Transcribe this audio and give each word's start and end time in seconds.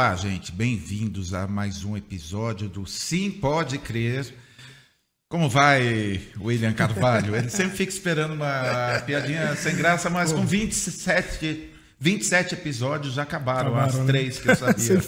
Olá, 0.00 0.16
gente, 0.16 0.50
bem-vindos 0.50 1.34
a 1.34 1.46
mais 1.46 1.84
um 1.84 1.94
episódio 1.94 2.70
do 2.70 2.86
Sim 2.86 3.30
Pode 3.30 3.76
Crer. 3.76 4.32
Como 5.28 5.46
vai, 5.46 6.18
William 6.40 6.72
Carvalho? 6.72 7.36
Ele 7.36 7.50
sempre 7.50 7.76
fica 7.76 7.92
esperando 7.92 8.32
uma 8.32 9.02
piadinha 9.04 9.54
sem 9.56 9.76
graça, 9.76 10.08
mas 10.08 10.32
com 10.32 10.42
27, 10.42 11.68
27 11.98 12.54
episódios 12.54 13.12
já 13.12 13.24
acabaram, 13.24 13.76
acabaram 13.76 14.00
as 14.00 14.06
né? 14.06 14.06
três 14.06 14.38
que 14.38 14.48
eu 14.48 14.56
sabia. 14.56 15.02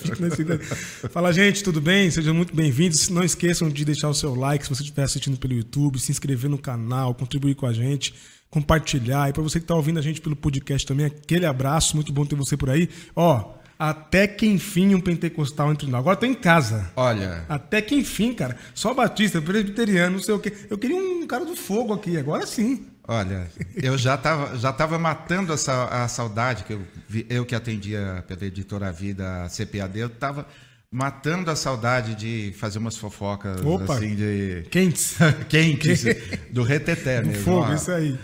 Fala, 1.10 1.32
gente, 1.32 1.64
tudo 1.64 1.80
bem? 1.80 2.10
Sejam 2.10 2.34
muito 2.34 2.54
bem-vindos. 2.54 3.08
Não 3.08 3.24
esqueçam 3.24 3.70
de 3.70 3.86
deixar 3.86 4.10
o 4.10 4.14
seu 4.14 4.34
like 4.34 4.62
se 4.62 4.68
você 4.68 4.82
estiver 4.82 5.04
assistindo 5.04 5.38
pelo 5.38 5.54
YouTube, 5.54 5.98
se 5.98 6.12
inscrever 6.12 6.50
no 6.50 6.58
canal, 6.58 7.14
contribuir 7.14 7.54
com 7.54 7.64
a 7.64 7.72
gente 7.72 8.12
compartilhar. 8.50 9.30
E 9.30 9.32
para 9.32 9.42
você 9.42 9.58
que 9.58 9.64
está 9.64 9.74
ouvindo 9.74 9.98
a 9.98 10.02
gente 10.02 10.20
pelo 10.20 10.36
podcast 10.36 10.86
também, 10.86 11.06
aquele 11.06 11.46
abraço, 11.46 11.96
muito 11.96 12.12
bom 12.12 12.26
ter 12.26 12.36
você 12.36 12.54
por 12.54 12.68
aí. 12.68 12.90
Ó, 13.16 13.61
até 13.78 14.26
que 14.26 14.46
enfim 14.46 14.94
um 14.94 15.00
pentecostal 15.00 15.72
entre 15.72 15.88
nós. 15.88 16.00
Agora 16.00 16.16
tô 16.16 16.26
em 16.26 16.34
casa. 16.34 16.90
Olha. 16.96 17.44
Até 17.48 17.82
que 17.82 17.94
enfim, 17.94 18.32
cara. 18.32 18.56
Só 18.74 18.94
batista, 18.94 19.40
presbiteriano, 19.40 20.16
não 20.16 20.22
sei 20.22 20.34
o 20.34 20.38
quê. 20.38 20.52
Eu 20.70 20.78
queria 20.78 20.96
um 20.96 21.26
cara 21.26 21.44
do 21.44 21.56
fogo 21.56 21.92
aqui, 21.92 22.16
agora 22.16 22.46
sim. 22.46 22.86
Olha, 23.06 23.48
eu 23.74 23.98
já 23.98 24.14
estava 24.14 24.56
já 24.56 24.72
tava 24.72 24.98
matando 24.98 25.52
essa, 25.52 25.86
a 25.86 26.06
saudade, 26.06 26.62
que 26.62 26.72
eu, 26.72 26.82
eu 27.28 27.44
que 27.44 27.54
atendia 27.54 28.24
pela 28.28 28.44
editora 28.44 28.92
Vida, 28.92 29.42
a 29.42 29.48
CPAD, 29.48 29.98
eu 29.98 30.06
estava 30.06 30.46
matando 30.90 31.50
a 31.50 31.56
saudade 31.56 32.14
de 32.14 32.54
fazer 32.58 32.78
umas 32.78 32.96
fofocas 32.96 33.60
Opa, 33.64 33.96
assim 33.96 34.14
de. 34.14 34.64
Quentes. 34.70 35.16
Quentes. 35.48 36.04
do 36.50 36.62
reteté 36.62 37.22
mesmo. 37.24 37.42
Fogo, 37.42 37.72
isso 37.72 37.90
aí. 37.90 38.16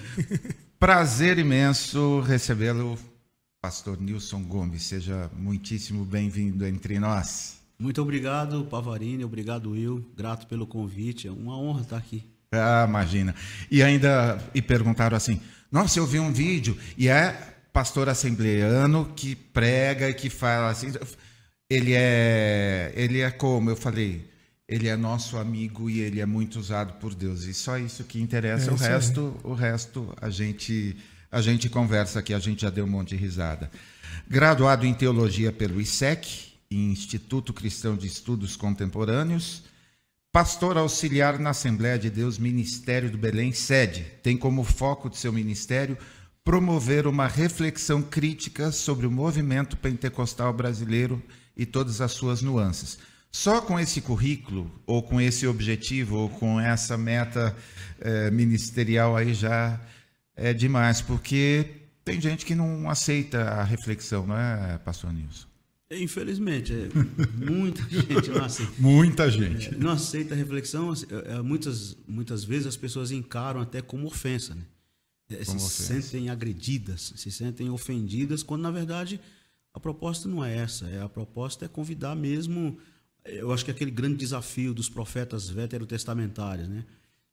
Prazer 0.78 1.38
imenso 1.38 2.20
recebê-lo 2.20 2.96
Pastor 3.60 4.00
Nilson 4.00 4.44
Gomes, 4.44 4.84
seja 4.84 5.28
muitíssimo 5.36 6.04
bem-vindo 6.04 6.64
entre 6.64 7.00
nós. 7.00 7.56
Muito 7.76 8.00
obrigado, 8.00 8.64
Pavarini, 8.66 9.24
obrigado, 9.24 9.70
Will, 9.70 10.08
grato 10.16 10.46
pelo 10.46 10.64
convite, 10.64 11.26
é 11.26 11.32
uma 11.32 11.58
honra 11.58 11.80
estar 11.80 11.96
aqui. 11.96 12.24
Ah, 12.52 12.86
imagina. 12.88 13.34
E 13.68 13.82
ainda 13.82 14.38
e 14.54 14.62
perguntaram 14.62 15.16
assim: 15.16 15.40
nossa, 15.72 15.98
eu 15.98 16.06
vi 16.06 16.20
um 16.20 16.32
vídeo 16.32 16.78
e 16.96 17.08
é 17.08 17.32
pastor 17.72 18.08
assembleano 18.08 19.12
que 19.16 19.34
prega 19.34 20.08
e 20.08 20.14
que 20.14 20.30
fala 20.30 20.70
assim. 20.70 20.92
Ele 21.68 21.94
é, 21.94 22.92
ele 22.94 23.20
é 23.20 23.30
como 23.30 23.70
eu 23.70 23.76
falei, 23.76 24.30
ele 24.68 24.86
é 24.86 24.96
nosso 24.96 25.36
amigo 25.36 25.90
e 25.90 25.98
ele 25.98 26.20
é 26.20 26.26
muito 26.26 26.60
usado 26.60 26.94
por 27.00 27.12
Deus. 27.12 27.42
E 27.42 27.52
só 27.52 27.76
isso 27.76 28.04
que 28.04 28.20
interessa. 28.20 28.70
É, 28.70 28.72
o 28.72 28.76
resto, 28.76 29.36
o 29.42 29.52
resto 29.52 30.14
a 30.20 30.30
gente 30.30 30.96
a 31.30 31.40
gente 31.40 31.68
conversa 31.68 32.18
aqui, 32.18 32.32
a 32.32 32.38
gente 32.38 32.62
já 32.62 32.70
deu 32.70 32.84
um 32.84 32.88
monte 32.88 33.10
de 33.10 33.16
risada. 33.16 33.70
Graduado 34.26 34.86
em 34.86 34.94
teologia 34.94 35.52
pelo 35.52 35.80
ISEC, 35.80 36.52
Instituto 36.70 37.52
Cristão 37.52 37.96
de 37.96 38.06
Estudos 38.06 38.56
Contemporâneos, 38.56 39.62
pastor 40.32 40.76
auxiliar 40.76 41.38
na 41.38 41.50
Assembleia 41.50 41.98
de 41.98 42.10
Deus, 42.10 42.38
Ministério 42.38 43.10
do 43.10 43.18
Belém, 43.18 43.52
sede. 43.52 44.06
Tem 44.22 44.36
como 44.36 44.64
foco 44.64 45.08
de 45.08 45.16
seu 45.16 45.32
ministério 45.32 45.96
promover 46.44 47.06
uma 47.06 47.26
reflexão 47.26 48.00
crítica 48.00 48.72
sobre 48.72 49.06
o 49.06 49.10
movimento 49.10 49.76
pentecostal 49.76 50.52
brasileiro 50.52 51.22
e 51.56 51.66
todas 51.66 52.00
as 52.00 52.12
suas 52.12 52.40
nuances. 52.40 52.98
Só 53.30 53.60
com 53.60 53.78
esse 53.78 54.00
currículo, 54.00 54.70
ou 54.86 55.02
com 55.02 55.20
esse 55.20 55.46
objetivo, 55.46 56.16
ou 56.16 56.30
com 56.30 56.58
essa 56.58 56.96
meta 56.96 57.54
eh, 58.00 58.30
ministerial 58.30 59.14
aí 59.14 59.34
já 59.34 59.78
é 60.39 60.55
demais, 60.55 61.03
porque 61.03 61.66
tem 62.04 62.21
gente 62.21 62.47
que 62.47 62.54
não 62.54 62.88
aceita 62.88 63.43
a 63.43 63.65
reflexão, 63.65 64.26
não 64.26 64.38
é, 64.38 64.78
pastor 64.78 65.12
Nilson? 65.12 65.49
Infelizmente, 65.91 66.72
é, 66.72 66.88
muita 67.44 67.82
gente 67.88 68.31
não 68.31 68.44
aceita. 68.44 68.72
muita 68.78 69.31
gente. 69.31 69.69
É, 69.69 69.77
não 69.77 69.91
aceita 69.91 70.34
a 70.34 70.37
reflexão. 70.37 70.91
Assim, 70.91 71.06
é, 71.10 71.34
é, 71.34 71.43
muitas, 71.43 71.97
muitas 72.06 72.44
vezes 72.44 72.66
as 72.66 72.77
pessoas 72.77 73.10
encaram 73.10 73.60
até 73.60 73.82
como 73.82 74.06
ofensa. 74.06 74.54
Né? 74.54 74.62
É, 75.31 75.44
como 75.44 75.59
se 75.59 75.82
ofensa. 75.82 76.03
sentem 76.03 76.31
agredidas, 76.31 77.12
se 77.16 77.31
sentem 77.31 77.69
ofendidas, 77.71 78.43
quando 78.43 78.62
na 78.62 78.71
verdade 78.71 79.21
a 79.72 79.81
proposta 79.81 80.28
não 80.28 80.44
é 80.44 80.56
essa. 80.56 80.87
É, 80.87 81.03
a 81.03 81.09
proposta 81.09 81.65
é 81.65 81.69
convidar 81.69 82.15
mesmo. 82.15 82.78
Eu 83.25 83.53
acho 83.53 83.65
que 83.65 83.71
aquele 83.71 83.91
grande 83.91 84.16
desafio 84.19 84.72
dos 84.72 84.88
profetas 84.88 85.48
veterotestamentários, 85.48 86.69
né? 86.69 86.84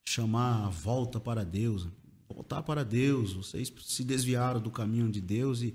chamar 0.04 0.66
a 0.66 0.68
volta 0.68 1.18
para 1.20 1.44
Deus 1.44 1.88
voltar 2.28 2.62
para 2.62 2.84
Deus, 2.84 3.32
vocês 3.32 3.72
se 3.84 4.04
desviaram 4.04 4.60
do 4.60 4.70
caminho 4.70 5.10
de 5.10 5.20
Deus 5.20 5.62
e, 5.62 5.74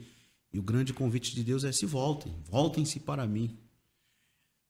e 0.54 0.60
o 0.60 0.64
grande 0.64 0.94
convite 0.94 1.34
de 1.34 1.44
Deus 1.44 1.64
é 1.64 1.72
se 1.72 1.86
voltem, 1.86 2.34
voltem-se 2.50 3.00
para 3.00 3.26
mim. 3.26 3.58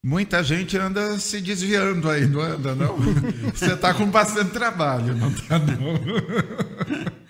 Muita 0.03 0.44
gente 0.44 0.75
anda 0.78 1.20
se 1.20 1.40
desviando 1.40 2.09
aí, 2.09 2.25
não 2.25 2.41
anda, 2.41 2.74
não? 2.74 2.97
Você 3.53 3.74
está 3.74 3.94
com 3.94 4.09
bastante 4.09 4.52
trabalho, 4.52 5.16
não 5.16 5.30
está, 5.30 5.59
não? 5.59 5.78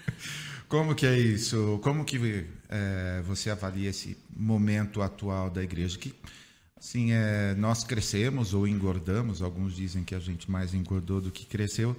Como 0.72 0.96
que 0.96 1.06
é 1.06 1.20
isso? 1.20 1.82
Como 1.84 2.06
que 2.06 2.46
é, 2.70 3.22
você 3.28 3.50
avalia 3.50 3.90
esse 3.90 4.18
momento 4.34 5.02
atual 5.02 5.50
da 5.50 5.62
igreja? 5.62 5.98
Que, 5.98 6.16
assim, 6.78 7.12
é, 7.12 7.54
nós 7.56 7.84
crescemos 7.84 8.54
ou 8.54 8.66
engordamos, 8.66 9.42
alguns 9.42 9.76
dizem 9.76 10.06
que 10.06 10.16
a 10.16 10.20
gente 10.20 10.50
mais 10.50 10.74
engordou 10.74 11.20
do 11.20 11.30
que 11.30 11.46
cresceu, 11.46 11.94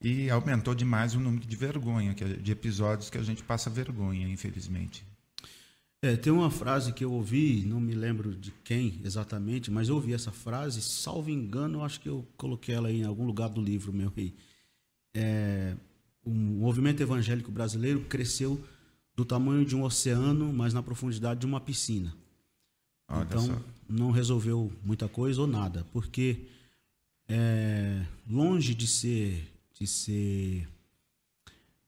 e 0.00 0.30
aumentou 0.30 0.74
demais 0.74 1.14
o 1.14 1.20
número 1.20 1.46
de 1.46 1.56
vergonha, 1.56 2.16
é 2.18 2.24
de 2.24 2.52
episódios 2.52 3.10
que 3.10 3.18
a 3.18 3.22
gente 3.22 3.42
passa 3.42 3.68
vergonha, 3.68 4.26
infelizmente. 4.28 5.04
É, 6.02 6.16
tem 6.16 6.32
uma 6.32 6.50
frase 6.50 6.94
que 6.94 7.04
eu 7.04 7.12
ouvi, 7.12 7.62
não 7.66 7.78
me 7.78 7.94
lembro 7.94 8.34
de 8.34 8.50
quem 8.64 8.98
exatamente, 9.04 9.70
mas 9.70 9.90
eu 9.90 9.96
ouvi 9.96 10.14
essa 10.14 10.32
frase, 10.32 10.80
salvo 10.80 11.28
engano, 11.28 11.84
acho 11.84 12.00
que 12.00 12.08
eu 12.08 12.26
coloquei 12.38 12.74
ela 12.74 12.90
em 12.90 13.04
algum 13.04 13.26
lugar 13.26 13.50
do 13.50 13.60
livro 13.60 13.92
meu 13.92 14.10
aí. 14.16 14.34
É, 15.14 15.76
o 16.24 16.30
movimento 16.30 17.02
evangélico 17.02 17.50
brasileiro 17.52 18.00
cresceu 18.00 18.58
do 19.14 19.26
tamanho 19.26 19.66
de 19.66 19.76
um 19.76 19.82
oceano, 19.82 20.50
mas 20.50 20.72
na 20.72 20.82
profundidade 20.82 21.40
de 21.40 21.46
uma 21.46 21.60
piscina. 21.60 22.14
Olha 23.06 23.24
então, 23.24 23.44
só. 23.44 23.62
não 23.86 24.10
resolveu 24.10 24.72
muita 24.82 25.06
coisa 25.06 25.42
ou 25.42 25.46
nada, 25.46 25.84
porque 25.92 26.46
é, 27.28 28.06
longe 28.26 28.74
de 28.74 28.86
ser 28.86 29.46
de 29.80 29.86
ser 29.86 30.68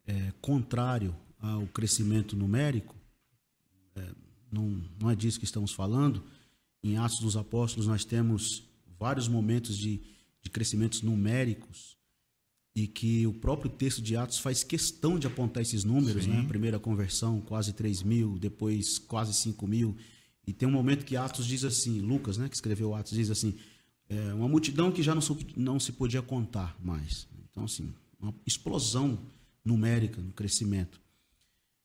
é, 0.06 0.32
contrário 0.40 1.14
ao 1.38 1.66
crescimento 1.66 2.34
numérico, 2.34 2.96
é, 3.94 4.14
não, 4.50 4.82
não 4.98 5.10
é 5.10 5.14
disso 5.14 5.38
que 5.38 5.44
estamos 5.44 5.72
falando. 5.72 6.24
Em 6.82 6.96
Atos 6.96 7.20
dos 7.20 7.36
Apóstolos, 7.36 7.86
nós 7.86 8.04
temos 8.04 8.64
vários 8.98 9.28
momentos 9.28 9.76
de, 9.76 10.00
de 10.40 10.50
crescimentos 10.50 11.02
numéricos 11.02 11.98
e 12.74 12.86
que 12.86 13.26
o 13.26 13.34
próprio 13.34 13.70
texto 13.70 14.00
de 14.00 14.16
Atos 14.16 14.38
faz 14.38 14.64
questão 14.64 15.18
de 15.18 15.26
apontar 15.26 15.62
esses 15.62 15.84
números, 15.84 16.26
né? 16.26 16.42
Primeira 16.48 16.78
conversão, 16.78 17.40
quase 17.42 17.74
3 17.74 18.02
mil, 18.02 18.38
depois 18.38 18.98
quase 18.98 19.34
5 19.34 19.66
mil. 19.66 19.94
E 20.46 20.52
tem 20.54 20.66
um 20.66 20.72
momento 20.72 21.04
que 21.04 21.14
Atos 21.14 21.46
diz 21.46 21.62
assim, 21.62 22.00
Lucas, 22.00 22.38
né, 22.38 22.48
que 22.48 22.54
escreveu 22.54 22.94
Atos, 22.94 23.12
diz 23.12 23.30
assim, 23.30 23.54
é, 24.08 24.32
uma 24.32 24.48
multidão 24.48 24.90
que 24.90 25.02
já 25.02 25.14
não, 25.14 25.22
não 25.56 25.78
se 25.78 25.92
podia 25.92 26.22
contar 26.22 26.74
mais. 26.82 27.28
Então, 27.52 27.64
assim, 27.64 27.92
uma 28.18 28.34
explosão 28.44 29.18
numérica 29.64 30.20
no 30.20 30.32
crescimento. 30.32 31.00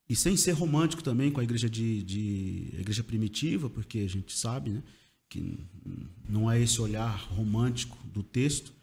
E 0.10 0.16
sem 0.16 0.38
ser 0.38 0.54
romântico 0.54 1.04
também 1.04 1.30
com 1.32 1.42
a 1.42 1.44
igreja 1.44 1.70
de, 1.70 2.02
de 2.02 2.74
a 2.78 2.80
igreja 2.80 3.04
primitiva, 3.04 3.70
porque 3.70 4.00
a 4.00 4.08
gente 4.08 4.36
sabe, 4.36 4.72
né, 4.72 4.84
que 5.30 5.60
não 6.28 6.50
é 6.50 6.60
esse 6.62 6.82
olhar 6.82 7.18
romântico 7.30 7.98
do 8.08 8.24
texto, 8.24 8.74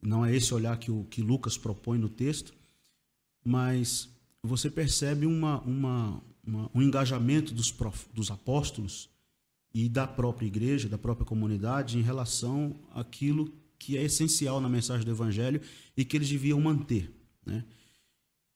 não 0.00 0.24
é 0.24 0.34
esse 0.34 0.54
olhar 0.54 0.78
que 0.78 0.90
o 0.90 1.04
que 1.04 1.20
Lucas 1.20 1.58
propõe 1.58 1.98
no 1.98 2.08
texto, 2.08 2.54
mas 3.44 4.08
você 4.42 4.70
percebe 4.70 5.26
uma, 5.26 5.60
uma, 5.60 6.22
uma 6.44 6.70
um 6.74 6.80
engajamento 6.80 7.52
dos, 7.52 7.70
prof, 7.70 8.06
dos 8.14 8.30
apóstolos 8.30 9.10
e 9.74 9.90
da 9.90 10.06
própria 10.06 10.46
igreja, 10.46 10.88
da 10.88 10.96
própria 10.96 11.26
comunidade 11.26 11.98
em 11.98 12.02
relação 12.02 12.74
àquilo 12.94 13.52
que 13.78 13.96
é 13.96 14.02
essencial 14.02 14.60
na 14.60 14.68
mensagem 14.68 15.04
do 15.04 15.10
Evangelho 15.10 15.60
e 15.96 16.04
que 16.04 16.16
eles 16.16 16.28
deviam 16.28 16.60
manter. 16.60 17.10
Né? 17.44 17.64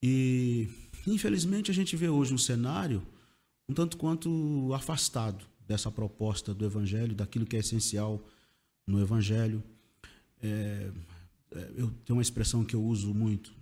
E, 0.03 0.69
infelizmente, 1.07 1.71
a 1.71 1.75
gente 1.75 1.97
vê 1.97 2.09
hoje 2.09 2.35
um 2.35 2.39
cenário 2.39 3.03
um 3.69 3.73
tanto 3.73 3.97
quanto 3.97 4.73
afastado 4.75 5.45
dessa 5.67 5.93
proposta 5.93 6.53
do 6.53 6.65
Evangelho, 6.65 7.15
daquilo 7.15 7.47
que 7.47 7.55
é 7.55 7.61
essencial 7.61 8.21
no 8.85 9.01
Evangelho. 9.01 9.63
É, 10.43 10.91
é 11.53 11.71
eu 11.77 11.89
tenho 12.05 12.17
uma 12.17 12.23
expressão 12.23 12.65
que 12.65 12.75
eu 12.75 12.83
uso 12.83 13.15
muito 13.15 13.53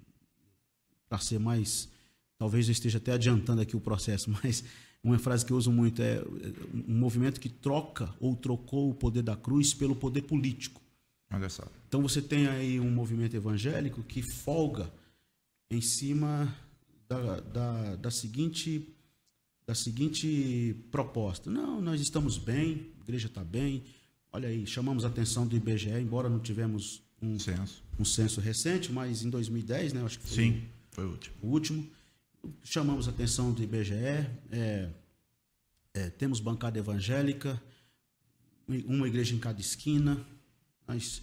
para 1.08 1.18
ser 1.18 1.38
mais. 1.38 1.90
Talvez 2.38 2.66
eu 2.68 2.72
esteja 2.72 2.96
até 2.96 3.12
adiantando 3.12 3.60
aqui 3.60 3.76
o 3.76 3.80
processo, 3.80 4.30
mas 4.42 4.64
uma 5.04 5.18
frase 5.18 5.44
que 5.44 5.52
eu 5.52 5.58
uso 5.58 5.70
muito 5.70 6.00
é 6.00 6.22
um 6.88 6.94
movimento 6.94 7.38
que 7.38 7.50
troca 7.50 8.14
ou 8.18 8.34
trocou 8.34 8.90
o 8.90 8.94
poder 8.94 9.22
da 9.22 9.36
cruz 9.36 9.74
pelo 9.74 9.94
poder 9.94 10.22
político. 10.22 10.80
Olha 11.30 11.48
só. 11.48 11.66
Então 11.88 12.00
você 12.02 12.22
tem 12.22 12.46
aí 12.46 12.80
um 12.80 12.90
movimento 12.90 13.34
evangélico 13.36 14.02
que 14.02 14.22
folga 14.22 14.90
em 15.70 15.80
cima 15.80 16.54
da, 17.08 17.40
da, 17.40 17.96
da, 17.96 18.10
seguinte, 18.10 18.88
da 19.66 19.74
seguinte 19.74 20.74
proposta. 20.90 21.50
Não, 21.50 21.80
nós 21.80 22.00
estamos 22.00 22.38
bem, 22.38 22.92
igreja 23.02 23.26
está 23.26 23.44
bem. 23.44 23.84
Olha 24.32 24.48
aí, 24.48 24.66
chamamos 24.66 25.04
a 25.04 25.08
atenção 25.08 25.46
do 25.46 25.56
IBGE, 25.56 25.90
embora 25.90 26.28
não 26.28 26.38
tivemos 26.38 27.02
um 27.20 27.38
Censo. 27.38 27.82
um 27.98 28.04
censo 28.04 28.40
recente, 28.40 28.92
mas 28.92 29.22
em 29.22 29.30
2010, 29.30 29.92
né? 29.92 30.02
Acho 30.04 30.18
que 30.18 30.26
foi 30.26 30.36
Sim, 30.36 30.62
foi 30.90 31.04
o 31.04 31.10
último. 31.10 31.36
o 31.42 31.46
último. 31.48 31.90
Chamamos 32.62 33.08
a 33.08 33.10
atenção 33.10 33.52
do 33.52 33.62
IBGE. 33.62 33.94
é, 33.94 34.90
é, 35.94 36.10
temos 36.10 36.38
bancada 36.40 36.78
evangélica, 36.78 37.60
uma 38.86 39.08
igreja 39.08 39.34
em 39.34 39.38
cada 39.38 39.60
esquina. 39.60 40.24
Nós, 40.88 41.22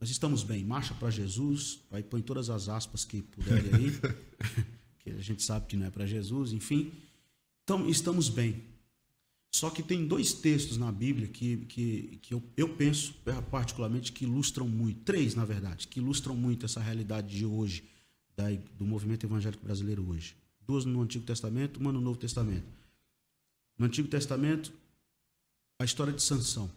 nós 0.00 0.10
estamos 0.10 0.42
bem. 0.42 0.64
Marcha 0.64 0.94
para 0.94 1.10
Jesus. 1.10 1.80
Vai 1.90 2.02
põe 2.02 2.22
todas 2.22 2.48
as 2.48 2.68
aspas 2.68 3.04
que 3.04 3.20
puderem 3.22 3.74
aí, 3.74 3.92
que 4.98 5.10
a 5.10 5.20
gente 5.20 5.42
sabe 5.42 5.66
que 5.66 5.76
não 5.76 5.86
é 5.86 5.90
para 5.90 6.06
Jesus. 6.06 6.52
Enfim, 6.52 6.90
então 7.62 7.88
estamos 7.88 8.30
bem. 8.30 8.64
Só 9.54 9.70
que 9.70 9.82
tem 9.82 10.06
dois 10.06 10.32
textos 10.34 10.76
na 10.76 10.90
Bíblia 10.92 11.28
que, 11.28 11.58
que, 11.66 12.18
que 12.20 12.34
eu, 12.34 12.42
eu 12.56 12.68
penso, 12.68 13.14
particularmente, 13.50 14.12
que 14.12 14.24
ilustram 14.24 14.68
muito, 14.68 15.00
três, 15.00 15.34
na 15.34 15.44
verdade, 15.44 15.88
que 15.88 15.98
ilustram 15.98 16.36
muito 16.36 16.66
essa 16.66 16.80
realidade 16.80 17.34
de 17.34 17.46
hoje, 17.46 17.84
da, 18.36 18.44
do 18.78 18.84
movimento 18.84 19.24
evangélico 19.24 19.64
brasileiro 19.64 20.06
hoje. 20.10 20.36
Duas 20.60 20.84
no 20.84 21.00
Antigo 21.00 21.24
Testamento, 21.24 21.80
uma 21.80 21.90
no 21.90 22.00
Novo 22.00 22.18
Testamento. 22.18 22.66
No 23.78 23.86
Antigo 23.86 24.08
Testamento, 24.08 24.72
a 25.78 25.84
história 25.84 26.12
de 26.12 26.22
Sansão. 26.22 26.70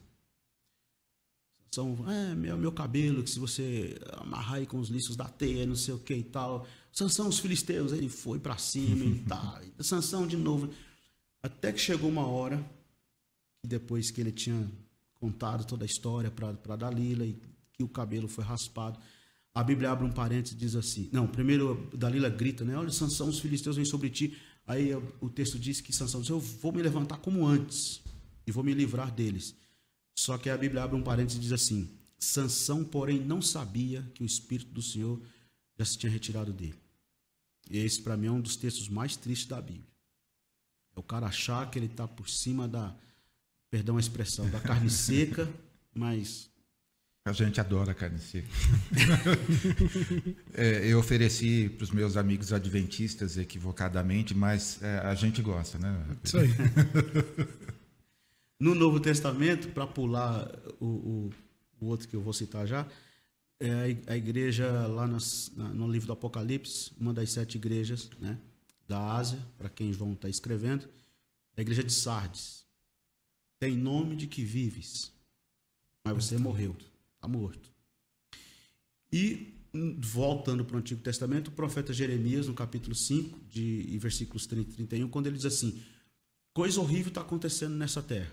Sansão, 1.71 2.10
é, 2.10 2.33
meu, 2.33 2.57
meu 2.57 2.71
cabelo, 2.71 3.24
que 3.24 3.30
se 3.30 3.39
você 3.39 3.95
amarrar 4.18 4.56
aí 4.56 4.66
com 4.66 4.80
os 4.80 4.89
liços 4.89 5.16
da 5.16 5.25
teia, 5.25 5.66
não 5.66 5.75
sei 5.75 5.94
o 5.94 6.00
que 6.00 6.16
e 6.16 6.24
tal. 6.24 6.66
Sansão, 6.92 7.27
os 7.27 7.39
filisteus, 7.39 7.92
ele 7.92 8.10
foi 8.10 8.39
para 8.39 8.57
cima 8.57 9.06
e 9.06 9.19
tal. 9.19 9.62
Sansão 9.80 10.25
de 10.25 10.36
novo. 10.36 10.69
Até 11.44 11.71
que 11.71 11.80
chegou 11.80 12.10
uma 12.10 12.25
hora, 12.25 12.63
depois 13.63 14.10
que 14.10 14.19
ele 14.19 14.31
tinha 14.31 14.69
contado 15.19 15.66
toda 15.66 15.86
a 15.86 15.86
história 15.86 16.31
para 16.31 16.75
Dalila 16.75 17.25
e 17.25 17.38
que 17.74 17.83
o 17.83 17.88
cabelo 17.88 18.27
foi 18.27 18.44
raspado, 18.44 19.00
a 19.54 19.63
Bíblia 19.63 19.92
abre 19.92 20.06
um 20.06 20.12
parênteses 20.12 20.56
e 20.56 20.60
diz 20.60 20.75
assim: 20.75 21.10
Não, 21.12 21.27
primeiro 21.27 21.88
Dalila 21.94 22.30
grita, 22.30 22.66
né? 22.66 22.75
Olha, 22.75 22.92
Sansão, 22.92 23.30
os 23.30 23.39
filisteus 23.39 23.75
vêm 23.75 23.86
sobre 23.86 24.10
ti. 24.10 24.36
Aí 24.66 24.92
o 25.21 25.30
texto 25.30 25.60
diz 25.60 25.81
que 25.81 25.94
Sansão 25.94 26.21
diz: 26.21 26.30
Eu 26.30 26.39
vou 26.39 26.71
me 26.71 26.81
levantar 26.81 27.18
como 27.18 27.45
antes 27.45 28.01
e 28.45 28.51
vou 28.51 28.63
me 28.63 28.74
livrar 28.74 29.12
deles. 29.12 29.56
Só 30.19 30.38
que 30.38 30.50
a 30.50 30.57
Bíblia 30.57 30.83
abre 30.83 30.98
um 30.98 31.01
parênteses 31.01 31.38
e 31.38 31.42
diz 31.42 31.54
assim: 31.54 31.89
Sansão, 32.19 32.83
porém, 32.83 33.21
não 33.21 33.42
sabia 33.42 34.06
que 34.13 34.21
o 34.21 34.25
Espírito 34.25 34.74
do 34.74 34.81
Senhor 34.81 35.18
já 35.77 35.86
se 35.86 35.98
tinha 35.98 36.12
retirado 36.12 36.51
dele. 36.51 36.75
E 37.69 37.77
esse, 37.77 38.01
para 38.01 38.18
mim, 38.18 38.27
é 38.27 38.31
um 38.31 38.42
dos 38.42 38.57
textos 38.57 38.89
mais 38.89 39.16
tristes 39.16 39.48
da 39.48 39.62
Bíblia. 39.62 39.88
É 40.94 41.00
o 41.00 41.04
cara 41.04 41.27
achar 41.27 41.71
que 41.71 41.80
ele 41.80 41.86
está 41.86 42.06
por 42.06 42.27
cima 42.27 42.68
da, 42.68 42.94
perdão 43.71 43.95
a 43.95 44.00
expressão, 44.01 44.50
da 44.50 44.60
carne 44.60 44.89
seca, 44.92 45.50
mas 45.95 46.50
A 47.25 47.31
gente 47.31 47.62
adora 47.62 47.94
carne 47.94 48.19
seca. 48.19 48.50
É, 50.54 50.86
eu 50.86 51.00
ofereci 51.00 51.69
para 51.69 51.86
os 51.86 51.92
meus 51.92 52.18
amigos 52.18 52.51
adventistas 52.51 53.38
equivocadamente, 53.38 54.36
mas 54.36 54.83
é, 54.83 54.98
a 54.98 55.16
gente 55.16 55.42
gosta, 55.42 55.80
né? 55.80 56.06
Isso 56.25 56.38
aí. 56.38 56.50
no 58.60 58.76
Novo 58.76 59.00
Testamento, 59.00 59.70
para 59.70 59.88
pular 59.88 60.50
o, 60.80 60.86
o, 60.86 61.30
o 61.80 61.86
outro 61.88 62.08
que 62.08 62.16
eu 62.16 62.22
vou 62.22 62.34
citar 62.34 62.68
já, 62.68 62.88
é 63.60 63.72
a 63.72 63.88
ig- 63.90 64.04
a 64.08 64.18
igreja 64.18 64.88
lá 64.88 65.08
nas- 65.08 65.52
na- 65.56 65.70
no 65.70 65.88
livro 65.90 66.08
do 66.08 66.14
Apocalipse, 66.14 66.92
uma 67.00 67.14
das 67.14 67.32
sete 67.32 67.58
igrejas 67.58 68.10
né, 68.20 68.38
da 68.88 69.14
Ásia, 69.16 69.40
para 69.58 69.70
quem 69.70 69.94
João 69.94 70.14
está 70.14 70.28
escrevendo, 70.30 70.86
é 71.56 71.60
a 71.60 71.62
igreja 71.62 71.84
de 71.84 71.94
Sardes. 71.94 72.66
Tem 73.60 73.76
nome 73.76 74.16
de 74.16 74.28
que 74.28 74.44
vives, 74.44 75.12
mas 76.06 76.14
você 76.26 76.38
morreu, 76.38 76.76
está 77.16 77.28
morto. 77.28 77.70
E, 79.12 79.54
voltando 80.02 80.64
para 80.64 80.76
o 80.76 80.80
Antigo 80.80 81.02
Testamento, 81.02 81.50
o 81.50 81.52
profeta 81.52 81.92
Jeremias, 81.92 82.48
no 82.48 82.54
capítulo 82.54 82.96
5, 82.96 83.40
de, 83.50 83.98
versículos 84.00 84.46
30 84.46 84.70
e 84.72 84.74
31, 84.76 85.10
quando 85.10 85.28
ele 85.28 85.36
diz 85.36 85.46
assim: 85.46 85.82
Coisa 86.54 86.80
horrível 86.80 87.10
está 87.10 87.22
acontecendo 87.22 87.76
nessa 87.76 88.02
terra. 88.02 88.32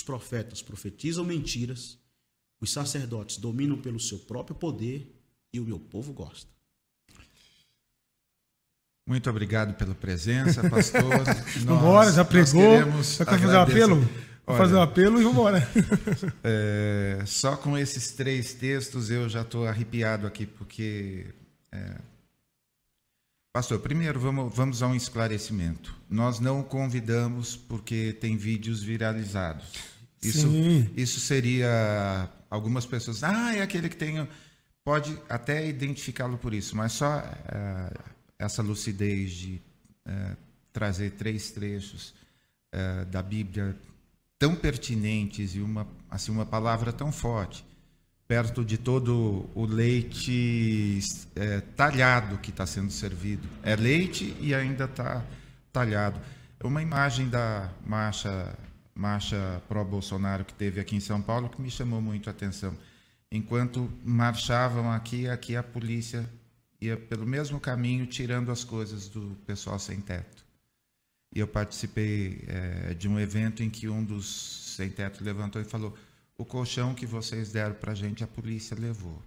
Os 0.00 0.02
profetas 0.02 0.62
profetizam 0.62 1.22
mentiras, 1.26 1.98
os 2.58 2.72
sacerdotes 2.72 3.36
dominam 3.36 3.76
pelo 3.76 4.00
seu 4.00 4.18
próprio 4.18 4.56
poder 4.56 5.14
e 5.52 5.60
o 5.60 5.64
meu 5.64 5.78
povo 5.78 6.14
gosta. 6.14 6.48
Muito 9.06 9.28
obrigado 9.28 9.74
pela 9.74 9.94
presença, 9.94 10.66
pastor. 10.70 11.02
Vambora, 11.66 12.10
já 12.12 12.24
pregou. 12.24 12.78
Já 13.02 13.26
quer 13.26 13.38
fazer 13.38 13.44
agradecer- 13.56 13.82
apelo? 13.82 14.08
Vou 14.46 14.56
fazer 14.56 14.74
o 14.74 14.80
apelo 14.80 15.20
e 15.20 15.24
vambora. 15.24 15.68
É, 16.42 17.22
só 17.26 17.56
com 17.56 17.76
esses 17.76 18.12
três 18.12 18.54
textos 18.54 19.10
eu 19.10 19.28
já 19.28 19.42
estou 19.42 19.66
arrepiado 19.66 20.26
aqui, 20.26 20.46
porque. 20.46 21.26
é, 21.70 21.98
Pastor, 23.52 23.78
primeiro 23.80 24.18
vamos, 24.18 24.54
vamos 24.54 24.82
a 24.82 24.86
um 24.86 24.94
esclarecimento. 24.94 25.94
Nós 26.08 26.40
não 26.40 26.62
convidamos 26.62 27.54
porque 27.54 28.12
tem 28.14 28.36
vídeos 28.36 28.82
viralizados. 28.82 29.89
Isso, 30.22 30.50
Sim. 30.50 30.90
isso 30.96 31.20
seria. 31.20 32.28
Algumas 32.50 32.84
pessoas. 32.84 33.22
Ah, 33.22 33.54
é 33.54 33.62
aquele 33.62 33.88
que 33.88 33.96
tem. 33.96 34.28
Pode 34.84 35.16
até 35.28 35.68
identificá-lo 35.68 36.36
por 36.36 36.52
isso, 36.52 36.76
mas 36.76 36.92
só 36.92 37.18
é, 37.18 37.92
essa 38.38 38.62
lucidez 38.62 39.30
de 39.32 39.62
é, 40.04 40.36
trazer 40.72 41.10
três 41.12 41.50
trechos 41.50 42.14
é, 42.72 43.04
da 43.04 43.22
Bíblia 43.22 43.76
tão 44.38 44.54
pertinentes 44.54 45.54
e 45.54 45.60
uma 45.60 45.86
assim 46.08 46.32
uma 46.32 46.46
palavra 46.46 46.92
tão 46.92 47.12
forte 47.12 47.64
perto 48.26 48.64
de 48.64 48.78
todo 48.78 49.50
o 49.54 49.66
leite 49.66 51.00
é, 51.36 51.60
talhado 51.60 52.38
que 52.38 52.50
está 52.50 52.64
sendo 52.64 52.90
servido 52.90 53.46
é 53.62 53.76
leite 53.76 54.34
e 54.40 54.54
ainda 54.54 54.84
está 54.84 55.22
talhado 55.72 56.18
é 56.58 56.66
uma 56.66 56.80
imagem 56.80 57.28
da 57.28 57.70
marcha 57.84 58.56
marcha 59.00 59.62
pró 59.68 59.82
Bolsonaro 59.82 60.44
que 60.44 60.54
teve 60.54 60.80
aqui 60.80 60.94
em 60.94 61.00
São 61.00 61.22
Paulo 61.22 61.48
que 61.48 61.60
me 61.60 61.70
chamou 61.70 62.00
muito 62.00 62.28
a 62.28 62.32
atenção 62.32 62.76
enquanto 63.32 63.90
marchavam 64.04 64.92
aqui 64.92 65.28
aqui 65.28 65.56
a 65.56 65.62
polícia 65.62 66.28
ia 66.80 66.96
pelo 66.96 67.26
mesmo 67.26 67.58
caminho 67.58 68.06
tirando 68.06 68.50
as 68.50 68.62
coisas 68.62 69.08
do 69.08 69.36
pessoal 69.46 69.78
sem 69.78 70.00
teto 70.00 70.44
e 71.34 71.38
eu 71.38 71.46
participei 71.46 72.44
eh, 72.46 72.94
de 72.94 73.08
um 73.08 73.18
evento 73.18 73.62
em 73.62 73.70
que 73.70 73.88
um 73.88 74.04
dos 74.04 74.70
sem 74.80 74.90
teto 74.90 75.22
levantou 75.22 75.60
e 75.60 75.64
falou: 75.64 75.96
o 76.36 76.44
colchão 76.44 76.94
que 76.94 77.06
vocês 77.06 77.52
deram 77.52 77.74
para 77.74 77.92
a 77.92 77.94
gente, 77.94 78.24
a 78.24 78.26
polícia 78.26 78.76
levou. 78.78 79.22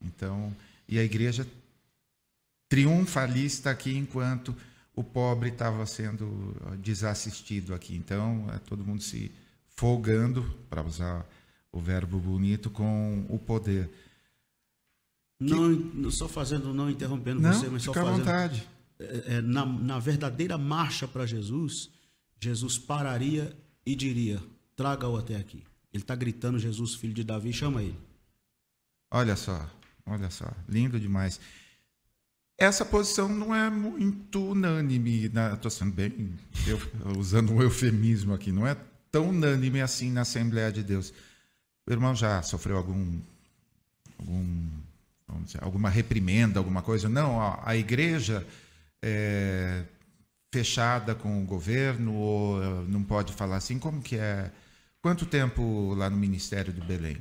Então, 0.00 0.56
e 0.88 0.98
a 0.98 1.04
igreja 1.04 1.46
triunfalista 2.68 3.70
aqui 3.70 3.96
enquanto 3.96 4.56
o 4.98 5.04
pobre 5.04 5.50
estava 5.50 5.86
sendo 5.86 6.56
desassistido 6.80 7.72
aqui. 7.72 7.94
Então, 7.94 8.46
é 8.52 8.58
todo 8.58 8.84
mundo 8.84 9.00
se 9.00 9.30
folgando, 9.68 10.42
para 10.68 10.82
usar 10.82 11.24
o 11.70 11.80
verbo 11.80 12.18
bonito, 12.18 12.68
com 12.68 13.24
o 13.28 13.38
poder. 13.38 13.88
Não, 15.38 15.68
não 15.68 16.10
só 16.10 16.26
fazendo, 16.28 16.74
não 16.74 16.90
interrompendo 16.90 17.40
Não, 17.40 17.52
você, 17.52 17.68
mas 17.68 17.84
só 17.84 17.92
fica 17.92 18.02
à 18.02 18.06
fazendo. 18.06 18.24
vontade. 18.24 18.68
é, 18.98 19.34
é, 19.36 19.40
na, 19.40 19.64
na 19.64 19.98
verdadeira 20.00 20.58
marcha 20.58 21.06
para 21.06 21.24
Jesus, 21.24 21.90
Jesus 22.40 22.76
pararia 22.76 23.56
e 23.86 23.94
diria: 23.94 24.42
traga-o 24.74 25.16
até 25.16 25.36
aqui. 25.36 25.62
Ele 25.92 26.02
está 26.02 26.16
gritando, 26.16 26.58
Jesus, 26.58 26.94
filho 26.96 27.14
de 27.14 27.22
Davi, 27.22 27.52
chama 27.52 27.82
ele. 27.82 27.98
Olha 29.12 29.36
só, 29.36 29.70
olha 30.04 30.28
só, 30.28 30.50
lindo 30.68 30.98
demais. 30.98 31.40
Essa 32.58 32.84
posição 32.84 33.28
não 33.28 33.54
é 33.54 33.70
muito 33.70 34.50
unânime, 34.50 35.30
estou 35.54 35.70
sendo 35.70 35.92
bem, 35.92 36.34
eu, 36.66 36.78
usando 37.16 37.52
um 37.52 37.62
eufemismo 37.62 38.34
aqui, 38.34 38.50
não 38.50 38.66
é 38.66 38.76
tão 39.12 39.28
unânime 39.28 39.80
assim 39.80 40.10
na 40.10 40.22
Assembleia 40.22 40.72
de 40.72 40.82
Deus. 40.82 41.14
O 41.86 41.92
irmão 41.92 42.16
já 42.16 42.42
sofreu 42.42 42.76
algum, 42.76 43.20
algum 44.18 44.68
dizer, 45.44 45.62
alguma 45.62 45.88
reprimenda, 45.88 46.58
alguma 46.58 46.82
coisa? 46.82 47.08
Não, 47.08 47.40
a, 47.40 47.62
a 47.64 47.76
igreja 47.76 48.46
é 49.00 49.84
fechada 50.52 51.14
com 51.14 51.42
o 51.42 51.46
governo 51.46 52.14
ou 52.14 52.62
eh, 52.62 52.84
não 52.88 53.02
pode 53.02 53.32
falar 53.32 53.56
assim? 53.56 53.78
Como 53.78 54.02
que 54.02 54.16
é? 54.16 54.50
Quanto 55.00 55.26
tempo 55.26 55.94
lá 55.94 56.10
no 56.10 56.16
Ministério 56.16 56.72
do 56.72 56.84
Belém? 56.84 57.18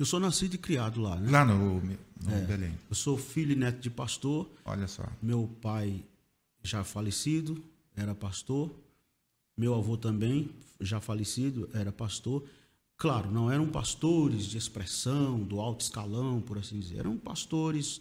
Eu 0.00 0.06
sou 0.06 0.18
nascido 0.18 0.54
e 0.54 0.58
criado 0.58 0.98
lá, 0.98 1.14
né? 1.16 1.30
Lá 1.30 1.44
no, 1.44 1.78
no 1.78 1.92
É. 2.32 2.40
Belém. 2.46 2.72
Eu 2.88 2.94
sou 2.94 3.18
filho 3.18 3.52
e 3.52 3.54
neto 3.54 3.80
de 3.80 3.90
pastor. 3.90 4.50
Olha 4.64 4.88
só. 4.88 5.06
Meu 5.20 5.46
pai 5.60 6.02
já 6.62 6.82
falecido, 6.82 7.62
era 7.94 8.14
pastor. 8.14 8.74
Meu 9.54 9.74
avô 9.74 9.98
também, 9.98 10.48
já 10.80 11.02
falecido, 11.02 11.68
era 11.74 11.92
pastor. 11.92 12.48
Claro, 12.96 13.30
não 13.30 13.52
eram 13.52 13.68
pastores 13.68 14.46
de 14.46 14.56
expressão, 14.56 15.38
do 15.38 15.60
alto 15.60 15.82
escalão, 15.82 16.40
por 16.40 16.56
assim 16.56 16.80
dizer. 16.80 17.00
Eram 17.00 17.18
pastores 17.18 18.00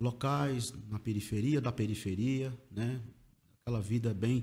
locais, 0.00 0.74
na 0.90 0.98
periferia 0.98 1.60
da 1.60 1.70
periferia, 1.70 2.52
né? 2.68 3.00
Aquela 3.62 3.80
vida 3.80 4.12
bem, 4.12 4.42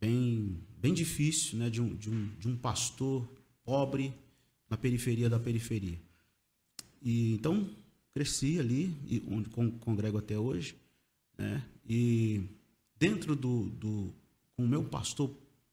bem, 0.00 0.58
bem 0.78 0.92
difícil, 0.92 1.60
né, 1.60 1.70
de 1.70 1.80
um, 1.80 1.94
de 1.94 2.10
um, 2.10 2.28
de 2.40 2.48
um 2.48 2.56
pastor 2.56 3.24
pobre 3.64 4.12
na 4.68 4.76
periferia 4.76 5.30
da 5.30 5.38
periferia. 5.38 6.02
E 7.04 7.34
então 7.34 7.68
cresci 8.14 8.58
ali, 8.58 8.96
e 9.06 9.22
onde 9.30 9.50
congrego 9.50 10.18
até 10.18 10.38
hoje, 10.38 10.74
né? 11.36 11.62
E 11.86 12.42
dentro 12.98 13.36
do, 13.36 13.64
do 13.64 14.14
com 14.56 14.64
o 14.64 14.68
meu 14.68 14.82
pastor 14.84 15.30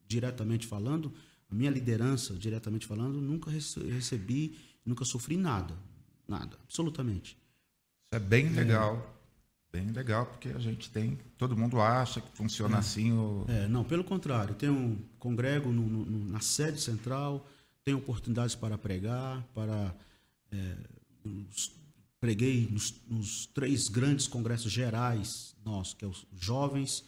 diretamente 0.07 0.67
falando, 0.67 1.13
a 1.49 1.55
minha 1.55 1.71
liderança 1.71 2.33
diretamente 2.33 2.85
falando, 2.85 3.21
nunca 3.21 3.49
recebi, 3.49 4.57
nunca 4.85 5.05
sofri 5.05 5.37
nada, 5.37 5.73
nada, 6.27 6.57
absolutamente. 6.63 7.37
Isso 8.11 8.15
é 8.15 8.19
bem 8.19 8.49
legal. 8.49 9.17
Bem 9.71 9.89
legal, 9.91 10.25
porque 10.25 10.49
a 10.49 10.59
gente 10.59 10.91
tem. 10.91 11.17
Todo 11.37 11.55
mundo 11.55 11.79
acha 11.79 12.19
que 12.19 12.29
funciona 12.35 12.75
é. 12.75 12.79
assim. 12.79 13.13
O... 13.13 13.45
É, 13.47 13.69
não, 13.69 13.85
pelo 13.85 14.03
contrário. 14.03 14.53
Tenho 14.53 14.73
um 14.73 14.99
congrego 15.17 15.71
no, 15.71 15.87
no, 15.87 16.25
na 16.29 16.41
sede 16.41 16.81
central, 16.81 17.47
tenho 17.81 17.97
oportunidades 17.97 18.53
para 18.53 18.77
pregar, 18.77 19.41
para. 19.53 19.95
É, 20.51 20.75
preguei 22.19 22.67
nos, 22.69 22.93
nos, 23.07 23.47
três 23.47 23.87
grandes 23.87 24.27
congressos 24.27 24.71
gerais 24.71 25.55
nossos, 25.65 25.93
que 25.93 26.05
é 26.05 26.07
os 26.07 26.25
jovens, 26.33 27.03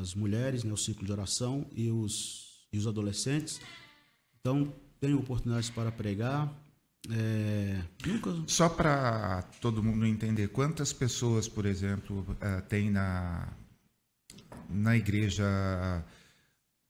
as 0.00 0.14
mulheres, 0.14 0.64
né, 0.64 0.72
o 0.72 0.76
ciclo 0.76 1.04
de 1.04 1.12
oração 1.12 1.66
e 1.72 1.90
os, 1.90 2.66
e 2.72 2.78
os 2.78 2.86
adolescentes. 2.86 3.60
Então, 4.40 4.72
tenho 5.00 5.18
oportunidades 5.18 5.70
para 5.70 5.90
pregar. 5.92 6.52
É, 7.10 7.82
nunca... 8.06 8.30
Só 8.46 8.68
para 8.68 9.42
todo 9.60 9.82
mundo 9.82 10.06
entender, 10.06 10.48
quantas 10.48 10.92
pessoas, 10.92 11.48
por 11.48 11.66
exemplo, 11.66 12.20
uh, 12.20 12.62
tem 12.68 12.90
na, 12.90 13.48
na 14.68 14.96
igreja 14.96 15.44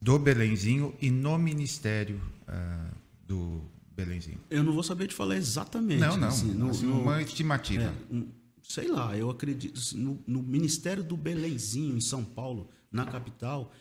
do 0.00 0.18
Belenzinho 0.18 0.94
e 1.00 1.11
no 1.11 1.38
ministério 1.38 2.21
uh, 2.42 2.94
do 3.26 3.62
Belenzinho? 3.97 4.39
Eu 4.51 4.63
não 4.63 4.73
vou 4.73 4.83
saber 4.83 5.07
te 5.07 5.15
falar 5.15 5.37
exatamente. 5.37 6.01
Não, 6.01 6.17
não. 6.17 6.29
Assim, 6.29 6.53
no, 6.53 6.71
assim, 6.71 6.87
no, 6.87 7.01
uma 7.01 7.23
estimativa. 7.23 7.85
É, 7.85 8.15
um, 8.15 8.29
sei 8.63 8.89
lá, 8.89 9.17
eu 9.17 9.31
acredito. 9.31 9.79
No, 9.97 10.19
no, 10.27 10.43
Ministério 10.43 11.03
do 11.03 11.17
Belenzinho, 11.17 11.97
em 11.97 12.01
São 12.01 12.25
Paulo, 12.25 12.71
na 12.91 13.05
capital, 13.05 13.73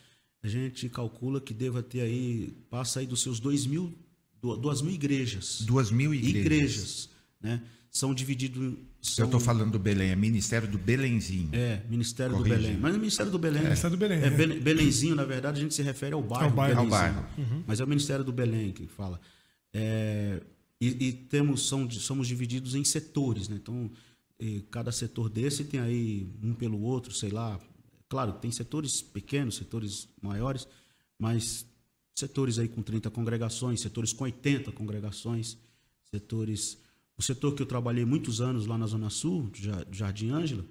a 0.43 0.47
gente 0.47 0.89
calcula 0.89 1.39
que 1.39 1.53
deva 1.53 1.81
ter 1.81 2.01
aí, 2.01 2.53
passa 2.69 2.99
aí 2.99 3.07
dos 3.07 3.21
seus 3.21 3.39
dois 3.39 3.65
mil, 3.65 3.93
duas 4.41 4.81
mil 4.81 4.93
igrejas. 4.93 5.61
Duas 5.61 5.91
mil 5.91 6.13
igrejas. 6.13 6.39
Igrejas, 6.41 7.09
né? 7.41 7.61
São 7.89 8.13
divididos. 8.13 8.75
São... 9.01 9.23
Eu 9.23 9.25
estou 9.25 9.39
falando 9.39 9.71
do 9.71 9.79
Belém, 9.79 10.11
é 10.11 10.15
Ministério 10.15 10.67
do 10.67 10.77
Belenzinho. 10.77 11.49
É, 11.51 11.83
Ministério 11.89 12.37
Corrige. 12.37 12.55
do 12.55 12.61
Belém. 12.61 12.77
Mas 12.77 12.95
o 12.95 12.99
Ministério 12.99 13.31
do 13.31 13.39
Belém. 13.39 13.61
É, 13.61 13.65
Ministério 13.65 13.97
do 13.97 13.99
Belém. 13.99 14.21
É, 14.21 14.27
é. 14.27 14.59
Belenzinho, 14.59 15.15
na 15.15 15.25
verdade, 15.25 15.59
a 15.59 15.61
gente 15.61 15.73
se 15.73 15.81
refere 15.81 16.13
ao 16.13 16.21
bairro. 16.21 16.45
Ao 16.45 16.51
bairro. 16.51 16.79
Ao 16.79 16.87
bairro. 16.87 17.25
Uhum. 17.37 17.63
Mas 17.67 17.79
é 17.79 17.83
o 17.83 17.87
Ministério 17.87 18.23
do 18.23 18.31
Belém 18.31 18.71
que 18.71 18.87
fala. 18.87 19.19
É, 19.73 20.41
e, 20.79 21.07
e, 21.07 21.13
temos, 21.13 21.67
são, 21.67 21.89
somos 21.89 22.27
divididos 22.27 22.75
em 22.75 22.83
setores, 22.83 23.47
né? 23.47 23.57
Então, 23.61 23.91
cada 24.71 24.91
setor 24.91 25.29
desse 25.29 25.63
tem 25.63 25.79
aí 25.79 26.27
um 26.41 26.53
pelo 26.53 26.81
outro, 26.81 27.13
sei 27.13 27.29
lá. 27.29 27.59
Claro, 28.09 28.33
tem 28.33 28.51
setores 28.51 29.01
pequenos, 29.01 29.55
setores 29.55 30.07
maiores, 30.21 30.67
mas 31.17 31.65
setores 32.15 32.59
aí 32.59 32.67
com 32.67 32.81
30 32.81 33.09
congregações, 33.09 33.81
setores 33.81 34.11
com 34.11 34.23
80 34.23 34.71
congregações, 34.71 35.57
setores. 36.09 36.77
O 37.17 37.21
setor 37.21 37.53
que 37.53 37.61
eu 37.61 37.67
trabalhei 37.67 38.03
muitos 38.03 38.41
anos 38.41 38.65
lá 38.65 38.77
na 38.77 38.87
Zona 38.87 39.09
Sul, 39.09 39.51
Jardim 39.91 40.31
Ângela, 40.31 40.65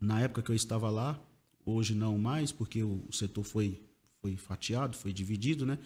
na 0.00 0.20
época 0.20 0.42
que 0.42 0.50
eu 0.50 0.54
estava 0.54 0.88
lá, 0.88 1.20
hoje 1.64 1.94
não 1.94 2.16
mais, 2.16 2.52
porque 2.52 2.82
o 2.82 3.06
setor 3.12 3.44
foi, 3.44 3.82
foi 4.20 4.36
fatiado, 4.36 4.96
foi 4.96 5.12
dividido, 5.12 5.66
né? 5.66 5.78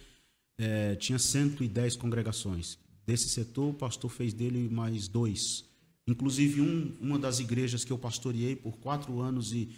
É, 0.59 0.97
tinha 0.97 1.19
110 1.19 1.97
congregações. 1.97 2.79
Desse 3.07 3.29
setor, 3.29 3.71
o 3.71 3.75
pastor 3.75 4.11
fez 4.11 4.35
dele 4.35 4.69
mais 4.69 5.09
dois. 5.09 5.65
Inclusive, 6.07 6.61
um, 6.61 6.95
uma 7.01 7.19
das 7.19 7.39
igrejas 7.39 7.85
que 7.85 7.93
eu 7.93 7.99
pastoreei 7.99 8.57
por 8.57 8.77
quatro 8.79 9.21
anos 9.21 9.53
e, 9.53 9.71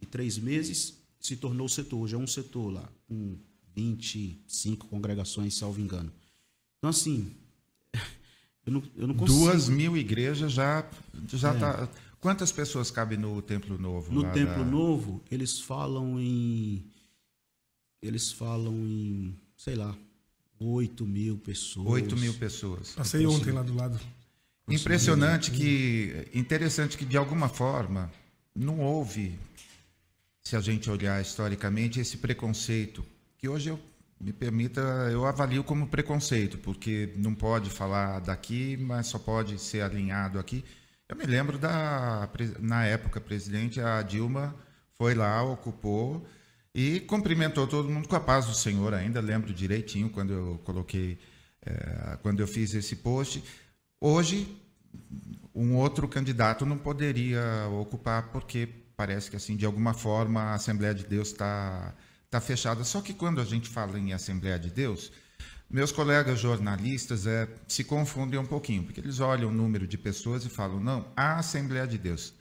e 0.00 0.06
três 0.06 0.38
meses 0.38 0.94
se 1.20 1.36
tornou 1.36 1.68
setor. 1.68 2.00
Hoje 2.00 2.14
é 2.14 2.18
um 2.18 2.26
setor 2.26 2.72
lá, 2.72 2.88
com 3.06 3.36
25 3.74 4.86
congregações, 4.86 5.54
salvo 5.54 5.80
engano. 5.80 6.12
Então, 6.78 6.90
assim, 6.90 7.30
eu 8.64 8.72
não, 8.72 8.82
eu 8.96 9.06
não 9.06 9.14
consigo. 9.14 9.38
Duas 9.40 9.68
mil 9.68 9.96
igrejas 9.96 10.52
já 10.52 10.88
já 11.32 11.54
é. 11.54 11.58
tá. 11.58 11.88
Quantas 12.20 12.50
pessoas 12.50 12.90
cabem 12.90 13.18
no 13.18 13.40
Templo 13.42 13.78
Novo? 13.78 14.12
No 14.12 14.22
Templo 14.32 14.64
da... 14.64 14.70
Novo, 14.70 15.22
eles 15.30 15.60
falam 15.60 16.18
em. 16.18 16.84
Eles 18.02 18.32
falam 18.32 18.74
em. 18.74 19.36
Sei 19.56 19.74
lá, 19.74 19.96
8 20.60 21.06
mil 21.06 21.38
pessoas. 21.38 21.86
8 21.86 22.16
mil 22.16 22.34
pessoas. 22.34 22.92
Passei 22.92 23.26
ontem 23.26 23.52
lá 23.52 23.62
do 23.62 23.74
lado. 23.74 23.98
Impressionante 24.68 25.50
que, 25.50 26.28
interessante 26.34 26.98
que 26.98 27.04
de 27.04 27.16
alguma 27.16 27.48
forma 27.48 28.10
não 28.54 28.80
houve, 28.80 29.38
se 30.42 30.56
a 30.56 30.60
gente 30.60 30.90
olhar 30.90 31.20
historicamente, 31.22 32.00
esse 32.00 32.18
preconceito 32.18 33.04
que 33.38 33.48
hoje 33.48 33.70
eu 33.70 33.80
me 34.20 34.32
permita, 34.32 34.80
eu 35.12 35.24
avalio 35.24 35.62
como 35.62 35.86
preconceito, 35.86 36.58
porque 36.58 37.14
não 37.16 37.34
pode 37.34 37.70
falar 37.70 38.18
daqui, 38.20 38.76
mas 38.76 39.06
só 39.06 39.18
pode 39.18 39.58
ser 39.58 39.82
alinhado 39.82 40.38
aqui. 40.38 40.64
Eu 41.08 41.16
me 41.16 41.24
lembro 41.24 41.56
da 41.56 42.28
na 42.58 42.84
época 42.84 43.20
presidente 43.20 43.80
a 43.80 44.02
Dilma 44.02 44.54
foi 44.98 45.14
lá, 45.14 45.42
ocupou 45.42 46.26
e 46.74 47.00
cumprimentou 47.00 47.66
todo 47.66 47.88
mundo 47.88 48.08
com 48.08 48.16
a 48.16 48.20
paz 48.20 48.46
do 48.46 48.54
Senhor 48.54 48.94
ainda, 48.94 49.20
lembro 49.20 49.52
direitinho 49.52 50.10
quando 50.10 50.32
eu 50.32 50.60
coloquei, 50.64 51.18
é, 51.64 52.18
quando 52.22 52.40
eu 52.40 52.46
fiz 52.46 52.74
esse 52.74 52.96
post. 52.96 53.42
Hoje, 54.00 54.46
um 55.54 55.76
outro 55.76 56.06
candidato 56.06 56.64
não 56.64 56.78
poderia 56.78 57.42
ocupar, 57.80 58.30
porque 58.30 58.68
parece 58.96 59.30
que, 59.30 59.36
assim, 59.36 59.56
de 59.56 59.66
alguma 59.66 59.94
forma, 59.94 60.40
a 60.40 60.54
Assembleia 60.54 60.94
de 60.94 61.04
Deus 61.04 61.28
está 61.28 61.94
tá 62.30 62.40
fechada. 62.40 62.84
Só 62.84 63.00
que 63.00 63.12
quando 63.12 63.40
a 63.40 63.44
gente 63.44 63.68
fala 63.68 63.98
em 63.98 64.12
Assembleia 64.12 64.58
de 64.58 64.70
Deus, 64.70 65.10
meus 65.70 65.92
colegas 65.92 66.38
jornalistas 66.38 67.26
é, 67.26 67.48
se 67.66 67.84
confundem 67.84 68.38
um 68.38 68.46
pouquinho, 68.46 68.84
porque 68.84 69.00
eles 69.00 69.20
olham 69.20 69.50
o 69.50 69.52
número 69.52 69.86
de 69.86 69.98
pessoas 69.98 70.44
e 70.44 70.48
falam, 70.48 70.80
não, 70.80 71.12
a 71.16 71.38
Assembleia 71.38 71.86
de 71.86 71.98
Deus. 71.98 72.32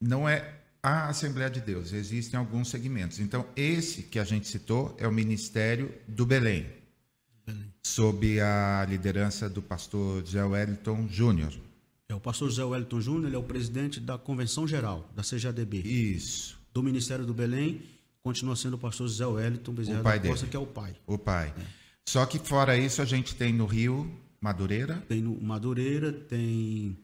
Não 0.00 0.28
é 0.28 0.52
a 0.86 1.08
Assembleia 1.08 1.50
de 1.50 1.60
Deus. 1.60 1.92
Existem 1.92 2.38
alguns 2.38 2.68
segmentos. 2.68 3.18
Então, 3.18 3.44
esse 3.56 4.04
que 4.04 4.20
a 4.20 4.24
gente 4.24 4.46
citou 4.46 4.96
é 5.00 5.08
o 5.08 5.12
Ministério 5.12 5.92
do 6.06 6.24
Belém, 6.24 6.64
Belém. 7.44 7.72
sob 7.82 8.40
a 8.40 8.86
liderança 8.88 9.50
do 9.50 9.60
pastor 9.60 10.24
José 10.24 10.44
Wellington 10.44 11.08
Júnior. 11.10 11.52
É, 12.08 12.14
o 12.14 12.20
pastor 12.20 12.48
José 12.48 12.62
Wellington 12.62 13.00
Júnior 13.00 13.34
é 13.34 13.36
o 13.36 13.42
presidente 13.42 13.98
da 13.98 14.16
Convenção 14.16 14.68
Geral, 14.68 15.10
da 15.12 15.24
CJDB. 15.24 15.78
Isso. 15.78 16.56
Do 16.72 16.84
Ministério 16.84 17.26
do 17.26 17.34
Belém, 17.34 17.82
continua 18.22 18.54
sendo 18.54 18.74
o 18.74 18.78
pastor 18.78 19.08
José 19.08 19.26
Wellington 19.26 19.72
Bezerra 19.72 20.02
da 20.04 20.20
Costa, 20.20 20.46
que 20.46 20.56
é 20.56 20.60
o 20.60 20.66
pai. 20.66 20.94
O 21.04 21.18
pai. 21.18 21.52
É. 21.58 21.62
Só 22.08 22.24
que 22.26 22.38
fora 22.38 22.78
isso, 22.78 23.02
a 23.02 23.04
gente 23.04 23.34
tem 23.34 23.52
no 23.52 23.66
Rio, 23.66 24.08
Madureira. 24.40 25.02
Tem 25.08 25.20
no 25.20 25.40
Madureira, 25.42 26.12
tem 26.12 26.96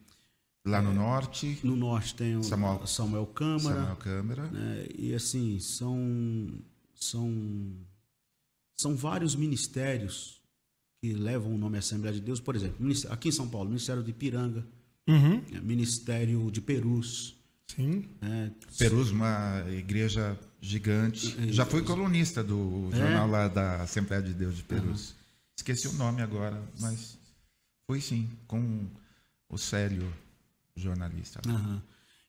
Lá 0.65 0.81
no 0.81 0.91
é, 0.91 0.93
norte. 0.93 1.59
No 1.61 1.75
norte 1.75 2.15
tem 2.15 2.37
o 2.37 2.43
Samuel, 2.43 2.87
Samuel 2.87 3.25
Câmara. 3.27 3.75
Samuel 3.75 3.95
Câmara. 3.97 4.43
Né? 4.47 4.85
E 4.97 5.13
assim, 5.13 5.59
são, 5.59 6.53
são, 6.95 7.75
são 8.75 8.95
vários 8.95 9.35
ministérios 9.35 10.41
que 11.01 11.11
levam 11.11 11.53
o 11.53 11.57
nome 11.57 11.77
Assembleia 11.77 12.15
de 12.15 12.21
Deus. 12.21 12.39
Por 12.39 12.55
exemplo, 12.55 12.77
aqui 13.09 13.27
em 13.27 13.31
São 13.31 13.49
Paulo, 13.49 13.67
Ministério 13.67 14.01
de 14.01 14.11
Ipiranga, 14.11 14.65
uhum. 15.05 15.43
Né? 15.51 15.59
Ministério 15.61 16.49
de 16.49 16.61
Perus. 16.61 17.35
Sim. 17.67 18.05
É, 18.21 18.51
Perus, 18.77 19.11
uma 19.11 19.65
igreja 19.69 20.39
gigante. 20.61 21.35
É, 21.41 21.51
Já 21.51 21.65
fui 21.65 21.81
colunista 21.81 22.41
do 22.41 22.89
é? 22.93 22.95
jornal 22.95 23.27
lá 23.27 23.49
da 23.49 23.81
Assembleia 23.81 24.23
de 24.23 24.33
Deus 24.33 24.55
de 24.55 24.63
Perus. 24.63 25.09
Uhum. 25.09 25.15
Esqueci 25.57 25.87
o 25.89 25.93
nome 25.93 26.21
agora, 26.21 26.63
mas 26.79 27.17
fui 27.85 27.99
sim, 27.99 28.29
com 28.47 28.87
o 29.49 29.57
Célio 29.57 30.11
jornalista. 30.75 31.41
Uhum. 31.47 31.81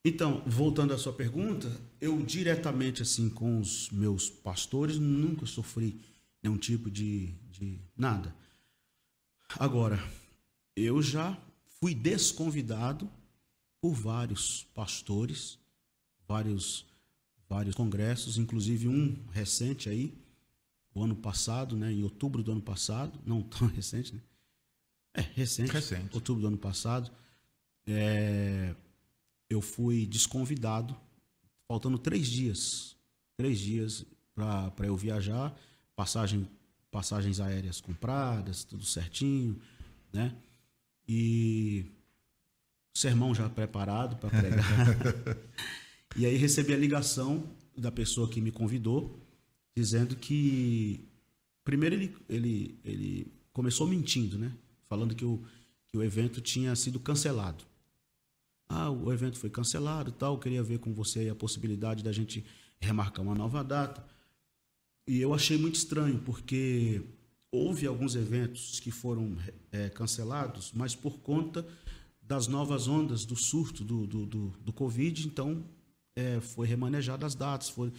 Então, 0.05 0.43
voltando 0.47 0.93
à 0.93 0.99
sua 0.99 1.13
pergunta, 1.13 1.71
eu 2.01 2.23
diretamente 2.23 3.01
assim 3.01 3.31
com 3.31 3.59
os 3.59 3.91
meus 3.91 4.29
pastores 4.29 4.99
nunca 4.99 5.47
sofri 5.47 6.01
nenhum 6.43 6.59
tipo 6.59 6.91
de, 6.91 7.33
de 7.51 7.81
nada. 7.97 8.35
Agora, 9.59 10.03
eu 10.77 11.01
já 11.01 11.39
fui 11.81 11.95
desconvidado 11.95 13.11
por 13.81 13.95
vários 13.95 14.65
pastores, 14.75 15.59
vários 16.27 16.87
vários 17.49 17.75
congressos, 17.75 18.37
inclusive 18.39 18.89
um 18.89 19.17
recente 19.31 19.89
aí, 19.89 20.13
o 20.95 21.03
ano 21.03 21.15
passado, 21.15 21.77
né, 21.77 21.93
em 21.93 22.03
outubro 22.03 22.43
do 22.43 22.53
ano 22.53 22.61
passado, 22.61 23.19
não 23.25 23.43
tão 23.43 23.69
recente, 23.75 24.15
né? 24.15 24.21
É, 25.15 25.21
recente, 25.21 25.71
recente. 25.71 26.15
outubro 26.15 26.43
do 26.43 26.49
ano 26.49 26.59
passado, 26.59 27.11
é, 27.87 28.75
eu 29.49 29.61
fui 29.61 30.07
desconvidado, 30.07 30.97
faltando 31.67 31.99
três 31.99 32.27
dias, 32.27 32.97
três 33.37 33.59
dias 33.59 34.05
para 34.35 34.87
eu 34.87 34.97
viajar, 34.97 35.55
passagem 35.95 36.49
passagens 36.91 37.41
aéreas 37.41 37.81
compradas, 37.81 38.63
tudo 38.63 38.85
certinho, 38.85 39.61
né? 40.13 40.33
E 41.09 41.87
sermão 42.97 43.35
já 43.35 43.49
preparado 43.49 44.17
para 44.17 44.31
pregar. 44.31 44.97
e 46.17 46.25
aí 46.25 46.37
recebi 46.37 46.73
a 46.73 46.77
ligação 46.77 47.51
da 47.77 47.91
pessoa 47.91 48.29
que 48.29 48.41
me 48.41 48.53
convidou, 48.53 49.19
dizendo 49.77 50.15
que 50.15 51.05
primeiro 51.65 51.97
ele, 51.97 52.17
ele, 52.29 52.79
ele 52.85 53.33
começou 53.53 53.89
mentindo, 53.89 54.39
né? 54.39 54.53
Falando 54.89 55.17
que 55.17 55.25
o, 55.25 55.43
que 55.89 55.99
o 55.99 56.03
evento 56.03 56.41
tinha 56.41 56.77
sido 56.77 57.01
cancelado. 57.01 57.65
Ah, 58.69 58.91
o 58.91 59.13
evento 59.13 59.39
foi 59.39 59.51
cancelado, 59.51 60.13
tal. 60.13 60.39
Queria 60.39 60.63
ver 60.63 60.79
com 60.79 60.93
você 60.93 61.29
a 61.29 61.35
possibilidade 61.35 62.03
da 62.03 62.13
gente 62.13 62.45
remarcar 62.81 63.25
uma 63.25 63.35
nova 63.35 63.63
data. 63.63 64.05
E 65.07 65.21
eu 65.21 65.35
achei 65.35 65.59
muito 65.59 65.75
estranho, 65.75 66.19
porque 66.21 67.03
houve 67.51 67.87
alguns 67.87 68.17
eventos 68.17 68.81
que 68.81 68.91
foram 68.91 69.37
é, 69.71 69.89
cancelados, 69.89 70.73
mas 70.75 70.95
por 70.95 71.19
conta 71.21 71.67
das 72.21 72.47
novas 72.49 72.89
ondas 72.89 73.25
do 73.25 73.37
surto 73.37 73.85
do, 73.85 74.07
do, 74.07 74.27
do, 74.27 74.49
do 74.61 74.73
Covid, 74.73 75.27
então 75.27 75.65
é, 76.17 76.41
foi 76.41 76.67
remanejado 76.67 77.27
as 77.27 77.35
datas, 77.35 77.69
foi 77.69 77.93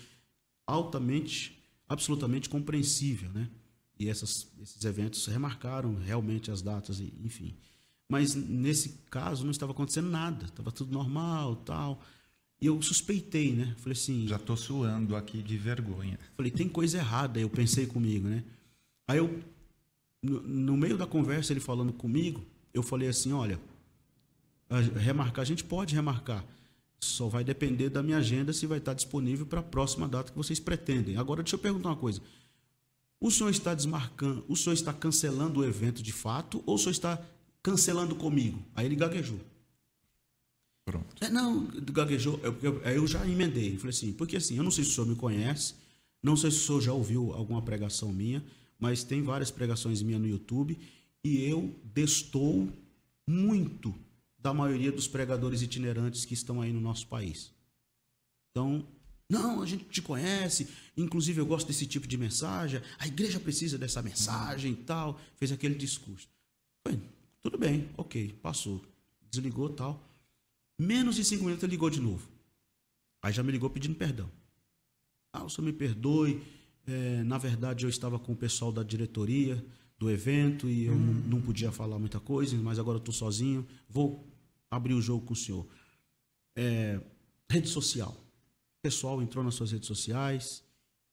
altamente, 0.65 1.57
absolutamente 1.88 2.50
compreensível, 2.50 3.29
né? 3.31 3.50
E 3.98 4.10
essas, 4.10 4.48
esses 4.62 4.84
eventos 4.84 5.25
remarcaram 5.27 5.95
realmente 5.95 6.51
as 6.51 6.62
datas, 6.62 7.00
enfim. 7.00 7.55
Mas 8.07 8.35
nesse 8.35 9.00
caso 9.09 9.43
não 9.43 9.51
estava 9.51 9.71
acontecendo 9.71 10.09
nada, 10.09 10.45
estava 10.45 10.71
tudo 10.71 10.91
normal, 10.91 11.55
tal. 11.57 12.01
E 12.62 12.67
eu 12.67 12.81
suspeitei, 12.81 13.53
né? 13.53 13.75
Falei 13.77 13.93
assim. 13.93 14.27
Já 14.27 14.38
estou 14.38 14.55
suando 14.55 15.15
aqui 15.15 15.41
de 15.41 15.57
vergonha. 15.57 16.19
Falei, 16.35 16.51
tem 16.51 16.69
coisa 16.69 16.97
errada. 16.97 17.39
Eu 17.39 17.50
pensei 17.50 17.85
comigo, 17.85 18.27
né? 18.27 18.43
Aí 19.07 19.17
eu, 19.17 19.43
no, 20.21 20.41
no 20.41 20.77
meio 20.77 20.97
da 20.97 21.05
conversa, 21.05 21.51
ele 21.53 21.59
falando 21.59 21.91
comigo, 21.93 22.43
eu 22.74 22.81
falei 22.81 23.07
assim: 23.07 23.33
olha, 23.33 23.59
remarcar, 24.95 25.41
a 25.41 25.45
gente 25.45 25.63
pode 25.63 25.95
remarcar. 25.95 26.45
Só 27.00 27.27
vai 27.27 27.43
depender 27.43 27.89
da 27.89 28.01
minha 28.01 28.17
agenda 28.17 28.53
se 28.53 28.65
vai 28.65 28.77
estar 28.77 28.93
disponível 28.93 29.45
para 29.45 29.59
a 29.59 29.63
próxima 29.63 30.07
data 30.07 30.31
que 30.31 30.38
vocês 30.38 30.59
pretendem. 30.59 31.17
Agora, 31.17 31.43
deixa 31.43 31.55
eu 31.55 31.59
perguntar 31.59 31.89
uma 31.89 31.95
coisa. 31.95 32.21
O 33.19 33.29
senhor 33.29 33.50
está 33.50 33.74
desmarcando, 33.74 34.43
o 34.47 34.55
senhor 34.55 34.74
está 34.74 34.93
cancelando 34.93 35.59
o 35.59 35.65
evento 35.65 36.01
de 36.01 36.12
fato 36.12 36.63
ou 36.65 36.75
o 36.75 36.77
senhor 36.77 36.91
está 36.91 37.21
cancelando 37.65 38.15
comigo? 38.15 38.63
Aí 38.75 38.86
ele 38.86 38.95
gaguejou. 38.95 39.39
Pronto. 40.86 41.15
É, 41.19 41.31
não, 41.31 41.65
gaguejou. 41.65 42.39
Aí 42.84 42.95
eu 42.95 43.07
já 43.07 43.27
emendei. 43.27 43.75
Falei 43.77 43.89
assim, 43.89 44.13
porque 44.13 44.38
assim, 44.38 44.55
eu 44.55 44.63
não 44.63 44.69
sei 44.69 44.84
se 44.84 44.91
o 44.91 44.93
senhor 44.93 45.07
me 45.07 45.15
conhece, 45.15 45.74
não 46.22 46.38
sei 46.38 46.51
se 46.51 46.57
o 46.57 46.60
senhor 46.60 46.81
já 46.81 46.93
ouviu 46.93 47.34
alguma 47.34 47.63
pregação 47.63 48.13
minha, 48.13 48.45
mas 48.77 49.03
tem 49.03 49.24
várias 49.24 49.50
pregações 49.50 50.03
minhas 50.03 50.22
no 50.22 50.27
YouTube 50.27 50.77
e 51.24 51.43
eu 51.43 51.74
destou 51.84 52.72
muito 53.27 53.95
da 54.38 54.53
maioria 54.53 54.91
dos 54.91 55.07
pregadores 55.07 55.63
itinerantes 55.63 56.24
que 56.24 56.36
estão 56.36 56.62
aí 56.62 56.72
no 56.72 56.79
nosso 56.79 57.07
país. 57.07 57.51
Então, 58.51 58.86
não, 59.27 59.63
a 59.63 59.65
gente 59.65 59.86
te 59.86 60.03
conhece, 60.03 60.67
inclusive 60.95 61.41
eu 61.41 61.48
gosto 61.48 61.65
desse 61.65 61.88
tipo 61.88 62.07
de 62.07 62.15
mensagem, 62.15 62.79
a 63.00 63.07
igreja 63.07 63.39
precisa 63.39 63.75
dessa 63.75 64.03
mensagem 64.03 64.74
e 64.74 64.75
tal. 64.75 65.19
Fez 65.36 65.51
aquele 65.51 65.74
discurso. 65.74 66.29
Falei, 66.88 67.01
tudo 67.45 67.59
bem, 67.59 67.87
ok, 67.95 68.33
passou. 68.41 68.81
Desligou 69.29 69.69
tal. 69.69 70.03
Menos 70.79 71.15
de 71.15 71.23
cinco 71.23 71.43
minutos 71.43 71.63
ele 71.63 71.73
ligou 71.73 71.91
de 71.91 72.01
novo. 72.01 72.27
Aí 73.21 73.31
já 73.31 73.43
me 73.43 73.51
ligou 73.51 73.69
pedindo 73.69 73.93
perdão. 73.93 74.31
Ah, 75.31 75.43
o 75.43 75.49
senhor 75.49 75.67
me 75.67 75.71
perdoe. 75.71 76.41
É, 76.88 77.21
na 77.23 77.38
verdade, 77.38 77.86
eu 77.86 77.89
estava 77.89 78.17
com 78.17 78.31
o 78.31 78.36
pessoal 78.36 78.71
da 78.71 78.81
diretoria 78.81 79.63
do 79.95 80.10
evento 80.10 80.67
e 80.67 80.86
eu 80.86 80.95
hum. 80.95 81.23
não, 81.27 81.39
podia 81.39 81.71
falar 81.71 81.99
muita 81.99 82.19
coisa, 82.19 82.58
mas 82.58 82.79
agora 82.79 82.95
eu 82.97 82.99
estou 82.99 83.13
sozinho. 83.13 83.63
Vou 83.88 84.27
abrir 84.71 84.95
o 84.95 85.01
jogo 85.01 85.23
com 85.23 85.34
o 85.34 85.38
senhor. 85.38 85.67
É, 86.55 86.99
rede 87.47 87.69
social. 87.69 88.10
O 88.10 88.81
pessoal 88.81 89.21
entrou 89.21 89.43
nas 89.43 89.53
suas 89.53 89.71
redes 89.71 89.88
sociais 89.88 90.63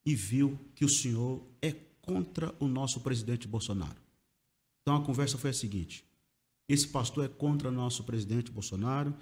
e 0.02 0.14
viu 0.14 0.58
que 0.74 0.86
o 0.86 0.88
senhor 0.88 1.46
é 1.60 1.72
contra 2.00 2.54
o 2.58 2.66
nosso 2.66 3.02
presidente 3.02 3.46
Bolsonaro. 3.46 4.00
Então 4.80 4.96
a 4.96 5.04
conversa 5.04 5.36
foi 5.36 5.50
a 5.50 5.54
seguinte: 5.54 6.10
esse 6.72 6.88
pastor 6.88 7.24
é 7.24 7.28
contra 7.28 7.68
o 7.68 7.72
nosso 7.72 8.02
presidente 8.04 8.50
Bolsonaro, 8.50 9.14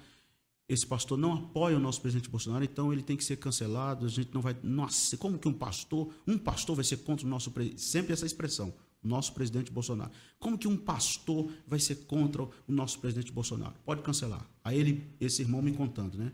esse 0.69 0.87
pastor 0.87 1.17
não 1.17 1.33
apoia 1.33 1.75
o 1.75 1.79
nosso 1.81 1.99
presidente 2.01 2.29
Bolsonaro, 2.29 2.63
então 2.63 2.93
ele 2.93 3.01
tem 3.01 3.17
que 3.17 3.25
ser 3.25 3.35
cancelado. 3.35 4.05
A 4.05 4.09
gente 4.09 4.33
não 4.33 4.39
vai. 4.39 4.55
Nossa, 4.63 5.17
como 5.17 5.37
que 5.37 5.47
um 5.47 5.53
pastor, 5.53 6.13
um 6.25 6.37
pastor 6.37 6.77
vai 6.77 6.85
ser 6.85 6.97
contra 6.97 7.27
o 7.27 7.29
nosso 7.29 7.51
presidente? 7.51 7.81
Sempre 7.81 8.13
essa 8.13 8.25
expressão 8.25 8.73
nosso 9.03 9.33
presidente 9.33 9.71
Bolsonaro. 9.71 10.11
Como 10.39 10.57
que 10.57 10.67
um 10.67 10.77
pastor 10.77 11.51
vai 11.67 11.79
ser 11.79 11.95
contra 12.05 12.43
o 12.43 12.51
nosso 12.67 12.99
presidente 12.99 13.31
Bolsonaro? 13.31 13.73
Pode 13.83 14.01
cancelar. 14.01 14.47
Aí 14.63 14.79
ele, 14.79 15.07
esse 15.19 15.41
irmão 15.41 15.61
me 15.61 15.71
contando, 15.73 16.17
né? 16.17 16.31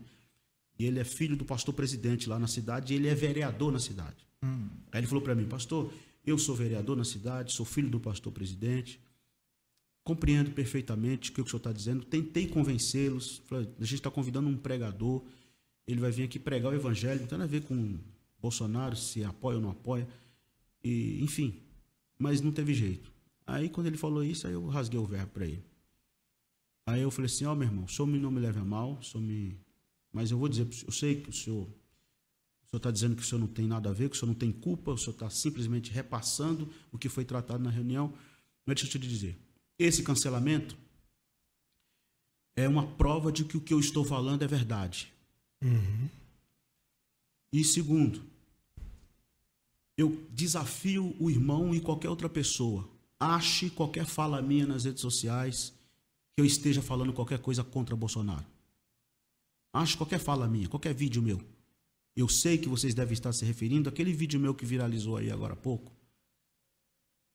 E 0.78 0.84
ele 0.84 1.00
é 1.00 1.04
filho 1.04 1.36
do 1.36 1.44
pastor 1.44 1.74
presidente 1.74 2.28
lá 2.28 2.38
na 2.38 2.46
cidade 2.46 2.92
e 2.92 2.96
ele 2.96 3.08
é 3.08 3.14
vereador 3.14 3.72
na 3.72 3.80
cidade. 3.80 4.28
Hum. 4.44 4.68
Aí 4.92 5.00
ele 5.00 5.06
falou 5.06 5.22
para 5.22 5.34
mim, 5.34 5.46
pastor, 5.46 5.92
eu 6.24 6.38
sou 6.38 6.54
vereador 6.54 6.96
na 6.96 7.04
cidade, 7.04 7.52
sou 7.52 7.66
filho 7.66 7.90
do 7.90 7.98
pastor 7.98 8.32
presidente, 8.32 9.00
compreendo 10.08 10.52
perfeitamente 10.52 11.30
o 11.30 11.34
que 11.34 11.42
o 11.42 11.46
senhor 11.46 11.58
está 11.58 11.70
dizendo, 11.70 12.02
tentei 12.02 12.46
convencê-los, 12.46 13.42
a 13.50 13.84
gente 13.84 13.96
está 13.96 14.10
convidando 14.10 14.48
um 14.48 14.56
pregador, 14.56 15.22
ele 15.86 16.00
vai 16.00 16.10
vir 16.10 16.22
aqui 16.22 16.38
pregar 16.38 16.72
o 16.72 16.74
evangelho, 16.74 17.20
não 17.20 17.26
tem 17.26 17.36
nada 17.36 17.46
a 17.46 17.50
ver 17.50 17.60
com 17.64 17.98
Bolsonaro, 18.40 18.96
se 18.96 19.22
apoia 19.22 19.56
ou 19.56 19.62
não 19.62 19.68
apoia, 19.68 20.08
e, 20.82 21.22
enfim, 21.22 21.60
mas 22.18 22.40
não 22.40 22.50
teve 22.50 22.72
jeito. 22.72 23.12
Aí 23.46 23.68
quando 23.68 23.88
ele 23.88 23.98
falou 23.98 24.24
isso, 24.24 24.46
aí 24.46 24.54
eu 24.54 24.66
rasguei 24.68 24.98
o 24.98 25.04
verbo 25.04 25.30
para 25.30 25.44
ele. 25.44 25.62
Aí 26.86 27.02
eu 27.02 27.10
falei 27.10 27.26
assim, 27.26 27.44
ó 27.44 27.52
oh, 27.52 27.54
meu 27.54 27.68
irmão, 27.68 27.84
o 27.84 27.88
senhor 27.88 28.08
não 28.08 28.30
me 28.30 28.40
leve 28.40 28.58
a 28.58 28.64
mal, 28.64 28.98
o 29.14 29.18
me... 29.18 29.60
mas 30.10 30.30
eu 30.30 30.38
vou 30.38 30.48
dizer, 30.48 30.66
eu 30.86 30.92
sei 30.92 31.20
que 31.20 31.28
o 31.28 31.34
senhor 31.34 31.68
o 32.64 32.70
senhor 32.70 32.78
está 32.78 32.90
dizendo 32.90 33.14
que 33.14 33.22
o 33.22 33.24
senhor 33.26 33.40
não 33.40 33.46
tem 33.46 33.66
nada 33.66 33.90
a 33.90 33.92
ver, 33.92 34.08
que 34.08 34.16
o 34.16 34.18
senhor 34.18 34.28
não 34.28 34.38
tem 34.38 34.52
culpa, 34.52 34.90
o 34.90 34.96
senhor 34.96 35.12
está 35.12 35.28
simplesmente 35.28 35.90
repassando 35.90 36.66
o 36.90 36.96
que 36.98 37.10
foi 37.10 37.26
tratado 37.26 37.62
na 37.62 37.70
reunião. 37.70 38.12
Mas 38.64 38.76
deixa 38.76 38.96
eu 38.96 39.00
te 39.00 39.08
dizer, 39.08 39.38
esse 39.78 40.02
cancelamento 40.02 40.76
é 42.56 42.68
uma 42.68 42.86
prova 42.86 43.30
de 43.30 43.44
que 43.44 43.56
o 43.56 43.60
que 43.60 43.72
eu 43.72 43.78
estou 43.78 44.04
falando 44.04 44.42
é 44.42 44.46
verdade. 44.46 45.12
Uhum. 45.62 46.08
E 47.52 47.62
segundo, 47.62 48.22
eu 49.96 50.26
desafio 50.30 51.14
o 51.20 51.30
irmão 51.30 51.74
e 51.74 51.80
qualquer 51.80 52.08
outra 52.08 52.28
pessoa. 52.28 52.88
Ache 53.18 53.70
qualquer 53.70 54.06
fala 54.06 54.42
minha 54.42 54.66
nas 54.66 54.84
redes 54.84 55.00
sociais 55.00 55.72
que 56.34 56.40
eu 56.40 56.44
esteja 56.44 56.82
falando 56.82 57.12
qualquer 57.12 57.38
coisa 57.38 57.64
contra 57.64 57.96
Bolsonaro. 57.96 58.46
Ache 59.72 59.96
qualquer 59.96 60.18
fala 60.18 60.48
minha, 60.48 60.68
qualquer 60.68 60.94
vídeo 60.94 61.22
meu. 61.22 61.40
Eu 62.16 62.28
sei 62.28 62.58
que 62.58 62.68
vocês 62.68 62.94
devem 62.94 63.12
estar 63.12 63.32
se 63.32 63.44
referindo 63.44 63.88
àquele 63.88 64.12
vídeo 64.12 64.40
meu 64.40 64.54
que 64.54 64.66
viralizou 64.66 65.16
aí 65.16 65.30
agora 65.30 65.52
há 65.52 65.56
pouco. 65.56 65.92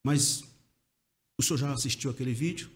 Mas 0.05 0.43
o 1.37 1.43
senhor 1.43 1.57
já 1.57 1.73
assistiu 1.73 2.11
aquele 2.11 2.33
vídeo? 2.33 2.69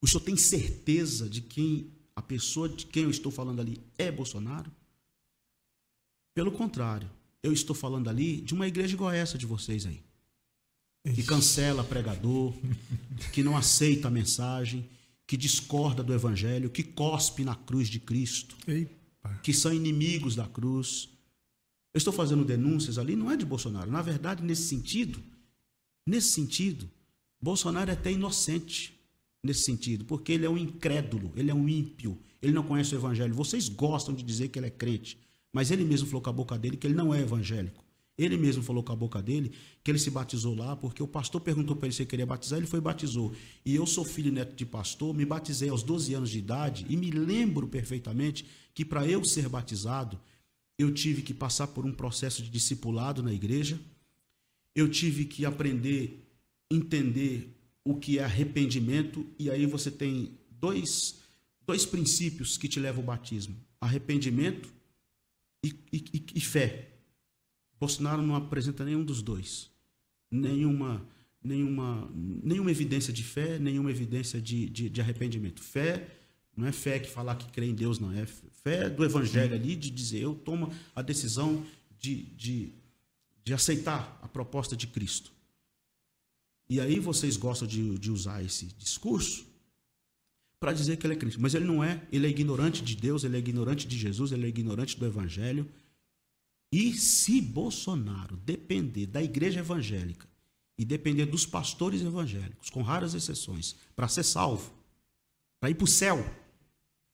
O 0.00 0.06
senhor 0.06 0.22
tem 0.22 0.36
certeza 0.36 1.28
de 1.28 1.40
quem 1.40 1.92
a 2.14 2.22
pessoa 2.22 2.68
de 2.68 2.84
quem 2.86 3.04
eu 3.04 3.10
estou 3.10 3.30
falando 3.30 3.60
ali 3.60 3.80
é 3.96 4.10
Bolsonaro? 4.10 4.72
Pelo 6.34 6.50
contrário, 6.50 7.08
eu 7.42 7.52
estou 7.52 7.76
falando 7.76 8.08
ali 8.08 8.40
de 8.40 8.54
uma 8.54 8.66
igreja 8.66 8.94
igual 8.94 9.12
essa 9.12 9.38
de 9.38 9.46
vocês 9.46 9.86
aí. 9.86 10.02
Que 11.14 11.22
cancela 11.22 11.84
pregador, 11.84 12.52
que 13.32 13.42
não 13.42 13.56
aceita 13.56 14.08
a 14.08 14.10
mensagem, 14.10 14.88
que 15.26 15.36
discorda 15.36 16.02
do 16.02 16.12
evangelho, 16.12 16.70
que 16.70 16.82
cospe 16.82 17.44
na 17.44 17.54
cruz 17.54 17.88
de 17.88 18.00
Cristo, 18.00 18.56
que 19.42 19.52
são 19.52 19.72
inimigos 19.72 20.34
da 20.34 20.46
cruz. 20.46 21.08
Eu 21.94 21.98
estou 21.98 22.12
fazendo 22.12 22.44
denúncias 22.44 22.98
ali, 22.98 23.14
não 23.14 23.30
é 23.30 23.36
de 23.36 23.46
Bolsonaro. 23.46 23.90
Na 23.90 24.02
verdade, 24.02 24.42
nesse 24.42 24.62
sentido, 24.62 25.22
nesse 26.06 26.32
sentido, 26.32 26.90
Bolsonaro 27.40 27.90
é 27.90 27.94
até 27.94 28.12
inocente 28.12 28.98
nesse 29.42 29.62
sentido, 29.62 30.04
porque 30.04 30.32
ele 30.32 30.46
é 30.46 30.50
um 30.50 30.58
incrédulo, 30.58 31.32
ele 31.36 31.50
é 31.50 31.54
um 31.54 31.68
ímpio, 31.68 32.18
ele 32.42 32.52
não 32.52 32.62
conhece 32.62 32.94
o 32.94 32.98
evangelho. 32.98 33.34
Vocês 33.34 33.68
gostam 33.68 34.14
de 34.14 34.22
dizer 34.22 34.48
que 34.48 34.58
ele 34.58 34.66
é 34.66 34.70
crente, 34.70 35.18
mas 35.52 35.70
ele 35.70 35.84
mesmo 35.84 36.06
falou 36.08 36.22
com 36.22 36.30
a 36.30 36.32
boca 36.32 36.58
dele 36.58 36.76
que 36.76 36.86
ele 36.86 36.94
não 36.94 37.14
é 37.14 37.20
evangélico. 37.20 37.84
Ele 38.18 38.36
mesmo 38.36 38.64
falou 38.64 38.82
com 38.82 38.92
a 38.92 38.96
boca 38.96 39.22
dele 39.22 39.52
que 39.82 39.90
ele 39.92 39.98
se 39.98 40.10
batizou 40.10 40.52
lá 40.52 40.74
porque 40.74 41.00
o 41.00 41.06
pastor 41.06 41.40
perguntou 41.40 41.76
para 41.76 41.86
ele 41.86 41.94
se 41.94 42.02
ele 42.02 42.10
queria 42.10 42.26
batizar, 42.26 42.58
ele 42.58 42.66
foi 42.66 42.80
e 42.80 42.82
batizou. 42.82 43.32
E 43.64 43.76
eu 43.76 43.86
sou 43.86 44.04
filho 44.04 44.32
neto 44.32 44.56
de 44.56 44.66
pastor, 44.66 45.14
me 45.14 45.24
batizei 45.24 45.68
aos 45.68 45.84
12 45.84 46.14
anos 46.14 46.30
de 46.30 46.38
idade 46.38 46.84
e 46.88 46.96
me 46.96 47.12
lembro 47.12 47.68
perfeitamente 47.68 48.44
que 48.74 48.84
para 48.84 49.06
eu 49.06 49.24
ser 49.24 49.48
batizado, 49.48 50.18
eu 50.76 50.92
tive 50.92 51.22
que 51.22 51.32
passar 51.32 51.68
por 51.68 51.86
um 51.86 51.92
processo 51.92 52.42
de 52.42 52.50
discipulado 52.50 53.22
na 53.22 53.32
igreja, 53.32 53.80
eu 54.74 54.88
tive 54.88 55.24
que 55.24 55.44
aprender, 55.44 56.27
entender 56.70 57.54
o 57.84 57.96
que 57.96 58.18
é 58.18 58.24
arrependimento, 58.24 59.26
e 59.38 59.50
aí 59.50 59.64
você 59.66 59.90
tem 59.90 60.38
dois, 60.50 61.20
dois 61.66 61.86
princípios 61.86 62.58
que 62.58 62.68
te 62.68 62.78
levam 62.78 63.00
ao 63.00 63.06
batismo: 63.06 63.56
arrependimento 63.80 64.68
e, 65.64 65.74
e, 65.92 66.26
e 66.34 66.40
fé. 66.40 66.90
Bolsonaro 67.80 68.22
não 68.22 68.34
apresenta 68.34 68.84
nenhum 68.84 69.04
dos 69.04 69.22
dois. 69.22 69.70
nenhuma, 70.30 71.06
nenhuma, 71.42 72.10
nenhuma 72.12 72.70
evidência 72.70 73.12
de 73.12 73.22
fé, 73.22 73.58
nenhuma 73.58 73.90
evidência 73.90 74.40
de, 74.40 74.68
de, 74.68 74.90
de 74.90 75.00
arrependimento. 75.00 75.62
Fé 75.62 76.08
não 76.56 76.66
é 76.66 76.72
fé 76.72 76.98
que 76.98 77.08
falar 77.08 77.36
que 77.36 77.50
crê 77.52 77.66
em 77.66 77.74
Deus, 77.74 77.98
não. 77.98 78.12
É 78.12 78.26
fé 78.26 78.90
do 78.90 79.04
evangelho 79.04 79.54
ali, 79.54 79.76
de 79.76 79.90
dizer, 79.90 80.20
eu 80.20 80.34
tomo 80.34 80.72
a 80.94 81.02
decisão 81.02 81.64
de, 81.98 82.24
de, 82.34 82.72
de 83.44 83.54
aceitar 83.54 84.18
a 84.20 84.28
proposta 84.28 84.76
de 84.76 84.88
Cristo. 84.88 85.32
E 86.68 86.80
aí 86.80 87.00
vocês 87.00 87.36
gostam 87.36 87.66
de, 87.66 87.98
de 87.98 88.10
usar 88.10 88.42
esse 88.42 88.66
discurso 88.66 89.46
para 90.60 90.72
dizer 90.72 90.96
que 90.96 91.06
ele 91.06 91.14
é 91.14 91.16
crente. 91.16 91.40
Mas 91.40 91.54
ele 91.54 91.64
não 91.64 91.82
é, 91.82 92.06
ele 92.12 92.26
é 92.26 92.30
ignorante 92.30 92.82
de 92.82 92.96
Deus, 92.96 93.24
ele 93.24 93.36
é 93.36 93.38
ignorante 93.38 93.86
de 93.86 93.96
Jesus, 93.96 94.32
ele 94.32 94.44
é 94.44 94.48
ignorante 94.48 94.98
do 94.98 95.06
Evangelho. 95.06 95.70
E 96.70 96.92
se 96.94 97.40
Bolsonaro 97.40 98.36
depender 98.36 99.06
da 99.06 99.22
igreja 99.22 99.60
evangélica 99.60 100.28
e 100.76 100.84
depender 100.84 101.26
dos 101.26 101.46
pastores 101.46 102.02
evangélicos, 102.02 102.68
com 102.70 102.82
raras 102.82 103.14
exceções, 103.14 103.74
para 103.96 104.08
ser 104.08 104.22
salvo, 104.22 104.72
para 105.58 105.70
ir 105.70 105.74
para 105.74 105.84
o 105.84 105.88
céu, 105.88 106.18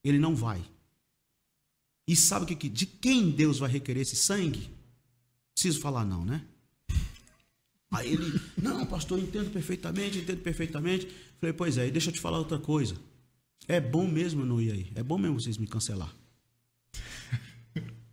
ele 0.02 0.18
não 0.18 0.34
vai. 0.34 0.62
E 2.06 2.14
sabe 2.14 2.54
que, 2.54 2.68
de 2.68 2.84
quem 2.84 3.30
Deus 3.30 3.58
vai 3.58 3.70
requerer 3.70 4.02
esse 4.02 4.16
sangue? 4.16 4.70
Preciso 5.54 5.80
falar 5.80 6.04
não, 6.04 6.24
né? 6.24 6.46
Aí 7.94 8.12
ele, 8.12 8.40
não, 8.60 8.84
pastor, 8.86 9.18
entendo 9.18 9.50
perfeitamente, 9.50 10.18
entendo 10.18 10.40
perfeitamente. 10.40 11.08
Falei, 11.40 11.52
pois 11.52 11.78
é, 11.78 11.90
deixa 11.90 12.10
eu 12.10 12.14
te 12.14 12.20
falar 12.20 12.38
outra 12.38 12.58
coisa. 12.58 12.96
É 13.68 13.80
bom 13.80 14.06
mesmo 14.06 14.44
não 14.44 14.60
ir 14.60 14.72
aí. 14.72 14.92
É 14.94 15.02
bom 15.02 15.16
mesmo 15.16 15.40
vocês 15.40 15.56
me 15.56 15.66
cancelar. 15.66 16.14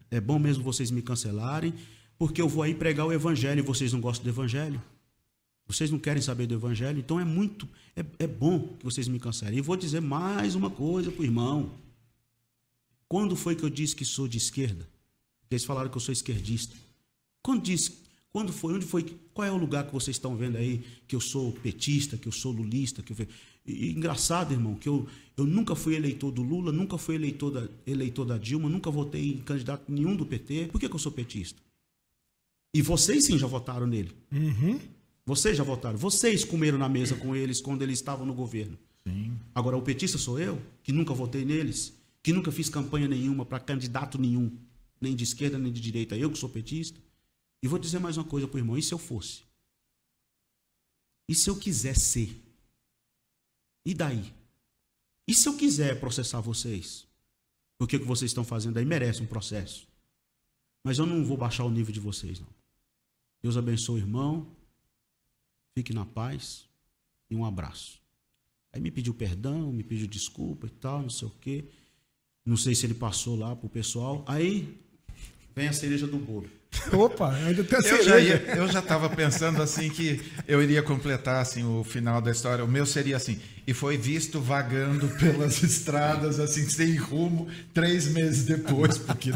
É 0.10 0.20
bom 0.20 0.38
mesmo 0.38 0.62
vocês 0.62 0.92
me 0.92 1.02
cancelarem, 1.02 1.74
porque 2.18 2.42
eu 2.42 2.50
vou 2.50 2.64
aí 2.64 2.76
pregar 2.76 3.08
o 3.08 3.14
evangelho 3.14 3.60
e 3.60 3.62
vocês 3.62 3.94
não 3.94 4.02
gostam 4.02 4.26
do 4.26 4.30
evangelho. 4.30 4.82
Vocês 5.66 5.90
não 5.90 5.98
querem 5.98 6.22
saber 6.22 6.48
do 6.48 6.54
evangelho, 6.54 7.00
então 7.00 7.18
é 7.18 7.24
muito, 7.24 7.66
é, 7.96 8.04
é 8.20 8.28
bom 8.28 8.76
que 8.78 8.84
vocês 8.84 9.08
me 9.08 9.18
cancelem. 9.18 9.60
E 9.60 9.62
vou 9.62 9.78
dizer 9.78 10.02
mais 10.02 10.54
uma 10.54 10.70
coisa 10.70 11.10
para 11.10 11.22
o 11.22 11.24
irmão. 11.24 11.72
Quando 13.08 13.38
foi 13.38 13.56
que 13.56 13.64
eu 13.64 13.70
disse 13.70 13.96
que 13.96 14.04
sou 14.04 14.28
de 14.28 14.38
esquerda? 14.38 14.86
Eles 15.50 15.64
falaram 15.64 15.90
que 15.90 15.96
eu 15.96 16.02
sou 16.02 16.12
esquerdista. 16.12 16.76
Quando 17.42 17.64
disse, 17.64 17.94
quando 18.32 18.54
foi, 18.54 18.74
onde 18.74 18.86
foi, 18.86 19.04
qual 19.34 19.48
é 19.48 19.52
o 19.52 19.58
lugar 19.58 19.86
que 19.86 19.94
vocês 19.94 20.16
estão 20.16 20.36
vendo 20.36 20.58
aí 20.58 20.84
que 21.08 21.16
eu 21.16 21.20
sou 21.20 21.52
petista, 21.52 22.18
que 22.18 22.28
eu 22.28 22.32
sou 22.32 22.52
lulista, 22.52 23.02
que 23.02 23.12
eu 23.12 23.28
e, 23.66 23.92
engraçado, 23.92 24.54
irmão, 24.54 24.76
que 24.76 24.90
eu, 24.90 25.08
eu 25.38 25.46
nunca 25.46 25.76
fui 25.76 25.96
eleitor 25.96 26.32
do 26.32 26.42
Lula, 26.42 26.72
nunca 26.72 26.98
fui 26.98 27.16
eleitor 27.16 27.52
da, 27.52 27.68
eleitor 27.86 28.26
da 28.26 28.38
Dilma, 28.38 28.70
nunca 28.70 28.90
votei 28.90 29.34
em 29.34 29.38
candidato 29.38 29.92
nenhum 29.92 30.16
do 30.16 30.26
PT. 30.26 30.70
Por 30.72 30.80
que, 30.80 30.90
que 30.90 30.96
eu 30.96 31.00
sou 31.00 31.12
petista? 31.12 31.62
E 32.74 32.82
vocês 32.82 33.26
sim 33.26 33.38
já 33.38 33.48
votaram 33.48 33.86
nele. 33.86 34.12
Uhum. 34.32 34.80
Vocês 35.26 35.56
já 35.56 35.64
votaram. 35.64 35.98
Vocês 35.98 36.44
comeram 36.44 36.78
na 36.78 36.90
mesa 36.90 37.16
com 37.16 37.36
eles 37.36 37.62
quando 37.62 37.82
eles 37.82 38.00
estavam 38.00 38.26
no 38.26 38.34
governo. 38.34 38.78
Sim. 39.04 39.34
Agora, 39.54 39.78
o 39.78 39.82
petista 39.82 40.18
sou 40.18 40.40
eu, 40.40 40.60
que 40.82 40.92
nunca 40.92 41.14
votei 41.14 41.44
neles, 41.44 41.94
que 42.24 42.32
nunca 42.32 42.52
fiz 42.52 42.70
campanha 42.70 43.08
nenhuma 43.08 43.46
para 43.46 43.60
candidato 43.60 44.18
nenhum, 44.18 44.52
nem 45.00 45.16
de 45.16 45.24
esquerda 45.24 45.58
nem 45.60 45.72
de 45.72 45.82
direita. 45.82 46.16
Eu 46.16 46.32
que 46.32 46.38
sou 46.38 46.50
petista. 46.50 47.00
E 47.64 47.68
vou 47.68 47.78
dizer 47.78 48.00
mais 48.00 48.18
uma 48.18 48.26
coisa 48.26 48.48
para 48.48 48.56
o 48.56 48.60
irmão: 48.60 48.78
e 48.78 48.84
se 48.84 48.94
eu 48.94 48.98
fosse? 48.98 49.44
E 51.30 51.36
se 51.36 51.50
eu 51.50 51.58
quiser 51.58 51.96
ser? 51.96 52.42
E 53.86 53.94
daí? 53.94 54.34
E 55.28 55.34
se 55.34 55.48
eu 55.48 55.56
quiser 55.56 56.00
processar 56.00 56.42
vocês? 56.42 57.08
O 57.80 57.88
que, 57.88 57.98
que 57.98 58.06
vocês 58.06 58.30
estão 58.30 58.44
fazendo 58.44 58.78
aí 58.78 58.86
merece 58.86 59.24
um 59.24 59.28
processo. 59.28 59.88
Mas 60.84 61.00
eu 61.00 61.06
não 61.06 61.24
vou 61.24 61.38
baixar 61.38 61.64
o 61.64 61.70
nível 61.70 61.94
de 61.94 62.00
vocês, 62.00 62.40
não. 62.40 62.48
Deus 63.42 63.58
abençoe 63.58 63.96
o 63.96 64.04
irmão. 64.04 64.48
Fique 65.74 65.94
na 65.94 66.06
paz 66.06 66.68
e 67.30 67.36
um 67.36 67.46
abraço. 67.46 68.02
Aí 68.74 68.80
me 68.82 68.92
pediu 68.92 69.14
perdão, 69.14 69.72
me 69.72 69.84
pediu 69.84 70.08
desculpa 70.08 70.68
e 70.68 70.70
tal, 70.70 71.02
não 71.02 71.10
sei 71.10 71.28
o 71.28 71.32
quê. 71.32 71.66
Não 72.46 72.58
sei 72.58 72.76
se 72.76 72.86
ele 72.86 72.94
passou 72.94 73.36
lá 73.36 73.56
pro 73.56 73.70
pessoal. 73.70 74.24
Aí 74.28 74.80
vem 75.56 75.68
a 75.68 75.74
cereja 75.74 76.08
do 76.08 76.18
bolo. 76.18 76.50
Opa, 76.94 77.34
ainda 77.34 77.64
tem 77.64 77.80
Eu 77.86 78.04
já, 78.04 78.20
ia, 78.20 78.36
eu 78.56 78.68
já 78.68 78.80
estava 78.80 79.10
pensando 79.10 79.62
assim 79.62 79.90
que 79.90 80.22
eu 80.48 80.62
iria 80.64 80.82
completar 80.82 81.42
assim 81.42 81.64
o 81.64 81.84
final 81.84 82.22
da 82.22 82.32
história. 82.32 82.64
O 82.64 82.68
meu 82.68 82.86
seria 82.86 83.18
assim: 83.18 83.40
e 83.68 83.74
foi 83.74 83.98
visto 83.98 84.40
vagando 84.40 85.08
pelas 85.20 85.62
estradas 85.64 86.40
assim 86.40 86.68
sem 86.70 86.96
rumo 86.96 87.48
três 87.74 88.08
meses 88.08 88.46
depois, 88.46 88.98
porque 88.98 89.32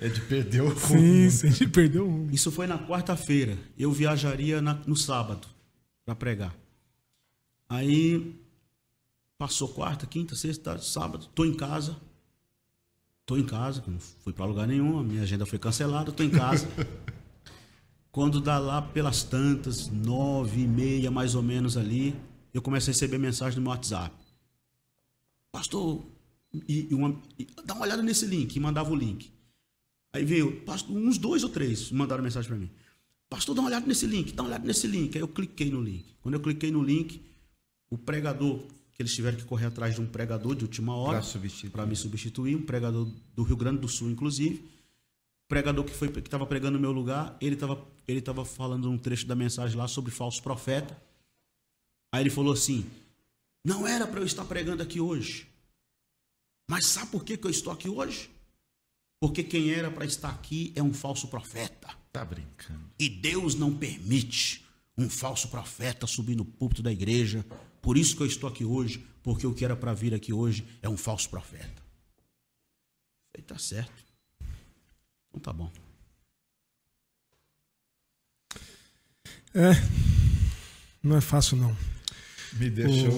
é 0.00 0.08
de 0.08 0.20
perder 0.22 0.62
o 0.62 0.68
rumo. 0.68 1.00
Sim, 1.00 1.30
sim, 1.30 1.46
a 1.48 1.50
gente 1.50 1.68
perdeu 1.68 2.08
um. 2.08 2.28
Isso 2.30 2.50
foi 2.52 2.66
na 2.66 2.78
quarta-feira. 2.78 3.58
Eu 3.78 3.90
viajaria 3.92 4.62
na- 4.62 4.78
no 4.86 4.96
sábado 4.96 5.46
para 6.04 6.14
pregar. 6.14 6.54
Aí 7.68 8.34
passou 9.36 9.68
quarta, 9.68 10.06
quinta, 10.06 10.34
sexta, 10.36 10.78
sábado. 10.78 11.26
Tô 11.34 11.44
em 11.44 11.54
casa. 11.54 11.96
Tô 13.26 13.36
em 13.36 13.44
casa, 13.44 13.82
não 13.88 13.98
fui 13.98 14.32
para 14.32 14.44
lugar 14.44 14.68
nenhum, 14.68 15.00
a 15.00 15.02
minha 15.02 15.22
agenda 15.22 15.44
foi 15.44 15.58
cancelada, 15.58 16.12
tô 16.12 16.22
em 16.22 16.30
casa. 16.30 16.66
Quando 18.12 18.40
dá 18.40 18.56
lá 18.58 18.80
pelas 18.80 19.24
tantas, 19.24 19.88
nove 19.88 20.62
e 20.62 20.66
meia 20.66 21.10
mais 21.10 21.34
ou 21.34 21.42
menos 21.42 21.76
ali, 21.76 22.14
eu 22.54 22.62
começo 22.62 22.88
a 22.88 22.92
receber 22.92 23.18
mensagem 23.18 23.56
no 23.58 23.62
meu 23.62 23.72
WhatsApp. 23.72 24.14
Pastor, 25.50 26.06
e, 26.68 26.86
e 26.90 26.94
uma- 26.94 27.20
e 27.38 27.46
dá 27.64 27.74
uma 27.74 27.82
olhada 27.84 28.02
nesse 28.02 28.26
link, 28.26 28.54
e 28.54 28.60
mandava 28.60 28.90
o 28.92 28.94
link. 28.94 29.32
Aí 30.12 30.24
veio, 30.24 30.60
pastor, 30.62 30.96
uns 30.96 31.18
dois 31.18 31.42
ou 31.42 31.50
três 31.50 31.90
mandaram 31.90 32.22
mensagem 32.22 32.48
para 32.48 32.56
mim. 32.58 32.70
Pastor, 33.28 33.54
dá 33.56 33.60
uma 33.60 33.68
olhada 33.68 33.86
nesse 33.86 34.06
link, 34.06 34.32
dá 34.32 34.44
uma 34.44 34.50
olhada 34.50 34.64
nesse 34.64 34.86
link. 34.86 35.14
Aí 35.16 35.20
eu 35.20 35.28
cliquei 35.28 35.68
no 35.70 35.82
link. 35.82 36.14
Quando 36.22 36.34
eu 36.36 36.40
cliquei 36.40 36.70
no 36.70 36.80
link, 36.82 37.20
o 37.90 37.98
pregador, 37.98 38.62
que 38.96 39.02
eles 39.02 39.14
tiveram 39.14 39.36
que 39.36 39.44
correr 39.44 39.66
atrás 39.66 39.94
de 39.94 40.00
um 40.00 40.06
pregador 40.06 40.54
de 40.54 40.64
última 40.64 40.96
hora 40.96 41.20
para 41.70 41.84
me 41.84 41.94
substituir, 41.94 42.56
um 42.56 42.62
pregador 42.62 43.06
do 43.34 43.42
Rio 43.42 43.56
Grande 43.56 43.78
do 43.80 43.88
Sul, 43.88 44.10
inclusive. 44.10 44.66
Pregador 45.46 45.84
que 45.84 45.92
foi 45.92 46.08
que 46.08 46.18
estava 46.20 46.46
pregando 46.46 46.72
no 46.72 46.80
meu 46.80 46.92
lugar, 46.92 47.36
ele 47.40 47.54
estava 47.54 47.86
ele 48.08 48.22
tava 48.22 48.44
falando 48.44 48.90
um 48.90 48.96
trecho 48.96 49.26
da 49.26 49.34
mensagem 49.34 49.76
lá 49.76 49.86
sobre 49.86 50.10
falso 50.10 50.42
profeta. 50.42 50.96
Aí 52.10 52.22
ele 52.22 52.30
falou 52.30 52.54
assim: 52.54 52.86
Não 53.62 53.86
era 53.86 54.06
para 54.06 54.20
eu 54.20 54.26
estar 54.26 54.44
pregando 54.46 54.82
aqui 54.82 54.98
hoje. 54.98 55.46
Mas 56.68 56.86
sabe 56.86 57.10
por 57.10 57.22
que, 57.22 57.36
que 57.36 57.46
eu 57.46 57.50
estou 57.50 57.72
aqui 57.72 57.88
hoje? 57.88 58.30
Porque 59.20 59.42
quem 59.42 59.70
era 59.70 59.90
para 59.90 60.04
estar 60.04 60.30
aqui 60.30 60.72
é 60.74 60.82
um 60.82 60.92
falso 60.92 61.28
profeta. 61.28 61.88
Tá 62.12 62.24
brincando. 62.24 62.90
E 62.98 63.08
Deus 63.08 63.54
não 63.54 63.76
permite 63.76 64.64
um 64.96 65.08
falso 65.10 65.48
profeta 65.48 66.06
subir 66.06 66.34
no 66.34 66.44
púlpito 66.44 66.82
da 66.82 66.90
igreja. 66.90 67.44
Por 67.86 67.96
isso 67.96 68.16
que 68.16 68.22
eu 68.24 68.26
estou 68.26 68.48
aqui 68.50 68.64
hoje, 68.64 69.06
porque 69.22 69.46
o 69.46 69.54
que 69.54 69.64
era 69.64 69.76
para 69.76 69.94
vir 69.94 70.12
aqui 70.12 70.32
hoje 70.32 70.66
é 70.82 70.88
um 70.88 70.96
falso 70.96 71.30
profeta. 71.30 71.80
Falei, 73.32 73.46
tá 73.46 73.56
certo. 73.58 73.92
Então 75.30 75.38
tá 75.40 75.52
bom. 75.52 75.70
É. 79.54 79.70
Não 81.00 81.16
é 81.16 81.20
fácil, 81.20 81.56
não. 81.56 81.76
Me 82.54 82.68
deixou. 82.70 83.12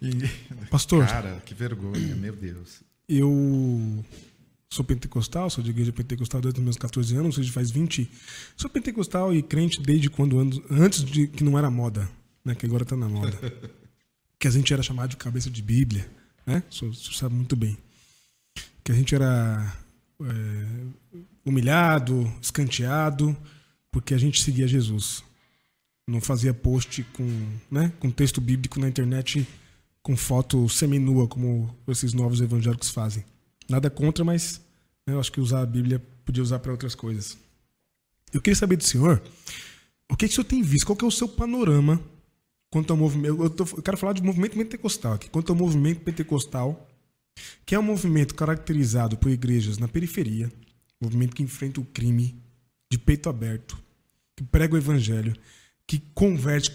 E- 0.00 0.26
Pastor, 0.72 1.06
Cara, 1.06 1.38
que 1.44 1.52
vergonha, 1.52 2.16
meu 2.16 2.34
Deus. 2.34 2.82
eu 3.06 4.02
sou 4.70 4.82
pentecostal, 4.86 5.50
sou 5.50 5.62
de 5.62 5.68
igreja 5.68 5.92
pentecostal 5.92 6.40
desde 6.40 6.60
os 6.60 6.64
meus 6.64 6.76
14 6.78 7.14
anos, 7.14 7.26
ou 7.36 7.42
seja, 7.42 7.52
faz 7.52 7.70
20. 7.70 8.10
Sou 8.56 8.70
pentecostal 8.70 9.34
e 9.34 9.42
crente 9.42 9.82
desde 9.82 10.08
quando 10.08 10.38
ando- 10.40 10.64
antes 10.70 11.04
de 11.04 11.26
que 11.28 11.44
não 11.44 11.58
era 11.58 11.70
moda, 11.70 12.10
né? 12.44 12.54
Que 12.54 12.66
agora 12.66 12.84
tá 12.84 12.96
na 12.96 13.08
moda. 13.08 13.36
que 14.38 14.48
a 14.48 14.50
gente 14.50 14.72
era 14.72 14.82
chamado 14.82 15.10
de 15.10 15.16
cabeça 15.16 15.48
de 15.48 15.62
Bíblia, 15.62 16.10
né? 16.46 16.62
Senhor, 16.70 16.94
sabe 16.94 17.34
muito 17.34 17.54
bem. 17.54 17.76
Que 18.82 18.90
a 18.90 18.94
gente 18.94 19.14
era 19.14 19.76
é, 20.20 20.66
humilhado, 21.44 22.32
escanteado, 22.40 23.36
porque 23.90 24.14
a 24.14 24.18
gente 24.18 24.42
seguia 24.42 24.66
Jesus. 24.66 25.22
Não 26.06 26.20
fazia 26.20 26.52
post 26.52 27.04
com, 27.12 27.58
né, 27.70 27.92
com 28.00 28.10
texto 28.10 28.40
bíblico 28.40 28.80
na 28.80 28.88
internet 28.88 29.46
com 30.02 30.16
foto 30.16 30.68
seminua, 30.68 31.28
como 31.28 31.72
esses 31.86 32.12
novos 32.12 32.40
evangélicos 32.40 32.90
fazem. 32.90 33.24
Nada 33.68 33.88
contra, 33.88 34.24
mas 34.24 34.60
né, 35.06 35.14
eu 35.14 35.20
acho 35.20 35.30
que 35.30 35.40
usar 35.40 35.60
a 35.62 35.66
Bíblia 35.66 36.04
podia 36.24 36.42
usar 36.42 36.58
para 36.58 36.72
outras 36.72 36.94
coisas. 36.94 37.38
Eu 38.32 38.40
queria 38.40 38.56
saber 38.56 38.76
do 38.76 38.84
senhor, 38.84 39.22
o 40.10 40.16
que, 40.16 40.26
que 40.26 40.32
o 40.32 40.34
senhor 40.34 40.46
tem 40.46 40.62
visto? 40.62 40.86
Qual 40.86 40.96
que 40.96 41.04
é 41.04 41.08
o 41.08 41.12
seu 41.12 41.28
panorama 41.28 42.02
quanto 42.72 42.90
ao 42.90 42.96
movimento? 42.96 43.40
Eu, 43.44 43.50
tô- 43.50 43.66
eu 43.76 43.82
quero 43.82 43.96
falar 43.98 44.14
de 44.14 44.22
movimento 44.22 44.56
pentecostal 44.56 45.12
aqui. 45.12 45.28
Quanto 45.30 45.52
ao 45.52 45.56
movimento 45.56 46.00
pentecostal, 46.00 46.88
que 47.64 47.74
é 47.74 47.78
um 47.78 47.82
movimento 47.82 48.34
caracterizado 48.34 49.16
por 49.16 49.30
igrejas 49.30 49.76
na 49.78 49.86
periferia, 49.86 50.50
movimento 51.00 51.36
que 51.36 51.42
enfrenta 51.42 51.80
o 51.80 51.84
crime 51.84 52.34
de 52.90 52.98
peito 52.98 53.28
aberto, 53.28 53.78
que 54.36 54.42
prega 54.44 54.74
o 54.74 54.78
evangelho, 54.78 55.34
que 55.86 56.00
converte, 56.14 56.72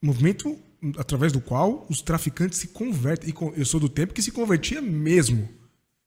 movimento 0.00 0.56
através 0.96 1.32
do 1.32 1.40
qual 1.40 1.84
os 1.90 2.00
traficantes 2.00 2.58
se 2.58 2.68
convertem. 2.68 3.28
E 3.30 3.60
eu 3.60 3.66
sou 3.66 3.80
do 3.80 3.88
tempo 3.88 4.14
que 4.14 4.22
se 4.22 4.30
convertia 4.32 4.80
mesmo, 4.80 5.48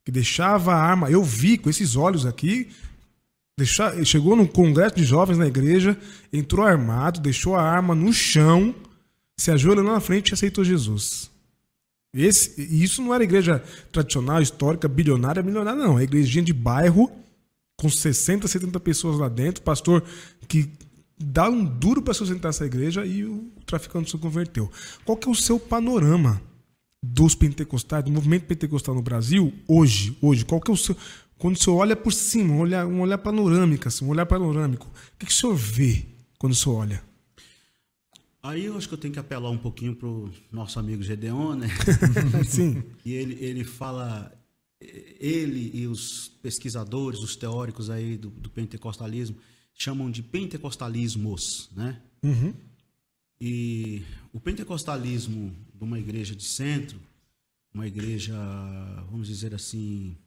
que 0.05 0.11
deixava 0.11 0.73
a 0.73 0.81
arma. 0.81 1.11
Eu 1.11 1.21
vi 1.23 1.57
com 1.57 1.69
esses 1.69 1.95
olhos 1.95 2.25
aqui, 2.25 2.69
Deixar, 3.55 4.03
chegou 4.03 4.35
num 4.35 4.47
congresso 4.47 4.95
de 4.95 5.03
jovens 5.03 5.37
na 5.37 5.45
igreja, 5.45 5.95
entrou 6.31 6.65
armado, 6.65 7.19
deixou 7.19 7.55
a 7.55 7.61
arma 7.61 7.93
no 7.93 8.11
chão, 8.11 8.73
se 9.37 9.51
ajoelhou 9.51 9.83
na 9.83 9.99
frente 9.99 10.29
e 10.29 10.33
aceitou 10.33 10.63
Jesus. 10.63 11.31
Esse, 12.13 12.61
isso 12.61 13.01
não 13.01 13.13
era 13.13 13.23
igreja 13.23 13.63
tradicional, 13.91 14.41
histórica, 14.41 14.87
bilionária, 14.87 15.41
milionária, 15.41 15.81
não. 15.81 15.97
É 15.97 16.03
igrejinha 16.03 16.43
de 16.43 16.53
bairro, 16.53 17.11
com 17.75 17.89
60, 17.89 18.47
70 18.47 18.79
pessoas 18.79 19.17
lá 19.17 19.27
dentro, 19.27 19.63
pastor 19.63 20.03
que 20.47 20.69
dá 21.17 21.49
um 21.49 21.63
duro 21.63 22.01
para 22.01 22.13
sustentar 22.13 22.49
essa 22.49 22.65
igreja 22.65 23.05
e 23.05 23.25
o 23.25 23.51
traficante 23.65 24.11
se 24.11 24.17
converteu. 24.17 24.71
Qual 25.03 25.17
que 25.17 25.27
é 25.27 25.31
o 25.31 25.35
seu 25.35 25.59
panorama 25.59 26.41
dos 27.01 27.35
pentecostais, 27.35 28.03
do 28.03 28.11
movimento 28.11 28.45
pentecostal 28.45 28.93
no 28.93 29.01
Brasil 29.01 29.51
hoje? 29.67 30.15
Hoje, 30.21 30.45
qual 30.45 30.61
que 30.61 30.69
é 30.69 30.73
o 30.73 30.77
seu 30.77 30.95
quando 31.37 31.57
o 31.57 31.59
senhor 31.59 31.75
olha 31.75 31.95
por 31.95 32.13
cima, 32.13 32.53
um 32.53 32.59
olhar, 32.59 32.85
um 32.85 33.01
olhar 33.01 33.17
panorâmico, 33.17 33.85
assim, 33.85 34.05
um 34.05 34.09
olhar 34.09 34.25
panorâmico, 34.25 34.87
o 34.87 35.17
que, 35.19 35.25
que 35.25 35.31
o 35.31 35.35
senhor 35.35 35.53
vê 35.53 36.05
quando 36.37 36.53
o 36.53 36.55
senhor 36.55 36.77
olha? 36.77 37.03
Aí 38.43 38.65
eu 38.65 38.75
acho 38.75 38.89
que 38.89 38.93
eu 38.93 38.97
tenho 38.97 39.13
que 39.13 39.19
apelar 39.19 39.49
um 39.49 39.57
pouquinho 39.57 39.95
para 39.95 40.05
o 40.05 40.29
nosso 40.51 40.77
amigo 40.77 41.01
Gedeon, 41.01 41.55
né? 41.55 41.67
Sim. 42.45 42.83
e 43.05 43.13
ele, 43.13 43.37
ele 43.43 43.63
fala, 43.63 44.37
ele 44.81 45.71
e 45.73 45.87
os 45.87 46.27
pesquisadores, 46.41 47.21
os 47.21 47.37
teóricos 47.37 47.89
aí 47.89 48.17
do, 48.17 48.29
do 48.29 48.49
pentecostalismo, 48.49 49.37
chamam 49.73 50.11
de 50.11 50.21
pentecostalismos, 50.21 51.69
né? 51.73 52.01
Uhum. 52.21 52.53
E 53.39 54.03
o 54.33 54.41
pentecostalismo 54.41 55.55
de 55.73 55.83
uma 55.83 55.97
igreja 55.97 56.35
de 56.35 56.43
centro, 56.43 56.99
uma 57.73 57.87
igreja, 57.87 58.35
vamos 59.09 59.27
dizer 59.27 59.55
assim, 59.55 60.17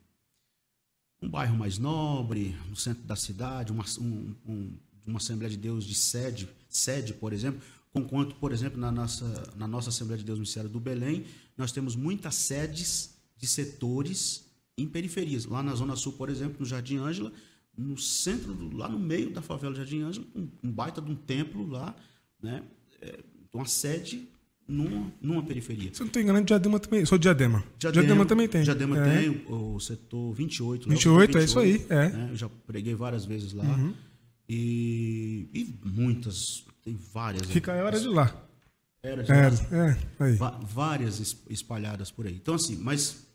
um 1.21 1.29
bairro 1.29 1.57
mais 1.57 1.77
nobre, 1.77 2.57
no 2.71 2.77
centro 2.77 3.03
da 3.05 3.15
cidade, 3.15 3.73
uma, 3.73 3.85
um, 4.01 4.35
um, 4.49 4.73
uma 5.07 5.19
Assembleia 5.19 5.51
de 5.51 5.57
Deus 5.59 5.85
de 5.85 5.95
sede, 5.95 6.49
sede, 6.67 7.13
por 7.13 7.35
exemplo, 7.35 7.61
Enquanto, 7.97 8.35
por 8.37 8.53
exemplo, 8.53 8.79
na 8.79 8.93
nossa, 8.93 9.53
na 9.57 9.67
nossa 9.67 9.89
Assembleia 9.89 10.19
de 10.19 10.25
Deus 10.25 10.39
Ministério 10.39 10.69
do 10.69 10.79
Belém, 10.79 11.25
nós 11.57 11.73
temos 11.73 11.97
muitas 11.97 12.35
sedes 12.35 13.17
de 13.37 13.47
setores 13.47 14.45
em 14.77 14.87
periferias. 14.87 15.47
Lá 15.47 15.63
na 15.63 15.75
Zona 15.75 15.97
Sul, 15.97 16.13
por 16.13 16.29
exemplo, 16.29 16.57
no 16.61 16.67
Jardim 16.67 16.99
Ângela, 16.99 17.33
no 17.77 17.97
centro, 17.97 18.55
do, 18.55 18.77
lá 18.77 18.89
no 18.89 18.99
meio 18.99 19.31
da 19.31 19.41
favela 19.41 19.73
do 19.73 19.79
Jardim 19.79 20.03
Ângela, 20.03 20.27
um, 20.35 20.49
um, 20.63 20.71
baita 20.71 21.01
de 21.01 21.11
um 21.11 21.15
templo 21.15 21.67
lá, 21.67 21.95
né? 22.43 22.63
É, 23.01 23.19
uma 23.53 23.65
sede 23.65 24.29
numa, 24.69 25.11
numa 25.21 25.43
periferia. 25.43 25.91
Se 25.95 26.03
eu 26.03 26.05
não 26.05 26.09
estou 26.09 26.21
enganado, 26.21 26.45
Diadema 26.45 26.79
também. 26.79 27.05
Sou 27.07 27.17
Diadema. 27.17 27.65
Diadema, 27.79 28.05
Diadema 28.05 28.27
também 28.27 28.49
tem. 28.49 28.63
Diadema 28.63 28.99
é. 28.99 29.21
tem, 29.21 29.31
o, 29.49 29.77
o 29.77 29.81
setor 29.81 30.33
28. 30.35 30.89
28, 30.89 31.39
28, 31.39 31.39
é 31.39 31.45
isso 31.45 31.59
aí. 31.59 31.87
É. 31.89 32.09
Né? 32.11 32.29
Eu 32.33 32.37
já 32.37 32.49
preguei 32.67 32.95
várias 32.95 33.25
vezes 33.25 33.55
lá. 33.55 33.65
Uhum. 33.65 33.95
E, 34.49 35.49
e 35.53 35.75
muitas 35.85 36.65
tem 36.87 36.95
várias. 37.13 37.47
Fica 37.49 37.73
era 37.73 37.99
de 37.99 38.07
lá. 38.07 38.49
Era 39.03 39.23
de 39.25 39.31
Era, 39.33 39.51
lá. 39.51 39.89
é, 39.89 40.25
aí. 40.25 40.37
Várias 40.63 41.19
es- 41.21 41.37
espalhadas 41.51 42.13
por 42.13 42.27
aí. 42.27 42.35
Então, 42.37 42.55
assim, 42.55 42.77
mas 42.77 43.27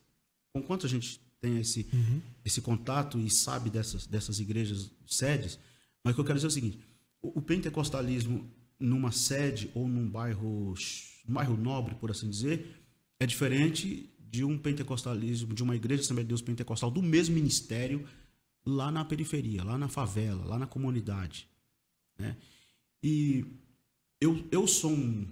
com 0.53 0.61
quanto 0.63 0.85
a 0.85 0.89
gente 0.89 1.19
tem 1.41 1.59
esse, 1.59 1.85
Uhum. 1.91 2.21
esse 2.45 2.61
contato 2.61 3.19
e 3.19 3.29
sabe 3.29 3.69
dessas, 3.69 4.07
dessas 4.07 4.39
igrejas 4.39 4.89
sedes, 5.05 5.59
mas 6.03 6.13
o 6.13 6.15
que 6.15 6.21
eu 6.21 6.25
quero 6.25 6.37
dizer 6.37 6.47
é 6.47 6.49
o 6.49 6.51
seguinte: 6.53 6.79
o, 7.21 7.39
o 7.39 7.41
pentecostalismo 7.41 8.49
numa 8.79 9.11
sede 9.11 9.69
ou 9.75 9.87
num 9.87 10.09
bairro, 10.09 10.73
um 11.27 11.33
bairro 11.33 11.57
nobre, 11.57 11.93
por 11.95 12.09
assim 12.09 12.29
dizer, 12.29 12.81
é 13.19 13.25
diferente 13.25 14.09
de 14.17 14.45
um 14.45 14.57
pentecostalismo, 14.57 15.53
de 15.53 15.61
uma 15.61 15.75
igreja 15.75 16.01
Assembleia 16.03 16.23
de 16.25 16.29
Deus 16.29 16.41
pentecostal 16.41 16.89
do 16.89 17.01
mesmo 17.01 17.35
ministério 17.35 18.07
lá 18.65 18.89
na 18.91 19.03
periferia, 19.03 19.61
lá 19.63 19.77
na 19.77 19.89
favela, 19.89 20.45
lá 20.45 20.57
na 20.57 20.65
comunidade. 20.67 21.47
Né? 22.17 22.37
E 23.03 23.45
eu, 24.19 24.43
eu 24.51 24.67
sou 24.67 24.91
um 24.91 25.25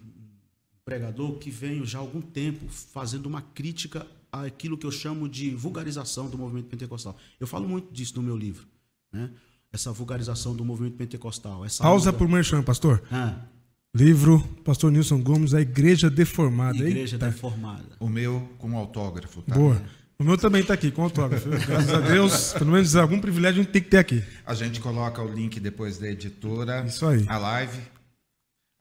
pregador 0.84 1.34
que 1.38 1.52
venho 1.52 1.86
já 1.86 2.00
há 2.00 2.02
algum 2.02 2.22
tempo 2.22 2.68
fazendo 2.70 3.26
uma 3.28 3.42
crítica 3.42 4.06
àquilo 4.32 4.78
que 4.78 4.86
eu 4.86 4.92
chamo 4.92 5.30
de 5.30 5.52
vulgarização 5.52 6.30
do 6.30 6.38
movimento 6.38 6.68
pentecostal. 6.68 7.16
Eu 7.40 7.46
falo 7.48 7.68
muito 7.68 7.94
disso 7.94 8.16
no 8.16 8.24
meu 8.24 8.36
livro, 8.38 8.68
né? 9.12 9.30
Essa 9.72 9.92
vulgarização 9.92 10.56
do 10.56 10.66
movimento 10.66 10.96
pentecostal. 10.98 11.64
Essa 11.64 11.84
Pausa 11.84 12.10
onda- 12.10 12.18
por 12.18 12.28
merchan, 12.28 12.64
pastor. 12.64 13.04
Ah, 13.12 13.46
Livro, 13.94 14.40
pastor 14.64 14.92
Nilson 14.92 15.20
Gomes, 15.22 15.54
A 15.56 15.62
Igreja 15.62 16.12
Deformada. 16.12 16.78
igreja 16.78 17.16
Eita. 17.16 17.26
deformada. 17.32 17.96
O 18.00 18.08
meu 18.08 18.48
com 18.60 18.78
autógrafo, 18.78 19.42
tá? 19.42 19.56
Boa. 19.56 19.82
O 20.22 20.24
meu 20.26 20.38
também 20.38 20.62
está 20.62 20.74
aqui, 20.74 20.92
com 20.92 21.04
autógrafo. 21.04 21.48
Graças 21.48 21.94
a 21.94 22.02
Deus, 22.02 22.52
pelo 22.52 22.72
menos 22.74 22.94
algum 22.98 23.22
privilégio 23.22 23.62
a 23.62 23.64
gente 23.64 23.72
tem 23.72 23.82
que 23.82 23.88
ter 23.88 24.00
aqui. 24.00 24.22
A 24.46 24.54
gente 24.54 24.82
coloca 24.82 25.22
o 25.24 25.34
link 25.34 25.62
depois 25.62 25.98
da 25.98 26.10
editora. 26.10 26.84
Isso 26.86 27.06
aí. 27.08 27.26
A 27.30 27.38
live. 27.38 27.80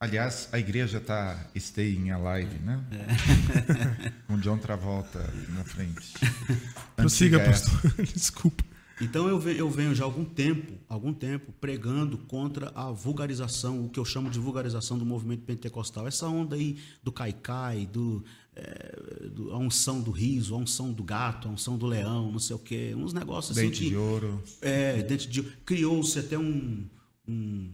Aliás, 0.03 0.49
a 0.51 0.59
igreja 0.59 0.99
tá 0.99 1.49
staying 1.55 2.11
alive, 2.11 2.59
né? 2.59 2.81
É. 2.91 4.11
Com 4.27 4.37
John 4.39 4.59
Travolta 4.59 5.33
na 5.51 5.63
frente. 5.63 6.13
Prossiga, 6.97 7.39
pastor. 7.39 7.93
Desculpa. 8.13 8.65
Então 9.01 9.29
eu 9.29 9.39
ve- 9.39 9.57
eu 9.57 9.71
venho 9.71 9.95
já 9.95 10.03
há 10.03 10.07
algum 10.07 10.25
tempo, 10.25 10.73
algum 10.89 11.13
tempo 11.15 11.53
pregando 11.61 12.19
contra 12.19 12.73
a 12.75 12.91
vulgarização, 12.91 13.85
o 13.85 13.89
que 13.89 14.01
eu 14.01 14.05
chamo 14.05 14.29
de 14.29 14.41
vulgarização 14.41 14.99
do 14.99 15.07
movimento 15.07 15.43
pentecostal. 15.45 16.09
Essa 16.09 16.27
onda 16.27 16.57
aí 16.57 16.79
do 17.01 17.13
caicai, 17.13 17.87
do, 17.87 18.25
do- 19.35 19.53
a 19.53 19.59
unção 19.59 20.01
do 20.01 20.11
riso, 20.11 20.55
a 20.55 20.59
unção 20.59 20.93
do 20.93 21.03
gato, 21.03 21.49
a 21.49 21.51
unção 21.51 21.77
do 21.79 21.87
leão, 21.87 22.31
não 22.33 22.39
sei 22.39 22.57
o 22.57 22.59
quê, 22.59 22.95
uns 22.97 23.13
negócios 23.13 23.57
assim 23.57 23.67
Dente 23.69 23.83
que 23.85 23.89
de 23.91 23.97
ouro. 23.97 24.43
é, 24.61 25.03
dente 25.03 25.29
de 25.29 25.43
criou-se 25.43 26.19
até 26.19 26.39
um, 26.39 26.85
um- 27.27 27.71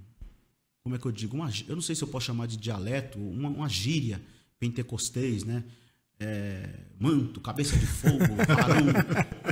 como 0.83 0.95
é 0.95 0.99
que 0.99 1.07
eu 1.07 1.13
digo, 1.13 1.37
uma, 1.37 1.51
eu 1.67 1.75
não 1.75 1.83
sei 1.83 1.95
se 1.95 2.03
eu 2.03 2.09
posso 2.09 2.27
chamar 2.27 2.47
de 2.47 2.57
dialeto, 2.57 3.19
uma, 3.19 3.49
uma 3.49 3.69
gíria 3.69 4.21
pentecostês, 4.61 5.45
né? 5.45 5.65
É, 6.21 6.69
manto, 7.01 7.41
cabeça 7.41 7.77
de 7.77 7.87
fogo, 7.87 8.19
varão, 8.47 8.87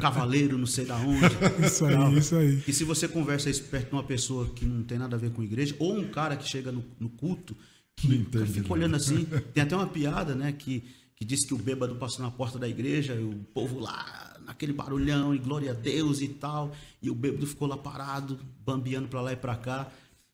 cavaleiro, 0.01 0.57
não 0.57 0.67
sei 0.67 0.85
da 0.85 0.97
onde. 0.97 1.27
Isso 1.67 1.85
aí, 1.85 2.19
isso 2.19 2.37
aí. 2.37 2.63
E 2.69 2.73
se 2.73 2.85
você 2.85 3.09
conversa 3.09 3.51
isso 3.51 3.65
perto 3.65 3.89
de 3.89 3.93
uma 3.95 4.05
pessoa 4.05 4.49
que 4.51 4.65
não 4.65 4.83
tem 4.85 4.97
nada 4.97 5.17
a 5.17 5.19
ver 5.19 5.31
com 5.33 5.43
igreja, 5.43 5.75
ou 5.79 5.99
um 5.99 6.09
cara 6.09 6.37
que 6.37 6.49
chega 6.49 6.71
no, 6.71 6.85
no 7.01 7.09
culto, 7.09 7.57
que 7.97 8.25
fica 8.47 8.73
olhando 8.73 8.95
assim, 8.97 9.27
tem 9.53 9.63
até 9.63 9.75
uma 9.77 9.87
piada, 9.89 10.35
né, 10.35 10.53
que, 10.53 10.85
que 11.23 11.25
diz 11.25 11.45
que 11.45 11.55
o 11.55 11.57
bêbado 11.57 11.95
passou 11.95 12.25
na 12.25 12.33
porta 12.33 12.59
da 12.59 12.69
igreja, 12.69 13.15
e 13.15 13.23
o 13.23 13.33
povo 13.55 13.79
lá, 13.79 14.37
naquele 14.45 14.73
barulhão, 14.73 15.33
e 15.33 15.39
glória 15.39 15.71
a 15.71 15.73
Deus 15.73 16.21
e 16.21 16.27
tal, 16.27 16.73
e 17.01 17.09
o 17.09 17.15
bêbado 17.15 17.47
ficou 17.47 17.69
lá 17.69 17.77
parado, 17.77 18.41
bambeando 18.67 19.07
para 19.07 19.21
lá 19.21 19.33
e 19.33 19.37
para 19.37 19.55
cá, 19.55 19.89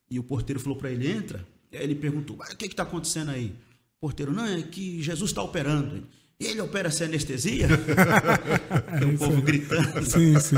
e 0.09 0.17
o 0.17 0.23
porteiro 0.23 0.59
falou 0.59 0.75
para 0.75 0.89
ele, 0.89 1.07
entra, 1.07 1.47
aí 1.71 1.83
ele 1.83 1.93
perguntou, 1.93 2.35
mas 2.35 2.53
o 2.53 2.57
que 2.57 2.65
está 2.65 2.81
acontecendo 2.81 3.29
aí? 3.29 3.53
O 3.97 3.99
porteiro, 4.01 4.33
não, 4.33 4.47
é 4.47 4.63
que 4.63 4.99
Jesus 5.03 5.29
está 5.29 5.43
operando. 5.43 6.07
E 6.39 6.45
ele 6.45 6.59
opera 6.59 6.89
sem 6.89 7.05
anestesia? 7.05 7.67
e 8.99 9.05
o 9.05 9.15
povo 9.15 9.43
gritando. 9.43 10.03
Sim, 10.03 10.39
sim. 10.39 10.55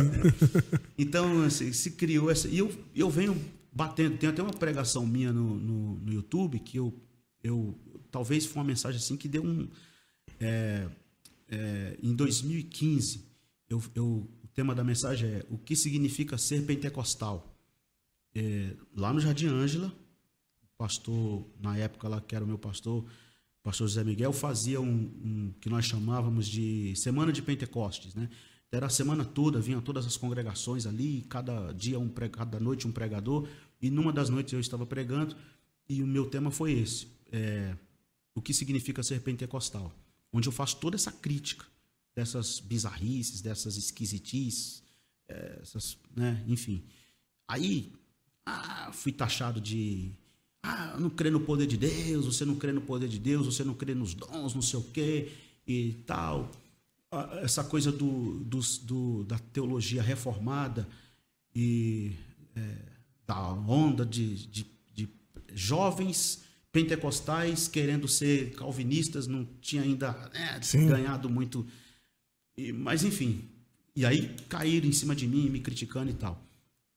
Então, 0.98 1.42
assim, 1.42 1.74
se 1.74 1.92
criou 1.92 2.32
essa. 2.32 2.48
E 2.48 2.60
eu, 2.60 2.72
eu 2.96 3.10
venho 3.10 3.36
batendo. 3.70 4.16
Tem 4.16 4.30
até 4.30 4.42
uma 4.42 4.54
pregação 4.54 5.06
minha 5.06 5.34
no, 5.34 5.56
no, 5.56 5.96
no 5.96 6.14
YouTube 6.14 6.60
que 6.60 6.78
eu, 6.78 6.94
eu. 7.44 7.76
Talvez 8.12 8.46
foi 8.46 8.62
uma 8.62 8.68
mensagem 8.68 8.98
assim 8.98 9.18
que 9.18 9.28
deu 9.28 9.44
um. 9.44 9.68
É, 10.42 10.90
é, 11.48 11.98
em 12.02 12.16
2015, 12.16 13.24
eu, 13.70 13.82
eu, 13.94 14.28
o 14.44 14.48
tema 14.54 14.74
da 14.74 14.84
mensagem 14.84 15.30
é 15.30 15.46
O 15.50 15.58
que 15.58 15.76
significa 15.76 16.38
ser 16.38 16.66
pentecostal? 16.66 17.56
É, 18.34 18.74
lá 18.96 19.14
no 19.14 19.20
Jardim 19.20 19.48
Ângela, 19.48 19.94
o 20.64 20.68
pastor, 20.78 21.46
na 21.60 21.78
época 21.78 22.08
lá 22.08 22.20
que 22.20 22.36
era 22.36 22.44
o 22.44 22.48
meu 22.48 22.58
pastor, 22.58 23.04
o 23.04 23.64
pastor 23.64 23.88
José 23.88 24.04
Miguel, 24.04 24.34
fazia 24.34 24.82
um, 24.82 24.88
um 25.24 25.54
que 25.62 25.70
nós 25.70 25.86
chamávamos 25.86 26.48
de 26.48 26.96
Semana 26.96 27.32
de 27.32 27.42
Pentecostes, 27.42 28.16
né? 28.16 28.28
Era 28.72 28.86
a 28.86 28.90
semana 28.90 29.26
toda, 29.26 29.60
vinham 29.60 29.82
todas 29.82 30.06
as 30.06 30.16
congregações 30.16 30.86
ali, 30.88 31.26
cada 31.28 31.74
dia, 31.74 32.00
um, 32.00 32.08
cada 32.08 32.58
noite 32.58 32.88
um 32.88 32.92
pregador, 32.92 33.46
e 33.82 33.90
numa 33.90 34.14
das 34.14 34.30
noites 34.30 34.54
eu 34.54 34.62
estava 34.62 34.86
pregando, 34.86 35.36
e 35.90 36.02
o 36.02 36.08
meu 36.08 36.26
tema 36.30 36.50
foi 36.50 36.72
esse, 36.72 37.08
é, 37.30 37.76
o 38.34 38.42
que 38.42 38.54
significa 38.54 39.04
ser 39.04 39.20
pentecostal, 39.20 39.94
onde 40.34 40.48
eu 40.48 40.52
faço 40.52 40.78
toda 40.78 40.96
essa 40.96 41.12
crítica 41.12 41.66
dessas 42.16 42.60
bizarrices, 42.60 43.42
dessas 43.42 43.78
esquisitices, 43.78 44.84
é, 45.28 45.60
essas, 45.62 45.98
né, 46.16 46.44
enfim. 46.48 46.84
Aí, 47.48 47.92
ah, 48.46 48.92
fui 48.94 49.12
taxado 49.12 49.60
de 49.62 50.12
ah, 50.64 50.96
não 51.00 51.10
crê 51.10 51.30
no 51.30 51.40
poder 51.40 51.66
de 51.68 51.78
Deus, 51.78 52.26
você 52.26 52.46
não 52.46 52.56
crê 52.56 52.72
no 52.72 52.82
poder 52.82 53.08
de 53.10 53.18
Deus, 53.20 53.46
você 53.46 53.64
não 53.64 53.74
crê 53.74 53.96
nos 53.96 54.14
dons, 54.14 54.54
não 54.54 54.62
sei 54.62 54.80
o 54.80 54.84
quê 54.84 55.32
e 55.66 55.94
tal. 56.06 56.52
Ah, 57.12 57.40
Essa 57.42 57.64
coisa 57.64 57.92
do, 57.92 58.40
dos- 58.44 58.78
do- 58.78 59.24
da 59.24 59.40
teologia 59.40 60.02
reformada 60.02 60.88
e 61.56 62.14
é, 62.56 62.78
da 63.26 63.52
onda 63.54 64.06
de, 64.06 64.46
de- 64.48 64.66
de 64.94 65.10
jovens 65.54 66.44
pentecostais 66.72 67.68
querendo 67.68 68.08
ser 68.08 68.52
calvinistas, 68.52 69.28
não 69.28 69.46
tinha 69.62 69.82
ainda 69.84 70.12
né, 70.34 70.60
ganhado 70.88 71.30
muito. 71.30 71.66
E- 72.58 72.72
mas 72.72 73.04
enfim, 73.04 73.46
e 73.96 74.06
aí 74.06 74.36
caíram 74.48 74.88
em 74.88 74.92
cima 74.94 75.16
de 75.16 75.28
mim, 75.28 75.50
me 75.50 75.60
criticando 75.60 76.10
e 76.12 76.14
tal. 76.14 76.42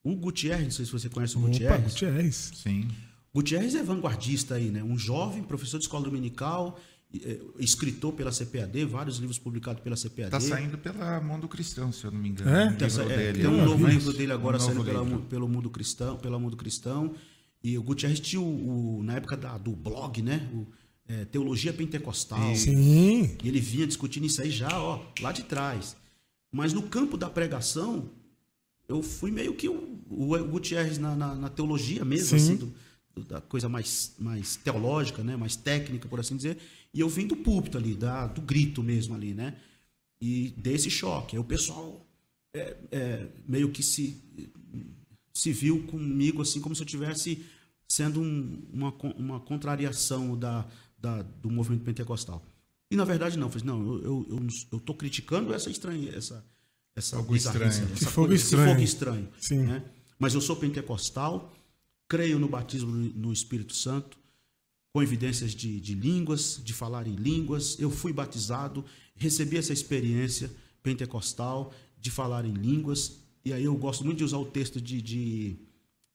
O 0.02 0.14
Gutierrez, 0.14 0.64
não 0.64 0.70
sei 0.70 0.84
se 0.84 0.92
você 0.92 1.08
conhece 1.08 1.36
o 1.36 1.40
Opa, 1.40 1.48
Gutierrez. 1.48 1.82
Gutierrez. 1.92 2.50
Sim. 2.54 2.88
Gutierrez 3.34 3.74
é 3.74 3.82
vanguardista 3.82 4.54
aí, 4.54 4.70
né? 4.70 4.82
Um 4.82 4.96
jovem 4.98 5.42
professor 5.42 5.78
de 5.78 5.84
escola 5.84 6.04
dominical, 6.04 6.78
eh, 7.12 7.40
escritor 7.58 8.12
pela 8.12 8.30
CPAD, 8.30 8.84
vários 8.84 9.16
livros 9.16 9.38
publicados 9.38 9.82
pela 9.82 9.96
CPAD. 9.96 10.30
Tá 10.30 10.38
saindo 10.40 10.78
pela 10.78 11.20
Mundo 11.20 11.48
Cristão, 11.48 11.90
se 11.90 12.04
eu 12.04 12.10
não 12.12 12.20
me 12.20 12.28
engano. 12.28 12.50
É? 12.50 12.84
essa- 12.84 13.02
é, 13.02 13.32
dele. 13.32 13.40
tem 13.40 13.48
um 13.50 13.58
eu 13.60 13.64
novo 13.66 13.86
vi 13.86 13.92
livro 13.92 14.12
dele 14.12 14.32
agora 14.32 14.58
Um 14.58 14.60
saindo 14.60 14.84
pela, 14.84 15.04
pelo 15.22 15.48
mundo 15.48 15.68
cristão, 15.70 16.16
pela 16.18 16.38
mundo 16.38 16.56
cristão. 16.56 17.14
E 17.64 17.78
o 17.78 17.82
Gutierrez 17.82 18.20
tinha 18.20 18.40
o, 18.42 18.98
o- 18.98 19.02
na 19.02 19.14
época 19.14 19.36
da- 19.38 19.56
do 19.58 19.72
blog, 19.72 20.20
né? 20.22 20.46
O, 20.54 20.66
é, 21.08 21.24
Teologia 21.24 21.72
Pentecostal. 21.72 22.54
Sim. 22.54 23.36
E 23.42 23.48
ele 23.48 23.58
vinha 23.60 23.86
discutindo 23.86 24.26
isso 24.26 24.40
aí 24.42 24.50
já, 24.50 24.68
ó, 24.80 25.02
lá 25.20 25.32
de 25.32 25.42
trás. 25.44 25.96
Mas 26.52 26.72
no 26.74 26.82
campo 26.82 27.16
da 27.16 27.28
pregação, 27.30 28.10
eu 28.86 29.02
fui 29.02 29.30
meio 29.30 29.54
que 29.54 29.68
o, 29.68 29.98
o 30.10 30.26
Gutierrez 30.44 30.98
na, 30.98 31.16
na- 31.16 31.34
na 31.34 31.48
teologia 31.48 32.04
mesmo, 32.04 32.28
Sim. 32.38 32.44
assim, 32.44 32.56
do- 32.56 32.74
do- 33.16 33.24
da 33.24 33.40
coisa 33.40 33.68
mais, 33.68 34.14
mais 34.18 34.56
teológica, 34.56 35.24
né? 35.24 35.34
mais 35.36 35.56
técnica, 35.56 36.06
por 36.06 36.20
assim 36.20 36.36
dizer. 36.36 36.58
E 36.92 37.00
eu 37.00 37.08
vim 37.08 37.26
do 37.26 37.34
púlpito 37.36 37.78
ali, 37.78 37.94
da, 37.94 38.26
do 38.26 38.40
grito 38.42 38.82
mesmo 38.82 39.14
ali, 39.14 39.32
né? 39.34 39.56
E 40.20 40.52
desse 40.56 40.90
choque. 40.90 41.34
Aí 41.34 41.40
o 41.40 41.44
pessoal 41.44 42.06
é, 42.54 42.76
é, 42.92 43.26
meio 43.48 43.70
que 43.70 43.82
se, 43.82 44.22
se 45.34 45.52
viu 45.52 45.82
comigo 45.86 46.40
assim, 46.42 46.60
como 46.60 46.74
se 46.74 46.82
eu 46.82 46.86
tivesse 46.86 47.44
sendo 47.88 48.20
um- 48.20 48.62
uma, 48.72 48.90
uma 49.16 49.40
contrariação 49.40 50.38
da, 50.38 50.66
da- 50.98 51.22
do 51.22 51.50
movimento 51.50 51.82
pentecostal. 51.84 52.42
E 52.90 52.96
na 52.96 53.04
verdade 53.04 53.36
não, 53.36 53.48
eu 53.48 53.50
falei, 53.50 53.66
não, 53.66 53.84
eu, 54.02 54.26
eu, 54.30 54.46
eu, 54.72 54.80
tô 54.80 54.94
criticando 54.94 55.52
essa 55.52 55.68
estranha, 55.70 56.10
essa, 56.14 56.44
essa 56.94 57.20
bizarrice, 57.22 57.66
estranho. 57.80 57.92
essa 57.92 58.04
Que 58.06 58.12
fogo 58.12 58.28
coisa- 58.28 58.34
esse 58.42 58.44
estranho. 58.54 58.70
fogo 58.70 58.82
estranho. 58.82 59.28
Sim. 59.38 59.58
né? 59.64 59.84
Mas 60.18 60.34
eu 60.34 60.40
sou 60.40 60.54
pentecostal, 60.56 61.52
creio 62.08 62.38
no 62.38 62.48
batismo 62.48 62.90
no 62.92 63.08
no 63.14 63.32
Espírito 63.32 63.74
Santo, 63.74 64.16
com 64.92 65.02
evidências 65.02 65.52
de, 65.52 65.80
de 65.80 65.94
línguas, 65.94 66.60
de 66.62 66.72
falar 66.72 67.08
em 67.08 67.16
línguas. 67.16 67.76
Eu 67.80 67.90
fui 67.90 68.12
batizado, 68.12 68.84
recebi 69.16 69.56
essa 69.56 69.72
experiência 69.72 70.48
pentecostal 70.84 71.74
de 71.98 72.10
falar 72.12 72.44
em 72.44 72.52
línguas. 72.52 73.18
E 73.44 73.52
aí 73.52 73.64
eu 73.64 73.74
gosto 73.76 74.04
muito 74.04 74.18
de 74.18 74.24
usar 74.24 74.38
o 74.38 74.44
texto 74.46 74.80
de, 74.80 75.02
de, 75.02 75.56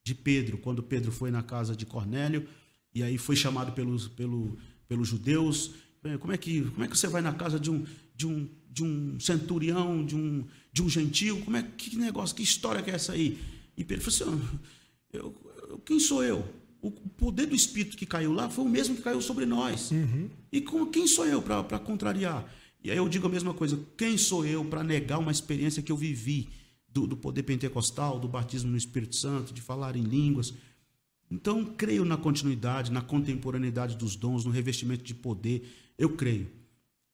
de 0.04 0.16
Pedro, 0.16 0.58
quando 0.58 0.82
Pedro 0.82 1.12
foi 1.12 1.30
na 1.32 1.44
casa 1.44 1.76
de 1.76 1.86
Cornélio, 1.86 2.48
e 2.94 3.04
aí 3.04 3.18
foi 3.18 3.36
chamado 3.36 3.72
pelos, 3.74 4.08
pelo, 4.08 4.58
pelos 4.88 5.08
judeus. 5.08 5.72
"Bem, 6.02 6.18
Como 6.18 6.34
é, 6.34 6.38
que, 6.38 6.62
como 6.62 6.84
é 6.84 6.88
que 6.88 6.98
você 6.98 7.08
vai 7.08 7.22
na 7.22 7.34
casa 7.34 7.60
de 7.60 7.70
um, 7.70 7.86
de 8.16 8.26
um, 8.26 8.48
de 8.72 8.84
um 8.84 9.20
centurião, 9.20 10.04
de 10.06 10.16
um, 10.16 10.44
de 10.74 10.82
um 10.82 10.90
gentil? 10.90 11.40
Como 11.42 11.56
é 11.58 11.64
que 11.78 11.96
negócio, 11.96 12.36
que 12.36 12.42
história 12.44 12.82
que 12.82 12.90
é 12.90 12.96
essa 12.96 13.14
aí? 13.14 13.38
E 13.78 13.84
Pedro 13.84 14.10
falou 14.12 14.34
assim: 14.34 14.42
"Ah, 14.54 14.60
eu, 15.14 15.36
eu- 15.70 15.80
quem 15.80 16.00
sou 16.00 16.24
eu? 16.24 16.44
O 16.82 16.90
poder 16.92 17.46
do 17.46 17.54
Espírito 17.56 17.98
que 17.98 18.06
caiu 18.06 18.32
lá 18.34 18.50
foi 18.50 18.64
o 18.64 18.70
mesmo 18.70 18.96
que 18.96 19.02
caiu 19.02 19.22
sobre 19.22 19.46
nós. 19.46 19.92
E 20.52 20.62
com, 20.62 20.86
quem 20.86 21.06
sou 21.08 21.26
eu 21.28 21.42
para 21.42 21.78
contrariar? 21.78 22.50
E 22.82 22.90
aí 22.90 22.96
eu 22.98 23.08
digo 23.10 23.28
a 23.28 23.30
mesma 23.30 23.54
coisa: 23.54 23.78
quem 23.98 24.18
sou 24.18 24.46
eu 24.46 24.64
para 24.66 24.82
negar 24.84 25.20
uma 25.20 25.32
experiência 25.32 25.84
que 25.84 25.92
eu 25.92 25.98
vivi 25.98 26.48
do, 27.00 27.08
do 27.08 27.18
poder 27.18 27.44
pentecostal, 27.44 28.20
do 28.20 28.28
batismo 28.28 28.72
no 28.72 28.78
Espírito 28.78 29.16
Santo, 29.16 29.54
de 29.54 29.62
falar 29.62 29.96
em 29.96 30.04
línguas? 30.04 30.54
Então, 31.32 31.64
creio 31.64 32.04
na 32.04 32.18
continuidade, 32.18 32.92
na 32.92 33.02
contemporaneidade 33.02 33.96
dos 33.96 34.16
dons, 34.16 34.46
no 34.46 34.52
revestimento 34.52 35.04
de 35.04 35.14
poder, 35.14 35.70
eu 35.98 36.16
creio. 36.16 36.50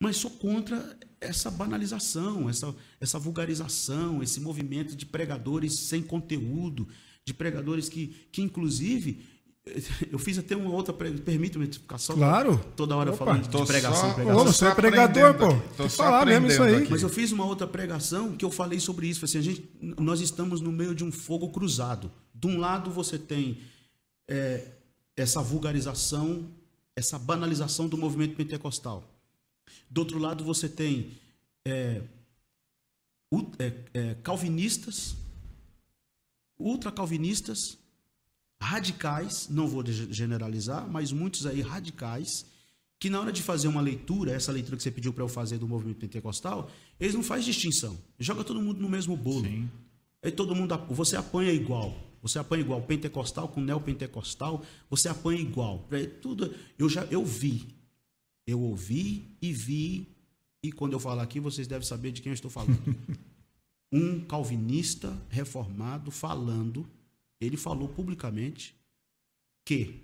Mas 0.02 0.18
sou 0.18 0.32
contra 0.32 0.98
essa 1.20 1.52
banalização, 1.52 2.50
essa, 2.50 2.74
essa 3.00 3.20
vulgarização, 3.20 4.24
esse 4.24 4.40
movimento 4.40 4.96
de 4.96 5.06
pregadores 5.06 5.74
sem 5.80 6.02
conteúdo, 6.02 6.88
de 7.26 7.34
pregadores 7.34 7.90
que, 7.90 8.08
que 8.32 8.42
inclusive, 8.42 9.24
eu 10.12 10.20
fiz 10.20 10.38
até 10.38 10.56
uma 10.56 10.70
outra, 10.72 10.94
pre- 10.94 11.12
permita-me 11.12 11.66
ficar 11.68 11.98
só 11.98 12.14
Claro. 12.14 12.58
toda 12.76 12.96
hora 12.96 13.12
Opa. 13.12 13.26
falando 13.26 13.44
de 13.50 13.66
pregação, 13.66 14.10
só- 14.10 14.14
pregação. 14.14 14.42
Ô, 14.42 14.46
você 14.46 14.66
é 14.68 14.76
pregador, 14.76 15.34
pô. 15.34 15.48
Tô 15.76 15.90
falar 15.90 16.26
mesmo 16.26 16.48
isso 16.48 16.62
aí. 16.62 16.76
aqui. 16.76 16.92
Mas 16.92 17.02
eu 17.02 17.10
fiz 17.10 17.32
uma 17.32 17.46
outra 17.46 17.66
pregação 17.68 18.36
que 18.36 18.46
eu 18.46 18.52
falei 18.52 18.80
sobre 18.80 19.08
isso. 19.08 19.20
Falei 19.22 19.30
Assim, 19.32 19.40
a 19.40 19.42
gente, 19.42 19.70
nós 20.02 20.22
estamos 20.22 20.62
no 20.62 20.72
meio 20.72 20.94
de 20.94 21.04
um 21.04 21.12
fogo 21.12 21.50
cruzado. 21.50 22.12
De 22.34 22.46
um 22.48 22.60
lado 22.60 22.92
você 22.92 23.18
tem 23.18 23.60
é, 24.30 24.68
essa 25.18 25.42
vulgarização, 25.42 26.48
essa 26.96 27.18
banalização 27.18 27.88
do 27.88 27.98
movimento 27.98 28.36
pentecostal. 28.36 29.04
Do 29.90 30.00
outro 30.02 30.20
lado 30.20 30.44
você 30.44 30.70
tem 30.70 31.12
é, 31.68 32.02
é, 33.58 33.74
é, 33.94 34.16
calvinistas, 34.22 35.16
ultracalvinistas, 36.60 37.78
radicais, 38.62 39.48
não 39.50 39.68
vou 39.68 39.84
generalizar, 39.86 40.90
mas 40.90 41.12
muitos 41.12 41.46
aí 41.46 41.62
radicais, 41.62 42.46
que 43.00 43.10
na 43.10 43.20
hora 43.20 43.32
de 43.32 43.44
fazer 43.44 43.68
uma 43.68 43.82
leitura, 43.82 44.32
essa 44.32 44.52
leitura 44.52 44.78
que 44.78 44.84
você 44.84 44.92
pediu 44.92 45.14
para 45.14 45.24
eu 45.24 45.28
fazer 45.28 45.58
do 45.58 45.68
movimento 45.68 45.98
pentecostal, 45.98 46.70
eles 47.00 47.14
não 47.14 47.24
fazem 47.24 47.46
distinção. 47.46 47.98
Joga 48.20 48.44
todo 48.44 48.62
mundo 48.62 48.80
no 48.80 48.90
mesmo 48.90 49.16
bolo. 49.16 49.46
Sim. 49.46 49.70
Aí 50.24 50.32
todo 50.32 50.56
mundo, 50.56 50.76
você 50.90 51.16
apanha 51.16 51.52
igual. 51.52 51.96
Você 52.22 52.40
apanha 52.40 52.64
igual 52.64 52.82
pentecostal 52.82 53.48
com 53.48 53.62
neopentecostal, 53.62 54.64
você 54.90 55.08
apanha 55.08 55.40
igual. 55.40 55.88
É 55.92 56.06
tudo, 56.06 56.56
eu 56.80 56.90
já 56.90 57.04
eu 57.06 57.24
vi. 57.24 57.68
Eu 58.48 58.60
ouvi 58.62 59.38
e 59.40 59.54
vi 59.54 60.08
e 60.64 60.72
quando 60.72 60.94
eu 60.94 61.00
falar 61.00 61.22
aqui 61.22 61.40
vocês 61.40 61.68
devem 61.68 61.88
saber 61.88 62.12
de 62.12 62.24
quem 62.24 62.32
eu 62.32 62.34
estou 62.34 62.50
falando. 62.50 62.80
um 63.94 64.20
calvinista 64.22 65.16
reformado 65.30 66.10
falando, 66.10 66.90
ele 67.40 67.58
falou 67.58 67.90
publicamente 67.90 68.76
que 69.66 70.04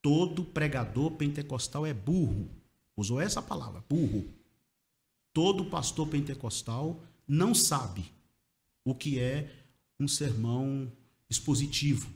todo 0.00 0.44
pregador 0.44 1.12
pentecostal 1.12 1.86
é 1.86 1.94
burro. 1.94 2.50
Usou 2.96 3.20
essa 3.20 3.42
palavra, 3.42 3.84
burro. 3.88 4.24
Todo 5.32 5.64
pastor 5.66 6.08
pentecostal 6.08 7.02
não 7.26 7.54
sabe 7.54 8.04
o 8.84 8.94
que 8.94 9.18
é 9.18 9.50
um 9.98 10.06
sermão 10.06 10.90
expositivo. 11.28 12.08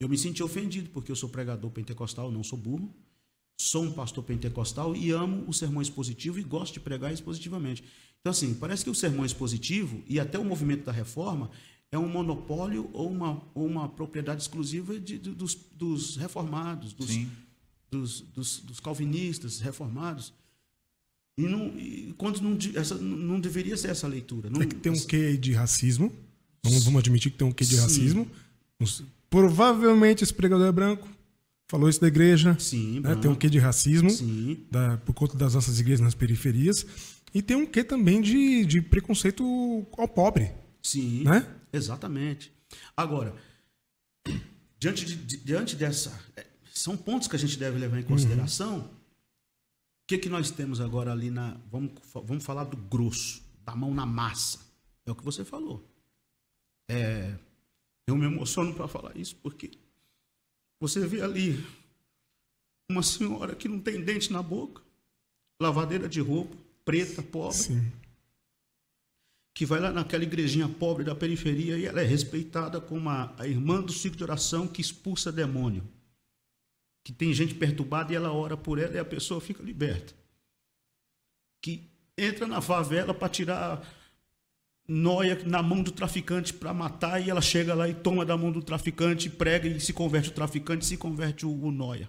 Eu 0.00 0.08
me 0.08 0.18
senti 0.18 0.42
ofendido 0.42 0.90
porque 0.90 1.10
eu 1.10 1.16
sou 1.16 1.28
pregador 1.28 1.70
pentecostal, 1.70 2.30
não 2.30 2.44
sou 2.44 2.58
burro. 2.58 2.92
Sou 3.60 3.82
um 3.82 3.92
pastor 3.92 4.22
pentecostal 4.22 4.94
e 4.94 5.10
amo 5.10 5.44
o 5.48 5.52
sermão 5.52 5.82
expositivo 5.82 6.38
e 6.38 6.44
gosto 6.44 6.74
de 6.74 6.80
pregar 6.80 7.12
expositivamente. 7.12 7.82
Então, 8.20 8.30
assim, 8.30 8.54
parece 8.54 8.84
que 8.84 8.90
o 8.90 8.94
sermão 8.94 9.24
expositivo 9.24 10.02
e 10.06 10.20
até 10.20 10.38
o 10.38 10.44
movimento 10.44 10.84
da 10.84 10.92
reforma 10.92 11.50
é 11.90 11.98
um 11.98 12.08
monopólio 12.08 12.90
ou 12.92 13.10
uma, 13.10 13.42
ou 13.54 13.66
uma 13.66 13.88
propriedade 13.88 14.42
exclusiva 14.42 14.98
de- 14.98 15.18
de- 15.18 15.30
dos, 15.30 15.54
dos 15.74 16.16
reformados, 16.16 16.92
dos, 16.92 17.08
dos, 17.90 18.20
dos, 18.20 18.60
dos 18.60 18.80
calvinistas 18.80 19.60
reformados. 19.60 20.32
E, 21.38 21.42
não, 21.42 21.68
e 21.78 22.12
quando 22.18 22.40
não, 22.40 22.58
essa, 22.74 22.96
não 22.96 23.40
deveria 23.40 23.76
ser 23.76 23.88
essa 23.90 24.06
leitura. 24.08 24.50
Não, 24.50 24.60
É 24.60 24.66
que 24.66 24.74
tem 24.74 24.90
um 24.92 25.06
quê 25.06 25.36
de 25.36 25.52
racismo. 25.52 26.12
Vamos, 26.64 26.84
vamos 26.84 26.98
admitir 26.98 27.30
que 27.32 27.38
tem 27.38 27.46
um 27.46 27.52
quê 27.52 27.64
de 27.64 27.76
Sim. 27.76 27.82
racismo. 27.82 28.30
Provavelmente 29.30 30.24
esse 30.24 30.32
pregador 30.34 30.66
é 30.66 30.72
branco. 30.72 31.08
Falou 31.70 31.88
isso 31.88 32.00
da 32.00 32.08
igreja. 32.08 32.56
Sim, 32.58 33.00
né? 33.00 33.14
Tem 33.16 33.30
um 33.30 33.34
quê 33.34 33.48
de 33.48 33.58
racismo. 33.58 34.10
Sim. 34.10 34.58
da- 34.70 34.96
por 34.98 35.12
conta 35.14 35.36
das 35.36 35.54
nossas 35.54 35.78
igrejas 35.78 36.00
nas 36.00 36.14
periferias. 36.14 36.84
E 37.34 37.42
tem 37.42 37.56
um 37.56 37.66
quê 37.66 37.84
também 37.84 38.20
de, 38.22 38.64
de 38.64 38.80
preconceito 38.80 39.86
ao 39.96 40.08
pobre. 40.08 40.50
Sim, 40.82 41.24
Né? 41.24 41.46
Exatamente. 41.72 42.52
Agora, 42.96 43.34
diante, 44.78 45.04
de- 45.04 45.36
diante 45.38 45.76
dessa. 45.76 46.10
é, 46.36 46.46
São 46.72 46.96
pontos 46.96 47.26
que 47.28 47.36
a 47.36 47.38
gente 47.38 47.58
deve 47.58 47.78
levar 47.78 47.98
em 47.98 48.04
consideração. 48.04 48.80
O 48.80 50.06
que, 50.08 50.18
que 50.18 50.28
nós 50.28 50.50
temos 50.50 50.80
agora 50.80 51.12
ali 51.12 51.30
na. 51.30 51.54
Vamos, 51.70 51.92
vamos 52.14 52.44
falar 52.44 52.64
do 52.64 52.76
grosso, 52.76 53.42
da 53.64 53.74
mão 53.74 53.92
na 53.92 54.06
massa. 54.06 54.60
É 55.04 55.10
o 55.10 55.14
que 55.14 55.24
você 55.24 55.44
falou. 55.44 55.84
É, 56.90 57.34
eu 58.06 58.16
me 58.16 58.24
emociono 58.26 58.74
para 58.74 58.88
falar 58.88 59.16
isso, 59.16 59.36
porque 59.36 59.70
você 60.80 61.06
vê 61.06 61.20
ali 61.20 61.62
uma 62.90 63.02
senhora 63.02 63.54
que 63.54 63.68
não 63.68 63.78
tem 63.80 64.02
dente 64.02 64.32
na 64.32 64.42
boca, 64.42 64.82
lavadeira 65.60 66.08
de 66.08 66.20
roupa, 66.20 66.56
preta, 66.84 67.22
pobre 67.22 67.56
Sim. 67.58 67.92
Que 69.58 69.66
vai 69.66 69.80
lá 69.80 69.90
naquela 69.90 70.22
igrejinha 70.22 70.68
pobre 70.68 71.02
da 71.02 71.16
periferia 71.16 71.76
e 71.76 71.84
ela 71.84 72.00
é 72.00 72.04
respeitada 72.04 72.80
como 72.80 73.08
a, 73.08 73.34
a 73.36 73.44
irmã 73.44 73.82
do 73.82 73.92
ciclo 73.92 74.16
de 74.16 74.22
oração 74.22 74.68
que 74.68 74.80
expulsa 74.80 75.32
demônio. 75.32 75.82
Que 77.02 77.12
tem 77.12 77.34
gente 77.34 77.56
perturbada 77.56 78.12
e 78.12 78.14
ela 78.14 78.32
ora 78.32 78.56
por 78.56 78.78
ela 78.78 78.94
e 78.94 79.00
a 79.00 79.04
pessoa 79.04 79.40
fica 79.40 79.60
liberta. 79.60 80.14
Que 81.60 81.90
entra 82.16 82.46
na 82.46 82.60
favela 82.60 83.12
para 83.12 83.28
tirar 83.28 83.84
noia 84.86 85.42
na 85.44 85.60
mão 85.60 85.82
do 85.82 85.90
traficante 85.90 86.54
para 86.54 86.72
matar 86.72 87.20
e 87.20 87.28
ela 87.28 87.40
chega 87.40 87.74
lá 87.74 87.88
e 87.88 87.94
toma 87.94 88.24
da 88.24 88.36
mão 88.36 88.52
do 88.52 88.62
traficante, 88.62 89.28
prega 89.28 89.66
e 89.66 89.80
se 89.80 89.92
converte 89.92 90.28
o 90.28 90.34
traficante, 90.34 90.86
se 90.86 90.96
converte 90.96 91.44
o, 91.44 91.50
o 91.50 91.72
noia. 91.72 92.08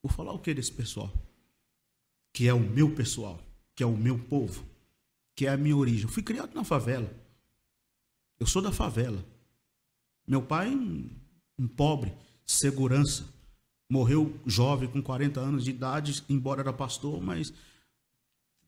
Vou 0.00 0.12
falar 0.12 0.32
o 0.32 0.38
que 0.38 0.54
desse 0.54 0.70
pessoal? 0.70 1.12
Que 2.32 2.46
é 2.46 2.54
o 2.54 2.60
meu 2.60 2.94
pessoal, 2.94 3.42
que 3.74 3.82
é 3.82 3.86
o 3.86 3.96
meu 3.96 4.16
povo, 4.16 4.75
que 5.36 5.46
é 5.46 5.50
a 5.50 5.56
minha 5.56 5.76
origem. 5.76 6.04
Eu 6.04 6.08
fui 6.08 6.22
criado 6.22 6.54
na 6.54 6.64
favela. 6.64 7.08
Eu 8.40 8.46
sou 8.46 8.62
da 8.62 8.72
favela. 8.72 9.22
Meu 10.26 10.42
pai, 10.42 10.74
um, 10.74 11.08
um 11.58 11.68
pobre, 11.68 12.12
segurança. 12.44 13.24
Morreu 13.88 14.40
jovem, 14.44 14.88
com 14.88 15.00
40 15.00 15.38
anos 15.38 15.64
de 15.64 15.70
idade, 15.70 16.24
embora 16.28 16.62
era 16.62 16.72
pastor, 16.72 17.22
mas 17.22 17.52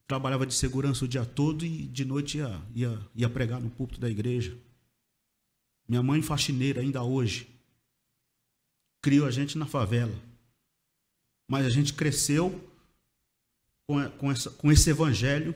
trabalhava 0.07 0.47
de 0.47 0.55
segurança 0.55 1.05
o 1.05 1.09
dia 1.09 1.25
todo 1.25 1.64
e 1.64 1.87
de 1.87 2.05
noite 2.05 2.39
ia, 2.39 2.62
ia, 2.75 3.11
ia 3.14 3.29
pregar 3.29 3.61
no 3.61 3.71
púlpito 3.71 4.01
da 4.01 4.09
igreja. 4.09 4.57
Minha 5.89 6.03
mãe 6.03 6.23
faxineira 6.23 6.83
ainda 6.83 7.03
hoje. 7.03 7.49
Criou 9.03 9.27
a 9.27 9.31
gente 9.31 9.57
na 9.57 9.66
favela. 9.66 10.14
Mas 11.51 11.66
a 11.66 11.71
gente 11.71 11.95
cresceu 11.95 12.62
com, 13.87 14.09
com, 14.11 14.31
essa, 14.31 14.51
com 14.51 14.71
esse 14.71 14.91
evangelho. 14.91 15.55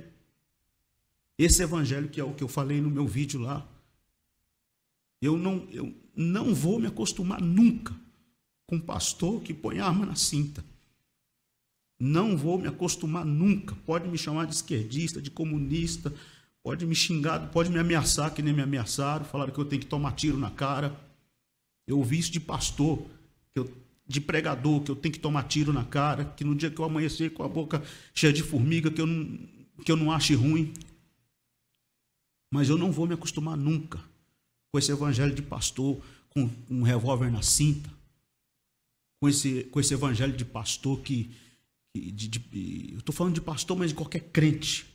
Esse 1.38 1.62
evangelho 1.62 2.08
que 2.08 2.20
é 2.20 2.24
o 2.24 2.34
que 2.34 2.44
eu 2.44 2.48
falei 2.48 2.80
no 2.80 2.90
meu 2.90 3.06
vídeo 3.06 3.40
lá. 3.40 3.66
Eu 5.20 5.36
não, 5.36 5.66
eu 5.70 5.94
não 6.14 6.54
vou 6.54 6.78
me 6.78 6.86
acostumar 6.86 7.40
nunca 7.40 7.94
com 8.66 8.78
pastor 8.78 9.42
que 9.42 9.52
põe 9.52 9.78
arma 9.78 10.06
na 10.06 10.14
cinta. 10.14 10.64
Não 11.98 12.36
vou 12.36 12.58
me 12.58 12.66
acostumar 12.66 13.24
nunca. 13.24 13.76
Pode 13.86 14.08
me 14.08 14.18
chamar 14.18 14.46
de 14.46 14.54
esquerdista, 14.54 15.22
de 15.22 15.30
comunista, 15.30 16.12
pode 16.62 16.86
me 16.86 16.94
xingar, 16.94 17.50
pode 17.50 17.70
me 17.70 17.78
ameaçar, 17.78 18.32
que 18.34 18.42
nem 18.42 18.52
me 18.52 18.62
ameaçaram, 18.62 19.24
falaram 19.24 19.52
que 19.52 19.58
eu 19.58 19.64
tenho 19.64 19.80
que 19.80 19.86
tomar 19.86 20.12
tiro 20.12 20.38
na 20.38 20.50
cara. 20.50 20.98
Eu 21.86 21.98
ouvi 21.98 22.18
isso 22.18 22.32
de 22.32 22.40
pastor, 22.40 23.04
eu, 23.54 23.70
de 24.06 24.20
pregador, 24.20 24.80
que 24.80 24.90
eu 24.90 24.96
tenho 24.96 25.12
que 25.12 25.20
tomar 25.20 25.44
tiro 25.44 25.72
na 25.72 25.84
cara, 25.84 26.24
que 26.24 26.44
no 26.44 26.54
dia 26.54 26.70
que 26.70 26.80
eu 26.80 26.84
amanhecer 26.84 27.32
com 27.32 27.42
a 27.42 27.48
boca 27.48 27.82
cheia 28.14 28.32
de 28.32 28.42
formiga, 28.42 28.90
que 28.90 29.00
eu 29.00 29.06
não, 29.06 29.38
que 29.84 29.92
eu 29.92 29.96
não 29.96 30.10
ache 30.10 30.34
ruim. 30.34 30.72
Mas 32.52 32.68
eu 32.68 32.76
não 32.76 32.92
vou 32.92 33.06
me 33.06 33.14
acostumar 33.14 33.56
nunca 33.56 33.98
com 34.70 34.78
esse 34.78 34.92
evangelho 34.92 35.34
de 35.34 35.40
pastor 35.40 35.98
com 36.28 36.50
um 36.68 36.82
revólver 36.82 37.30
na 37.30 37.40
cinta, 37.40 37.90
com 39.18 39.28
esse, 39.28 39.64
com 39.64 39.80
esse 39.80 39.94
evangelho 39.94 40.36
de 40.36 40.44
pastor 40.44 41.00
que. 41.00 41.34
que 41.94 42.10
de, 42.10 42.28
de, 42.28 42.90
eu 42.92 42.98
estou 42.98 43.14
falando 43.14 43.34
de 43.34 43.40
pastor, 43.40 43.78
mas 43.78 43.88
de 43.88 43.94
qualquer 43.94 44.20
crente 44.20 44.86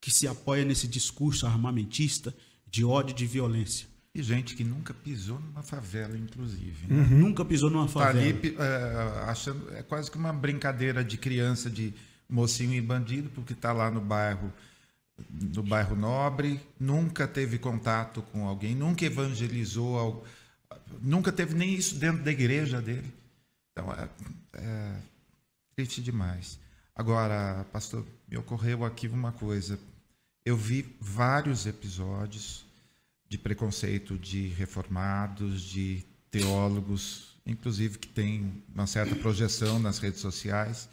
que 0.00 0.10
se 0.10 0.26
apoia 0.26 0.64
nesse 0.64 0.88
discurso 0.88 1.46
armamentista 1.46 2.34
de 2.66 2.84
ódio 2.84 3.12
e 3.12 3.16
de 3.16 3.24
violência. 3.24 3.86
E 4.12 4.20
gente 4.20 4.56
que 4.56 4.64
nunca 4.64 4.92
pisou 4.92 5.38
numa 5.38 5.62
favela, 5.62 6.18
inclusive. 6.18 6.88
Né? 6.88 7.02
Uhum. 7.02 7.18
Nunca 7.20 7.44
pisou 7.44 7.70
numa 7.70 7.86
favela. 7.86 8.14
Tá 8.14 8.20
ali, 8.20 8.56
é, 8.58 9.30
achando, 9.30 9.72
é 9.74 9.82
quase 9.84 10.10
que 10.10 10.18
uma 10.18 10.32
brincadeira 10.32 11.04
de 11.04 11.16
criança, 11.16 11.70
de 11.70 11.94
mocinho 12.28 12.74
e 12.74 12.80
bandido, 12.80 13.30
porque 13.30 13.52
está 13.52 13.72
lá 13.72 13.92
no 13.92 14.00
bairro 14.00 14.52
no 15.30 15.62
bairro 15.62 15.96
Nobre, 15.96 16.60
nunca 16.78 17.26
teve 17.26 17.58
contato 17.58 18.22
com 18.32 18.46
alguém, 18.46 18.74
nunca 18.74 19.04
evangelizou, 19.04 20.24
nunca 21.00 21.32
teve 21.32 21.54
nem 21.54 21.74
isso 21.74 21.96
dentro 21.96 22.22
da 22.22 22.30
igreja 22.30 22.80
dele. 22.80 23.12
Então, 23.72 23.92
é, 23.92 24.08
é 24.54 24.96
triste 25.74 26.02
demais. 26.02 26.58
Agora, 26.94 27.64
pastor, 27.72 28.04
me 28.28 28.36
ocorreu 28.36 28.84
aqui 28.84 29.08
uma 29.08 29.32
coisa. 29.32 29.78
Eu 30.44 30.56
vi 30.56 30.94
vários 31.00 31.66
episódios 31.66 32.64
de 33.28 33.38
preconceito 33.38 34.18
de 34.18 34.48
reformados, 34.48 35.62
de 35.62 36.04
teólogos, 36.30 37.36
inclusive 37.46 37.98
que 37.98 38.08
tem 38.08 38.62
uma 38.74 38.86
certa 38.86 39.16
projeção 39.16 39.78
nas 39.78 39.98
redes 39.98 40.20
sociais, 40.20 40.88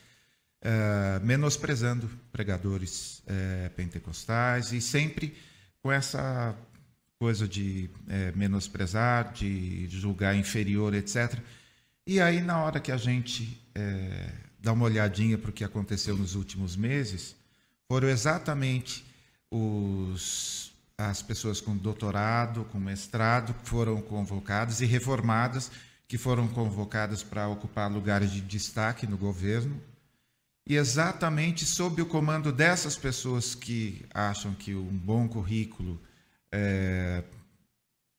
uh, 0.63 1.25
menosprezando 1.25 2.09
pregadores 2.31 3.19
uh, 3.19 3.69
pentecostais 3.75 4.71
e 4.71 4.81
sempre 4.81 5.35
com 5.81 5.91
essa 5.91 6.55
coisa 7.17 7.47
de 7.47 7.89
uh, 7.93 8.37
menosprezar, 8.37 9.33
de 9.33 9.87
julgar 9.89 10.35
inferior, 10.35 10.93
etc. 10.93 11.39
E 12.07 12.19
aí, 12.19 12.41
na 12.41 12.63
hora 12.63 12.79
que 12.79 12.91
a 12.91 12.97
gente 12.97 13.57
dá 14.59 14.73
uma 14.73 14.85
olhadinha 14.85 15.37
para 15.37 15.51
o 15.51 15.53
que 15.53 15.63
aconteceu 15.63 16.17
nos 16.17 16.35
últimos 16.35 16.75
meses, 16.75 17.33
foram 17.87 18.09
exatamente 18.09 19.05
os, 19.49 20.73
as 20.97 21.21
pessoas 21.21 21.61
com 21.61 21.77
doutorado, 21.77 22.65
com 22.71 22.79
mestrado, 22.79 23.53
que 23.53 23.69
foram 23.69 24.01
convocadas 24.01 24.81
e 24.81 24.85
reformadas, 24.85 25.71
que 26.07 26.17
foram 26.17 26.47
convocadas 26.47 27.23
para 27.23 27.47
ocupar 27.47 27.89
lugares 27.89 28.31
de 28.31 28.41
destaque 28.41 29.07
no 29.07 29.17
governo, 29.17 29.79
e 30.69 30.77
exatamente 30.77 31.65
sob 31.65 31.99
o 31.99 32.05
comando 32.05 32.51
dessas 32.51 32.95
pessoas 32.95 33.55
que 33.55 34.05
acham 34.13 34.53
que 34.53 34.75
um 34.75 34.95
bom 34.95 35.27
currículo 35.27 35.99
é, 36.51 37.23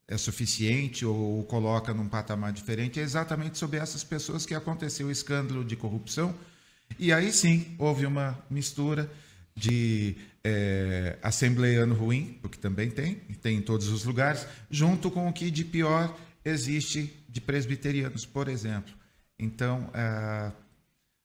é 0.08 0.18
suficiente 0.18 1.06
ou 1.06 1.38
o 1.38 1.44
coloca 1.44 1.94
num 1.94 2.08
patamar 2.08 2.52
diferente, 2.52 2.98
é 2.98 3.04
exatamente 3.04 3.56
sobre 3.56 3.78
essas 3.78 4.02
pessoas 4.02 4.44
que 4.44 4.52
aconteceu 4.52 5.06
o 5.06 5.12
escândalo 5.12 5.64
de 5.64 5.76
corrupção. 5.76 6.34
E 6.98 7.12
aí 7.12 7.32
sim 7.32 7.76
houve 7.78 8.04
uma 8.04 8.36
mistura 8.50 9.08
de 9.54 10.16
é, 10.42 11.16
assembleiano 11.22 11.94
ruim, 11.94 12.36
porque 12.42 12.58
também 12.58 12.90
tem, 12.90 13.14
tem 13.40 13.58
em 13.58 13.62
todos 13.62 13.86
os 13.90 14.04
lugares, 14.04 14.44
junto 14.68 15.08
com 15.08 15.28
o 15.28 15.32
que 15.32 15.52
de 15.52 15.64
pior 15.64 16.18
existe 16.44 17.14
de 17.28 17.40
presbiterianos, 17.40 18.26
por 18.26 18.48
exemplo. 18.48 18.92
Então, 19.38 19.88
é, 19.94 20.50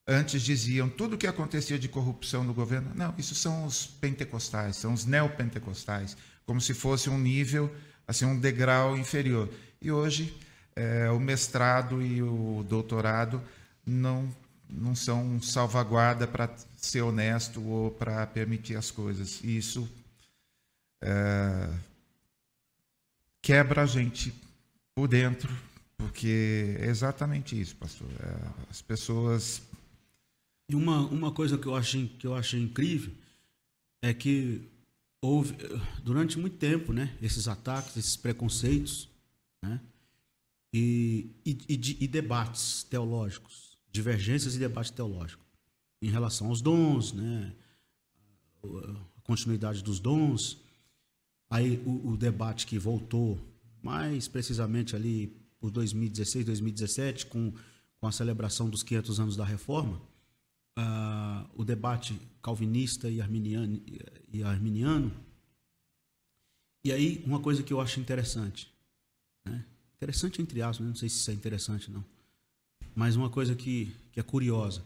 Antes 0.07 0.41
diziam 0.43 0.87
tudo 0.87 1.15
o 1.15 1.17
que 1.17 1.25
acontecia 1.25 1.79
de 1.79 1.89
corrupção 1.89 2.43
no 2.43 2.53
governo. 2.53 2.91
Não, 2.93 3.13
isso 3.17 3.33
são 3.33 3.65
os 3.65 3.87
pentecostais, 3.87 4.75
são 4.75 4.93
os 4.93 5.05
neopentecostais, 5.05 6.15
como 6.45 6.61
se 6.61 6.75
fosse 6.75 7.09
um 7.09 7.17
nível, 7.17 7.73
assim, 8.07 8.25
um 8.25 8.39
degrau 8.39 8.95
inferior. 8.95 9.49
E 9.81 9.91
hoje 9.91 10.37
é, 10.75 11.09
o 11.09 11.19
mestrado 11.19 12.01
e 12.01 12.21
o 12.21 12.63
doutorado 12.67 13.41
não 13.85 14.29
não 14.67 14.95
são 14.95 15.39
salvaguarda 15.41 16.27
para 16.27 16.49
ser 16.75 17.01
honesto 17.01 17.61
ou 17.63 17.91
para 17.91 18.25
permitir 18.25 18.75
as 18.75 18.89
coisas. 18.89 19.39
E 19.43 19.57
isso 19.57 19.87
é, 21.01 21.69
quebra 23.41 23.83
a 23.83 23.85
gente 23.85 24.33
por 24.95 25.07
dentro, 25.07 25.55
porque 25.97 26.77
é 26.79 26.87
exatamente 26.87 27.59
isso, 27.59 27.75
pastor. 27.75 28.07
É, 28.19 28.35
as 28.69 28.81
pessoas 28.81 29.61
e 30.69 30.75
uma, 30.75 30.99
uma 31.07 31.31
coisa 31.31 31.57
que 31.57 31.67
eu, 31.67 31.75
acho, 31.75 32.07
que 32.19 32.25
eu 32.25 32.33
acho 32.33 32.57
incrível 32.57 33.13
é 34.01 34.13
que 34.13 34.61
houve, 35.21 35.55
durante 36.03 36.39
muito 36.39 36.57
tempo, 36.57 36.91
né, 36.91 37.15
esses 37.21 37.47
ataques, 37.47 37.97
esses 37.97 38.15
preconceitos, 38.15 39.09
né, 39.61 39.79
e, 40.73 41.31
e, 41.45 41.51
e, 41.69 42.03
e 42.03 42.07
debates 42.07 42.83
teológicos, 42.83 43.77
divergências 43.91 44.55
e 44.55 44.59
debates 44.59 44.91
teológicos 44.91 45.45
em 46.01 46.09
relação 46.09 46.47
aos 46.47 46.61
dons, 46.61 47.13
né, 47.13 47.53
a 48.63 49.21
continuidade 49.21 49.83
dos 49.83 49.99
dons, 49.99 50.59
aí 51.49 51.81
o, 51.85 52.09
o 52.09 52.17
debate 52.17 52.65
que 52.65 52.77
voltou 52.77 53.39
mais 53.81 54.27
precisamente 54.27 54.95
ali 54.95 55.27
por 55.59 55.71
2016, 55.71 56.45
2017, 56.45 57.25
com, 57.27 57.53
com 57.99 58.07
a 58.07 58.11
celebração 58.11 58.69
dos 58.69 58.83
500 58.83 59.19
anos 59.19 59.35
da 59.35 59.45
Reforma, 59.45 60.01
uh, 60.77 61.49
o 61.55 61.63
debate 61.63 62.19
calvinista 62.41 63.09
e 63.09 63.21
arminiano, 63.21 63.81
e 64.31 64.43
arminiano. 64.43 65.11
E 66.83 66.91
aí, 66.91 67.23
uma 67.25 67.39
coisa 67.39 67.63
que 67.63 67.73
eu 67.73 67.81
acho 67.81 67.99
interessante, 67.99 68.71
né? 69.43 69.65
interessante 69.97 70.41
entre 70.41 70.61
aspas, 70.61 70.85
não 70.85 70.95
sei 70.95 71.09
se 71.09 71.17
isso 71.17 71.31
é 71.31 71.33
interessante 71.33 71.89
não, 71.89 72.05
mas 72.93 73.15
uma 73.15 73.29
coisa 73.29 73.55
que, 73.55 73.91
que 74.11 74.19
é 74.19 74.23
curiosa. 74.23 74.83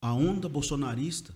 A 0.00 0.12
onda 0.12 0.48
bolsonarista 0.48 1.32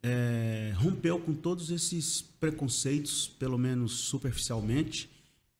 é, 0.00 0.72
rompeu 0.76 1.18
com 1.18 1.34
todos 1.34 1.70
esses 1.70 2.22
preconceitos, 2.22 3.26
pelo 3.26 3.58
menos 3.58 3.92
superficialmente, 3.92 5.10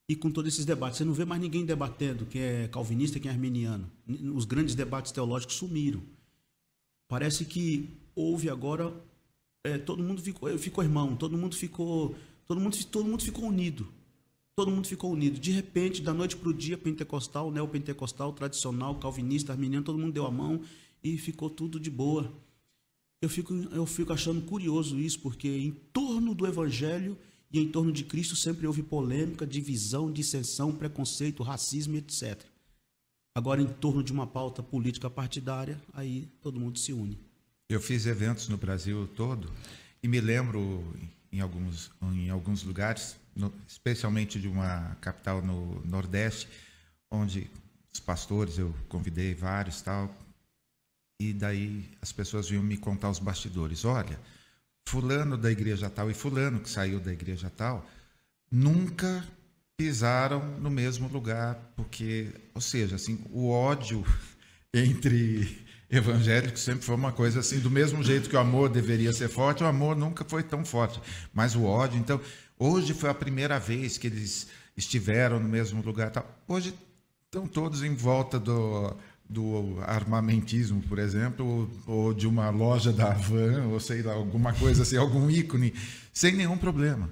e 0.09 0.15
com 0.15 0.31
todos 0.31 0.53
esses 0.53 0.67
debates. 0.67 0.99
Você 0.99 1.05
não 1.05 1.15
vê 1.15 1.25
mais 1.25 1.41
ninguém 1.41 1.65
debatendo 1.65 2.27
quem 2.27 2.43
é 2.43 2.69
calvinista 2.69 3.19
quem 3.19 3.31
é 3.31 3.35
arminiano. 3.35 3.91
Os 4.35 4.45
grandes 4.45 4.75
debates 4.75 5.13
teológicos 5.13 5.57
sumiram. 5.57 6.03
Parece 7.09 7.45
que 7.45 7.89
houve 8.15 8.49
agora 8.49 8.93
é, 9.65 9.79
todo 9.79 10.03
mundo 10.03 10.21
ficou, 10.21 10.59
ficou 10.59 10.85
irmão, 10.85 11.17
todo 11.17 11.39
mundo 11.39 11.57
ficou, 11.57 12.15
todo 12.47 12.61
mundo, 12.61 12.77
todo 12.87 13.09
mundo 13.09 13.23
ficou 13.23 13.45
unido. 13.47 13.89
Todo 14.55 14.71
mundo 14.71 14.87
ficou 14.87 15.11
unido. 15.11 15.41
De 15.41 15.51
repente, 15.51 16.01
da 16.01 16.15
noite 16.15 16.37
para 16.37 16.49
o 16.49 16.55
dia, 16.55 16.79
pentecostal, 16.79 17.51
neopentecostal, 17.51 18.33
tradicional, 18.33 18.95
calvinista, 18.97 19.53
arminiano, 19.53 19.85
todo 19.85 19.99
mundo 19.99 20.13
deu 20.13 20.27
a 20.27 20.31
mão 20.31 20.61
e 21.03 21.19
ficou 21.19 21.51
tudo 21.51 21.81
de 21.81 21.91
boa. 21.91 22.33
Eu 23.21 23.29
fico, 23.29 23.53
eu 23.73 23.87
fico 23.87 24.13
achando 24.13 24.43
curioso 24.43 25.01
isso, 25.01 25.19
porque 25.21 25.49
em 25.49 25.73
torno 25.93 26.35
do 26.35 26.47
evangelho 26.47 27.19
e 27.51 27.59
em 27.59 27.69
torno 27.69 27.91
de 27.91 28.05
Cristo 28.05 28.37
sempre 28.37 28.67
houve 28.67 28.83
polêmica, 28.83 29.47
divisão, 29.47 30.13
dissensão, 30.13 30.73
preconceito, 30.73 31.43
racismo, 31.43 31.97
etc. 31.97 32.45
Agora, 33.35 33.61
em 33.61 33.67
torno 33.67 34.03
de 34.03 34.13
uma 34.13 34.29
pauta 34.29 34.63
política 34.63 35.11
partidária, 35.11 35.81
aí 35.93 36.29
todo 36.41 36.61
mundo 36.61 36.79
se 36.79 36.93
une. 36.93 37.19
Eu 37.69 37.81
fiz 37.81 38.07
eventos 38.07 38.49
no 38.49 38.57
Brasil 38.57 39.09
todo 39.17 39.51
e 40.01 40.07
me 40.07 40.21
lembro 40.21 40.85
em 41.33 41.41
alguns, 41.41 41.91
em 42.01 42.31
alguns 42.31 42.63
lugares, 42.63 43.17
no, 43.35 43.53
especialmente 43.67 44.41
de 44.41 44.47
uma 44.47 44.97
capital 45.01 45.43
no 45.43 45.85
Nordeste, 45.85 46.49
onde 47.11 47.51
os 47.93 47.99
pastores, 47.99 48.57
eu 48.57 48.73
convidei 48.89 49.35
vários 49.35 49.83
tal, 49.83 50.15
e 51.21 51.33
daí 51.33 51.91
as 52.01 52.13
pessoas 52.13 52.49
vinham 52.49 52.63
me 52.63 52.77
contar 52.77 53.11
os 53.11 53.19
bastidores. 53.19 53.85
Olha, 53.85 54.21
fulano 54.87 55.37
da 55.37 55.51
igreja 55.51 55.91
tal 55.91 56.09
e 56.09 56.15
fulano 56.15 56.61
que 56.61 56.71
saiu 56.71 57.01
da 57.01 57.13
igreja 57.13 57.51
tal, 57.51 57.85
nunca 58.49 59.27
pisaram 59.77 60.59
no 60.61 60.71
mesmo 60.71 61.09
lugar, 61.09 61.73
porque, 61.77 62.29
ou 62.55 62.61
seja, 62.61 62.97
assim, 62.97 63.21
o 63.31 63.51
ódio 63.51 64.05
entre 64.73 65.65
evangélicos 65.91 66.63
sempre 66.63 66.85
foi 66.85 66.95
uma 66.95 67.13
coisa 67.13 67.41
assim, 67.41 67.59
do 67.59 67.71
mesmo 67.71 68.03
jeito 68.03 68.29
que 68.29 68.37
o 68.37 68.41
amor 68.41 68.69
deveria 68.69 69.13
ser 69.13 69.29
forte, 69.29 69.63
o 69.63 69.67
amor 69.67 69.97
nunca 69.97 70.25
foi 70.25 70.43
tão 70.43 70.65
forte, 70.65 71.01
mas 71.33 71.55
o 71.55 71.65
ódio, 71.65 71.99
então, 71.99 72.21
hoje 72.59 72.95
foi 72.95 73.11
a 73.11 73.15
primeira 73.15 73.59
vez 73.59 73.99
que 73.99 74.07
eles 74.07 74.49
estiveram 74.77 75.39
no 75.41 75.49
mesmo 75.49 75.83
lugar, 75.83 76.11
tal. 76.11 76.29
Hoje 76.49 76.75
estão 77.27 77.47
todos 77.47 77.83
em 77.83 77.95
volta 77.95 78.39
do 78.39 78.97
do 79.27 79.79
armamentismo, 79.81 80.83
por 80.83 80.99
exemplo, 80.99 81.71
ou, 81.87 81.95
ou 81.95 82.15
de 82.15 82.27
uma 82.27 82.51
loja 82.51 82.93
da 82.93 83.11
Havan, 83.11 83.69
ou 83.69 83.81
sei 83.81 84.03
lá, 84.03 84.13
alguma 84.13 84.53
coisa 84.53 84.83
assim, 84.83 84.99
algum 84.99 85.31
ícone, 85.31 85.73
sem 86.13 86.35
nenhum 86.35 86.59
problema 86.59 87.09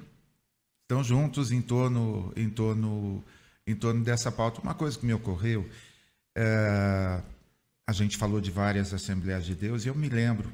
estão 0.82 1.02
juntos 1.02 1.50
em 1.50 1.62
torno, 1.62 2.32
em 2.36 2.50
torno, 2.50 3.24
em 3.66 3.74
torno 3.74 4.04
dessa 4.04 4.30
pauta. 4.30 4.60
Uma 4.60 4.74
coisa 4.74 4.98
que 4.98 5.06
me 5.06 5.14
ocorreu, 5.14 5.68
é, 6.36 7.22
a 7.86 7.92
gente 7.92 8.16
falou 8.16 8.40
de 8.40 8.50
várias 8.50 8.92
Assembleias 8.92 9.44
de 9.44 9.54
Deus 9.54 9.84
e 9.84 9.88
eu 9.88 9.94
me 9.94 10.08
lembro, 10.08 10.50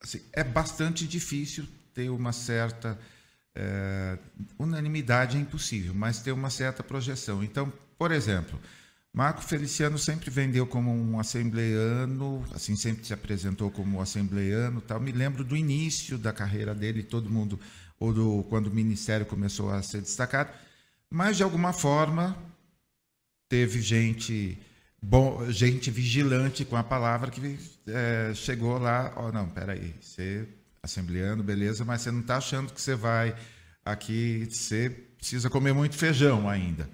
assim, 0.00 0.20
é 0.32 0.44
bastante 0.44 1.06
difícil 1.06 1.66
ter 1.94 2.10
uma 2.10 2.32
certa 2.32 2.98
é, 3.54 4.18
unanimidade 4.58 5.36
é 5.36 5.40
impossível, 5.40 5.94
mas 5.94 6.20
ter 6.20 6.32
uma 6.32 6.50
certa 6.50 6.82
projeção. 6.82 7.42
Então, 7.42 7.72
por 7.98 8.10
exemplo, 8.10 8.58
Marco 9.12 9.42
Feliciano 9.42 9.98
sempre 9.98 10.30
vendeu 10.30 10.66
como 10.66 10.90
um 10.90 11.20
assembleiano, 11.20 12.44
assim 12.52 12.74
sempre 12.76 13.04
se 13.04 13.12
apresentou 13.12 13.70
como 13.70 14.00
assembleiano, 14.00 14.80
tal. 14.80 14.98
Me 14.98 15.12
lembro 15.12 15.44
do 15.44 15.56
início 15.56 16.16
da 16.16 16.32
carreira 16.32 16.74
dele, 16.74 17.02
todo 17.02 17.28
mundo 17.28 17.60
ou 18.02 18.12
do, 18.12 18.44
quando 18.48 18.66
o 18.66 18.74
ministério 18.74 19.24
começou 19.24 19.70
a 19.70 19.80
ser 19.80 20.00
destacado, 20.00 20.50
mas 21.08 21.36
de 21.36 21.44
alguma 21.44 21.72
forma 21.72 22.36
teve 23.48 23.80
gente 23.80 24.58
bom, 25.00 25.48
gente 25.50 25.88
vigilante 25.88 26.64
com 26.64 26.76
a 26.76 26.82
palavra 26.82 27.30
que 27.30 27.58
é, 27.86 28.32
chegou 28.34 28.76
lá, 28.76 29.12
oh, 29.16 29.30
não, 29.30 29.48
peraí, 29.48 29.94
você 30.00 30.48
assembleando, 30.82 31.44
beleza, 31.44 31.84
mas 31.84 32.00
você 32.00 32.10
não 32.10 32.20
está 32.20 32.38
achando 32.38 32.72
que 32.72 32.80
você 32.80 32.96
vai 32.96 33.36
aqui, 33.84 34.48
você 34.50 34.90
precisa 35.16 35.48
comer 35.48 35.72
muito 35.72 35.96
feijão 35.96 36.48
ainda. 36.48 36.90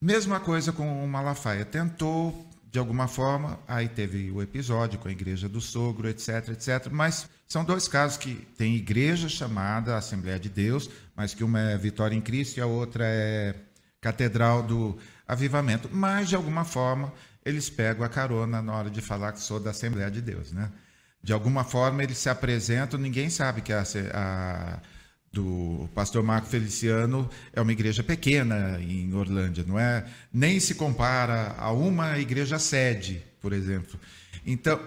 Mesma 0.00 0.40
coisa 0.40 0.72
com 0.72 1.04
o 1.04 1.06
Malafaia, 1.06 1.66
tentou 1.66 2.50
de 2.74 2.78
alguma 2.80 3.06
forma, 3.06 3.56
aí 3.68 3.86
teve 3.86 4.32
o 4.32 4.42
episódio 4.42 4.98
com 4.98 5.06
a 5.06 5.12
igreja 5.12 5.48
do 5.48 5.60
sogro, 5.60 6.08
etc, 6.08 6.48
etc. 6.48 6.88
Mas 6.90 7.28
são 7.46 7.64
dois 7.64 7.86
casos 7.86 8.18
que 8.18 8.34
tem 8.58 8.74
igreja 8.74 9.28
chamada 9.28 9.96
Assembleia 9.96 10.40
de 10.40 10.48
Deus, 10.48 10.90
mas 11.14 11.32
que 11.32 11.44
uma 11.44 11.60
é 11.60 11.78
Vitória 11.78 12.16
em 12.16 12.20
Cristo 12.20 12.58
e 12.58 12.60
a 12.60 12.66
outra 12.66 13.04
é 13.06 13.54
Catedral 14.00 14.64
do 14.64 14.98
Avivamento. 15.24 15.88
Mas, 15.92 16.28
de 16.28 16.34
alguma 16.34 16.64
forma, 16.64 17.12
eles 17.44 17.70
pegam 17.70 18.04
a 18.04 18.08
carona 18.08 18.60
na 18.60 18.74
hora 18.74 18.90
de 18.90 19.00
falar 19.00 19.30
que 19.30 19.40
sou 19.40 19.60
da 19.60 19.70
Assembleia 19.70 20.10
de 20.10 20.20
Deus, 20.20 20.50
né? 20.50 20.68
De 21.22 21.32
alguma 21.32 21.62
forma, 21.62 22.02
eles 22.02 22.18
se 22.18 22.28
apresentam, 22.28 22.98
ninguém 22.98 23.30
sabe 23.30 23.60
que 23.60 23.72
a, 23.72 23.84
a 24.12 24.80
do 25.34 25.88
pastor 25.92 26.22
Marco 26.22 26.46
Feliciano 26.46 27.28
é 27.52 27.60
uma 27.60 27.72
igreja 27.72 28.04
pequena 28.04 28.80
em 28.80 29.12
Orlândia, 29.12 29.64
não 29.66 29.78
é? 29.78 30.06
Nem 30.32 30.60
se 30.60 30.76
compara 30.76 31.56
a 31.58 31.72
uma 31.72 32.16
igreja 32.18 32.58
sede, 32.58 33.20
por 33.40 33.52
exemplo. 33.52 33.98
Então, 34.46 34.80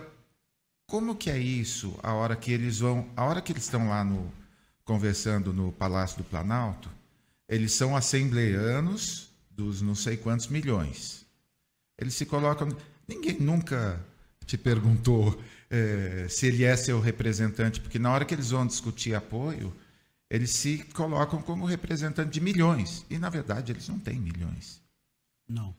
como 0.87 1.15
que 1.15 1.29
é 1.29 1.37
isso 1.37 1.99
a 2.01 2.13
hora 2.13 2.35
que 2.35 2.51
eles 2.51 2.79
vão, 2.79 3.09
a 3.15 3.25
hora 3.25 3.41
que 3.41 3.51
eles 3.51 3.63
estão 3.63 3.89
lá 3.89 4.03
no 4.05 4.31
conversando 4.85 5.51
no 5.51 5.73
Palácio 5.73 6.19
do 6.19 6.23
Planalto, 6.23 6.89
eles 7.49 7.73
são 7.73 7.93
assembleanos 7.93 9.29
dos 9.51 9.81
não 9.81 9.95
sei 9.95 10.15
quantos 10.15 10.47
milhões. 10.47 11.25
Eles 11.97 12.13
se 12.13 12.25
colocam, 12.25 12.69
ninguém 13.05 13.37
nunca 13.37 13.99
te 14.45 14.57
perguntou 14.57 15.37
é, 15.69 16.27
se 16.29 16.47
ele 16.47 16.63
é 16.63 16.77
seu 16.77 17.01
representante, 17.01 17.81
porque 17.81 17.99
na 17.99 18.13
hora 18.13 18.23
que 18.23 18.33
eles 18.33 18.51
vão 18.51 18.65
discutir 18.65 19.13
apoio, 19.13 19.73
eles 20.30 20.51
se 20.51 20.84
colocam 20.93 21.41
como 21.41 21.65
representante 21.65 22.32
de 22.32 22.41
milhões. 22.41 23.05
E, 23.09 23.17
na 23.17 23.30
verdade, 23.30 23.71
eles 23.71 23.88
não 23.88 23.99
têm 23.99 24.19
milhões. 24.19 24.82
Não. 25.47 25.75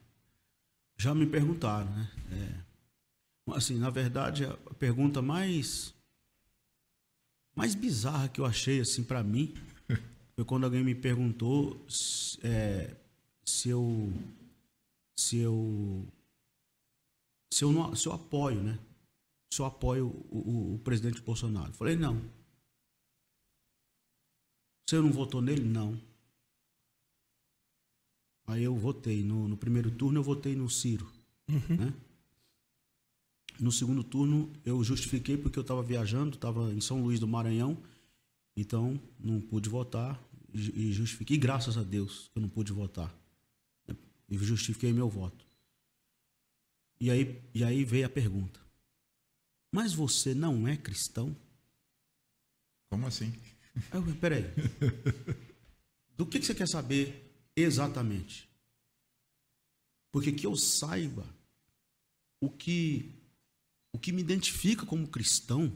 Já 0.97 1.13
me 1.13 1.25
perguntaram, 1.25 1.89
né? 1.91 2.11
É, 2.31 3.53
assim, 3.55 3.77
na 3.77 3.89
verdade, 3.89 4.45
a 4.45 4.73
pergunta 4.75 5.21
mais 5.21 5.93
mais 7.55 7.75
bizarra 7.75 8.29
que 8.29 8.39
eu 8.39 8.45
achei 8.45 8.79
assim 8.79 9.03
para 9.03 9.21
mim 9.21 9.53
foi 10.35 10.45
quando 10.45 10.63
alguém 10.63 10.83
me 10.83 10.95
perguntou 10.95 11.85
é, 12.41 12.95
se 13.45 13.69
eu 13.69 14.13
se 15.17 15.37
eu 15.37 16.05
se 17.51 17.63
eu 17.63 17.71
não, 17.71 17.95
se 17.95 18.07
eu 18.07 18.13
apoio, 18.13 18.61
né? 18.61 18.79
Se 19.53 19.61
eu 19.61 19.65
apoio 19.65 20.07
o, 20.29 20.37
o, 20.37 20.75
o 20.75 20.79
presidente 20.79 21.21
Bolsonaro. 21.21 21.73
falei 21.73 21.95
não. 21.95 22.21
Você 24.89 24.99
não 24.99 25.11
votou 25.11 25.39
nele? 25.39 25.63
Não. 25.63 26.01
Aí 28.47 28.63
eu 28.63 28.75
votei. 28.75 29.21
No, 29.21 29.47
no 29.47 29.55
primeiro 29.55 29.91
turno 29.91 30.17
eu 30.17 30.23
votei 30.23 30.55
no 30.55 30.67
Ciro. 30.67 31.07
Uhum. 31.47 31.77
Né? 31.77 31.93
No 33.59 33.71
segundo 33.71 34.03
turno 34.03 34.51
eu 34.65 34.83
justifiquei 34.83 35.37
porque 35.37 35.59
eu 35.59 35.61
estava 35.61 35.83
viajando, 35.83 36.33
estava 36.33 36.73
em 36.73 36.81
São 36.81 37.03
Luís 37.03 37.19
do 37.19 37.27
Maranhão, 37.27 37.77
então 38.57 38.99
não 39.19 39.39
pude 39.39 39.69
votar 39.69 40.19
e 40.51 40.91
justifiquei. 40.91 41.37
E 41.37 41.39
graças 41.39 41.77
a 41.77 41.83
Deus 41.83 42.31
que 42.33 42.39
eu 42.39 42.41
não 42.41 42.49
pude 42.49 42.73
votar. 42.73 43.13
E 44.27 44.37
justifiquei 44.39 44.91
meu 44.91 45.07
voto. 45.07 45.45
E 46.99 47.11
aí, 47.11 47.39
e 47.53 47.63
aí 47.63 47.85
veio 47.85 48.07
a 48.07 48.09
pergunta: 48.09 48.59
Mas 49.71 49.93
você 49.93 50.33
não 50.33 50.67
é 50.67 50.75
cristão? 50.75 51.35
Como 52.89 53.05
assim? 53.05 53.31
Eu, 53.91 54.15
peraí. 54.15 54.43
Do 56.15 56.25
que, 56.25 56.39
que 56.39 56.45
você 56.45 56.53
quer 56.53 56.67
saber 56.67 57.49
exatamente? 57.55 58.49
Porque 60.11 60.31
que 60.31 60.45
eu 60.45 60.55
saiba 60.55 61.25
o 62.41 62.49
que 62.49 63.15
o 63.91 63.97
que 63.97 64.11
me 64.11 64.21
identifica 64.21 64.85
como 64.85 65.07
cristão 65.07 65.71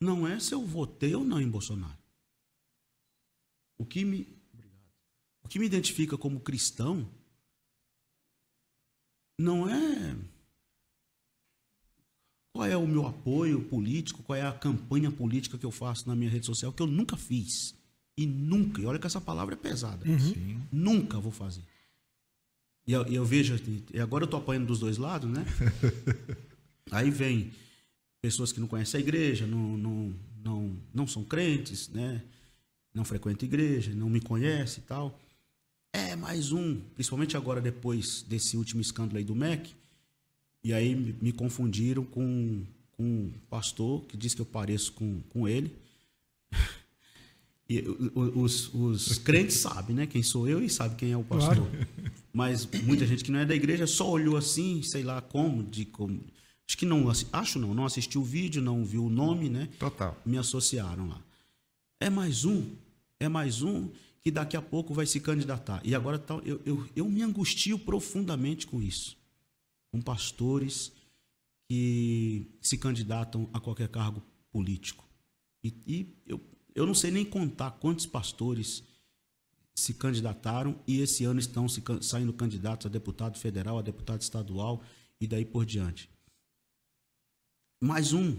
não 0.00 0.26
é 0.26 0.38
se 0.38 0.54
eu 0.54 0.64
votei 0.64 1.14
ou 1.14 1.24
não 1.24 1.40
em 1.40 1.50
Bolsonaro. 1.50 1.98
O 3.76 3.84
que 3.84 4.04
me 4.04 4.38
o 5.42 5.48
que 5.48 5.58
me 5.58 5.66
identifica 5.66 6.18
como 6.18 6.40
cristão 6.40 7.10
não 9.38 9.68
é 9.68 10.16
qual 12.58 12.66
é 12.66 12.76
o 12.76 12.88
meu 12.88 13.06
apoio 13.06 13.60
político, 13.60 14.20
qual 14.24 14.36
é 14.36 14.42
a 14.42 14.50
campanha 14.50 15.12
política 15.12 15.56
que 15.56 15.64
eu 15.64 15.70
faço 15.70 16.08
na 16.08 16.16
minha 16.16 16.28
rede 16.28 16.44
social, 16.44 16.72
que 16.72 16.82
eu 16.82 16.88
nunca 16.88 17.16
fiz. 17.16 17.72
E 18.16 18.26
nunca, 18.26 18.82
e 18.82 18.84
olha 18.84 18.98
que 18.98 19.06
essa 19.06 19.20
palavra 19.20 19.54
é 19.54 19.56
pesada. 19.56 20.04
Uhum. 20.04 20.60
Nunca 20.72 21.20
vou 21.20 21.30
fazer. 21.30 21.62
E 22.84 22.92
eu, 22.92 23.04
eu, 23.04 23.24
vejo, 23.24 23.54
e 23.94 24.00
agora 24.00 24.24
eu 24.24 24.26
estou 24.26 24.40
apanhando 24.40 24.66
dos 24.66 24.80
dois 24.80 24.98
lados, 24.98 25.30
né? 25.30 25.46
Aí 26.90 27.12
vem 27.12 27.52
pessoas 28.20 28.50
que 28.50 28.58
não 28.58 28.66
conhecem 28.66 28.98
a 28.98 29.02
igreja, 29.02 29.46
não, 29.46 29.78
não, 29.78 30.14
não, 30.42 30.76
não 30.92 31.06
são 31.06 31.22
crentes, 31.22 31.88
né? 31.90 32.24
Não 32.92 33.04
frequentam 33.04 33.46
igreja, 33.46 33.94
não 33.94 34.10
me 34.10 34.20
conhecem 34.20 34.82
e 34.82 34.86
tal. 34.88 35.16
É 35.92 36.16
mais 36.16 36.50
um, 36.50 36.80
principalmente 36.96 37.36
agora 37.36 37.60
depois 37.60 38.22
desse 38.22 38.56
último 38.56 38.80
escândalo 38.80 39.18
aí 39.18 39.24
do 39.24 39.36
MEC, 39.36 39.76
e 40.62 40.72
aí 40.72 40.94
me 41.20 41.32
confundiram 41.32 42.04
com, 42.04 42.62
com 42.92 43.02
um 43.02 43.32
pastor 43.48 44.02
que 44.04 44.16
diz 44.16 44.34
que 44.34 44.40
eu 44.40 44.46
pareço 44.46 44.92
com, 44.92 45.20
com 45.30 45.48
ele. 45.48 45.74
E 47.70 47.84
os, 48.14 48.72
os 48.72 49.18
crentes 49.20 49.58
sabem, 49.58 49.94
né? 49.94 50.06
Quem 50.06 50.22
sou 50.22 50.48
eu 50.48 50.64
e 50.64 50.70
sabe 50.70 50.96
quem 50.96 51.12
é 51.12 51.16
o 51.18 51.22
pastor. 51.22 51.68
Claro. 51.68 51.88
Mas 52.32 52.64
muita 52.64 53.06
gente 53.06 53.22
que 53.22 53.30
não 53.30 53.40
é 53.40 53.44
da 53.44 53.54
igreja 53.54 53.86
só 53.86 54.10
olhou 54.10 54.38
assim, 54.38 54.80
sei 54.82 55.02
lá 55.02 55.20
como, 55.20 55.62
de 55.62 55.84
como. 55.84 56.18
Acho 56.66 56.78
que 56.78 56.86
não, 56.86 57.12
acho 57.30 57.58
não, 57.58 57.74
não 57.74 57.84
assistiu 57.84 58.22
o 58.22 58.24
vídeo, 58.24 58.62
não 58.62 58.86
viu 58.86 59.04
o 59.04 59.10
nome, 59.10 59.50
né? 59.50 59.68
Total. 59.78 60.16
Me 60.24 60.38
associaram 60.38 61.08
lá. 61.08 61.20
É 62.00 62.08
mais 62.08 62.46
um, 62.46 62.64
é 63.20 63.28
mais 63.28 63.60
um 63.60 63.90
que 64.22 64.30
daqui 64.30 64.56
a 64.56 64.62
pouco 64.62 64.94
vai 64.94 65.04
se 65.04 65.20
candidatar. 65.20 65.82
E 65.84 65.94
agora 65.94 66.18
tá, 66.18 66.40
eu, 66.46 66.62
eu, 66.64 66.88
eu 66.96 67.06
me 67.06 67.20
angustio 67.20 67.78
profundamente 67.78 68.66
com 68.66 68.80
isso 68.80 69.17
com 69.98 70.02
pastores 70.02 70.92
que 71.68 72.46
se 72.62 72.78
candidatam 72.78 73.50
a 73.52 73.60
qualquer 73.60 73.88
cargo 73.88 74.22
político. 74.50 75.06
E, 75.62 75.74
e 75.86 76.22
eu, 76.26 76.40
eu 76.74 76.86
não 76.86 76.94
sei 76.94 77.10
nem 77.10 77.24
contar 77.24 77.72
quantos 77.72 78.06
pastores 78.06 78.84
se 79.74 79.94
candidataram 79.94 80.80
e 80.86 81.00
esse 81.00 81.24
ano 81.24 81.38
estão 81.38 81.68
se, 81.68 81.82
saindo 82.00 82.32
candidatos 82.32 82.86
a 82.86 82.88
deputado 82.88 83.38
federal, 83.38 83.78
a 83.78 83.82
deputado 83.82 84.22
estadual 84.22 84.82
e 85.20 85.26
daí 85.26 85.44
por 85.44 85.66
diante. 85.66 86.08
Mais 87.80 88.12
um, 88.12 88.36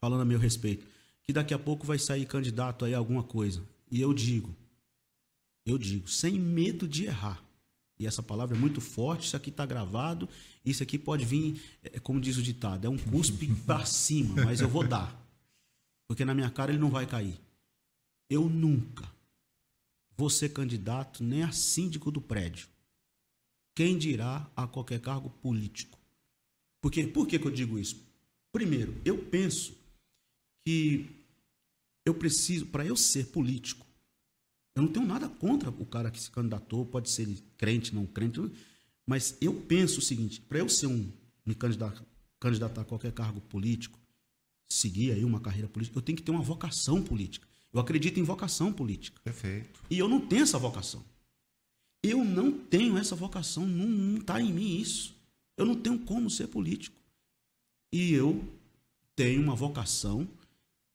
falando 0.00 0.22
a 0.22 0.24
meu 0.24 0.38
respeito, 0.38 0.86
que 1.22 1.32
daqui 1.32 1.54
a 1.54 1.58
pouco 1.58 1.86
vai 1.86 1.98
sair 1.98 2.26
candidato 2.26 2.84
aí 2.84 2.94
a 2.94 2.98
alguma 2.98 3.22
coisa. 3.22 3.62
E 3.90 4.00
eu 4.00 4.12
digo, 4.12 4.56
eu 5.64 5.78
digo, 5.78 6.08
sem 6.08 6.38
medo 6.38 6.88
de 6.88 7.04
errar. 7.04 7.44
E 8.02 8.06
essa 8.06 8.22
palavra 8.22 8.56
é 8.56 8.58
muito 8.58 8.80
forte, 8.80 9.26
isso 9.26 9.36
aqui 9.36 9.50
está 9.50 9.64
gravado, 9.64 10.28
isso 10.64 10.82
aqui 10.82 10.98
pode 10.98 11.24
vir, 11.24 11.62
é, 11.84 12.00
como 12.00 12.20
diz 12.20 12.36
o 12.36 12.42
ditado, 12.42 12.84
é 12.84 12.90
um 12.90 12.98
cuspe 12.98 13.46
para 13.64 13.84
cima, 13.84 14.44
mas 14.44 14.60
eu 14.60 14.68
vou 14.68 14.86
dar. 14.86 15.16
Porque 16.08 16.24
na 16.24 16.34
minha 16.34 16.50
cara 16.50 16.72
ele 16.72 16.80
não 16.80 16.90
vai 16.90 17.06
cair. 17.06 17.40
Eu 18.28 18.48
nunca 18.48 19.08
vou 20.16 20.28
ser 20.28 20.48
candidato 20.48 21.22
nem 21.22 21.44
a 21.44 21.52
síndico 21.52 22.10
do 22.10 22.20
prédio. 22.20 22.66
Quem 23.74 23.96
dirá 23.96 24.50
a 24.56 24.66
qualquer 24.66 25.00
cargo 25.00 25.30
político? 25.30 25.98
Porque, 26.80 27.06
por 27.06 27.28
que, 27.28 27.38
que 27.38 27.46
eu 27.46 27.52
digo 27.52 27.78
isso? 27.78 28.04
Primeiro, 28.50 29.00
eu 29.04 29.16
penso 29.16 29.74
que 30.64 31.08
eu 32.04 32.14
preciso, 32.14 32.66
para 32.66 32.84
eu 32.84 32.96
ser 32.96 33.28
político, 33.28 33.86
eu 34.74 34.82
não 34.82 34.88
tenho 34.88 35.06
nada 35.06 35.28
contra 35.28 35.70
o 35.70 35.84
cara 35.84 36.10
que 36.10 36.20
se 36.20 36.30
candidatou, 36.30 36.86
pode 36.86 37.10
ser 37.10 37.28
crente, 37.56 37.94
não 37.94 38.06
crente, 38.06 38.40
mas 39.06 39.36
eu 39.40 39.54
penso 39.54 39.98
o 39.98 40.02
seguinte: 40.02 40.40
para 40.40 40.58
eu 40.58 40.68
ser 40.68 40.86
um, 40.86 41.10
me 41.44 41.54
candidatar, 41.54 42.02
candidatar 42.40 42.80
a 42.80 42.84
qualquer 42.84 43.12
cargo 43.12 43.40
político, 43.40 43.98
seguir 44.68 45.12
aí 45.12 45.24
uma 45.24 45.40
carreira 45.40 45.68
política, 45.68 45.98
eu 45.98 46.02
tenho 46.02 46.16
que 46.16 46.22
ter 46.22 46.30
uma 46.30 46.42
vocação 46.42 47.02
política. 47.02 47.46
Eu 47.72 47.80
acredito 47.80 48.18
em 48.20 48.22
vocação 48.22 48.72
política. 48.72 49.20
Perfeito. 49.22 49.80
E 49.90 49.98
eu 49.98 50.08
não 50.08 50.20
tenho 50.20 50.42
essa 50.42 50.58
vocação. 50.58 51.02
Eu 52.02 52.24
não 52.24 52.52
tenho 52.52 52.98
essa 52.98 53.14
vocação, 53.14 53.66
não 53.66 54.18
está 54.18 54.40
em 54.40 54.52
mim 54.52 54.78
isso. 54.78 55.14
Eu 55.56 55.64
não 55.64 55.74
tenho 55.74 55.98
como 56.00 56.28
ser 56.28 56.48
político. 56.48 57.00
E 57.92 58.12
eu 58.12 58.42
tenho 59.14 59.40
uma 59.40 59.54
vocação 59.54 60.28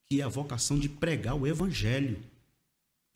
que 0.09 0.21
é 0.21 0.23
a 0.23 0.27
vocação 0.27 0.77
de 0.77 0.89
pregar 0.89 1.35
o 1.35 1.47
evangelho. 1.47 2.19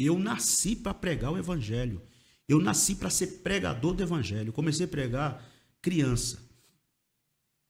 Eu 0.06 0.18
nasci 0.18 0.76
para 0.76 0.94
pregar 0.94 1.32
o 1.32 1.38
evangelho. 1.38 2.02
Eu 2.48 2.60
nasci 2.60 2.96
para 2.96 3.10
ser 3.10 3.28
pregador 3.44 3.94
do 3.94 4.04
evangelho. 4.04 4.52
comecei 4.52 4.86
a 4.86 4.90
pregar 4.90 5.46
criança. 5.82 6.40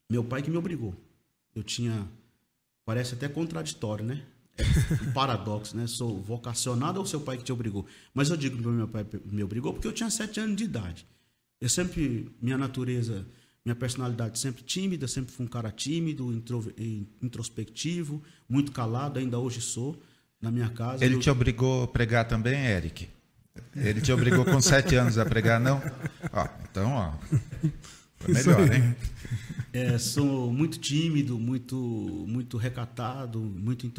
Meu 0.10 0.24
pai 0.24 0.42
que 0.42 0.50
me 0.50 0.58
obrigou. 0.58 0.96
Eu 1.54 1.64
tinha 1.64 2.10
parece 2.86 3.14
até 3.14 3.30
contraditório, 3.30 4.04
né? 4.04 4.24
É 4.58 5.04
um 5.04 5.12
paradoxo, 5.14 5.78
né? 5.78 5.88
Sou 5.88 6.22
vocacionado 6.22 7.00
ou 7.00 7.06
seu 7.06 7.22
pai 7.22 7.38
que 7.38 7.44
te 7.44 7.54
obrigou? 7.54 7.86
Mas 8.14 8.30
eu 8.30 8.38
digo 8.38 8.58
que 8.58 8.68
meu 8.68 8.88
pai 8.88 9.06
me 9.26 9.44
obrigou 9.44 9.74
porque 9.74 9.88
eu 9.88 9.94
tinha 9.94 10.10
sete 10.10 10.40
anos 10.40 10.56
de 10.56 10.64
idade. 10.64 11.08
Eu 11.60 11.70
sempre, 11.70 12.30
minha 12.42 12.58
natureza, 12.58 13.26
minha 13.64 13.76
personalidade 13.76 14.40
sempre 14.40 14.64
tímida, 14.64 15.08
sempre 15.08 15.32
fui 15.32 15.46
um 15.46 15.50
cara 15.50 15.72
tímido, 15.72 16.34
introspectivo, 17.22 18.22
muito 18.50 18.72
calado, 18.72 19.20
ainda 19.20 19.38
hoje 19.38 19.62
sou 19.62 20.02
na 20.42 20.52
minha 20.52 20.70
casa. 20.70 21.06
Ele 21.06 21.16
eu... 21.16 21.20
te 21.20 21.30
obrigou 21.30 21.84
a 21.84 21.88
pregar 21.88 22.28
também, 22.28 22.66
Eric? 22.66 23.08
Ele 23.76 24.02
te 24.02 24.12
obrigou 24.12 24.44
com 24.44 24.62
sete 24.62 24.96
anos 24.96 25.18
a 25.18 25.26
pregar, 25.26 25.60
não? 25.60 25.82
Ó, 26.32 26.48
então, 26.70 26.92
ó, 26.94 27.14
foi 28.18 28.34
melhor, 28.34 28.74
hein? 28.74 28.96
É, 29.74 29.98
sou 29.98 30.52
muito 30.52 30.78
tímido, 30.78 31.40
muito, 31.40 31.76
muito 32.28 32.58
recatado, 32.58 33.40
muito 33.40 33.90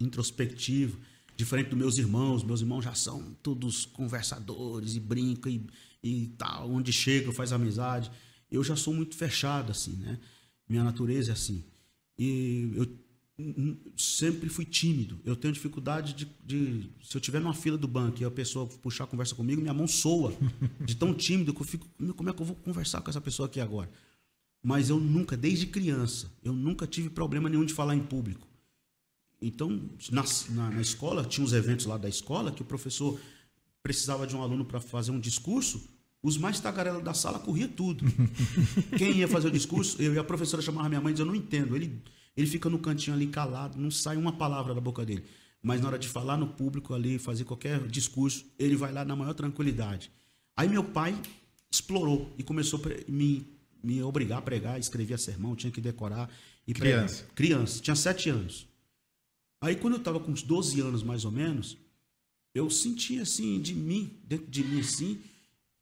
introspectivo, 0.00 0.98
diferente 1.36 1.68
dos 1.68 1.78
meus 1.78 1.98
irmãos. 1.98 2.42
Meus 2.42 2.60
irmãos 2.62 2.82
já 2.82 2.94
são 2.94 3.34
todos 3.42 3.84
conversadores 3.84 4.94
e 4.94 5.00
brincam 5.00 5.52
e, 5.52 5.66
e 6.02 6.26
tal, 6.38 6.70
onde 6.70 6.92
chega 6.92 7.32
faz 7.32 7.52
amizade. 7.52 8.10
Eu 8.50 8.64
já 8.64 8.76
sou 8.76 8.94
muito 8.94 9.16
fechado, 9.16 9.70
assim, 9.70 9.96
né? 9.96 10.18
Minha 10.68 10.84
natureza 10.84 11.32
é 11.32 11.34
assim. 11.34 11.64
E 12.18 12.72
eu 12.74 12.86
sempre 13.96 14.48
fui 14.48 14.64
tímido. 14.64 15.18
Eu 15.24 15.34
tenho 15.34 15.52
dificuldade 15.52 16.14
de, 16.14 16.24
de, 16.44 16.90
se 17.02 17.16
eu 17.16 17.20
tiver 17.20 17.40
numa 17.40 17.54
fila 17.54 17.76
do 17.76 17.88
banco 17.88 18.22
e 18.22 18.24
a 18.24 18.30
pessoa 18.30 18.66
puxar 18.66 19.04
a 19.04 19.06
conversa 19.06 19.34
comigo, 19.34 19.60
minha 19.60 19.74
mão 19.74 19.86
soa 19.86 20.32
de 20.84 20.94
tão 20.94 21.12
tímido 21.12 21.52
que 21.52 21.60
eu 21.60 21.66
fico, 21.66 21.86
como 22.16 22.30
é 22.30 22.32
que 22.32 22.40
eu 22.40 22.46
vou 22.46 22.56
conversar 22.56 23.00
com 23.00 23.10
essa 23.10 23.20
pessoa 23.20 23.46
aqui 23.46 23.60
agora? 23.60 23.90
Mas 24.62 24.88
eu 24.88 24.98
nunca, 24.98 25.36
desde 25.36 25.66
criança, 25.66 26.30
eu 26.42 26.52
nunca 26.52 26.86
tive 26.86 27.10
problema 27.10 27.48
nenhum 27.48 27.64
de 27.64 27.74
falar 27.74 27.94
em 27.94 28.00
público. 28.00 28.46
Então, 29.42 29.90
na, 30.10 30.24
na, 30.50 30.70
na 30.70 30.80
escola, 30.80 31.24
tinha 31.24 31.44
uns 31.44 31.52
eventos 31.52 31.86
lá 31.86 31.98
da 31.98 32.08
escola 32.08 32.50
que 32.50 32.62
o 32.62 32.64
professor 32.64 33.20
precisava 33.82 34.26
de 34.26 34.34
um 34.34 34.42
aluno 34.42 34.64
para 34.64 34.80
fazer 34.80 35.10
um 35.10 35.20
discurso, 35.20 35.86
os 36.22 36.38
mais 36.38 36.58
tagarelos 36.58 37.04
da 37.04 37.12
sala 37.12 37.38
corria 37.38 37.68
tudo. 37.68 38.06
Quem 38.96 39.18
ia 39.18 39.28
fazer 39.28 39.48
o 39.48 39.50
discurso, 39.50 40.00
eu 40.00 40.14
e 40.14 40.18
a 40.18 40.24
professora 40.24 40.62
chamava 40.62 40.88
minha 40.88 41.00
mãe 41.00 41.10
e 41.10 41.14
dizia, 41.14 41.24
eu 41.24 41.26
não 41.26 41.34
entendo. 41.34 41.76
Ele 41.76 42.00
ele 42.36 42.46
fica 42.46 42.68
no 42.68 42.78
cantinho 42.78 43.14
ali 43.14 43.26
calado, 43.26 43.78
não 43.78 43.90
sai 43.90 44.16
uma 44.16 44.32
palavra 44.32 44.74
da 44.74 44.80
boca 44.80 45.04
dele. 45.04 45.24
Mas 45.62 45.80
na 45.80 45.88
hora 45.88 45.98
de 45.98 46.08
falar 46.08 46.36
no 46.36 46.48
público 46.48 46.92
ali, 46.92 47.18
fazer 47.18 47.44
qualquer 47.44 47.86
discurso, 47.86 48.44
ele 48.58 48.76
vai 48.76 48.92
lá 48.92 49.04
na 49.04 49.16
maior 49.16 49.32
tranquilidade. 49.32 50.10
Aí 50.56 50.68
meu 50.68 50.84
pai 50.84 51.18
explorou 51.70 52.32
e 52.36 52.42
começou 52.42 52.80
a 52.84 53.10
me, 53.10 53.46
me 53.82 54.02
obrigar 54.02 54.38
a 54.38 54.42
pregar, 54.42 54.78
escrevia 54.78 55.16
sermão, 55.16 55.56
tinha 55.56 55.70
que 55.70 55.80
decorar. 55.80 56.30
E 56.66 56.74
Criança. 56.74 57.16
Pregar. 57.16 57.34
Criança, 57.34 57.80
tinha 57.80 57.96
sete 57.96 58.28
anos. 58.28 58.68
Aí 59.60 59.76
quando 59.76 59.94
eu 59.94 59.98
estava 59.98 60.20
com 60.20 60.32
uns 60.32 60.42
12 60.42 60.80
anos 60.80 61.02
mais 61.02 61.24
ou 61.24 61.30
menos, 61.30 61.78
eu 62.54 62.68
sentia 62.68 63.22
assim 63.22 63.60
de 63.60 63.74
mim, 63.74 64.18
dentro 64.24 64.46
de 64.46 64.62
mim 64.62 64.80
assim, 64.80 65.18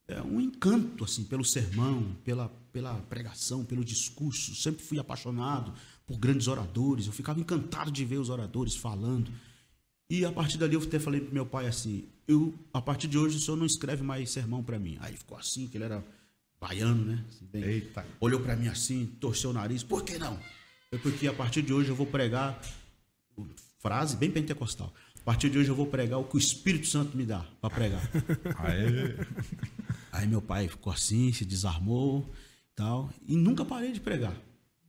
é, 0.06 0.22
um 0.22 0.40
encanto 0.40 1.04
assim 1.04 1.24
pelo 1.24 1.44
sermão, 1.44 2.16
pela, 2.24 2.48
pela 2.72 2.94
pregação, 2.94 3.64
pelo 3.64 3.84
discurso. 3.84 4.54
Sempre 4.54 4.84
fui 4.84 4.98
apaixonado 4.98 5.74
por 6.06 6.18
grandes 6.18 6.48
oradores. 6.48 7.06
Eu 7.06 7.12
ficava 7.12 7.40
encantado 7.40 7.90
de 7.90 8.04
ver 8.04 8.18
os 8.18 8.28
oradores 8.28 8.76
falando. 8.76 9.30
E 10.10 10.24
a 10.24 10.32
partir 10.32 10.58
dali 10.58 10.74
eu 10.74 10.82
até 10.82 10.98
falei 10.98 11.20
pro 11.20 11.32
meu 11.32 11.46
pai 11.46 11.66
assim: 11.66 12.04
eu, 12.26 12.54
a 12.72 12.80
partir 12.80 13.08
de 13.08 13.18
hoje 13.18 13.36
o 13.36 13.40
senhor 13.40 13.56
não 13.56 13.66
escreve 13.66 14.02
mais 14.02 14.30
sermão 14.30 14.62
para 14.62 14.78
mim. 14.78 14.98
Aí 15.00 15.16
ficou 15.16 15.36
assim, 15.36 15.66
que 15.68 15.76
ele 15.76 15.84
era 15.84 16.04
baiano, 16.60 17.04
né? 17.04 17.24
Assim, 17.28 17.46
bem, 17.46 17.62
Eita. 17.64 18.06
Olhou 18.20 18.40
para 18.40 18.54
mim 18.54 18.68
assim, 18.68 19.06
torceu 19.20 19.50
o 19.50 19.52
nariz. 19.52 19.82
Por 19.82 20.04
que 20.04 20.18
não? 20.18 20.38
É 20.90 20.98
porque 20.98 21.26
a 21.26 21.32
partir 21.32 21.62
de 21.62 21.72
hoje 21.72 21.88
eu 21.88 21.96
vou 21.96 22.06
pregar 22.06 22.60
frase 23.78 24.16
bem 24.16 24.30
pentecostal. 24.30 24.92
A 25.20 25.24
partir 25.24 25.50
de 25.50 25.58
hoje 25.58 25.68
eu 25.68 25.74
vou 25.74 25.86
pregar 25.86 26.18
o 26.18 26.24
que 26.24 26.36
o 26.36 26.38
Espírito 26.38 26.86
Santo 26.86 27.16
me 27.16 27.24
dá 27.24 27.44
para 27.60 27.70
pregar. 27.70 28.02
Aê. 28.58 29.14
Aí 30.12 30.26
meu 30.26 30.42
pai 30.42 30.68
ficou 30.68 30.92
assim, 30.92 31.32
se 31.32 31.44
desarmou, 31.44 32.30
tal, 32.74 33.10
e 33.26 33.36
nunca 33.36 33.64
parei 33.64 33.92
de 33.92 34.00
pregar. 34.00 34.36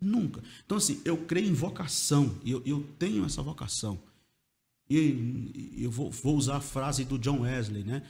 Nunca. 0.03 0.43
Então, 0.65 0.77
assim, 0.77 1.01
eu 1.05 1.17
creio 1.17 1.47
em 1.47 1.53
vocação. 1.53 2.35
Eu, 2.45 2.61
eu 2.65 2.85
tenho 2.99 3.25
essa 3.25 3.41
vocação. 3.41 3.97
E 4.89 5.77
eu 5.77 5.89
vou, 5.89 6.11
vou, 6.11 6.35
usar 6.35 6.57
a 6.57 6.61
frase 6.61 7.05
do 7.05 7.17
John 7.17 7.41
Wesley, 7.41 7.83
né? 7.83 8.03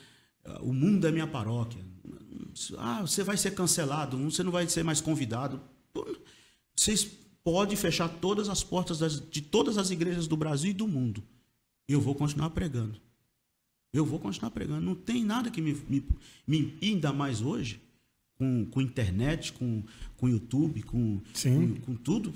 O 0.62 0.74
mundo 0.74 1.08
é 1.08 1.12
minha 1.12 1.28
paróquia. 1.28 1.86
Ah, 2.78 3.02
você 3.02 3.24
vai 3.24 3.38
ser 3.38 3.52
cancelado, 3.52 4.18
você 4.18 4.42
não 4.42 4.52
vai 4.52 4.68
ser 4.68 4.84
mais 4.84 5.00
convidado. 5.00 5.62
Vocês 6.76 7.08
podem 7.44 7.78
fechar 7.78 8.10
todas 8.10 8.50
as 8.50 8.64
portas 8.64 9.00
das, 9.00 9.22
de 9.30 9.42
todas 9.42 9.78
as 9.78 9.92
igrejas 9.92 10.28
do 10.28 10.36
Brasil 10.36 10.72
e 10.72 10.74
do 10.74 10.88
mundo. 10.88 11.24
Eu 11.88 12.02
vou 12.02 12.16
continuar 12.16 12.50
pregando. 12.50 13.00
Eu 13.94 14.04
vou 14.04 14.20
continuar 14.20 14.50
pregando. 14.50 14.82
Não 14.82 14.96
tem 14.96 15.24
nada 15.24 15.52
que 15.52 15.62
me, 15.62 15.74
me, 15.88 16.04
me 16.48 16.78
ainda 16.82 17.14
mais 17.14 17.42
hoje, 17.42 17.80
com, 18.38 18.66
com 18.66 18.82
internet, 18.82 19.54
com, 19.54 19.84
com 20.18 20.30
YouTube, 20.30 20.84
com, 20.84 21.22
com, 21.42 21.76
com, 21.82 21.96
tudo, 21.96 22.34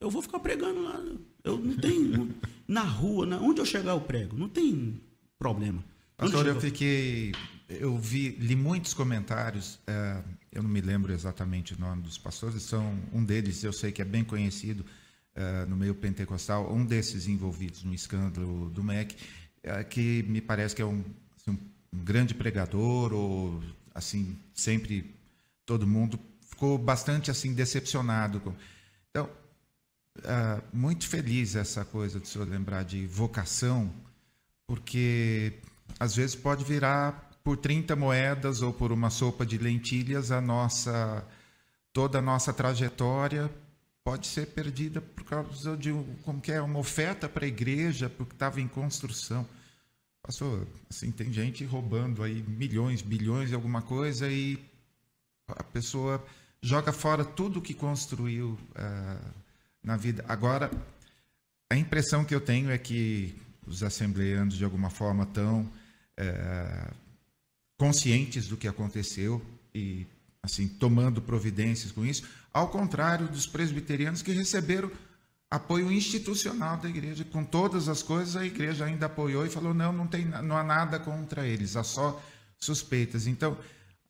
eu 0.00 0.10
vou 0.10 0.22
ficar 0.22 0.38
pregando 0.38 0.82
lá. 0.82 1.02
Eu 1.42 1.58
não 1.58 1.76
tenho. 1.76 2.34
na 2.66 2.82
rua, 2.82 3.26
na, 3.26 3.40
onde 3.40 3.60
eu 3.60 3.66
chegar, 3.66 3.92
eu 3.92 4.00
prego. 4.00 4.36
Não 4.36 4.48
tem 4.48 5.00
problema. 5.38 5.84
Pastor, 6.16 6.46
eu 6.46 6.60
fiquei. 6.60 7.32
Eu 7.68 7.98
vi, 7.98 8.30
li 8.30 8.54
muitos 8.54 8.94
comentários. 8.94 9.78
É, 9.86 10.22
eu 10.52 10.62
não 10.62 10.70
me 10.70 10.80
lembro 10.80 11.12
exatamente 11.12 11.74
o 11.74 11.80
nome 11.80 12.02
dos 12.02 12.16
pastores. 12.16 12.62
São 12.62 12.98
um 13.12 13.24
deles, 13.24 13.62
eu 13.64 13.72
sei 13.72 13.90
que 13.90 14.00
é 14.00 14.04
bem 14.04 14.22
conhecido 14.24 14.84
é, 15.34 15.66
no 15.66 15.76
meio 15.76 15.94
pentecostal. 15.94 16.72
Um 16.72 16.84
desses 16.84 17.26
envolvidos 17.26 17.82
no 17.82 17.92
escândalo 17.92 18.70
do 18.70 18.82
MEC, 18.82 19.16
é, 19.62 19.82
que 19.82 20.22
me 20.28 20.40
parece 20.40 20.74
que 20.76 20.82
é 20.82 20.86
um, 20.86 21.02
assim, 21.36 21.58
um 21.92 22.04
grande 22.04 22.34
pregador 22.34 23.12
ou 23.12 23.62
assim 23.94 24.36
sempre 24.52 25.14
todo 25.66 25.86
mundo 25.86 26.18
ficou 26.40 26.78
bastante 26.78 27.30
assim 27.30 27.54
decepcionado. 27.54 28.54
Então, 29.10 29.28
uh, 30.18 30.62
muito 30.72 31.06
feliz 31.08 31.56
essa 31.56 31.84
coisa 31.84 32.20
de 32.20 32.28
senhor 32.28 32.48
lembrar 32.48 32.84
de 32.84 33.06
vocação, 33.06 33.92
porque 34.66 35.54
às 35.98 36.16
vezes 36.16 36.34
pode 36.34 36.64
virar 36.64 37.30
por 37.42 37.56
30 37.56 37.94
moedas 37.96 38.62
ou 38.62 38.72
por 38.72 38.92
uma 38.92 39.10
sopa 39.10 39.44
de 39.44 39.58
lentilhas 39.58 40.30
a 40.30 40.40
nossa 40.40 41.26
toda 41.92 42.18
a 42.18 42.22
nossa 42.22 42.52
trajetória 42.52 43.50
pode 44.02 44.26
ser 44.26 44.46
perdida 44.46 45.00
por 45.00 45.24
causa 45.24 45.76
de 45.76 45.92
como 46.22 46.40
que 46.40 46.50
é 46.50 46.60
uma 46.60 46.78
oferta 46.78 47.28
para 47.28 47.44
a 47.44 47.48
igreja 47.48 48.08
porque 48.08 48.32
estava 48.32 48.60
em 48.60 48.66
construção 48.66 49.46
Pastor, 50.26 50.66
assim, 50.88 51.12
tem 51.12 51.30
gente 51.30 51.66
roubando 51.66 52.22
aí 52.22 52.42
milhões, 52.42 53.02
bilhões 53.02 53.50
de 53.50 53.54
alguma 53.54 53.82
coisa 53.82 54.26
e 54.26 54.58
a 55.48 55.62
pessoa 55.62 56.24
joga 56.62 56.92
fora 56.92 57.24
tudo 57.24 57.60
que 57.60 57.74
construiu 57.74 58.58
uh, 58.70 59.30
na 59.82 59.96
vida. 59.96 60.24
Agora, 60.28 60.70
a 61.70 61.76
impressão 61.76 62.24
que 62.24 62.34
eu 62.34 62.40
tenho 62.40 62.70
é 62.70 62.78
que 62.78 63.34
os 63.66 63.82
assembleanos, 63.82 64.56
de 64.56 64.64
alguma 64.64 64.90
forma, 64.90 65.24
estão 65.24 65.60
uh, 65.62 66.94
conscientes 67.76 68.48
do 68.48 68.56
que 68.56 68.68
aconteceu 68.68 69.44
e, 69.74 70.06
assim, 70.42 70.68
tomando 70.68 71.20
providências 71.20 71.92
com 71.92 72.04
isso, 72.04 72.26
ao 72.52 72.68
contrário 72.68 73.28
dos 73.28 73.46
presbiterianos 73.46 74.22
que 74.22 74.32
receberam 74.32 74.90
apoio 75.50 75.92
institucional 75.92 76.76
da 76.78 76.88
igreja. 76.88 77.24
Com 77.24 77.44
todas 77.44 77.88
as 77.88 78.02
coisas, 78.02 78.36
a 78.36 78.46
igreja 78.46 78.84
ainda 78.84 79.06
apoiou 79.06 79.44
e 79.44 79.50
falou: 79.50 79.74
não, 79.74 79.92
não, 79.92 80.06
tem, 80.06 80.24
não 80.24 80.56
há 80.56 80.62
nada 80.62 80.98
contra 80.98 81.46
eles, 81.46 81.76
há 81.76 81.84
só 81.84 82.22
suspeitas. 82.58 83.26
Então, 83.26 83.56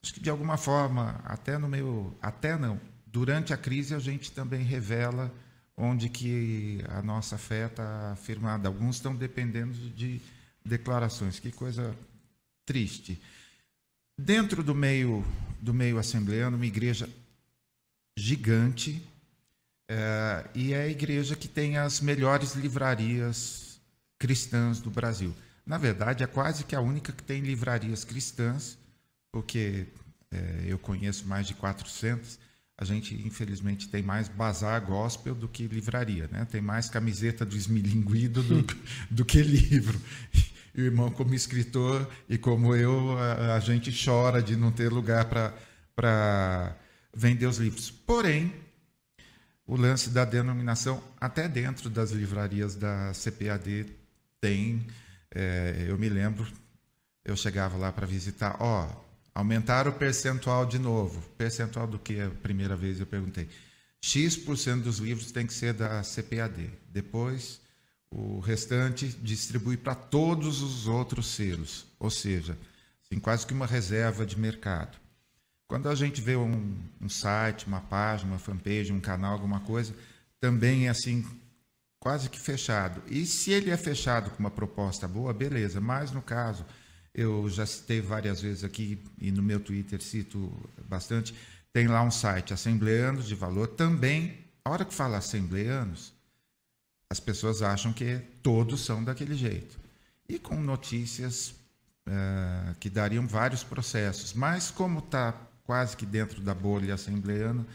acho 0.05 0.13
que 0.13 0.19
de 0.19 0.29
alguma 0.29 0.55
forma, 0.55 1.19
até 1.25 1.57
no 1.57 1.67
meu. 1.67 2.15
Até 2.21 2.55
não, 2.55 2.79
durante 3.07 3.53
a 3.53 3.57
crise 3.57 3.95
a 3.95 3.99
gente 3.99 4.31
também 4.31 4.61
revela 4.61 5.33
onde 5.75 6.09
que 6.09 6.79
a 6.89 7.01
nossa 7.01 7.39
fé 7.39 7.65
está 7.65 8.15
firmada. 8.21 8.67
Alguns 8.67 8.97
estão 8.97 9.15
dependendo 9.15 9.73
de 9.73 10.21
declarações. 10.63 11.39
Que 11.39 11.51
coisa 11.51 11.95
triste. 12.65 13.19
Dentro 14.15 14.63
do 14.63 14.75
meio 14.75 15.25
do 15.59 15.73
meio 15.73 15.97
assembleano, 15.97 16.55
uma 16.55 16.65
igreja 16.67 17.09
gigante, 18.15 19.01
é, 19.89 20.47
e 20.53 20.73
é 20.73 20.83
a 20.83 20.87
igreja 20.87 21.35
que 21.35 21.47
tem 21.47 21.77
as 21.79 21.99
melhores 21.99 22.53
livrarias 22.53 23.81
cristãs 24.19 24.79
do 24.79 24.91
Brasil. 24.91 25.35
Na 25.65 25.79
verdade, 25.79 26.23
é 26.23 26.27
quase 26.27 26.63
que 26.63 26.75
a 26.75 26.79
única 26.79 27.11
que 27.11 27.23
tem 27.23 27.41
livrarias 27.41 28.03
cristãs, 28.03 28.77
porque 29.35 29.87
é, 30.31 30.63
eu 30.65 30.79
conheço 30.79 31.27
mais 31.27 31.45
de 31.45 31.53
400. 31.55 32.39
A 32.77 32.85
gente, 32.85 33.13
infelizmente, 33.27 33.89
tem 33.89 34.01
mais 34.01 34.29
bazar 34.29 34.79
gospel 34.79 35.35
do 35.35 35.45
que 35.45 35.67
livraria. 35.67 36.29
Né? 36.31 36.47
Tem 36.49 36.61
mais 36.61 36.87
camiseta 36.87 37.45
do 37.45 37.53
esmilinguido 37.53 38.41
do, 38.41 38.65
do 39.11 39.25
que 39.25 39.41
livro. 39.41 39.99
E 40.73 40.81
o 40.81 40.85
irmão, 40.85 41.11
como 41.11 41.33
escritor 41.33 42.09
e 42.29 42.37
como 42.37 42.73
eu, 42.73 43.17
a, 43.17 43.55
a 43.55 43.59
gente 43.59 43.91
chora 44.05 44.41
de 44.41 44.55
não 44.55 44.71
ter 44.71 44.87
lugar 44.87 45.25
para 45.93 46.77
vender 47.13 47.47
os 47.47 47.57
livros. 47.57 47.91
Porém, 47.91 48.53
o 49.67 49.75
lance 49.75 50.11
da 50.11 50.23
denominação, 50.23 51.03
até 51.19 51.49
dentro 51.49 51.89
das 51.89 52.11
livrarias 52.11 52.73
da 52.73 53.11
CPAD, 53.13 53.87
tem. 54.39 54.87
É, 55.29 55.87
eu 55.89 55.97
me 55.97 56.07
lembro, 56.07 56.47
eu 57.25 57.35
chegava 57.35 57.75
lá 57.75 57.91
para 57.91 58.07
visitar, 58.07 58.55
ó, 58.61 59.03
aumentaram 59.35 59.91
o 59.91 59.95
percentual 59.95 60.65
de 60.65 60.79
novo. 60.79 61.21
Percentual 61.37 61.85
do 61.85 61.99
que 61.99 62.21
a 62.21 62.29
primeira 62.29 62.75
vez 62.75 63.01
eu 63.01 63.05
perguntei. 63.05 63.49
X% 64.01 64.81
dos 64.81 64.99
livros 64.99 65.31
tem 65.31 65.45
que 65.45 65.53
ser 65.53 65.73
da 65.73 66.01
CPAD. 66.01 66.71
Depois, 66.89 67.59
o 68.09 68.39
restante 68.39 69.07
distribui 69.21 69.75
para 69.75 69.93
todos 69.93 70.61
os 70.61 70.87
outros 70.87 71.27
selos. 71.27 71.85
Ou 71.99 72.09
seja, 72.09 72.57
assim, 73.03 73.19
quase 73.19 73.45
que 73.45 73.53
uma 73.53 73.65
reserva 73.65 74.25
de 74.25 74.39
mercado. 74.39 74.97
Quando 75.67 75.89
a 75.89 75.95
gente 75.95 76.21
vê 76.21 76.35
um, 76.35 76.77
um 77.01 77.09
site, 77.09 77.67
uma 77.67 77.81
página, 77.81 78.31
uma 78.31 78.39
fanpage, 78.39 78.93
um 78.93 79.01
canal, 79.01 79.33
alguma 79.33 79.59
coisa, 79.59 79.93
também 80.39 80.85
é 80.85 80.89
assim, 80.89 81.25
quase 81.99 82.29
que 82.29 82.39
fechado. 82.39 83.01
E 83.07 83.25
se 83.25 83.51
ele 83.51 83.71
é 83.71 83.77
fechado 83.77 84.29
com 84.29 84.39
uma 84.39 84.51
proposta 84.51 85.07
boa, 85.07 85.33
beleza. 85.33 85.81
Mas 85.81 86.11
no 86.11 86.21
caso, 86.21 86.63
eu 87.15 87.49
já 87.49 87.65
citei 87.65 88.01
várias 88.01 88.41
vezes 88.41 88.63
aqui 88.63 89.01
e 89.19 89.31
no 89.31 89.41
meu 89.41 89.59
Twitter 89.59 90.01
cito 90.01 90.51
bastante, 90.87 91.33
tem 91.73 91.87
lá 91.87 92.03
um 92.03 92.11
site, 92.11 92.53
Assembleanos 92.53 93.25
de 93.27 93.35
Valor. 93.35 93.67
Também, 93.67 94.45
a 94.63 94.69
hora 94.69 94.85
que 94.85 94.93
fala 94.93 95.17
assembleanos, 95.17 96.13
as 97.09 97.19
pessoas 97.19 97.61
acham 97.61 97.91
que 97.91 98.19
todos 98.43 98.85
são 98.85 99.03
daquele 99.03 99.35
jeito. 99.35 99.79
E 100.27 100.37
com 100.37 100.55
notícias 100.55 101.55
uh, 102.07 102.75
que 102.79 102.89
dariam 102.89 103.27
vários 103.27 103.63
processos. 103.63 104.33
Mas 104.33 104.69
como 104.69 104.99
está 104.99 105.33
quase 105.65 105.97
que 105.97 106.05
dentro 106.05 106.41
da 106.41 106.53
bolha 106.53 106.93
assembleana. 106.93 107.65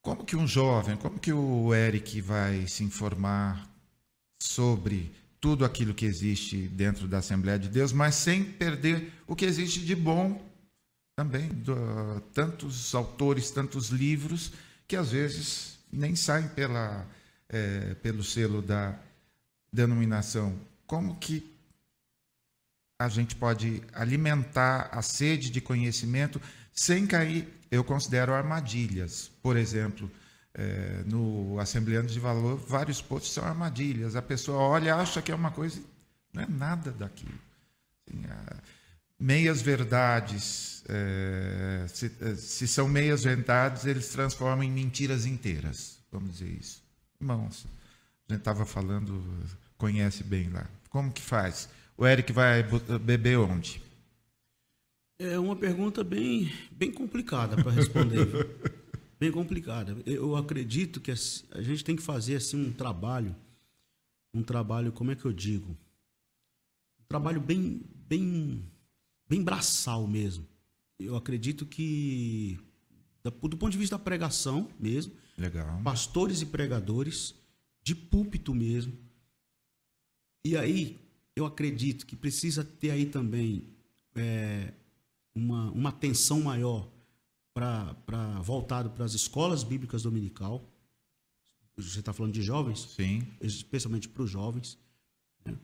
Como 0.00 0.24
que 0.24 0.34
um 0.34 0.46
jovem, 0.46 0.96
como 0.96 1.18
que 1.18 1.32
o 1.32 1.72
Eric 1.72 2.20
vai 2.20 2.66
se 2.66 2.82
informar 2.82 3.70
sobre 4.42 5.14
tudo 5.42 5.64
aquilo 5.64 5.92
que 5.92 6.06
existe 6.06 6.68
dentro 6.68 7.08
da 7.08 7.18
Assembleia 7.18 7.58
de 7.58 7.68
Deus, 7.68 7.92
mas 7.92 8.14
sem 8.14 8.44
perder 8.44 9.12
o 9.26 9.34
que 9.34 9.44
existe 9.44 9.80
de 9.80 9.96
bom 9.96 10.40
também, 11.16 11.48
do, 11.48 11.74
tantos 12.32 12.94
autores, 12.94 13.50
tantos 13.50 13.88
livros 13.88 14.52
que 14.86 14.94
às 14.94 15.10
vezes 15.10 15.80
nem 15.92 16.14
saem 16.14 16.46
pela, 16.50 17.04
é, 17.48 17.94
pelo 17.94 18.22
selo 18.22 18.62
da 18.62 18.96
denominação. 19.72 20.56
Como 20.86 21.16
que 21.16 21.52
a 23.00 23.08
gente 23.08 23.34
pode 23.34 23.82
alimentar 23.92 24.90
a 24.92 25.02
sede 25.02 25.50
de 25.50 25.60
conhecimento 25.60 26.40
sem 26.72 27.04
cair, 27.04 27.48
eu 27.68 27.82
considero 27.82 28.32
armadilhas. 28.32 29.28
Por 29.42 29.56
exemplo, 29.56 30.08
é, 30.54 31.02
no 31.06 31.58
Assembleano 31.58 32.08
de 32.08 32.20
Valor, 32.20 32.56
vários 32.56 33.00
posts 33.00 33.32
são 33.32 33.44
armadilhas. 33.44 34.16
A 34.16 34.22
pessoa 34.22 34.58
olha, 34.58 34.96
acha 34.96 35.22
que 35.22 35.32
é 35.32 35.34
uma 35.34 35.50
coisa, 35.50 35.80
não 36.32 36.42
é 36.42 36.46
nada 36.46 36.90
daquilo. 36.92 37.38
Assim, 38.06 38.22
meias 39.18 39.62
verdades, 39.62 40.84
é, 40.88 41.84
se, 41.88 42.12
é, 42.20 42.34
se, 42.34 42.68
são 42.68 42.88
meias 42.88 43.24
verdades, 43.24 43.86
eles 43.86 44.08
transformam 44.08 44.64
em 44.64 44.70
mentiras 44.70 45.24
inteiras. 45.26 45.98
Vamos 46.10 46.32
dizer 46.32 46.50
isso. 46.50 46.82
Irmãos, 47.20 47.66
a 48.28 48.32
gente 48.32 48.40
estava 48.40 48.66
falando, 48.66 49.22
conhece 49.78 50.24
bem 50.24 50.50
lá. 50.50 50.66
Como 50.90 51.12
que 51.12 51.22
faz? 51.22 51.68
O 51.96 52.06
Eric 52.06 52.32
vai 52.32 52.64
beber 53.00 53.38
onde? 53.38 53.80
É 55.18 55.38
uma 55.38 55.54
pergunta 55.54 56.02
bem, 56.02 56.52
bem 56.72 56.90
complicada 56.90 57.56
para 57.56 57.70
responder. 57.70 58.28
bem 59.22 59.30
complicada. 59.30 59.96
Eu 60.04 60.34
acredito 60.34 61.00
que 61.00 61.12
a 61.12 61.62
gente 61.62 61.84
tem 61.84 61.94
que 61.94 62.02
fazer 62.02 62.34
assim 62.34 62.56
um 62.56 62.72
trabalho, 62.72 63.36
um 64.34 64.42
trabalho, 64.42 64.90
como 64.90 65.12
é 65.12 65.14
que 65.14 65.24
eu 65.24 65.32
digo? 65.32 65.70
Um 67.00 67.04
trabalho 67.06 67.40
bem, 67.40 67.82
bem, 68.08 68.64
bem 69.28 69.40
braçal 69.40 70.08
mesmo. 70.08 70.44
Eu 70.98 71.14
acredito 71.14 71.64
que 71.64 72.58
do 73.22 73.56
ponto 73.56 73.70
de 73.70 73.78
vista 73.78 73.96
da 73.96 74.02
pregação 74.02 74.68
mesmo, 74.80 75.12
Legal. 75.38 75.80
pastores 75.84 76.42
e 76.42 76.46
pregadores 76.46 77.32
de 77.80 77.94
púlpito 77.94 78.52
mesmo. 78.52 78.92
E 80.44 80.56
aí 80.56 80.98
eu 81.36 81.46
acredito 81.46 82.04
que 82.06 82.16
precisa 82.16 82.64
ter 82.64 82.90
aí 82.90 83.06
também 83.06 83.68
é, 84.16 84.72
uma, 85.32 85.70
uma 85.70 85.90
atenção 85.90 86.40
maior 86.40 86.90
para 87.54 88.40
voltado 88.42 88.90
para 88.90 89.04
as 89.04 89.14
escolas 89.14 89.62
bíblicas 89.62 90.02
dominical. 90.02 90.62
Você 91.76 92.00
está 92.00 92.12
falando 92.12 92.32
de 92.32 92.42
jovens? 92.42 92.94
Sim. 92.96 93.26
Especialmente 93.40 94.08
para 94.08 94.22
os 94.22 94.30
jovens. 94.30 94.78
Né? 95.44 95.54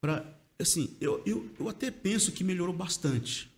Para, 0.00 0.24
assim, 0.58 0.96
eu, 1.00 1.22
eu, 1.26 1.50
eu 1.58 1.68
até 1.68 1.90
penso 1.90 2.32
que 2.32 2.42
melhorou 2.42 2.74
bastante. 2.74 3.50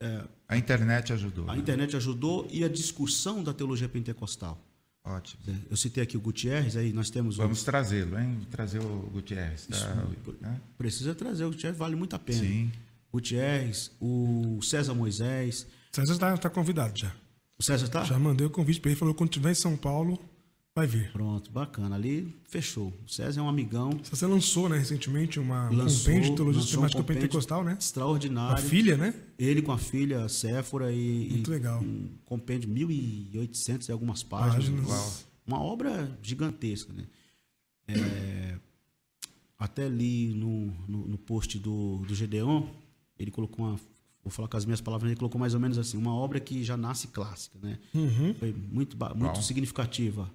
É, 0.00 0.24
a 0.48 0.56
internet 0.56 1.12
ajudou. 1.12 1.48
A 1.48 1.54
né? 1.54 1.60
internet 1.60 1.96
ajudou 1.96 2.46
e 2.50 2.64
a 2.64 2.68
discussão 2.68 3.42
da 3.42 3.54
teologia 3.54 3.88
pentecostal. 3.88 4.60
Ótimo. 5.04 5.42
É, 5.48 5.54
eu 5.70 5.76
citei 5.76 6.02
aqui 6.02 6.16
o 6.16 6.20
Gutierrez, 6.20 6.76
aí 6.76 6.92
nós 6.92 7.10
temos. 7.10 7.36
Vamos 7.36 7.64
trazê-lo, 7.64 8.18
hein? 8.18 8.46
Trazer 8.50 8.80
o 8.80 9.10
Gutierrez. 9.12 9.66
Tá? 9.66 9.76
Isso, 9.76 10.36
né? 10.40 10.60
Precisa 10.78 11.14
trazer, 11.14 11.44
o 11.44 11.50
Gutierrez 11.50 11.76
vale 11.76 11.96
muito 11.96 12.14
a 12.14 12.18
pena. 12.18 12.40
Sim. 12.40 12.70
Gutierrez, 13.12 13.90
o 14.00 14.60
César 14.62 14.94
Moisés. 14.94 15.66
César 15.94 16.14
está 16.14 16.36
tá 16.38 16.50
convidado 16.50 16.98
já. 16.98 17.12
O 17.58 17.62
César 17.62 17.84
está? 17.84 18.02
Já 18.04 18.18
mandei 18.18 18.46
o 18.46 18.50
convite 18.50 18.80
para 18.80 18.90
ele, 18.90 18.98
falou 18.98 19.14
quando 19.14 19.30
estiver 19.30 19.50
em 19.50 19.54
São 19.54 19.76
Paulo, 19.76 20.18
vai 20.74 20.86
vir. 20.86 21.12
Pronto, 21.12 21.50
bacana. 21.50 21.94
Ali 21.94 22.34
fechou. 22.48 22.92
O 23.06 23.08
César 23.08 23.40
é 23.40 23.42
um 23.42 23.48
amigão. 23.48 23.90
Você 24.10 24.26
lançou, 24.26 24.70
né, 24.70 24.78
recentemente, 24.78 25.38
uma 25.38 25.68
lançou, 25.68 25.98
compêndio 25.98 26.30
de 26.30 26.36
teologia 26.36 26.62
sistemática 26.62 27.02
um 27.02 27.04
pentecostal, 27.04 27.62
né? 27.62 27.76
Extraordinário. 27.78 28.54
A 28.54 28.56
filha, 28.56 28.96
né? 28.96 29.14
Ele 29.38 29.60
com 29.60 29.70
a 29.70 29.78
filha, 29.78 30.26
Séfora 30.30 30.90
e. 30.90 31.28
Muito 31.30 31.50
e 31.50 31.54
legal. 31.54 31.82
Um 31.82 32.08
compêndio 32.24 32.72
de 32.72 32.86
1.800 32.86 33.88
e 33.88 33.92
algumas 33.92 34.22
páginas. 34.22 34.64
páginas. 34.64 35.26
Uma 35.46 35.60
obra 35.60 36.18
gigantesca, 36.22 36.92
né? 36.92 37.04
É, 37.86 38.58
até 39.58 39.88
li 39.88 40.32
no, 40.34 40.66
no, 40.88 41.06
no 41.08 41.18
post 41.18 41.58
do, 41.58 41.98
do 41.98 42.14
Gedeon, 42.14 42.66
ele 43.18 43.30
colocou 43.30 43.66
uma 43.66 43.78
vou 44.22 44.30
falar 44.30 44.48
com 44.48 44.56
as 44.56 44.64
minhas 44.64 44.80
palavras, 44.80 45.10
ele 45.10 45.18
colocou 45.18 45.38
mais 45.40 45.54
ou 45.54 45.60
menos 45.60 45.78
assim, 45.78 45.96
uma 45.96 46.14
obra 46.14 46.38
que 46.40 46.62
já 46.62 46.76
nasce 46.76 47.08
clássica, 47.08 47.58
né? 47.62 47.78
Uhum. 47.94 48.34
Foi 48.38 48.52
muito, 48.72 48.96
muito 49.16 49.42
significativa. 49.42 50.30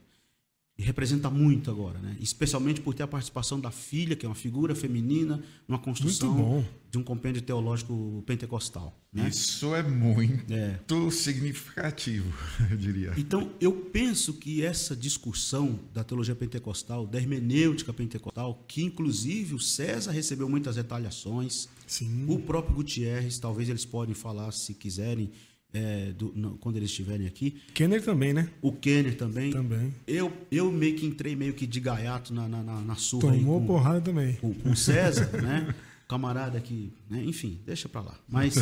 e 0.80 0.84
representa 0.84 1.28
muito 1.32 1.72
agora, 1.72 1.98
né? 1.98 2.16
Especialmente 2.20 2.80
por 2.82 2.94
ter 2.94 3.02
a 3.02 3.08
participação 3.08 3.60
da 3.60 3.72
filha, 3.72 4.16
que 4.16 4.26
é 4.28 4.30
uma 4.30 4.36
figura 4.36 4.76
feminina, 4.76 5.42
numa 5.68 5.80
construção 5.80 6.36
bom. 6.36 6.66
de 6.92 7.00
um 7.00 7.04
compêndio 7.04 7.42
teológico 7.42 8.22
pentecostal. 8.28 8.94
Né? 9.12 9.28
Isso 9.28 9.74
é 9.74 9.82
muito 9.82 10.54
É. 10.54 10.80
significativo, 11.10 12.32
eu 12.70 12.78
diria. 12.78 13.14
Então, 13.18 13.52
eu 13.60 13.72
penso 13.72 14.34
que 14.36 14.64
essa 14.64 14.96
discussão 14.96 15.80
da 15.94 16.04
teologia 16.04 16.36
pentecostal, 16.36 17.08
da 17.08 17.18
hermenêutica 17.18 17.92
pentecostal, 17.92 18.64
que 18.68 18.84
inclusive 18.84 19.56
o 19.56 19.60
César 19.60 20.12
recebeu 20.12 20.48
muitas 20.48 20.76
retaliações, 20.76 21.68
Sim. 21.88 22.26
o 22.28 22.38
próprio 22.40 22.76
Gutierrez, 22.76 23.40
talvez 23.40 23.70
eles 23.70 23.86
podem 23.86 24.14
falar 24.14 24.52
se 24.52 24.74
quiserem, 24.76 25.32
é, 25.74 26.12
do- 26.14 26.58
quando 26.60 26.76
eles 26.78 26.90
estiverem 26.90 27.26
aqui, 27.26 27.60
Kenner 27.74 28.04
também, 28.04 28.34
né? 28.34 28.50
o 28.62 28.72
Kenner 28.72 29.16
também. 29.18 29.52
Também. 29.52 29.94
Eu, 30.06 30.32
eu 30.52 30.72
meio 30.72 30.96
que 30.96 31.06
entrei 31.06 31.36
meio 31.36 31.54
que 31.54 31.66
de 31.66 31.80
gaiato 31.80 32.34
na, 32.34 32.48
na, 32.48 32.62
na, 32.62 32.82
na 32.82 32.96
surra 32.96 33.32
Tomou 33.34 33.60
com- 33.62 33.68
porrada 33.68 34.02
também. 34.02 34.34
com, 34.36 34.54
com 34.54 34.72
o 34.72 34.76
César, 34.76 35.30
né? 35.42 35.74
Camarada 36.08 36.60
que, 36.62 36.94
né? 37.10 37.22
enfim, 37.24 37.60
deixa 37.66 37.90
pra 37.90 38.00
lá. 38.02 38.18
Mas 38.30 38.56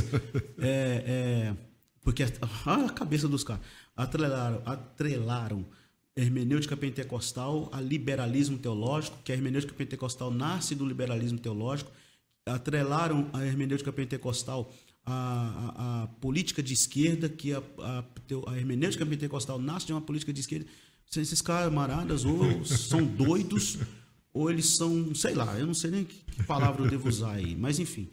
é, 0.57 1.03
é, 1.05 1.55
porque 2.01 2.23
a, 2.23 2.29
a 2.65 2.89
cabeça 2.89 3.27
dos 3.27 3.43
caras 3.43 3.61
atrelaram, 3.95 4.61
atrelaram 4.65 5.65
hermenêutica 6.15 6.75
pentecostal 6.77 7.69
a 7.71 7.79
liberalismo 7.81 8.57
teológico, 8.57 9.17
que 9.23 9.31
a 9.31 9.35
hermenêutica 9.35 9.73
pentecostal 9.73 10.31
nasce 10.31 10.73
do 10.73 10.85
liberalismo 10.87 11.37
teológico, 11.37 11.91
atrelaram 12.45 13.29
a 13.33 13.45
hermenêutica 13.45 13.91
pentecostal 13.91 14.71
à, 15.05 15.13
à- 15.13 16.03
à 16.03 16.07
política 16.07 16.61
de 16.61 16.73
esquerda, 16.73 17.27
que 17.29 17.53
a, 17.53 17.59
a, 17.79 18.03
a 18.51 18.57
hermenêutica 18.57 19.05
pentecostal 19.05 19.59
nasce 19.59 19.87
de 19.87 19.93
uma 19.93 20.01
política 20.01 20.31
de 20.33 20.41
esquerda. 20.41 20.65
Esses 21.15 21.41
camaradas 21.41 22.25
ou 22.25 22.63
são 22.65 23.05
doidos 23.05 23.77
ou 24.33 24.49
eles 24.51 24.65
são, 24.71 25.15
sei 25.15 25.33
lá, 25.33 25.57
eu 25.57 25.65
não 25.65 25.73
sei 25.73 25.91
nem 25.91 26.03
que, 26.03 26.15
que 26.15 26.43
palavra 26.43 26.83
eu 26.83 26.89
devo 26.89 27.07
usar 27.07 27.33
aí, 27.33 27.55
mas 27.55 27.79
enfim. 27.79 28.09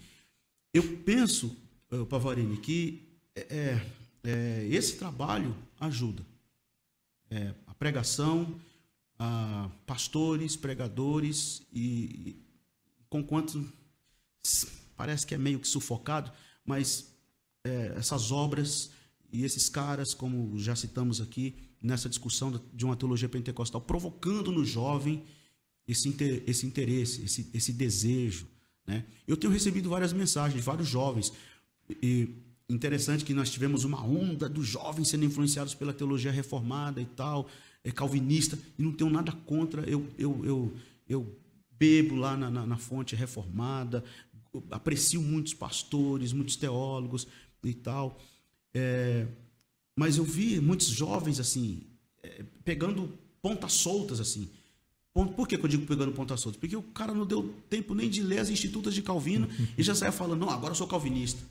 Eu 0.72 0.98
penso, 0.98 1.54
eh, 1.90 2.04
Pavarini, 2.04 2.56
que 2.58 3.02
é, 3.34 3.80
é, 4.22 4.66
esse 4.70 4.96
trabalho 4.96 5.54
ajuda. 5.80 6.24
É, 7.28 7.52
a 7.66 7.74
pregação, 7.74 8.54
a 9.18 9.68
pastores, 9.84 10.54
pregadores 10.54 11.62
e, 11.72 11.82
e 11.82 12.36
conquanto 13.08 13.58
s- 13.58 13.72
parece 14.97 15.26
que 15.26 15.34
é 15.34 15.38
meio 15.38 15.59
que 15.59 15.68
sufocado, 15.68 16.32
mas 16.64 17.12
é, 17.64 17.95
essas 17.97 18.30
obras 18.30 18.90
e 19.32 19.45
esses 19.45 19.68
caras, 19.68 20.14
como 20.14 20.59
já 20.59 20.76
citamos 20.76 21.20
aqui 21.20 21.55
nessa 21.80 22.09
discussão 22.09 22.61
de 22.72 22.84
uma 22.84 22.97
teologia 22.97 23.28
pentecostal, 23.28 23.80
provocando 23.80 24.53
no 24.53 24.64
jovem 24.64 25.24
esse 25.86 26.09
interesse, 26.66 27.24
esse, 27.24 27.51
esse 27.53 27.72
desejo. 27.72 28.47
Né? 28.86 29.05
Eu 29.26 29.36
tenho 29.36 29.53
recebido 29.53 29.88
várias 29.88 30.12
mensagens 30.12 30.55
de 30.55 30.64
vários 30.64 30.88
jovens. 30.88 31.32
E 31.90 32.28
interessante 32.68 33.24
que 33.24 33.34
nós 33.34 33.51
tivemos 33.51 33.84
uma 33.84 34.03
onda 34.05 34.49
dos 34.49 34.66
jovens 34.66 35.09
sendo 35.09 35.24
influenciados 35.24 35.74
pela 35.74 35.93
teologia 35.93 36.30
reformada 36.30 37.01
e 37.01 37.07
tal, 37.07 37.49
é, 37.82 37.90
calvinista, 37.90 38.59
e 38.78 38.82
não 38.82 38.93
tenho 38.93 39.11
nada 39.11 39.32
contra. 39.32 39.82
Eu, 39.82 40.07
eu, 40.18 40.45
eu, 40.45 40.76
eu 41.09 41.36
bebo 41.70 42.14
lá 42.14 42.36
na, 42.36 42.51
na, 42.51 42.66
na 42.66 42.76
fonte 42.76 43.16
reformada, 43.16 44.05
aprecio 44.70 45.20
muitos 45.20 45.55
pastores, 45.55 46.32
muitos 46.32 46.57
teólogos 46.57 47.26
e 47.64 47.74
tal. 47.74 48.18
É, 48.74 49.26
mas 49.96 50.16
eu 50.16 50.24
vi 50.24 50.61
muitos 50.61 50.86
jovens 50.88 51.38
assim, 51.38 51.82
é, 52.22 52.44
pegando 52.64 53.12
pontas 53.40 53.74
soltas 53.74 54.20
assim. 54.20 54.48
Por 55.12 55.46
que, 55.46 55.59
que 55.59 55.64
eu 55.64 55.68
digo 55.68 55.86
pegando 55.86 56.12
pontas 56.12 56.40
soltas? 56.40 56.59
Porque 56.59 56.74
o 56.74 56.82
cara 56.82 57.12
não 57.12 57.26
deu 57.26 57.55
tempo 57.68 57.94
nem 57.94 58.09
de 58.09 58.22
ler 58.22 58.38
as 58.38 58.48
institutas 58.48 58.94
de 58.94 59.03
Calvino 59.03 59.46
e 59.76 59.82
já 59.82 59.94
saia 59.94 60.11
falando, 60.11 60.40
não, 60.40 60.48
agora 60.48 60.72
eu 60.72 60.76
sou 60.76 60.86
calvinista. 60.86 61.42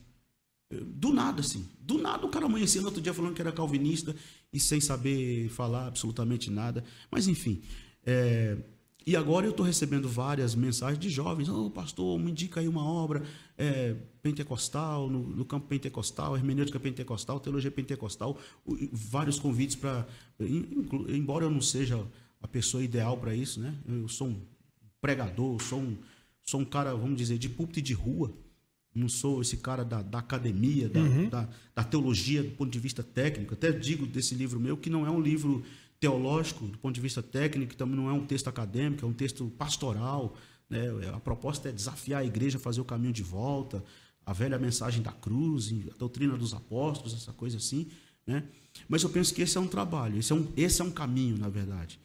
Do 0.72 1.14
nada, 1.14 1.42
assim. 1.42 1.68
Do 1.80 1.98
nada 1.98 2.26
o 2.26 2.30
cara 2.30 2.46
amanhecia 2.46 2.82
no 2.82 2.88
outro 2.88 3.02
dia 3.02 3.14
falando 3.14 3.36
que 3.36 3.42
era 3.42 3.52
calvinista 3.52 4.16
e 4.54 4.60
sem 4.60 4.80
saber 4.80 5.50
falar 5.50 5.88
absolutamente 5.88 6.50
nada. 6.50 6.84
Mas, 7.12 7.28
enfim. 7.28 7.62
é, 8.06 8.58
E 9.06 9.16
agora 9.16 9.48
eu 9.48 9.52
estou 9.52 9.66
recebendo 9.66 10.08
várias 10.08 10.54
mensagens 10.54 11.00
de 11.00 11.10
jovens. 11.10 11.50
Ô, 11.50 11.70
pastor, 11.72 12.20
me 12.20 12.30
indica 12.30 12.60
aí 12.60 12.68
uma 12.68 12.84
obra 12.84 13.24
é, 13.58 13.96
pentecostal, 14.22 15.10
no, 15.10 15.24
no 15.24 15.44
campo 15.44 15.68
pentecostal, 15.68 16.36
hermenêutica 16.36 16.80
pentecostal, 16.80 17.40
teologia 17.40 17.72
pentecostal. 17.72 18.38
Vários 18.92 19.40
convites 19.40 19.76
para. 19.76 20.08
Embora 21.10 21.46
eu 21.46 21.50
não 21.50 21.62
seja 21.62 22.06
a 22.42 22.48
pessoa 22.48 22.84
ideal 22.84 23.18
para 23.18 23.36
isso, 23.36 23.60
né? 23.60 23.76
Eu 23.88 24.08
sou 24.08 24.28
um 24.28 24.42
pregador, 25.02 25.60
sou 25.62 25.80
um, 25.80 25.98
sou 26.44 26.60
um 26.60 26.66
cara, 26.66 26.94
vamos 26.94 27.18
dizer, 27.18 27.40
de 27.40 27.50
púlpito 27.50 27.80
e 27.80 27.82
de 27.82 27.94
rua. 27.94 28.32
Não 28.94 29.08
sou 29.08 29.42
esse 29.42 29.58
cara 29.58 29.86
da, 29.86 30.02
da 30.02 30.20
academia, 30.20 30.90
da, 30.90 31.02
da, 31.30 31.50
da 31.74 31.84
teologia 31.84 32.44
do 32.44 32.52
ponto 32.52 32.70
de 32.70 32.78
vista 32.78 33.02
técnico. 33.02 33.54
Até 33.54 33.72
digo 33.72 34.06
desse 34.06 34.36
livro 34.36 34.60
meu 34.60 34.76
que 34.76 34.90
não 34.90 35.06
é 35.06 35.10
um 35.10 35.22
livro 35.22 35.64
teológico 36.02 36.66
do 36.66 36.80
ponto 36.80 36.96
de 36.96 37.00
vista 37.00 37.22
técnico, 37.22 37.76
também 37.76 37.96
não 37.96 38.10
é 38.10 38.14
um 38.14 38.26
texto 38.26 38.48
acadêmico, 38.48 39.06
é 39.06 39.08
um 39.08 39.14
texto 39.14 39.46
pastoral. 39.58 40.36
Né? 40.68 40.88
A 41.14 41.20
proposta 41.20 41.70
é 41.70 41.72
desafiar 41.72 42.24
a 42.24 42.26
igreja 42.26 42.58
a 42.58 42.60
fazer 42.60 42.82
o 42.82 42.86
caminho 42.86 43.14
de 43.14 43.22
volta, 43.22 43.84
a 44.26 44.34
velha 44.34 44.58
mensagem 44.58 45.02
da 45.04 45.12
cruz, 45.12 45.72
a 45.94 45.98
doutrina 45.98 46.36
dos 46.36 46.56
apóstolos, 46.56 47.14
essa 47.14 47.32
coisa 47.32 47.58
assim. 47.58 47.88
Né? 48.26 48.44
Mas 48.90 49.04
eu 49.04 49.10
penso 49.12 49.32
que 49.34 49.44
esse 49.44 49.58
é 49.58 49.62
um 49.62 49.68
trabalho, 49.68 50.18
esse 50.18 50.32
é 50.32 50.36
um, 50.36 50.52
esse 50.58 50.82
é 50.82 50.84
um 50.84 50.92
caminho, 50.92 51.38
na 51.38 51.50
verdade. 51.50 52.00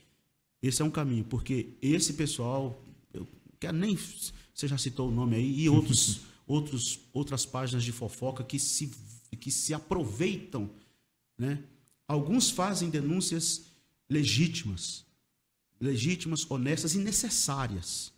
Esse 0.63 0.83
é 0.83 0.85
um 0.85 0.91
caminho, 0.91 1.25
porque 1.25 1.71
esse 1.81 2.13
pessoal, 2.13 2.79
eu 3.15 3.27
quero 3.59 3.77
nem 3.77 3.97
você 3.97 4.69
já 4.69 4.77
citou 4.77 5.09
o 5.09 5.13
nome 5.13 5.37
aí, 5.37 5.61
e 5.61 5.69
outros, 5.71 6.21
outros, 6.47 7.01
outras 7.15 7.47
páginas 7.47 7.83
de 7.83 7.93
fofoca 7.93 8.45
que 8.45 8.59
se, 8.59 8.91
que 9.39 9.51
se 9.51 9.73
aproveitam, 9.73 10.71
né? 11.39 11.63
Alguns 12.09 12.51
fazem 12.51 12.89
denúncias 12.89 13.76
legítimas, 14.09 15.05
legítimas, 15.81 16.49
honestas 16.51 16.95
e 16.95 16.99
necessárias, 16.99 18.13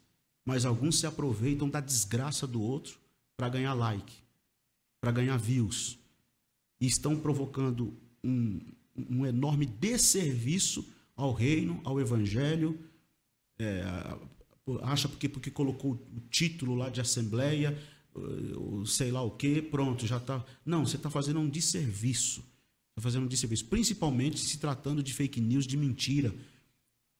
mas 0.44 0.64
alguns 0.64 0.98
se 0.98 1.06
aproveitam 1.06 1.68
da 1.68 1.80
desgraça 1.80 2.46
do 2.46 2.60
outro 2.60 2.98
para 3.36 3.48
ganhar 3.48 3.74
like, 3.74 4.12
para 5.00 5.12
ganhar 5.12 5.36
views, 5.36 5.98
e 6.80 6.86
estão 6.86 7.18
provocando 7.18 7.96
um, 8.22 8.60
um 8.96 9.26
enorme 9.26 9.66
desserviço 9.66 10.86
ao 11.16 11.32
reino, 11.32 11.80
ao 11.84 12.00
evangelho, 12.00 12.78
é, 13.58 13.82
acha 14.82 15.08
porque, 15.08 15.28
porque 15.28 15.50
colocou 15.50 15.92
o 15.92 16.20
título 16.30 16.74
lá 16.74 16.88
de 16.88 17.00
assembleia, 17.00 17.76
uh, 18.14 18.86
sei 18.86 19.10
lá 19.10 19.22
o 19.22 19.30
que, 19.30 19.62
pronto, 19.62 20.06
já 20.06 20.18
está. 20.18 20.44
Não, 20.64 20.86
você 20.86 20.96
está 20.96 21.10
fazendo 21.10 21.40
um 21.40 21.48
desserviço. 21.48 22.44
Fazendo 23.00 23.24
um 23.24 23.28
desserviço, 23.28 23.66
principalmente 23.66 24.38
se 24.38 24.58
tratando 24.58 25.02
de 25.02 25.12
fake 25.12 25.40
news, 25.40 25.66
de 25.66 25.76
mentira. 25.76 26.34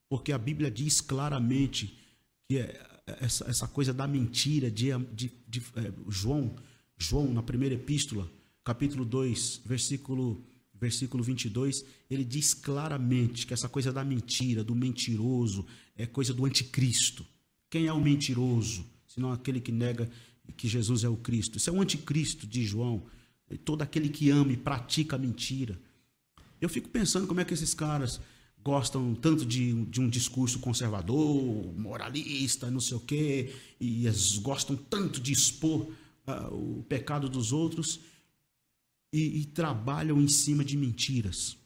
Porque 0.09 0.33
a 0.33 0.39
Bíblia 0.39 0.71
diz 0.71 1.01
claramente 1.01 1.97
que 2.49 2.59
é 2.59 2.99
essa, 3.21 3.49
essa 3.49 3.69
coisa 3.69 3.93
da 3.93 4.07
mentira, 4.07 4.71
de, 4.71 4.97
de, 5.13 5.33
de 5.47 5.63
é, 5.77 5.93
João, 6.09 6.55
João, 6.97 7.33
na 7.33 7.43
primeira 7.43 7.75
epístola, 7.75 8.31
capítulo 8.65 9.05
2, 9.05 9.63
versículo 9.65 10.45
versículo 10.81 11.25
22, 11.25 11.85
ele 12.09 12.25
diz 12.25 12.55
claramente 12.55 13.47
que 13.47 13.53
essa 13.53 13.69
coisa 13.69 13.93
da 13.93 14.05
mentira, 14.05 14.63
do 14.63 14.77
mentiroso, 14.77 15.67
é 15.97 16.07
coisa 16.07 16.33
do 16.33 16.45
anticristo. 16.45 17.27
Quem 17.69 17.87
é 17.87 17.93
o 17.93 18.01
mentiroso? 18.01 18.87
Senão 19.07 19.33
aquele 19.33 19.61
que 19.61 19.73
nega 19.73 20.09
que 20.57 20.69
Jesus 20.69 21.05
é 21.05 21.09
o 21.09 21.17
Cristo. 21.17 21.59
Isso 21.59 21.69
é 21.69 21.73
o 21.73 21.81
anticristo 21.81 22.47
de 22.47 22.65
João. 22.65 23.05
Todo 23.65 23.83
aquele 23.83 24.09
que 24.09 24.31
ama 24.31 24.53
e 24.53 24.57
pratica 24.57 25.17
a 25.17 25.19
mentira. 25.19 25.79
Eu 26.61 26.69
fico 26.69 26.89
pensando 26.89 27.27
como 27.27 27.41
é 27.41 27.45
que 27.45 27.55
esses 27.55 27.73
caras 27.73 28.21
gostam 28.63 29.15
tanto 29.15 29.47
de, 29.47 29.85
de 29.87 30.01
um 30.01 30.09
discurso 30.09 30.59
conservador, 30.59 31.73
moralista, 31.77 32.71
não 32.71 32.81
sei 32.81 32.97
o 32.97 33.01
quê, 33.01 33.55
e 33.81 34.07
eles 34.07 34.37
gostam 34.39 34.77
tanto 34.77 35.21
de 35.21 35.33
expor 35.33 35.89
uh, 36.27 36.79
o 36.79 36.83
pecado 36.89 37.29
dos 37.29 37.53
outros, 37.53 38.01
e, 39.11 39.41
e, 39.41 39.45
trabalham 39.47 40.21
em 40.21 40.29
cima 40.29 40.63
de 40.63 40.77
mentiras, 40.77 41.57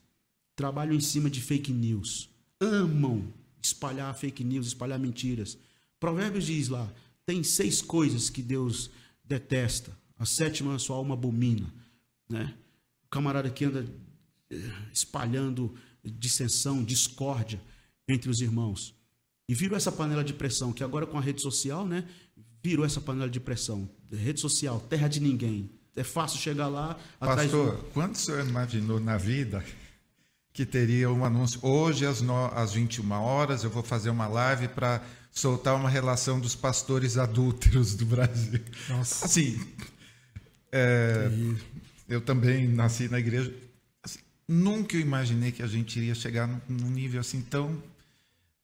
trabalham 0.55 0.95
em 0.95 1.01
cima 1.01 1.29
de 1.29 1.41
fake 1.41 1.73
news, 1.73 2.29
amam 2.61 3.33
espalhar 3.61 4.15
fake 4.17 4.45
news, 4.45 4.69
espalhar 4.69 4.99
mentiras. 4.99 5.59
Provérbios 5.99 6.47
diz 6.47 6.69
lá: 6.69 6.89
tem 7.27 7.43
seis 7.43 7.83
coisas 7.83 8.31
que 8.31 8.43
Deus 8.43 8.91
detesta, 9.25 9.97
a 10.23 10.25
sétima 10.25 10.77
a 10.77 10.79
sua 10.79 10.97
alma 10.97 11.15
abomina. 11.15 11.73
Né? 12.29 12.55
O 13.05 13.09
camarada 13.09 13.51
que 13.51 13.65
anda 13.65 13.85
espalhando 14.93 15.75
dissensão, 16.05 16.85
discórdia 16.85 17.61
entre 18.09 18.31
os 18.31 18.41
irmãos. 18.41 18.95
E 19.49 19.55
virou 19.55 19.77
essa 19.77 19.91
panela 19.91 20.23
de 20.23 20.33
pressão, 20.33 20.73
que 20.73 20.85
agora 20.85 21.07
com 21.07 21.19
a 21.19 21.21
rede 21.21 21.43
social, 21.43 21.87
né? 21.87 22.09
Virou 22.63 22.87
essa 22.87 23.01
panela 23.01 23.29
de 23.29 23.41
pressão. 23.41 23.91
Rede 24.11 24.41
social, 24.41 24.79
terra 24.81 25.09
de 25.09 25.19
ninguém, 25.19 25.71
é 25.97 26.05
fácil 26.05 26.39
chegar 26.39 26.69
lá 26.69 26.97
Pastor, 27.19 27.29
atrás 27.29 27.51
do... 27.51 27.85
quando 27.93 28.15
o 28.15 28.19
senhor 28.19 28.47
imaginou 28.47 29.01
na 29.01 29.17
vida 29.17 29.65
que 30.53 30.65
teria 30.65 31.11
um 31.11 31.25
anúncio. 31.25 31.59
Hoje, 31.63 32.07
às, 32.07 32.21
no, 32.21 32.47
às 32.47 32.75
21 32.75 33.11
horas, 33.13 33.65
eu 33.65 33.71
vou 33.71 33.83
fazer 33.83 34.11
uma 34.11 34.29
live 34.29 34.69
para 34.69 35.03
soltar 35.33 35.75
uma 35.75 35.89
relação 35.89 36.39
dos 36.39 36.55
pastores 36.55 37.17
adúlteros 37.17 37.95
do 37.95 38.05
Brasil. 38.05 38.61
Nossa. 38.89 39.25
Assim, 39.25 39.59
é, 40.73 41.31
eu 42.09 42.21
também 42.21 42.67
nasci 42.67 43.09
na 43.09 43.19
igreja. 43.19 43.55
Assim, 44.03 44.21
nunca 44.49 44.97
eu 44.97 45.01
imaginei 45.01 45.53
que 45.53 45.63
a 45.63 45.67
gente 45.67 45.99
iria 45.99 46.15
chegar 46.15 46.49
num, 46.67 46.91
nível 46.91 47.21
assim 47.21 47.43
tão 47.43 47.83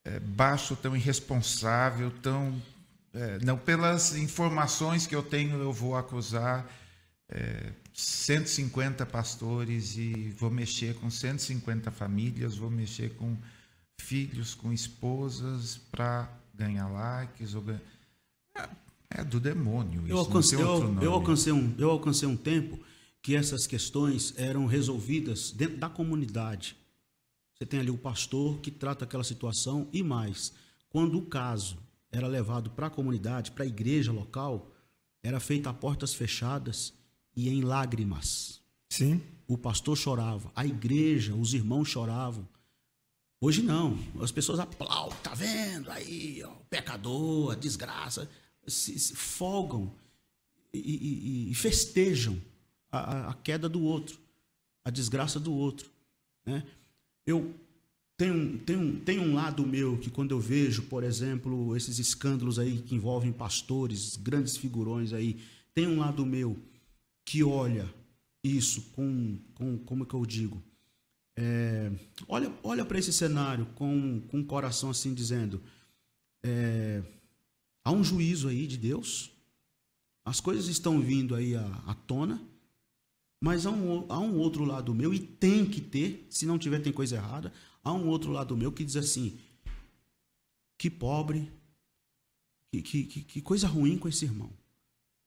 é, 0.04 0.18
baixo, 0.18 0.74
tão 0.74 0.96
irresponsável, 0.96 2.11
tão. 2.22 2.61
É, 3.12 3.38
não, 3.44 3.59
pelas 3.59 4.16
informações 4.16 5.06
que 5.06 5.14
eu 5.14 5.22
tenho, 5.22 5.61
eu 5.61 5.72
vou 5.72 5.96
acusar 5.96 6.66
é, 7.28 7.72
150 7.92 9.04
pastores 9.04 9.96
e 9.96 10.34
vou 10.38 10.50
mexer 10.50 10.94
com 10.94 11.11
150 11.11 11.90
famílias, 11.90 12.56
vou 12.56 12.70
mexer 12.70 13.11
com 13.16 13.36
filhos, 14.00 14.54
com 14.54 14.72
esposas 14.72 15.76
para 15.90 16.28
ganhar 16.54 16.88
likes. 16.88 17.54
Ou 17.54 17.62
ganhar... 17.62 17.82
É, 19.11 19.24
do 19.24 19.40
demônio. 19.40 20.02
Isso, 20.02 20.11
eu, 20.11 20.18
alcancei, 20.18 20.59
eu, 20.61 21.02
eu, 21.02 21.12
alcancei 21.12 21.52
um, 21.52 21.74
eu 21.78 21.90
alcancei 21.90 22.28
um 22.28 22.36
tempo 22.36 22.78
que 23.22 23.34
essas 23.34 23.66
questões 23.66 24.34
eram 24.36 24.66
resolvidas 24.66 25.50
dentro 25.50 25.78
da 25.78 25.88
comunidade. 25.88 26.76
Você 27.54 27.66
tem 27.66 27.80
ali 27.80 27.90
o 27.90 27.98
pastor 27.98 28.59
que 28.61 28.70
trata 28.70 29.04
aquela 29.04 29.24
situação 29.24 29.88
e 29.92 30.02
mais. 30.02 30.52
Quando 30.88 31.18
o 31.18 31.26
caso 31.26 31.78
era 32.11 32.26
levado 32.26 32.70
para 32.70 32.86
a 32.86 32.90
comunidade, 32.90 33.50
para 33.50 33.64
a 33.64 33.66
igreja 33.66 34.12
local, 34.12 34.70
era 35.22 35.40
feito 35.40 35.68
a 35.68 35.74
portas 35.74 36.14
fechadas 36.14 36.92
e 37.34 37.48
em 37.48 37.62
lágrimas. 37.62 38.61
Sim. 38.90 39.20
O 39.46 39.59
pastor 39.59 39.96
chorava, 39.96 40.52
a 40.54 40.66
igreja, 40.66 41.34
os 41.34 41.54
irmãos 41.54 41.88
choravam. 41.88 42.48
Hoje 43.40 43.62
não, 43.62 43.98
as 44.20 44.32
pessoas 44.32 44.59
aplaudem, 44.59 45.18
tá 45.22 45.34
vendo 45.34 45.90
aí, 45.90 46.42
ó, 46.42 46.50
o 46.50 46.64
pecador, 46.68 47.52
a 47.52 47.54
desgraça, 47.54 48.28
se, 48.69 48.99
se 48.99 49.14
folgam 49.14 49.93
e, 50.73 50.79
e, 50.79 51.51
e 51.51 51.55
festejam 51.55 52.41
a, 52.91 53.31
a, 53.31 53.35
queda 53.35 53.69
do 53.69 53.83
outro, 53.83 54.19
a 54.85 54.91
desgraça 54.91 55.39
do 55.39 55.53
outro. 55.53 55.91
Né? 56.45 56.62
Eu 57.27 57.55
tenho, 58.16 58.59
tenho, 58.59 59.01
tenho 59.01 59.23
um 59.23 59.35
lado 59.35 59.66
meu 59.66 59.99
que 59.99 60.11
quando 60.11 60.33
eu 60.33 60.41
vejo, 60.41 60.83
por 60.85 61.05
exemplo, 61.05 61.77
esses 61.77 61.99
escândalos 61.99 62.59
aí 62.59 62.83
que 62.83 62.95
envolvem 62.95 63.33
pastores, 63.33 64.16
grandes 64.16 64.57
figurões 64.57 65.12
aí, 65.12 65.39
tem 65.75 65.87
um 65.87 65.99
lado 65.99 66.25
meu 66.27 66.57
que 67.25 67.45
olha 67.45 67.93
isso 68.43 68.83
com, 68.93 69.39
com 69.55 69.79
como 69.79 70.07
que 70.07 70.14
eu 70.14 70.25
digo, 70.25 70.62
é, 71.37 71.93
olha, 72.27 72.53
olha 72.64 72.85
para 72.85 72.99
esse 72.99 73.12
cenário 73.12 73.66
com, 73.77 74.21
com 74.29 74.41
o 74.41 74.45
coração 74.45 74.91
assim 74.91 75.14
dizendo, 75.14 75.62
é, 76.43 77.01
há 77.89 77.93
um 77.93 78.05
juízo 78.05 78.49
aí 78.49 78.66
de 78.66 78.76
Deus, 78.76 79.30
as 80.24 80.41
coisas 80.41 80.68
estão 80.68 81.01
vindo 81.01 81.34
aí 81.34 81.55
à, 81.55 81.64
à 81.86 81.95
tona, 81.95 82.43
mas 83.41 83.66
há 83.66 83.70
um, 83.70 84.05
há 84.11 84.18
um 84.18 84.36
outro 84.39 84.64
lado 84.64 84.95
meu, 84.95 85.14
e 85.14 85.18
tem 85.18 85.64
que 85.64 85.80
ter, 85.80 86.26
se 86.28 86.45
não 86.45 86.59
tiver 86.59 86.80
tem 86.80 86.93
coisa 86.93 87.16
errada, 87.16 87.53
há 87.82 87.93
um 87.93 88.09
outro 88.09 88.30
lado 88.30 88.57
meu 88.57 88.72
que 88.72 88.84
diz 88.84 88.97
assim, 88.97 89.39
que 90.76 90.91
pobre, 90.91 91.51
que, 92.70 92.82
que, 92.82 93.22
que 93.22 93.41
coisa 93.41 93.66
ruim 93.66 93.97
com 93.97 94.09
esse 94.09 94.24
irmão. 94.24 94.51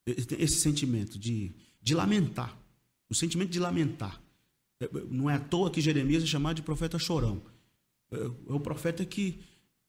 Esse 0.06 0.60
sentimento 0.60 1.18
de 1.18 1.54
de 1.82 1.94
lamentar. 1.94 2.56
O 3.10 3.14
sentimento 3.14 3.50
de 3.50 3.58
lamentar. 3.58 4.22
É, 4.80 4.88
não 5.10 5.28
é 5.28 5.34
à 5.34 5.40
toa 5.40 5.70
que 5.70 5.80
Jeremias 5.80 6.22
é 6.22 6.26
chamado 6.26 6.56
de 6.56 6.62
profeta 6.62 6.98
chorão. 6.98 7.42
É, 8.10 8.16
é 8.16 8.52
o 8.52 8.60
profeta 8.60 9.04
que, 9.04 9.40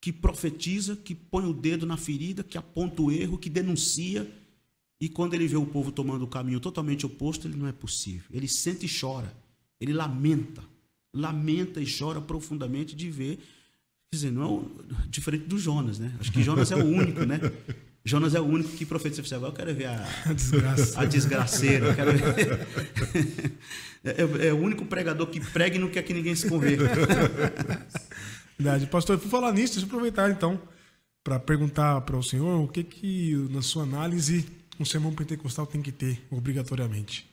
que 0.04 0.12
profetiza, 0.12 0.97
que 0.97 1.16
põe 1.16 1.45
o 1.45 1.54
dedo 1.54 1.86
na 1.86 1.95
ferida, 1.95 2.43
que 2.43 2.58
aponta 2.58 3.01
o 3.01 3.10
erro, 3.10 3.38
que 3.38 3.49
denuncia. 3.49 4.30
E 4.99 5.08
quando 5.08 5.34
ele 5.34 5.47
vê 5.47 5.56
o 5.56 5.66
povo 5.66 5.93
tomando 5.93 6.24
o 6.24 6.28
caminho 6.28 6.60
totalmente 6.60 7.06
oposto, 7.06 7.47
ele 7.47 7.56
não 7.56 7.68
é 7.68 7.72
possível. 7.72 8.26
Ele 8.30 8.49
sente 8.49 8.86
e 8.86 8.99
chora. 8.99 9.34
Ele 9.80 9.93
lamenta. 9.93 10.62
Lamenta 11.16 11.80
e 11.80 11.86
chora 11.89 12.20
profundamente 12.20 12.97
de 12.97 13.10
ver. 13.10 13.38
Quer 14.12 14.18
dizer, 14.18 14.32
não 14.34 14.43
é 14.43 14.45
o, 14.45 14.70
diferente 15.08 15.45
do 15.45 15.58
Jonas, 15.58 15.99
né? 15.99 16.14
Acho 16.20 16.34
que 16.34 16.43
Jonas 16.43 16.70
é 16.74 16.76
o 16.76 16.86
único, 16.86 17.26
né? 17.26 17.39
Jonas 18.04 18.36
é 18.36 18.41
o 18.41 18.43
único 18.43 18.72
que 18.72 18.86
profetiza. 18.86 19.38
Agora 19.38 19.51
eu 19.51 19.56
quero 19.56 19.74
ver 19.74 19.86
a, 19.86 20.04
a, 20.28 20.34
desgraça. 20.34 20.99
a 20.99 21.06
desgraceira. 21.06 21.95
é, 24.04 24.47
é, 24.47 24.54
o 24.54 24.58
único 24.58 24.86
pregador 24.86 25.28
que 25.28 25.39
prega 25.39 25.78
e 25.78 25.80
não 25.80 25.88
quer 25.88 26.04
que 26.04 26.14
ninguém 26.14 26.36
se 26.36 26.49
converta. 26.49 26.84
Verdade. 28.58 28.88
Pastor, 28.88 29.18
por 29.20 29.30
falar 29.30 29.51
nisso, 29.51 29.74
deixa 29.74 29.86
eu 29.86 29.88
aproveitar 29.88 30.30
então 30.32 30.62
para 31.24 31.39
perguntar 31.39 32.01
para 32.01 32.18
o 32.18 32.24
senhor 32.24 32.62
o 32.62 32.68
que, 32.68 32.84
que, 32.84 33.36
na 33.49 33.62
sua 33.62 33.84
análise, 33.84 34.45
um 34.80 34.86
sermão 34.86 35.14
pentecostal 35.14 35.66
tem 35.66 35.82
que 35.82 35.91
ter 35.91 36.26
obrigatoriamente. 36.30 37.30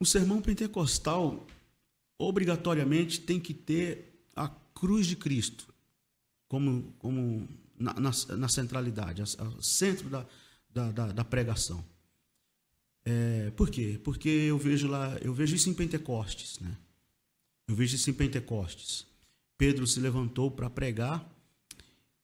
O 0.00 0.06
sermão 0.06 0.40
pentecostal 0.40 1.46
obrigatoriamente 2.18 3.20
tem 3.20 3.38
que 3.38 3.52
ter 3.52 4.24
a 4.34 4.48
cruz 4.48 5.06
de 5.06 5.16
Cristo 5.16 5.66
como, 6.48 6.94
como 6.98 7.48
na, 7.78 7.94
na, 7.94 8.10
na 8.36 8.48
centralidade, 8.48 9.22
o 9.22 9.62
centro 9.62 10.08
da, 10.08 10.26
da, 10.68 10.90
da, 10.90 11.12
da 11.12 11.24
pregação. 11.24 11.84
É, 13.04 13.50
por 13.52 13.70
quê? 13.70 14.00
Porque 14.02 14.28
eu 14.28 14.58
vejo 14.58 14.88
lá, 14.88 15.16
eu 15.22 15.32
vejo 15.32 15.54
isso 15.54 15.70
em 15.70 15.74
Pentecostes, 15.74 16.58
né? 16.60 16.76
Eu 17.70 17.76
vejo 17.76 17.94
isso 17.94 18.10
em 18.10 18.12
Pentecostes. 18.12 19.06
Pedro 19.56 19.86
se 19.86 20.00
levantou 20.00 20.50
para 20.50 20.68
pregar 20.68 21.24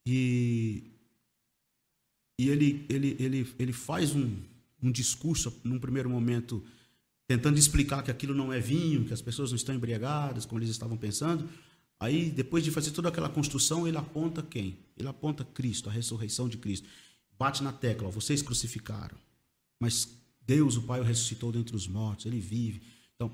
e, 0.05 0.83
e 2.37 2.49
ele, 2.49 2.85
ele, 2.89 3.17
ele, 3.21 3.55
ele 3.57 3.73
faz 3.73 4.13
um, 4.13 4.37
um 4.83 4.91
discurso, 4.91 5.57
num 5.63 5.79
primeiro 5.79 6.11
momento, 6.11 6.65
tentando 7.29 7.61
explicar 7.61 8.03
que 8.03 8.11
aquilo 8.11 8.35
não 8.35 8.53
é 8.53 8.59
vinho, 8.59 9.05
que 9.05 9.13
as 9.13 9.23
pessoas 9.23 9.51
não 9.51 9.57
estão 9.57 9.73
embriagadas, 9.73 10.45
como 10.45 10.59
eles 10.59 10.71
estavam 10.71 10.97
pensando. 10.97 11.49
Aí, 12.01 12.29
depois 12.29 12.65
de 12.65 12.73
fazer 12.73 12.91
toda 12.91 13.09
aquela 13.09 13.29
construção, 13.29 13.87
ele 13.87 13.97
aponta 13.97 14.43
quem? 14.43 14.77
Ele 14.99 15.07
aponta 15.07 15.45
Cristo, 15.45 15.89
a 15.89 15.93
ressurreição 15.93 16.49
de 16.49 16.59
Cristo. 16.59 16.89
Bate 17.39 17.63
na 17.63 17.73
tecla, 17.73 18.09
ó, 18.09 18.11
vocês 18.11 18.43
crucificaram. 18.43 19.17
Mas 19.79 20.09
Deus, 20.45 20.77
o 20.77 20.83
Pai, 20.83 21.01
o 21.01 21.05
ressuscitou 21.05 21.53
dentre 21.53 21.77
os 21.77 21.87
mortos, 21.87 22.27
ele 22.27 22.41
vive. 22.41 22.83
Então, 23.15 23.31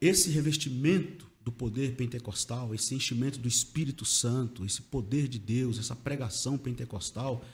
esse 0.00 0.30
revestimento 0.30 1.26
do 1.42 1.52
poder 1.52 1.94
pentecostal, 1.94 2.74
esse 2.74 2.94
enchimento 2.94 3.38
do 3.38 3.48
Espírito 3.48 4.04
Santo, 4.04 4.64
esse 4.64 4.80
poder 4.82 5.28
de 5.28 5.38
Deus, 5.38 5.78
essa 5.78 5.94
pregação 5.94 6.56
pentecostal, 6.56 7.44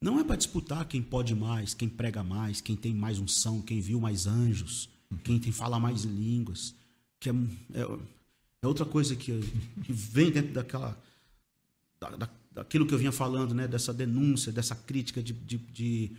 não 0.00 0.18
é 0.18 0.24
para 0.24 0.36
disputar 0.36 0.86
quem 0.86 1.02
pode 1.02 1.34
mais, 1.34 1.74
quem 1.74 1.88
prega 1.88 2.22
mais, 2.22 2.60
quem 2.60 2.76
tem 2.76 2.94
mais 2.94 3.18
unção, 3.18 3.60
quem 3.60 3.80
viu 3.80 4.00
mais 4.00 4.26
anjos, 4.26 4.88
quem 5.22 5.38
tem 5.38 5.52
fala 5.52 5.78
mais 5.78 6.04
línguas, 6.04 6.74
que 7.18 7.28
é, 7.28 7.32
é 7.74 7.86
é 8.62 8.66
outra 8.66 8.84
coisa 8.84 9.16
que, 9.16 9.40
que 9.84 9.92
vem 9.92 10.30
dentro 10.30 10.52
daquela. 10.52 10.96
Da, 11.98 12.10
da, 12.10 12.28
daquilo 12.52 12.86
que 12.86 12.92
eu 12.92 12.98
vinha 12.98 13.12
falando, 13.12 13.54
né? 13.54 13.66
Dessa 13.66 13.92
denúncia, 13.92 14.52
dessa 14.52 14.74
crítica 14.74 15.22
de. 15.22 15.32
de, 15.32 15.58
de 15.58 16.12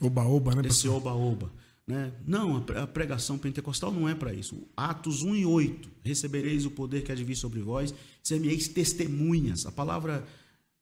oba-oba, 0.00 0.54
né? 0.54 0.62
Desse 0.62 0.88
oba-oba. 0.88 1.50
Né? 1.90 2.12
Não, 2.24 2.64
a 2.76 2.86
pregação 2.86 3.36
pentecostal 3.36 3.92
não 3.92 4.08
é 4.08 4.14
para 4.14 4.32
isso. 4.32 4.62
Atos 4.76 5.24
1 5.24 5.34
e 5.34 5.44
8. 5.44 5.90
Recebereis 6.04 6.64
o 6.64 6.70
poder 6.70 7.02
que 7.02 7.10
há 7.10 7.14
de 7.16 7.24
vir 7.24 7.34
sobre 7.34 7.60
vós, 7.60 7.92
ser-me-eis 8.22 8.68
testemunhas. 8.68 9.66
A 9.66 9.72
palavra 9.72 10.24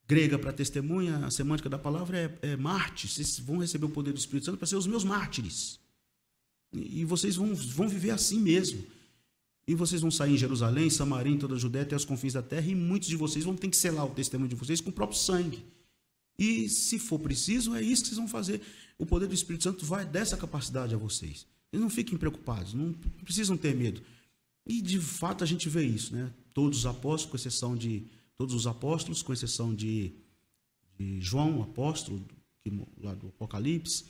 grega 0.06 0.38
para 0.38 0.52
testemunha, 0.52 1.24
a 1.24 1.30
semântica 1.30 1.70
da 1.70 1.78
palavra 1.78 2.38
é, 2.42 2.52
é 2.52 2.56
mártir. 2.56 3.08
Vocês 3.08 3.38
vão 3.38 3.58
receber 3.58 3.86
o 3.86 3.90
poder 3.90 4.12
do 4.12 4.18
Espírito 4.18 4.44
Santo 4.44 4.58
para 4.58 4.66
ser 4.66 4.76
os 4.76 4.86
meus 4.86 5.02
mártires. 5.02 5.80
E 6.74 7.06
vocês 7.06 7.36
vão, 7.36 7.54
vão 7.54 7.88
viver 7.88 8.10
assim 8.10 8.38
mesmo. 8.38 8.84
E 9.66 9.74
vocês 9.74 10.02
vão 10.02 10.10
sair 10.10 10.34
em 10.34 10.38
Jerusalém, 10.38 10.90
Samaria, 10.90 11.32
em 11.32 11.38
toda 11.38 11.54
a 11.54 11.58
Judéia, 11.58 11.84
até 11.84 11.96
os 11.96 12.04
confins 12.04 12.34
da 12.34 12.42
terra, 12.42 12.66
e 12.66 12.74
muitos 12.74 13.08
de 13.08 13.16
vocês 13.16 13.46
vão 13.46 13.56
ter 13.56 13.68
que 13.68 13.76
selar 13.76 14.04
o 14.04 14.10
testemunho 14.10 14.50
de 14.50 14.56
vocês 14.56 14.80
com 14.80 14.90
o 14.90 14.92
próprio 14.92 15.18
sangue. 15.18 15.64
E 16.38 16.68
se 16.68 16.98
for 16.98 17.18
preciso, 17.18 17.74
é 17.74 17.82
isso 17.82 18.02
que 18.02 18.08
vocês 18.08 18.18
vão 18.18 18.28
fazer. 18.28 18.60
O 18.98 19.06
poder 19.06 19.28
do 19.28 19.34
Espírito 19.34 19.64
Santo 19.64 19.86
vai 19.86 20.04
dessa 20.04 20.36
capacidade 20.36 20.94
a 20.94 20.98
vocês. 20.98 21.46
Eles 21.72 21.82
não 21.82 21.90
fiquem 21.90 22.18
preocupados, 22.18 22.74
não 22.74 22.92
precisam 23.24 23.56
ter 23.56 23.74
medo. 23.74 24.02
E 24.66 24.82
de 24.82 25.00
fato 25.00 25.44
a 25.44 25.46
gente 25.46 25.68
vê 25.68 25.84
isso, 25.84 26.14
né? 26.14 26.32
Todos 26.52 26.80
os 26.80 26.86
apóstolos, 26.86 27.30
com 27.30 27.36
exceção 27.36 27.76
de 27.76 28.04
todos 28.36 28.54
os 28.54 28.66
apóstolos, 28.66 29.22
com 29.22 29.32
exceção 29.32 29.74
de, 29.74 30.12
de 30.98 31.20
João, 31.20 31.60
o 31.60 31.62
apóstolo, 31.62 32.22
que, 32.62 32.70
lá 33.00 33.14
do 33.14 33.28
Apocalipse, 33.28 34.04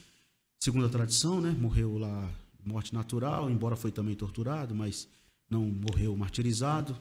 segundo 0.59 0.87
a 0.87 0.89
tradição, 0.89 1.41
né? 1.41 1.51
Morreu 1.51 1.99
lá 1.99 2.33
morte 2.65 2.93
natural, 2.93 3.51
embora 3.51 3.77
foi 3.77 3.91
também 3.91 4.15
torturado, 4.15 4.75
mas 4.75 5.09
não 5.49 5.65
morreu 5.65 6.17
martirizado. 6.17 6.97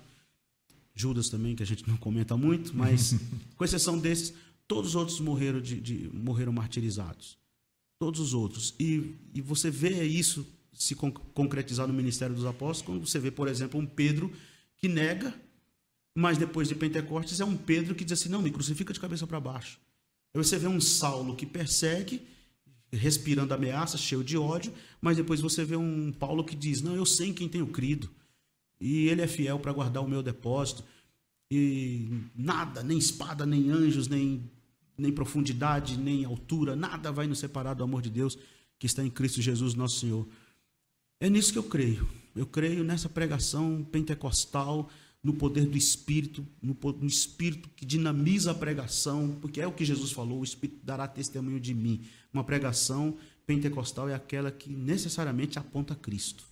Judas 0.96 1.30
também, 1.30 1.56
que 1.56 1.64
a 1.64 1.66
gente 1.66 1.88
não 1.88 1.98
comenta 1.98 2.36
muito, 2.36 2.76
mas 2.76 3.16
com 3.56 3.64
exceção 3.64 3.98
desses, 4.00 4.34
todos 4.68 4.92
os 4.92 4.96
outros 4.96 5.20
morreram, 5.20 5.62
de, 5.62 5.80
de, 5.80 6.10
morreram 6.14 6.52
martirizados. 6.52 7.38
Todos 8.00 8.20
os 8.20 8.34
outros. 8.34 8.76
E, 8.80 9.16
e 9.34 9.42
você 9.42 9.72
vê 9.72 10.04
isso 10.04 10.46
se 10.74 10.96
con 10.96 11.12
concretizar 11.12 11.88
no 11.88 11.94
ministério 11.94 12.36
dos 12.36 12.46
apóstolos, 12.46 12.82
quando 12.82 13.08
você 13.08 13.20
vê, 13.20 13.32
por 13.32 13.48
exemplo, 13.48 13.80
um 13.80 13.86
Pedro 13.86 14.32
que 14.78 14.88
nega, 14.88 15.34
mas 16.16 16.38
depois 16.38 16.68
de 16.68 16.76
Pentecostes 16.76 17.40
é 17.40 17.46
um 17.46 17.58
Pedro 17.58 17.96
que 17.96 18.06
diz 18.06 18.20
assim: 18.20 18.30
não, 18.30 18.42
me 18.42 18.52
crucifica 18.52 18.94
de 18.94 19.00
cabeça 19.00 19.26
para 19.26 19.40
baixo. 19.40 19.80
Aí 20.34 20.44
você 20.44 20.58
vê 20.58 20.68
um 20.68 20.80
Saulo 20.80 21.36
que 21.36 21.46
persegue, 21.46 22.22
respirando 22.92 23.54
ameaças, 23.54 24.02
cheio 24.02 24.24
de 24.24 24.38
ódio, 24.38 24.74
mas 25.02 25.18
depois 25.18 25.42
você 25.42 25.66
vê 25.66 25.76
um 25.76 26.12
Paulo 26.12 26.44
que 26.44 26.56
diz: 26.56 26.82
não, 26.82 26.96
eu 26.96 27.06
sei 27.06 27.30
em 27.30 27.34
quem 27.34 27.50
tenho 27.50 27.68
crido, 27.68 28.10
e 28.80 29.08
ele 29.08 29.22
é 29.22 29.28
fiel 29.28 29.60
para 29.60 29.74
guardar 29.74 30.04
o 30.04 30.08
meu 30.08 30.22
depósito, 30.22 30.84
e 31.50 32.08
nada, 32.36 32.84
nem 32.84 32.98
espada, 32.98 33.46
nem 33.46 33.70
anjos, 33.72 34.08
nem, 34.08 34.50
nem 34.98 35.12
profundidade, 35.12 35.98
nem 35.98 36.26
altura, 36.26 36.76
nada 36.76 37.12
vai 37.12 37.28
nos 37.28 37.40
separar 37.40 37.74
do 37.74 37.84
amor 37.84 38.02
de 38.02 38.10
Deus 38.10 38.38
que 38.80 38.86
está 38.86 39.04
em 39.04 39.10
Cristo 39.10 39.42
Jesus, 39.42 39.74
nosso 39.74 40.00
Senhor. 40.00 40.28
É 41.20 41.30
nisso 41.30 41.52
que 41.52 41.60
eu 41.60 41.64
creio. 41.64 42.08
Eu 42.36 42.46
creio 42.46 42.84
nessa 42.84 43.10
pregação 43.10 43.84
pentecostal, 43.92 44.90
no 45.24 45.34
poder 45.34 45.66
do 45.66 45.78
Espírito, 45.78 46.46
no, 46.62 46.78
no, 47.00 47.08
Espírito 47.08 47.70
que 47.76 47.86
dinamiza 47.86 48.52
a 48.52 48.56
pregação, 48.56 49.36
porque 49.42 49.60
é 49.60 49.68
o 49.68 49.72
que 49.72 49.84
Jesus 49.84 50.12
falou: 50.12 50.40
o 50.40 50.44
Espírito 50.44 50.86
dará 50.86 51.08
testemunho 51.08 51.60
de 51.60 51.74
mim. 51.74 52.02
Uma 52.32 52.44
pregação 52.44 53.18
pentecostal 53.46 54.08
é 54.08 54.14
aquela 54.14 54.52
que 54.52 54.70
necessariamente 54.70 55.58
aponta 55.58 55.94
a 55.94 55.98
Cristo. 55.98 56.46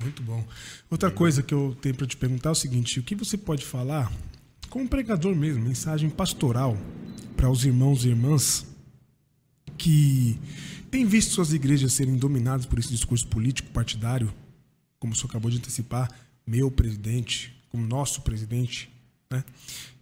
Muito 0.00 0.22
bom. 0.22 0.46
Outra 0.88 1.10
coisa 1.10 1.42
que 1.42 1.52
eu 1.52 1.76
tenho 1.80 1.94
para 1.94 2.06
te 2.06 2.16
perguntar 2.16 2.50
é 2.50 2.52
o 2.52 2.54
seguinte: 2.54 3.00
o 3.00 3.02
que 3.02 3.14
você 3.14 3.36
pode 3.36 3.66
falar, 3.66 4.10
como 4.70 4.88
pregador 4.88 5.34
mesmo, 5.34 5.64
mensagem 5.64 6.08
pastoral 6.08 6.78
para 7.36 7.50
os 7.50 7.64
irmãos 7.64 8.04
e 8.04 8.08
irmãs 8.08 8.64
que 9.76 10.38
têm 10.90 11.04
visto 11.04 11.32
suas 11.32 11.52
igrejas 11.52 11.92
serem 11.92 12.16
dominadas 12.16 12.64
por 12.66 12.78
esse 12.78 12.90
discurso 12.90 13.26
político 13.26 13.70
partidário, 13.70 14.32
como 14.98 15.12
o 15.12 15.16
senhor 15.16 15.28
acabou 15.28 15.50
de 15.50 15.58
antecipar, 15.58 16.08
meu 16.46 16.70
presidente, 16.70 17.52
como 17.68 17.84
nosso 17.84 18.22
presidente, 18.22 18.88
né? 19.30 19.44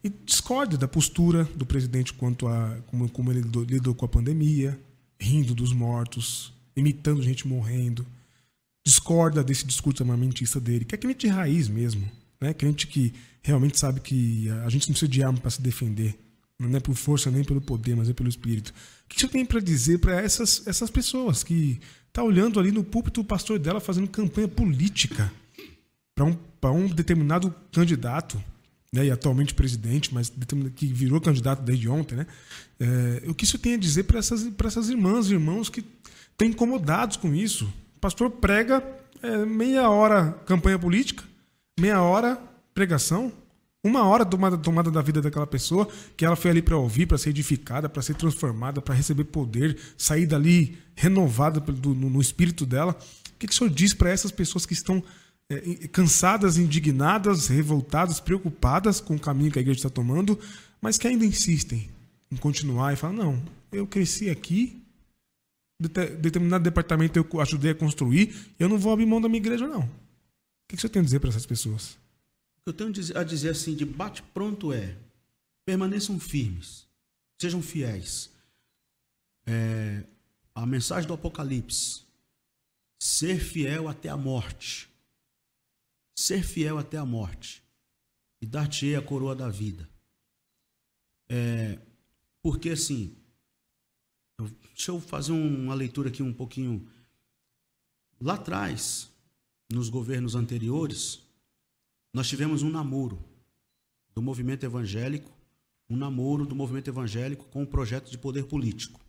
e 0.05 0.11
discorda 0.11 0.77
da 0.77 0.87
postura 0.87 1.45
do 1.45 1.64
presidente 1.64 2.12
quanto 2.12 2.47
a 2.47 2.79
como, 2.87 3.09
como 3.09 3.33
ele 3.33 3.41
lidou, 3.41 3.95
com 3.95 4.05
a 4.05 4.09
pandemia, 4.09 4.79
rindo 5.19 5.55
dos 5.55 5.73
mortos, 5.73 6.53
imitando 6.77 7.23
gente 7.23 7.49
morrendo, 7.49 8.07
discorda 8.85 9.43
desse 9.43 9.66
discurso 9.66 10.03
armamentista 10.03 10.61
dele, 10.61 10.85
que 10.85 10.95
é 10.95 10.99
crente 10.99 11.27
de 11.27 11.33
raiz 11.33 11.69
mesmo, 11.69 12.09
né? 12.41 12.53
crente 12.53 12.87
que 12.87 13.14
realmente 13.49 13.79
sabe 13.79 14.01
que 14.01 14.49
a 14.65 14.69
gente 14.69 14.89
não 14.89 14.93
precisa 14.93 15.11
de 15.11 15.23
arma 15.23 15.39
para 15.39 15.51
se 15.51 15.63
defender, 15.63 16.19
não 16.59 16.77
é 16.77 16.81
por 16.81 16.95
força 16.95 17.31
nem 17.31 17.43
pelo 17.43 17.61
poder, 17.61 17.97
mas 17.97 18.09
é 18.09 18.13
pelo 18.13 18.29
espírito. 18.29 18.75
O 19.05 19.09
que 19.09 19.21
você 19.21 19.29
tem 19.29 19.45
para 19.45 19.61
dizer 19.61 19.99
para 19.99 20.21
essas, 20.21 20.67
essas 20.67 20.91
pessoas 20.91 21.43
que 21.43 21.81
tá 22.13 22.23
olhando 22.23 22.61
ali 22.61 22.71
no 22.71 22.85
púlpito 22.85 23.21
o 23.21 23.25
pastor 23.25 23.59
dela 23.59 23.81
fazendo 23.81 24.09
campanha 24.09 24.49
política 24.49 25.33
para 26.15 26.25
um, 26.25 26.37
um 26.75 26.89
determinado 26.89 27.55
candidato, 27.73 28.43
né, 28.93 29.07
e 29.07 29.11
atualmente 29.11 29.55
presidente, 29.55 30.13
mas 30.13 30.33
que 30.75 30.87
virou 30.87 31.21
candidato 31.21 31.63
desde 31.63 31.89
ontem, 31.89 32.17
né? 32.17 32.27
É, 32.81 33.23
o 33.29 33.35
que 33.35 33.45
isso 33.45 33.59
tem 33.59 33.75
a 33.75 33.79
dizer 33.79 34.05
para 34.05 34.19
essas, 34.19 34.47
essas 34.65 34.89
irmãs 34.89 35.29
e 35.31 35.35
irmãos 35.35 35.69
que 35.69 35.85
estão 36.33 36.47
incomodados 36.47 37.17
com 37.17 37.35
isso? 37.35 37.73
O 37.97 38.01
pastor 38.01 38.31
prega 38.31 38.83
é, 39.23 39.45
meia 39.45 39.89
hora 39.89 40.33
campanha 40.47 40.79
política, 40.79 41.23
meia 41.79 42.03
hora 42.03 42.48
pregação, 42.79 43.33
uma 43.83 44.05
hora 44.05 44.24
tomada, 44.24 44.57
tomada 44.57 44.89
da 44.89 45.03
vida 45.03 45.20
daquela 45.20 45.49
pessoa 45.49 45.89
que 46.16 46.24
ela 46.24 46.37
foi 46.37 46.53
ali 46.53 46.62
para 46.62 46.76
ouvir, 46.76 47.07
para 47.07 47.18
ser 47.18 47.31
edificada, 47.31 47.89
para 47.89 48.01
ser 48.03 48.14
transformada, 48.14 48.81
para 48.81 48.95
receber 48.95 49.24
poder, 49.24 49.76
sair 49.97 50.26
dali 50.26 50.79
renovada 50.95 51.61
no, 51.61 51.93
no 51.93 52.20
espírito 52.20 52.64
dela. 52.64 52.97
O 53.35 53.39
que, 53.39 53.49
que 53.49 53.53
o 53.53 53.57
senhor 53.57 53.70
diz 53.70 53.93
para 53.93 54.11
essas 54.11 54.31
pessoas 54.31 54.64
que 54.64 54.74
estão 54.74 55.03
é, 55.51 55.89
cansadas, 55.89 56.57
indignadas, 56.57 57.49
revoltadas, 57.49 58.20
preocupadas 58.20 59.01
com 59.01 59.16
o 59.16 59.20
caminho 59.20 59.51
que 59.51 59.59
a 59.59 59.62
igreja 59.62 59.81
está 59.81 59.91
tomando, 59.91 60.39
mas 60.81 60.99
que 60.99 61.09
ainda 61.09 61.26
insistem 61.26 61.91
em 62.31 62.37
continuar 62.37 62.93
e 62.93 62.97
falar: 62.97 63.14
não, 63.14 63.43
eu 63.72 63.89
cresci 63.89 64.31
aqui, 64.31 64.81
determinado 66.20 66.62
departamento 66.62 67.18
eu 67.18 67.41
ajudei 67.41 67.72
a 67.72 67.74
construir, 67.74 68.55
eu 68.57 68.68
não 68.68 68.79
vou 68.79 68.93
abrir 68.93 69.07
mão 69.07 69.20
da 69.20 69.29
minha 69.29 69.41
igreja, 69.41 69.66
não. 69.66 69.81
O 69.81 69.91
que, 70.68 70.76
que 70.76 70.76
o 70.76 70.81
senhor 70.81 70.93
tem 70.93 71.03
a 71.03 71.05
dizer 71.05 71.18
para 71.18 71.31
essas 71.31 71.45
pessoas? 71.45 71.99
Eu 72.69 72.73
tenho 72.73 72.91
a 73.16 73.25
dizer 73.25 73.51
assim, 73.51 73.75
de 73.75 73.85
bate-pronto 73.85 74.73
é: 74.73 74.97
permaneçam 75.64 76.19
firmes, 76.19 76.87
sejam 77.41 77.62
fiéis. 77.62 78.31
É, 79.47 80.05
a 80.55 80.66
mensagem 80.66 81.07
do 81.07 81.14
Apocalipse: 81.14 82.03
ser 83.01 83.41
fiel 83.41 83.89
até 83.89 84.09
a 84.09 84.16
morte. 84.16 84.89
Ser 86.19 86.43
fiel 86.43 86.79
até 86.79 86.97
a 86.97 87.07
morte. 87.07 87.62
E 88.41 88.47
dar-te 88.47 88.95
a 88.95 89.03
coroa 89.03 89.35
da 89.35 89.49
vida. 89.49 89.89
É, 91.31 91.79
porque 92.43 92.71
assim, 92.71 93.16
deixa 94.75 94.91
eu 94.91 95.01
fazer 95.01 95.33
uma 95.33 95.75
leitura 95.75 96.09
aqui 96.09 96.23
um 96.23 96.33
pouquinho. 96.33 96.91
Lá 98.21 98.35
atrás, 98.35 99.11
nos 99.71 99.89
governos 99.89 100.35
anteriores, 100.35 101.28
nós 102.13 102.29
tivemos 102.29 102.63
um 102.63 102.71
namoro 102.71 103.23
do 104.15 104.23
movimento 104.23 104.65
evangélico, 104.65 105.31
um 105.89 105.97
namoro 105.97 106.47
do 106.47 106.55
movimento 106.55 106.89
evangélico 106.89 107.45
com 107.47 107.63
um 107.63 107.67
projeto 107.67 108.11
de 108.11 108.19
poder 108.19 108.45
político. 108.45 109.01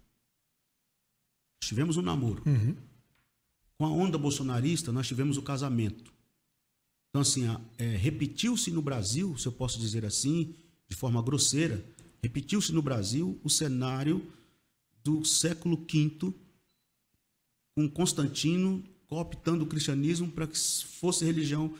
Tivemos 1.63 1.97
um 1.97 2.01
namoro. 2.01 2.43
Uhum. 2.45 2.75
Com 3.77 3.85
a 3.85 3.89
onda 3.89 4.17
bolsonarista, 4.17 4.91
nós 4.91 5.07
tivemos 5.07 5.37
o 5.37 5.41
casamento. 5.41 6.13
Então, 7.09 7.21
assim, 7.21 7.45
é, 7.77 7.95
repetiu-se 7.95 8.71
no 8.71 8.81
Brasil, 8.81 9.37
se 9.37 9.47
eu 9.47 9.51
posso 9.51 9.79
dizer 9.79 10.05
assim, 10.05 10.55
de 10.87 10.95
forma 10.95 11.21
grosseira, 11.21 11.83
repetiu-se 12.21 12.71
no 12.71 12.81
Brasil 12.81 13.39
o 13.43 13.49
cenário 13.49 14.25
do 15.03 15.23
século 15.25 15.77
V, 15.77 16.33
com 17.75 17.89
Constantino 17.89 18.83
cooptando 19.07 19.63
o 19.63 19.67
cristianismo 19.67 20.29
para 20.29 20.45
que 20.45 20.57
fosse 20.57 21.25
religião 21.25 21.73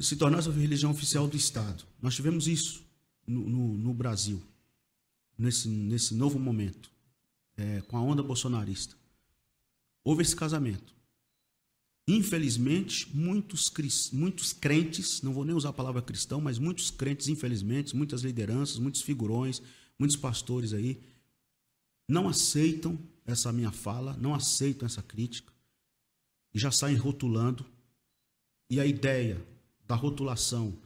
se 0.00 0.16
tornasse 0.16 0.48
a 0.48 0.52
religião 0.52 0.90
oficial 0.90 1.26
do 1.28 1.36
Estado. 1.36 1.84
Nós 2.00 2.14
tivemos 2.14 2.48
isso 2.48 2.82
no, 3.26 3.48
no, 3.48 3.78
no 3.78 3.94
Brasil, 3.94 4.42
nesse, 5.38 5.68
nesse 5.68 6.14
novo 6.14 6.38
momento, 6.38 6.90
é, 7.56 7.80
com 7.82 7.96
a 7.96 8.02
onda 8.02 8.22
bolsonarista. 8.22 8.96
Houve 10.02 10.22
esse 10.22 10.34
casamento. 10.34 10.94
Infelizmente, 12.06 13.08
muitos, 13.16 13.72
muitos 14.12 14.52
crentes, 14.52 15.22
não 15.22 15.32
vou 15.32 15.44
nem 15.44 15.54
usar 15.54 15.70
a 15.70 15.72
palavra 15.72 16.02
cristão, 16.02 16.40
mas 16.40 16.58
muitos 16.58 16.90
crentes, 16.90 17.28
infelizmente, 17.28 17.96
muitas 17.96 18.22
lideranças, 18.22 18.78
muitos 18.78 19.00
figurões, 19.00 19.62
muitos 19.98 20.16
pastores 20.16 20.74
aí, 20.74 21.00
não 22.06 22.28
aceitam 22.28 22.98
essa 23.24 23.50
minha 23.52 23.72
fala, 23.72 24.14
não 24.18 24.34
aceitam 24.34 24.84
essa 24.84 25.02
crítica 25.02 25.50
e 26.52 26.58
já 26.58 26.70
saem 26.70 26.96
rotulando. 26.96 27.64
E 28.68 28.78
a 28.78 28.84
ideia 28.84 29.42
da 29.86 29.94
rotulação, 29.94 30.76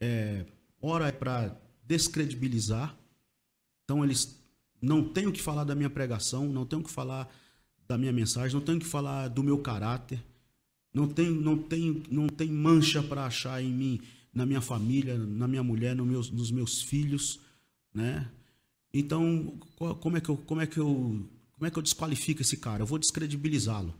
é, 0.00 0.44
ora 0.80 1.08
é 1.08 1.12
para 1.12 1.56
descredibilizar, 1.84 2.96
então 3.84 4.04
eles 4.04 4.38
não 4.80 5.02
têm 5.02 5.26
o 5.26 5.32
que 5.32 5.42
falar 5.42 5.64
da 5.64 5.74
minha 5.74 5.90
pregação, 5.90 6.46
não 6.48 6.64
têm 6.64 6.78
o 6.78 6.82
que 6.82 6.90
falar 6.90 7.28
da 7.86 7.98
minha 7.98 8.12
mensagem, 8.12 8.54
não 8.54 8.64
têm 8.64 8.76
o 8.76 8.80
que 8.80 8.86
falar 8.86 9.28
do 9.28 9.42
meu 9.42 9.58
caráter, 9.58 10.22
não 10.92 11.08
tem, 11.08 11.30
não 11.30 11.56
tem, 11.56 12.02
não 12.10 12.26
tem 12.28 12.50
mancha 12.50 13.02
para 13.02 13.24
achar 13.26 13.62
em 13.62 13.72
mim, 13.72 14.00
na 14.32 14.46
minha 14.46 14.60
família, 14.60 15.16
na 15.16 15.48
minha 15.48 15.62
mulher, 15.62 15.96
no 15.96 16.04
meus, 16.04 16.30
nos 16.30 16.50
meus 16.50 16.82
filhos, 16.82 17.40
né? 17.92 18.30
Então, 18.92 19.58
como 20.00 20.16
é 20.16 20.20
que 20.20 20.28
eu, 20.28 20.36
como 20.36 20.60
é 20.60 20.66
que 20.66 20.78
eu, 20.78 21.28
como 21.52 21.66
é 21.66 21.70
que 21.70 21.78
eu 21.78 21.82
desqualifico 21.82 22.40
esse 22.40 22.56
cara? 22.56 22.82
Eu 22.82 22.86
vou 22.86 22.98
descredibilizá-lo. 22.98 23.94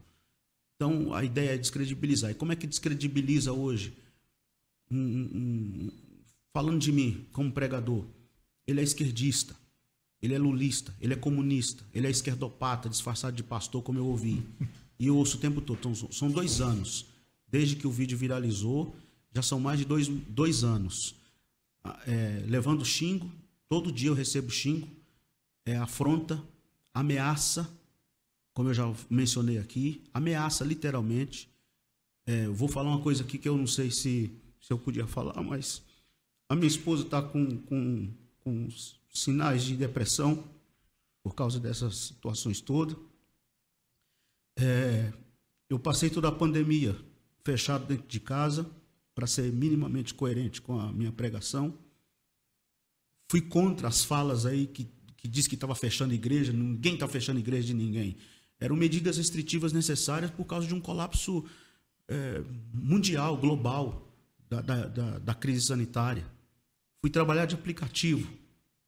Então, 0.77 1.13
a 1.13 1.25
ideia 1.25 1.55
é 1.55 1.59
descredibilizar. 1.59 2.31
E 2.31 2.35
como 2.35 2.53
é 2.53 2.57
que 2.57 2.67
descredibiliza 2.67 3.53
hoje? 3.53 3.97
Falando 6.53 6.81
de 6.81 6.93
mim 6.93 7.27
como 7.33 7.53
pregador, 7.53 8.05
ele 8.67 8.81
é 8.81 8.83
esquerdista, 8.83 9.57
ele 10.21 10.35
é 10.35 10.39
lulista, 10.39 10.95
ele 11.01 11.15
é 11.15 11.17
comunista, 11.17 11.85
ele 11.95 12.07
é 12.07 12.11
esquerdopata, 12.11 12.89
disfarçado 12.89 13.37
de 13.37 13.43
pastor, 13.43 13.83
como 13.83 13.99
eu 13.99 14.07
ouvi. 14.07 14.43
E 14.99 15.07
eu 15.07 15.17
ouço 15.17 15.37
o 15.37 15.41
tempo 15.41 15.61
todo. 15.61 15.79
Então, 15.79 15.95
são 15.95 16.29
dois 16.29 16.61
anos. 16.61 17.07
Desde 17.47 17.77
que 17.77 17.87
o 17.87 17.91
vídeo 17.91 18.19
viralizou, 18.19 18.95
já 19.33 19.43
são 19.43 19.61
mais 19.61 19.79
de 19.79 19.85
dois, 19.85 20.09
dois 20.09 20.65
anos. 20.65 21.15
Ah, 21.85 21.99
é, 22.07 22.45
levando 22.47 22.85
xingo, 22.85 23.31
todo 23.69 23.93
dia 23.93 24.09
eu 24.09 24.15
recebo 24.15 24.51
xingo, 24.51 24.89
é, 25.65 25.77
afronta, 25.77 26.43
ameaça, 26.93 27.71
como 28.53 28.71
eu 28.71 28.75
já 28.75 28.93
mencionei 29.09 29.59
aqui, 29.59 30.03
ameaça 30.13 30.65
literalmente. 30.65 31.49
É, 32.27 32.49
vou 32.49 32.69
falar 32.69 32.91
uma 32.91 33.01
coisa 33.01 33.23
aqui 33.23 33.39
que 33.39 33.49
eu 33.49 33.57
não 33.57 33.67
sei 33.67 33.91
se 33.91 34.33
se 34.61 34.73
eu 34.73 34.79
podia 34.79 35.07
falar, 35.07 35.43
mas 35.43 35.83
a 36.49 36.55
minha 36.55 36.67
esposa 36.67 37.05
está 37.05 37.21
com, 37.23 37.59
com, 37.63 38.11
com 38.41 38.69
sinais 39.13 39.63
de 39.63 39.77
depressão 39.77 40.45
por 41.23 41.35
causa 41.35 41.61
dessas 41.61 41.97
situações 41.97 42.61
todas. 42.61 42.97
É, 44.59 45.13
eu 45.69 45.79
passei 45.79 46.09
toda 46.11 46.29
a 46.29 46.33
pandemia 46.33 46.97
fechado 47.45 47.87
dentro 47.87 48.07
de 48.09 48.21
casa 48.21 48.69
para 49.15 49.27
ser 49.27 49.53
minimamente 49.53 50.15
coerente 50.15 50.61
com 50.63 50.79
a 50.79 50.93
minha 50.93 51.13
pregação. 51.13 51.77
Fui 53.31 53.43
contra 53.43 53.89
as 53.89 54.05
falas 54.05 54.47
aí 54.47 54.67
que, 54.67 54.89
que 55.17 55.29
diz 55.29 55.47
que 55.47 55.55
estava 55.55 55.75
fechando 55.75 56.15
igreja, 56.15 56.53
ninguém 56.53 56.95
está 56.95 57.07
fechando 57.07 57.39
igreja 57.39 57.69
de 57.69 57.75
ninguém. 57.75 58.17
Eram 58.59 58.75
medidas 58.75 59.19
restritivas 59.19 59.73
necessárias 59.73 60.31
por 60.31 60.45
causa 60.45 60.67
de 60.67 60.75
um 60.75 60.81
colapso 60.81 61.45
é, 62.09 62.43
mundial, 62.73 63.37
global, 63.37 64.08
da, 64.49 64.61
da, 64.61 64.87
da, 64.87 65.19
da 65.19 65.35
crise 65.35 65.67
sanitária. 65.67 66.27
Fui 67.01 67.11
trabalhar 67.11 67.47
de 67.47 67.55
aplicativo, 67.55 68.31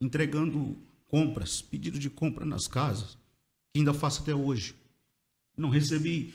entregando 0.01 0.77
compras, 1.07 1.61
pedido 1.61 1.99
de 1.99 2.09
compra 2.09 2.45
nas 2.45 2.67
casas, 2.67 3.19
que 3.73 3.79
ainda 3.79 3.95
faço 3.95 4.23
até 4.23 4.35
hoje. 4.35 4.75
Não 5.57 5.69
recebi, 5.69 6.35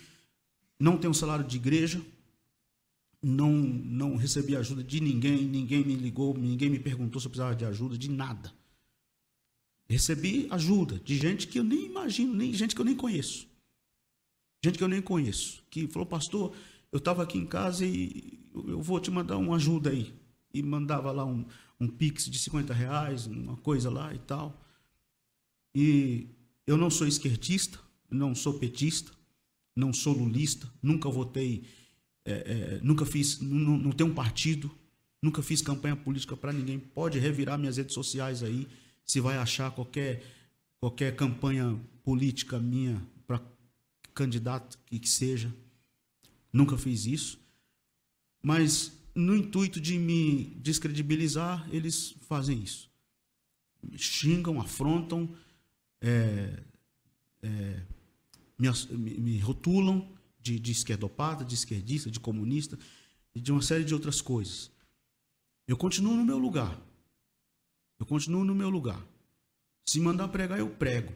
não 0.79 0.97
tenho 0.97 1.13
salário 1.13 1.45
de 1.45 1.57
igreja, 1.57 2.01
não, 3.21 3.51
não 3.51 4.15
recebi 4.15 4.55
ajuda 4.55 4.83
de 4.83 4.99
ninguém, 5.01 5.43
ninguém 5.45 5.83
me 5.83 5.95
ligou, 5.95 6.37
ninguém 6.37 6.69
me 6.69 6.79
perguntou 6.79 7.19
se 7.19 7.27
eu 7.27 7.31
precisava 7.31 7.55
de 7.55 7.65
ajuda, 7.65 7.97
de 7.97 8.09
nada. 8.09 8.53
Recebi 9.87 10.47
ajuda 10.51 10.99
de 10.99 11.17
gente 11.17 11.47
que 11.47 11.59
eu 11.59 11.63
nem 11.63 11.85
imagino, 11.85 12.33
nem 12.33 12.53
gente 12.53 12.75
que 12.75 12.81
eu 12.81 12.85
nem 12.85 12.95
conheço. 12.95 13.47
Gente 14.63 14.77
que 14.77 14.83
eu 14.83 14.87
nem 14.87 15.01
conheço, 15.01 15.63
que 15.69 15.87
falou, 15.87 16.07
pastor, 16.07 16.55
eu 16.91 16.97
estava 16.97 17.23
aqui 17.23 17.37
em 17.37 17.45
casa 17.45 17.85
e 17.85 18.44
eu 18.67 18.81
vou 18.81 18.99
te 18.99 19.11
mandar 19.11 19.37
uma 19.37 19.55
ajuda 19.55 19.89
aí. 19.89 20.13
E 20.53 20.63
mandava 20.63 21.11
lá 21.11 21.25
um, 21.25 21.45
um 21.79 21.87
pix 21.87 22.25
de 22.29 22.39
50 22.39 22.73
reais, 22.73 23.27
uma 23.27 23.57
coisa 23.57 23.89
lá 23.89 24.13
e 24.13 24.19
tal. 24.19 24.61
E 25.73 26.27
eu 26.65 26.77
não 26.77 26.89
sou 26.89 27.05
esquerdista, 27.05 27.79
não 28.09 28.33
sou 28.33 28.53
petista, 28.53 29.11
não 29.75 29.91
sou 29.91 30.13
lulista, 30.13 30.71
nunca 30.81 31.09
votei, 31.09 31.65
é, 32.23 32.31
é, 32.33 32.79
nunca 32.81 33.05
fiz, 33.05 33.41
não, 33.41 33.77
não 33.77 33.91
tenho 33.91 34.09
um 34.09 34.13
partido, 34.13 34.71
nunca 35.21 35.41
fiz 35.41 35.61
campanha 35.61 35.95
política 35.95 36.37
para 36.37 36.53
ninguém. 36.53 36.79
Pode 36.79 37.19
revirar 37.19 37.59
minhas 37.59 37.77
redes 37.77 37.93
sociais 37.93 38.41
aí, 38.41 38.67
se 39.03 39.19
vai 39.19 39.37
achar 39.37 39.71
qualquer, 39.71 40.23
qualquer 40.79 41.15
campanha 41.15 41.77
política 42.03 42.57
minha 42.57 43.05
para 43.27 43.41
candidato 44.13 44.79
que, 44.85 44.97
que 44.97 45.09
seja. 45.09 45.53
Nunca 46.53 46.77
fiz 46.77 47.05
isso. 47.05 47.44
Mas 48.45 48.91
no 49.15 49.35
intuito 49.35 49.81
de 49.81 49.97
me 49.97 50.53
descredibilizar, 50.57 51.67
eles 51.71 52.15
fazem 52.27 52.61
isso. 52.61 52.91
Xingam, 53.97 54.61
afrontam, 54.61 55.35
é, 55.99 56.61
é, 57.41 57.81
me, 58.59 58.69
me, 59.17 59.39
rotulam 59.39 60.07
de, 60.39 60.59
de 60.59 60.71
esquerdopata, 60.71 61.43
de 61.43 61.55
esquerdista, 61.55 62.11
de 62.11 62.19
comunista 62.19 62.77
e 63.33 63.41
de 63.41 63.51
uma 63.51 63.63
série 63.63 63.83
de 63.83 63.95
outras 63.95 64.21
coisas. 64.21 64.69
Eu 65.67 65.75
continuo 65.75 66.15
no 66.15 66.23
meu 66.23 66.37
lugar. 66.37 66.79
Eu 67.97 68.05
continuo 68.05 68.43
no 68.43 68.53
meu 68.53 68.69
lugar. 68.69 69.03
Se 69.83 69.99
mandar 69.99 70.27
pregar, 70.27 70.59
eu 70.59 70.69
prego. 70.69 71.11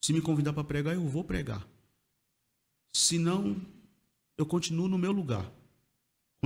Se 0.00 0.10
me 0.10 0.22
convidar 0.22 0.54
para 0.54 0.64
pregar, 0.64 0.94
eu 0.94 1.06
vou 1.06 1.22
pregar. 1.22 1.68
Se 2.94 3.18
não, 3.18 3.60
eu 4.38 4.46
continuo 4.46 4.88
no 4.88 4.96
meu 4.96 5.12
lugar. 5.12 5.52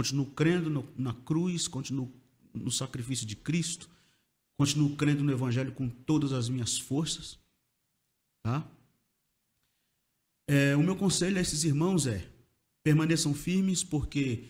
Continuo 0.00 0.24
crendo 0.24 0.70
no, 0.70 0.88
na 0.96 1.12
cruz, 1.12 1.68
continuo 1.68 2.10
no 2.54 2.70
sacrifício 2.70 3.26
de 3.26 3.36
Cristo, 3.36 3.86
continuo 4.56 4.96
crendo 4.96 5.22
no 5.22 5.30
Evangelho 5.30 5.72
com 5.72 5.90
todas 5.90 6.32
as 6.32 6.48
minhas 6.48 6.78
forças. 6.78 7.38
Tá? 8.42 8.66
É, 10.48 10.74
o 10.74 10.82
meu 10.82 10.96
conselho 10.96 11.36
a 11.36 11.42
esses 11.42 11.64
irmãos 11.64 12.06
é: 12.06 12.26
permaneçam 12.82 13.34
firmes, 13.34 13.84
porque 13.84 14.44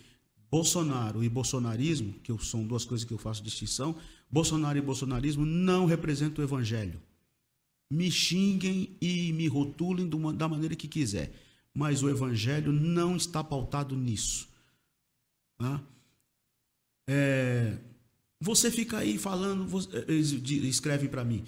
Bolsonaro 0.48 1.24
e 1.24 1.28
bolsonarismo, 1.28 2.12
que 2.22 2.32
são 2.44 2.64
duas 2.64 2.85
coisas 2.85 3.05
que 3.05 3.12
eu 3.12 3.18
faço 3.18 3.43
distinção, 3.43 3.97
Bolsonaro 4.31 4.78
e 4.78 4.81
bolsonarismo 4.81 5.44
não 5.44 5.85
representam 5.85 6.44
o 6.44 6.47
Evangelho. 6.47 7.02
Me 7.90 8.09
xinguem 8.09 8.97
e 9.01 9.32
me 9.32 9.48
rotulem 9.48 10.09
da 10.09 10.48
maneira 10.48 10.77
que 10.77 10.86
quiser, 10.86 11.35
mas 11.74 12.05
o 12.05 12.09
Evangelho 12.09 12.70
não 12.70 13.16
está 13.16 13.43
pautado 13.43 13.97
nisso. 13.97 14.48
Tá? 15.61 15.78
É, 17.07 17.77
você 18.41 18.70
fica 18.70 18.97
aí 18.97 19.19
falando, 19.19 19.69
eles 20.09 20.32
escrevem 20.65 21.07
para 21.07 21.23
mim, 21.23 21.45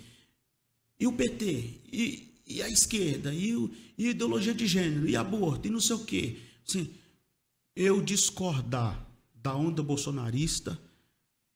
e 1.00 1.06
o 1.06 1.12
PT? 1.14 1.80
E, 1.90 2.42
e 2.46 2.62
a 2.62 2.68
esquerda? 2.68 3.32
E, 3.32 3.56
o, 3.56 3.70
e 3.96 4.10
ideologia 4.10 4.52
de 4.52 4.66
gênero? 4.66 5.08
E 5.08 5.16
aborto? 5.16 5.66
E 5.66 5.70
não 5.70 5.80
sei 5.80 5.96
o 5.96 6.04
quê? 6.04 6.36
Assim, 6.68 6.92
eu 7.74 8.02
discordar 8.02 9.08
da 9.34 9.56
onda 9.56 9.82
bolsonarista, 9.82 10.78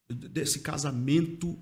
desse 0.08 0.60
casamento 0.60 1.58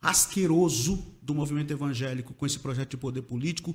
asqueroso 0.00 1.04
do 1.20 1.34
movimento 1.34 1.72
evangélico 1.72 2.32
com 2.32 2.46
esse 2.46 2.60
projeto 2.60 2.90
de 2.90 2.96
poder 2.96 3.22
político, 3.22 3.74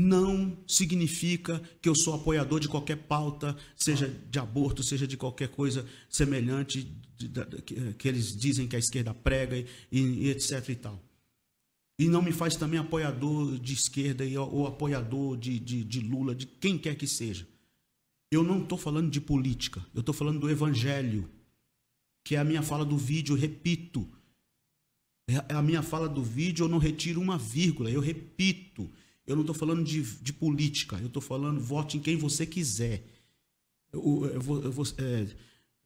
não 0.00 0.56
significa 0.64 1.60
que 1.82 1.88
eu 1.88 1.94
sou 1.96 2.14
apoiador 2.14 2.60
de 2.60 2.68
qualquer 2.68 2.94
pauta, 2.94 3.56
seja 3.74 4.08
de 4.08 4.38
aborto, 4.38 4.80
seja 4.80 5.08
de 5.08 5.16
qualquer 5.16 5.48
coisa 5.48 5.84
semelhante 6.08 6.88
que, 7.98 8.06
eles 8.06 8.36
dizem 8.36 8.68
que 8.68 8.76
a 8.76 8.78
esquerda 8.78 9.12
prega 9.12 9.58
e, 9.58 9.66
e, 9.90 10.28
etc 10.30 10.68
e 10.68 10.74
tal. 10.76 11.02
E 11.98 12.06
não 12.06 12.22
me 12.22 12.30
faz 12.30 12.54
também 12.54 12.78
apoiador 12.78 13.58
de 13.58 13.72
esquerda 13.72 14.22
ou 14.40 14.68
apoiador 14.68 15.36
de, 15.36 15.58
de, 15.58 15.82
de 15.82 15.98
Lula, 15.98 16.32
de 16.32 16.46
quem 16.46 16.78
quer 16.78 16.94
que 16.94 17.08
seja. 17.08 17.48
Eu 18.30 18.44
não 18.44 18.62
estou 18.62 18.78
falando 18.78 19.10
de 19.10 19.20
política, 19.20 19.84
eu 19.92 19.98
estou 19.98 20.14
falando 20.14 20.38
do 20.38 20.48
evangelho, 20.48 21.28
que 22.24 22.36
é 22.36 22.38
a 22.38 22.44
minha 22.44 22.62
fala 22.62 22.84
do 22.84 22.96
vídeo, 22.96 23.34
repito. 23.34 24.08
É 25.26 25.54
a 25.54 25.60
minha 25.60 25.82
fala 25.82 26.08
do 26.08 26.22
vídeo, 26.22 26.66
eu 26.66 26.68
não 26.68 26.78
retiro 26.78 27.20
uma 27.20 27.36
vírgula, 27.36 27.90
eu 27.90 28.00
repito. 28.00 28.88
Eu 29.28 29.36
não 29.36 29.42
estou 29.42 29.54
falando 29.54 29.84
de, 29.84 30.02
de 30.02 30.32
política, 30.32 30.96
eu 30.96 31.06
estou 31.06 31.20
falando 31.20 31.60
vote 31.60 31.98
em 31.98 32.00
quem 32.00 32.16
você 32.16 32.46
quiser. 32.46 33.04
Eu, 33.92 34.24
eu, 34.24 34.62
eu, 34.64 34.82
é, 34.98 35.26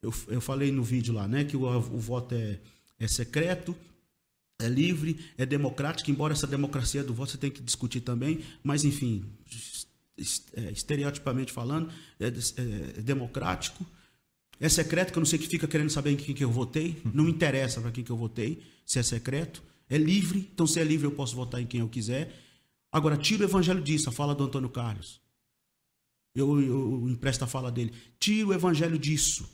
eu, 0.01 0.15
eu, 0.29 0.41
falei 0.41 0.71
no 0.71 0.83
vídeo 0.83 1.13
lá, 1.13 1.27
né, 1.27 1.45
que 1.45 1.57
o, 1.57 1.65
o 1.65 1.99
voto 1.99 2.35
é, 2.35 2.61
é 3.01 3.09
secreto, 3.09 3.77
é 4.61 4.69
livre, 4.69 5.19
é 5.37 5.45
democrático, 5.45 6.09
embora 6.09 6.33
essa 6.33 6.47
democracia 6.47 7.03
do 7.03 7.13
voto 7.13 7.33
você 7.33 7.39
tem 7.39 7.51
que 7.51 7.61
discutir 7.61 8.01
também, 8.01 8.45
mas 8.63 8.85
enfim, 8.85 9.25
é, 10.55 10.71
estereotipamente 10.71 11.53
falando, 11.53 11.91
é, 12.21 12.27
é, 12.27 12.29
é, 12.29 13.03
democrático. 13.03 13.85
É 14.61 14.69
secreto, 14.69 15.13
que 15.13 15.19
eu 15.19 15.21
não 15.21 15.27
sei 15.27 15.39
que 15.39 15.49
fica 15.49 15.67
querendo 15.67 15.91
saber 15.91 16.13
em 16.13 16.17
quem 16.17 16.33
que 16.33 16.45
eu 16.45 16.51
votei, 16.51 17.03
não 17.13 17.29
interessa 17.29 17.81
para 17.81 17.91
quem 17.91 18.05
que 18.05 18.13
eu 18.13 18.17
votei, 18.17 18.63
se 18.87 19.01
é 19.01 19.03
secreto. 19.03 19.61
É 19.91 19.99
livre, 19.99 20.49
então 20.55 20.67
se 20.67 20.79
é 20.79 20.85
livre 20.85 21.07
eu 21.07 21.11
posso 21.11 21.35
votar 21.35 21.61
em 21.61 21.67
quem 21.67 21.81
eu 21.81 21.89
quiser. 21.89 22.33
Agora, 22.93 23.17
tira 23.17 23.43
o 23.43 23.47
evangelho 23.49 23.81
disso, 23.81 24.11
a 24.11 24.13
fala 24.13 24.35
do 24.35 24.45
Antônio 24.45 24.69
Carlos. 24.69 25.21
Eu, 26.35 26.61
eu, 26.61 27.03
eu 27.03 27.09
empresto 27.09 27.45
a 27.45 27.47
fala 27.47 27.73
dele. 27.73 27.93
Tira 28.21 28.49
o 28.49 28.53
evangelho 28.53 28.99
disso. 28.99 29.49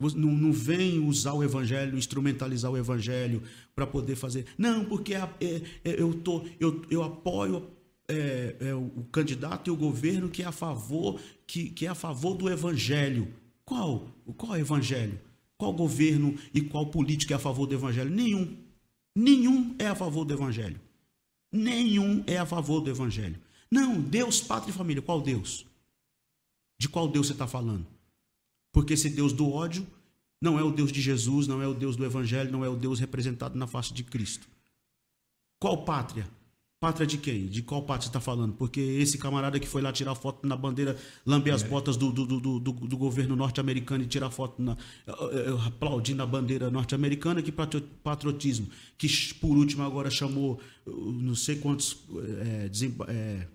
Não, 0.00 0.30
não 0.30 0.52
vem 0.52 0.98
usar 1.00 1.34
o 1.34 1.42
evangelho, 1.42 1.98
instrumentalizar 1.98 2.70
o 2.70 2.78
evangelho 2.78 3.42
para 3.74 3.86
poder 3.86 4.16
fazer. 4.16 4.46
Não, 4.56 4.84
porque 4.84 5.14
é, 5.14 5.20
é, 5.40 6.00
eu, 6.00 6.14
tô, 6.14 6.46
eu, 6.58 6.82
eu 6.88 7.02
apoio 7.02 7.68
é, 8.08 8.56
é, 8.60 8.74
o 8.74 9.04
candidato 9.12 9.68
e 9.68 9.70
o 9.70 9.76
governo 9.76 10.30
que 10.30 10.42
é 10.42 10.46
a 10.46 10.52
favor, 10.52 11.20
que, 11.46 11.70
que 11.70 11.84
é 11.84 11.88
a 11.88 11.94
favor 11.94 12.34
do 12.34 12.48
evangelho. 12.48 13.34
Qual? 13.64 14.08
Qual 14.36 14.56
evangelho? 14.56 15.20
Qual 15.58 15.72
governo 15.72 16.36
e 16.54 16.60
qual 16.60 16.86
político 16.86 17.32
é 17.32 17.36
a 17.36 17.40
favor 17.40 17.66
do 17.66 17.74
evangelho? 17.74 18.08
Nenhum. 18.08 18.56
Nenhum 19.16 19.74
é 19.78 19.88
a 19.88 19.94
favor 19.94 20.24
do 20.24 20.32
evangelho. 20.32 20.80
Nenhum 21.50 22.22
é 22.26 22.36
a 22.36 22.46
favor 22.46 22.80
do 22.80 22.90
evangelho. 22.90 23.40
Não, 23.70 24.00
Deus, 24.00 24.40
pátria 24.40 24.70
e 24.70 24.74
família. 24.74 25.02
Qual 25.02 25.20
Deus? 25.20 25.66
De 26.78 26.88
qual 26.88 27.08
Deus 27.08 27.26
você 27.26 27.32
está 27.32 27.46
falando? 27.46 27.86
Porque 28.72 28.94
esse 28.94 29.10
Deus 29.10 29.32
do 29.32 29.50
ódio 29.50 29.86
não 30.40 30.58
é 30.58 30.62
o 30.62 30.70
Deus 30.70 30.92
de 30.92 31.00
Jesus, 31.00 31.46
não 31.46 31.60
é 31.60 31.66
o 31.66 31.74
Deus 31.74 31.96
do 31.96 32.04
evangelho, 32.04 32.52
não 32.52 32.64
é 32.64 32.68
o 32.68 32.76
Deus 32.76 33.00
representado 33.00 33.58
na 33.58 33.66
face 33.66 33.92
de 33.92 34.04
Cristo. 34.04 34.48
Qual 35.58 35.84
pátria? 35.84 36.28
Pátria 36.80 37.04
de 37.04 37.18
quem? 37.18 37.46
De 37.46 37.60
qual 37.60 37.82
pátria 37.82 38.02
você 38.02 38.08
está 38.08 38.20
falando? 38.20 38.52
Porque 38.52 38.80
esse 38.80 39.18
camarada 39.18 39.58
que 39.58 39.66
foi 39.66 39.82
lá 39.82 39.92
tirar 39.92 40.14
foto 40.14 40.46
na 40.46 40.56
bandeira, 40.56 40.96
lamber 41.26 41.52
as 41.52 41.64
é. 41.64 41.68
botas 41.68 41.96
do, 41.96 42.12
do, 42.12 42.24
do, 42.24 42.60
do, 42.60 42.72
do 42.72 42.96
governo 42.96 43.34
norte-americano 43.34 44.04
e 44.04 44.06
tirar 44.06 44.30
foto 44.30 44.62
na, 44.62 44.76
aplaudindo 45.66 46.22
a 46.22 46.26
bandeira 46.26 46.70
norte-americana, 46.70 47.42
que 47.42 47.50
patriotismo. 47.50 48.68
Que 48.96 49.08
por 49.34 49.56
último 49.56 49.82
agora 49.82 50.08
chamou 50.08 50.60
não 50.86 51.34
sei 51.34 51.56
quantos 51.56 51.98
é, 52.46 52.70
é, 53.08 53.46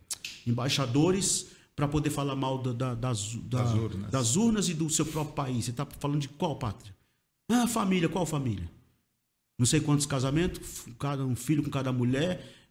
embaixadores 0.45 1.47
para 1.73 1.87
poder 1.87 2.09
falar 2.09 2.35
mal 2.35 2.57
da, 2.57 2.73
da, 2.73 2.93
das, 2.93 3.35
da, 3.35 3.63
das, 3.63 3.73
urnas. 3.73 4.11
das 4.11 4.35
urnas 4.35 4.67
e 4.67 4.73
do 4.73 4.89
seu 4.89 5.05
próprio 5.05 5.33
país. 5.33 5.63
Você 5.63 5.71
está 5.71 5.87
falando 5.97 6.19
de 6.19 6.27
qual 6.27 6.57
pátria? 6.57 6.93
Ah, 7.49 7.67
família, 7.67 8.09
qual 8.09 8.25
família? 8.25 8.69
Não 9.57 9.65
sei 9.65 9.79
quantos 9.79 10.05
casamentos, 10.05 10.85
cada 10.99 11.25
um 11.25 11.37
filho 11.37 11.63
com 11.63 11.69
cada 11.69 11.93
mulher 11.93 12.62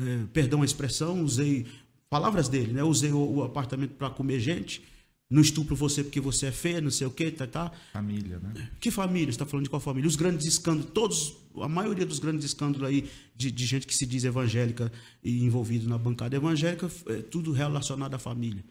é, 0.00 0.26
perdão 0.32 0.62
a 0.62 0.64
expressão, 0.64 1.22
usei 1.22 1.66
palavras 2.08 2.48
dele, 2.48 2.72
né? 2.72 2.82
Usei 2.82 3.12
o, 3.12 3.36
o 3.36 3.44
apartamento 3.44 3.94
para 3.94 4.10
comer 4.10 4.40
gente, 4.40 4.82
não 5.30 5.40
estupro 5.40 5.76
você 5.76 6.02
porque 6.02 6.20
você 6.20 6.46
é 6.46 6.52
feia, 6.52 6.80
não 6.80 6.90
sei 6.90 7.06
o 7.06 7.10
quê, 7.10 7.30
tá, 7.30 7.46
tá. 7.46 7.70
Família, 7.92 8.40
né? 8.40 8.70
Que 8.80 8.90
família? 8.90 9.26
Você 9.26 9.36
está 9.36 9.46
falando 9.46 9.64
de 9.64 9.70
qual 9.70 9.78
família? 9.78 10.08
Os 10.08 10.16
grandes 10.16 10.44
escândalos, 10.44 10.90
todos, 10.92 11.36
a 11.56 11.68
maioria 11.68 12.04
dos 12.04 12.18
grandes 12.18 12.44
escândalos 12.44 12.88
aí 12.88 13.08
de, 13.36 13.50
de 13.52 13.66
gente 13.66 13.86
que 13.86 13.94
se 13.94 14.04
diz 14.04 14.24
evangélica 14.24 14.92
e 15.22 15.44
envolvido 15.44 15.88
na 15.88 15.96
bancada 15.96 16.34
evangélica, 16.34 16.90
é 17.06 17.22
tudo 17.22 17.52
relacionado 17.52 18.14
à 18.14 18.18
família. 18.18 18.64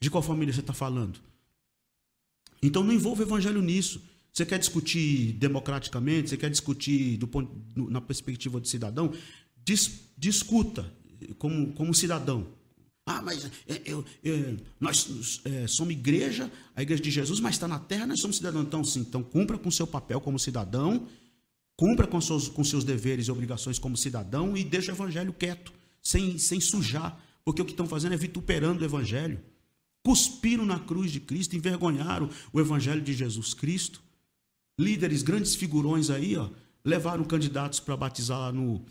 De 0.00 0.08
qual 0.08 0.22
família 0.22 0.54
você 0.54 0.60
está 0.60 0.72
falando? 0.72 1.18
Então 2.62 2.84
não 2.84 2.92
envolva 2.92 3.22
o 3.22 3.26
evangelho 3.26 3.60
nisso. 3.60 4.00
Você 4.32 4.46
quer 4.46 4.60
discutir 4.60 5.32
democraticamente, 5.32 6.30
você 6.30 6.36
quer 6.36 6.50
discutir 6.50 7.16
do 7.16 7.26
ponto, 7.26 7.50
na 7.74 8.00
perspectiva 8.00 8.60
de 8.60 8.68
cidadão, 8.68 9.12
dis, 9.64 10.00
discuta 10.16 10.90
como, 11.38 11.72
como 11.72 11.94
cidadão. 11.94 12.58
Ah, 13.08 13.22
mas 13.22 13.50
é, 13.66 13.80
eu, 13.86 14.04
eu, 14.22 14.58
nós 14.78 15.40
é, 15.44 15.66
somos 15.66 15.94
igreja, 15.94 16.52
a 16.76 16.82
igreja 16.82 17.02
de 17.02 17.10
Jesus, 17.10 17.40
mas 17.40 17.54
está 17.54 17.66
na 17.66 17.78
terra, 17.78 18.06
nós 18.06 18.20
somos 18.20 18.36
cidadãos. 18.36 18.66
Então, 18.66 18.84
sim, 18.84 19.00
então 19.00 19.22
cumpra 19.22 19.56
com 19.56 19.70
seu 19.70 19.86
papel 19.86 20.20
como 20.20 20.38
cidadão, 20.38 21.08
cumpra 21.74 22.06
com 22.06 22.20
seus, 22.20 22.48
com 22.48 22.62
seus 22.62 22.84
deveres 22.84 23.26
e 23.26 23.30
obrigações 23.30 23.78
como 23.78 23.96
cidadão 23.96 24.54
e 24.54 24.62
deixa 24.62 24.92
o 24.92 24.94
evangelho 24.94 25.32
quieto, 25.32 25.72
sem, 26.02 26.36
sem 26.36 26.60
sujar, 26.60 27.18
porque 27.44 27.62
o 27.62 27.64
que 27.64 27.70
estão 27.70 27.86
fazendo 27.86 28.12
é 28.12 28.18
vituperando 28.18 28.82
o 28.82 28.84
evangelho. 28.84 29.40
Cuspiram 30.04 30.66
na 30.66 30.78
cruz 30.78 31.10
de 31.10 31.20
Cristo, 31.20 31.56
envergonharam 31.56 32.28
o 32.52 32.60
evangelho 32.60 33.00
de 33.00 33.14
Jesus 33.14 33.54
Cristo. 33.54 34.02
Líderes, 34.78 35.22
grandes 35.22 35.54
figurões 35.54 36.10
aí, 36.10 36.36
ó, 36.36 36.50
levaram 36.84 37.24
candidatos 37.24 37.80
para 37.80 37.96
batizar 37.96 38.38
lá 38.38 38.52
no 38.52 38.84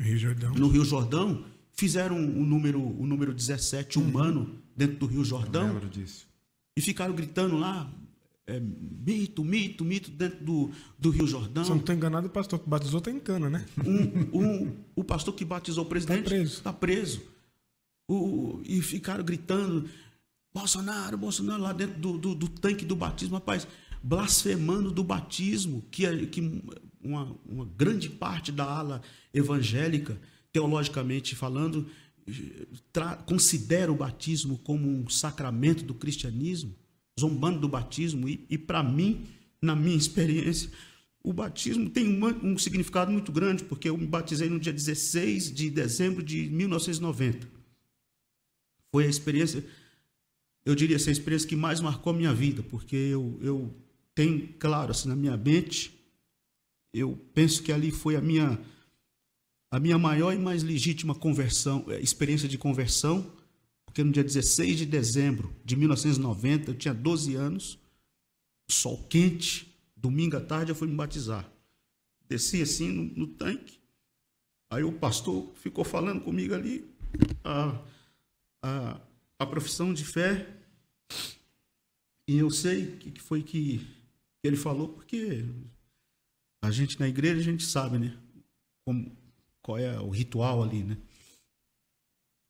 Rio 0.00 0.18
Jordão. 0.18 0.54
no 0.54 0.68
Rio 0.68 0.84
Jordão 0.84 1.44
fizeram 1.72 2.16
o 2.16 2.44
número, 2.44 2.80
o 2.80 3.06
número 3.06 3.32
17 3.34 3.98
humano 3.98 4.54
dentro 4.76 4.96
do 4.96 5.06
Rio 5.06 5.24
Jordão 5.24 5.68
Lembro 5.74 5.88
disso. 5.88 6.26
e 6.76 6.80
ficaram 6.80 7.14
gritando 7.14 7.56
lá, 7.56 7.90
é, 8.46 8.60
mito, 8.60 9.44
mito, 9.44 9.84
mito, 9.84 10.10
dentro 10.10 10.44
do, 10.44 10.70
do 10.98 11.10
Rio 11.10 11.26
Jordão. 11.26 11.64
Se 11.64 11.70
eu 11.70 11.74
não 11.74 11.80
estou 11.80 11.94
enganado, 11.94 12.26
o 12.26 12.30
pastor 12.30 12.58
que 12.60 12.68
batizou 12.68 12.98
está 12.98 13.10
em 13.10 13.18
cana, 13.18 13.50
né? 13.50 13.64
Um, 13.84 14.40
um- 14.40 14.76
o 14.94 15.02
pastor 15.04 15.34
que 15.34 15.44
batizou 15.44 15.84
o 15.84 15.88
presidente 15.88 16.24
Tá 16.24 16.28
preso. 16.30 16.62
tá 16.62 16.72
preso. 16.72 17.22
O- 18.08 18.60
e 18.64 18.80
ficaram 18.82 19.24
gritando, 19.24 19.88
Bolsonaro, 20.54 21.18
Bolsonaro, 21.18 21.62
lá 21.62 21.72
dentro 21.72 21.98
do, 21.98 22.16
do, 22.18 22.34
do 22.34 22.48
tanque 22.48 22.84
do 22.84 22.94
batismo, 22.96 23.34
rapaz, 23.34 23.66
blasfemando 24.02 24.90
do 24.92 25.02
batismo, 25.02 25.82
que, 25.90 26.26
que 26.28 26.62
uma, 27.06 27.36
uma 27.46 27.64
grande 27.64 28.08
parte 28.10 28.50
da 28.52 28.64
ala 28.64 29.02
evangélica, 29.32 30.20
teologicamente 30.52 31.34
falando, 31.34 31.86
considera 33.26 33.92
o 33.92 33.96
batismo 33.96 34.58
como 34.58 34.88
um 34.88 35.08
sacramento 35.08 35.84
do 35.84 35.94
cristianismo, 35.94 36.74
zombando 37.18 37.60
do 37.60 37.68
batismo, 37.68 38.28
e, 38.28 38.44
e 38.50 38.58
para 38.58 38.82
mim, 38.82 39.26
na 39.60 39.74
minha 39.76 39.96
experiência, 39.96 40.70
o 41.22 41.32
batismo 41.32 41.90
tem 41.90 42.06
uma- 42.08 42.36
um 42.42 42.56
significado 42.58 43.10
muito 43.10 43.32
grande, 43.32 43.64
porque 43.64 43.88
eu 43.88 43.96
me 43.96 44.06
batizei 44.06 44.48
no 44.48 44.60
dia 44.60 44.72
16 44.72 45.52
de 45.52 45.70
dezembro 45.70 46.22
de 46.22 46.48
1990. 46.50 47.48
Foi 48.92 49.06
a 49.06 49.08
experiência, 49.08 49.64
eu 50.64 50.74
diria 50.74 50.96
assim, 50.96 51.10
a 51.10 51.12
experiência 51.12 51.48
que 51.48 51.56
mais 51.56 51.80
marcou 51.80 52.12
a 52.12 52.16
minha 52.16 52.32
vida, 52.32 52.62
porque 52.62 52.96
eu, 52.96 53.38
eu 53.42 53.74
tenho, 54.14 54.48
claro, 54.58 54.92
assim, 54.92 55.08
na 55.08 55.16
minha 55.16 55.36
mente, 55.36 55.95
eu 56.98 57.16
penso 57.34 57.62
que 57.62 57.72
ali 57.72 57.90
foi 57.90 58.16
a 58.16 58.20
minha, 58.20 58.58
a 59.70 59.78
minha 59.78 59.98
maior 59.98 60.32
e 60.32 60.38
mais 60.38 60.62
legítima 60.62 61.14
conversão, 61.14 61.84
eh, 61.88 62.00
experiência 62.00 62.48
de 62.48 62.56
conversão, 62.56 63.30
porque 63.84 64.02
no 64.02 64.12
dia 64.12 64.24
16 64.24 64.78
de 64.78 64.86
dezembro 64.86 65.54
de 65.64 65.76
1990, 65.76 66.70
eu 66.70 66.74
tinha 66.74 66.94
12 66.94 67.34
anos, 67.34 67.78
sol 68.70 69.02
quente, 69.08 69.74
domingo 69.96 70.36
à 70.36 70.40
tarde 70.40 70.70
eu 70.70 70.74
fui 70.74 70.88
me 70.88 70.94
batizar. 70.94 71.50
Desci 72.28 72.62
assim 72.62 72.90
no, 72.90 73.04
no 73.04 73.26
tanque, 73.26 73.78
aí 74.70 74.82
o 74.82 74.92
pastor 74.92 75.52
ficou 75.56 75.84
falando 75.84 76.22
comigo 76.22 76.54
ali, 76.54 76.84
a, 77.44 77.82
a, 78.62 79.00
a 79.38 79.46
profissão 79.46 79.92
de 79.92 80.04
fé, 80.04 80.46
e 82.28 82.38
eu 82.38 82.50
sei 82.50 82.84
o 82.84 82.96
que, 82.96 83.10
que 83.12 83.20
foi 83.20 83.42
que 83.42 83.86
ele 84.42 84.56
falou, 84.56 84.88
porque 84.88 85.44
a 86.66 86.70
gente 86.70 86.98
na 86.98 87.08
igreja 87.08 87.40
a 87.40 87.44
gente 87.44 87.64
sabe, 87.64 87.98
né? 87.98 88.18
Como, 88.84 89.16
qual 89.62 89.78
é 89.78 89.98
o 90.00 90.10
ritual 90.10 90.62
ali, 90.62 90.82
né? 90.82 90.98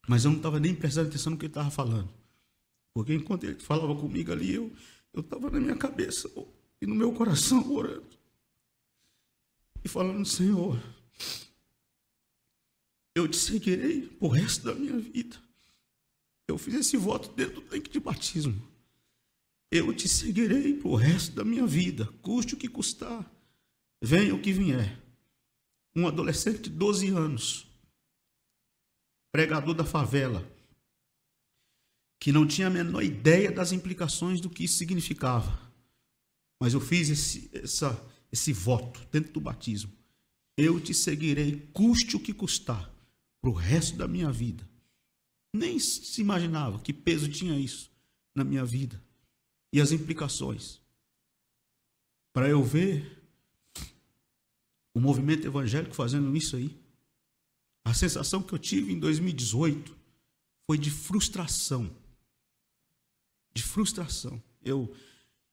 Mas 0.09 0.25
eu 0.25 0.31
não 0.31 0.39
estava 0.39 0.59
nem 0.59 0.75
prestando 0.75 1.09
atenção 1.09 1.33
no 1.33 1.39
que 1.39 1.45
ele 1.45 1.51
estava 1.51 1.71
falando. 1.71 2.09
Porque 2.95 3.13
enquanto 3.13 3.45
ele 3.45 3.61
falava 3.61 3.95
comigo 3.95 4.33
ali, 4.33 4.55
eu 4.55 4.73
estava 5.15 5.51
na 5.51 5.61
minha 5.61 5.77
cabeça 5.77 6.31
e 6.81 6.87
no 6.87 6.95
meu 6.95 7.13
coração 7.13 7.71
orando. 7.71 8.17
E 9.85 9.89
falando, 9.89 10.25
Senhor, 10.25 10.83
eu 13.15 13.29
te 13.29 13.37
seguirei 13.37 14.09
pro 14.09 14.29
resto 14.29 14.65
da 14.65 14.75
minha 14.75 14.99
vida. 14.99 15.37
Eu 16.49 16.57
fiz 16.57 16.75
esse 16.75 16.97
voto 16.97 17.33
dentro 17.35 17.57
do 17.57 17.63
tanque 17.63 17.91
de 17.91 18.01
batismo. 18.01 18.61
Eu 19.71 19.93
te 19.93 20.09
seguirei 20.09 20.75
pro 20.75 20.95
resto 20.95 21.35
da 21.35 21.45
minha 21.45 21.67
vida, 21.67 22.07
custe 22.23 22.55
o 22.55 22.57
que 22.57 22.69
custar, 22.69 23.31
venha 24.07 24.35
o 24.35 24.41
que 24.41 24.53
vier. 24.53 25.03
Um 25.95 26.07
adolescente 26.07 26.63
de 26.63 26.71
12 26.71 27.09
anos, 27.09 27.67
pregador 29.33 29.75
da 29.75 29.85
favela, 29.85 30.47
que 32.21 32.31
não 32.31 32.47
tinha 32.47 32.69
a 32.69 32.71
menor 32.71 33.03
ideia 33.03 33.51
das 33.51 33.73
implicações 33.73 34.41
do 34.41 34.49
que 34.49 34.65
isso 34.65 34.77
significava. 34.77 35.59
Mas 36.61 36.73
eu 36.73 36.81
fiz 36.81 37.09
esse, 37.09 37.51
essa, 37.53 38.01
esse 38.31 38.53
voto 38.53 39.05
dentro 39.11 39.33
do 39.33 39.41
batismo. 39.41 39.93
Eu 40.57 40.81
te 40.81 40.95
seguirei, 40.95 41.69
custe 41.73 42.17
o 42.17 42.21
que 42.21 42.33
custar, 42.33 42.91
para 43.41 43.51
o 43.51 43.53
resto 43.53 43.97
da 43.97 44.07
minha 44.07 44.31
vida. 44.31 44.67
Nem 45.53 45.79
se 45.79 46.21
imaginava 46.21 46.79
que 46.79 46.93
peso 46.93 47.29
tinha 47.29 47.59
isso 47.59 47.91
na 48.35 48.45
minha 48.45 48.65
vida 48.65 49.03
e 49.73 49.81
as 49.81 49.91
implicações. 49.91 50.81
Para 52.33 52.49
eu 52.49 52.63
ver 52.63 53.16
o 54.97 55.01
movimento 55.01 55.47
evangélico 55.47 55.95
fazendo 55.95 56.35
isso 56.35 56.57
aí. 56.57 56.75
A 57.85 57.93
sensação 57.93 58.43
que 58.43 58.55
eu 58.55 58.59
tive 58.59 58.95
em 58.95 58.99
2018 58.99 59.95
foi 60.67 60.79
de 60.79 60.91
frustração. 60.91 61.95
De 63.55 63.63
frustração. 63.63 64.43
Eu 64.65 64.91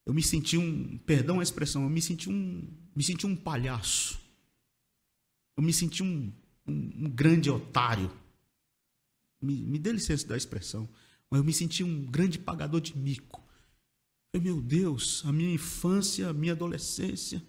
eu 0.05 0.13
me 0.13 0.23
senti 0.23 0.57
um, 0.57 0.97
perdão 0.99 1.41
a 1.41 1.43
expressão, 1.43 1.83
eu 1.83 1.89
me 1.89 2.01
senti 2.01 2.29
um, 2.29 2.65
me 2.95 3.03
senti 3.03 3.27
um 3.27 3.35
palhaço. 3.35 4.17
Eu 5.57 5.63
me 5.63 5.73
senti 5.73 6.01
um, 6.01 6.31
um, 6.65 7.05
um 7.05 7.09
grande 7.09 7.49
otário. 7.49 8.09
Me, 9.41 9.55
me 9.55 9.77
dê 9.77 9.91
licença 9.91 10.25
da 10.25 10.37
expressão, 10.37 10.87
mas 11.29 11.39
eu 11.39 11.43
me 11.43 11.53
senti 11.53 11.83
um 11.83 12.05
grande 12.05 12.39
pagador 12.39 12.79
de 12.79 12.97
mico. 12.97 13.43
Eu, 14.31 14.41
meu 14.41 14.61
Deus, 14.61 15.21
a 15.25 15.33
minha 15.33 15.53
infância, 15.53 16.29
a 16.29 16.33
minha 16.33 16.53
adolescência, 16.53 17.45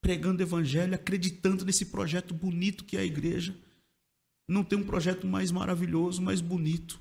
pregando 0.00 0.42
evangelho, 0.42 0.94
acreditando 0.94 1.64
nesse 1.64 1.86
projeto 1.86 2.34
bonito 2.34 2.84
que 2.84 2.96
é 2.96 3.00
a 3.00 3.04
igreja. 3.04 3.56
Não 4.48 4.64
tem 4.64 4.78
um 4.78 4.84
projeto 4.84 5.26
mais 5.26 5.52
maravilhoso, 5.52 6.20
mais 6.20 6.40
bonito, 6.40 7.00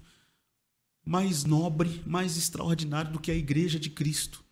mais 1.06 1.44
nobre, 1.44 2.02
mais 2.06 2.38
extraordinário 2.38 3.12
do 3.12 3.20
que 3.20 3.32
a 3.32 3.36
igreja 3.36 3.80
de 3.80 3.90
Cristo. 3.90 4.44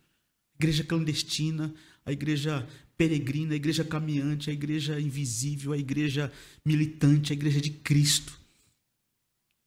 Igreja 0.56 0.82
clandestina, 0.82 1.72
a 2.04 2.10
igreja 2.10 2.66
peregrina, 2.96 3.52
a 3.52 3.56
igreja 3.56 3.84
caminhante, 3.84 4.50
a 4.50 4.52
igreja 4.52 5.00
invisível, 5.00 5.72
a 5.72 5.78
igreja 5.78 6.32
militante, 6.64 7.32
a 7.32 7.36
igreja 7.36 7.60
de 7.60 7.70
Cristo. 7.70 8.36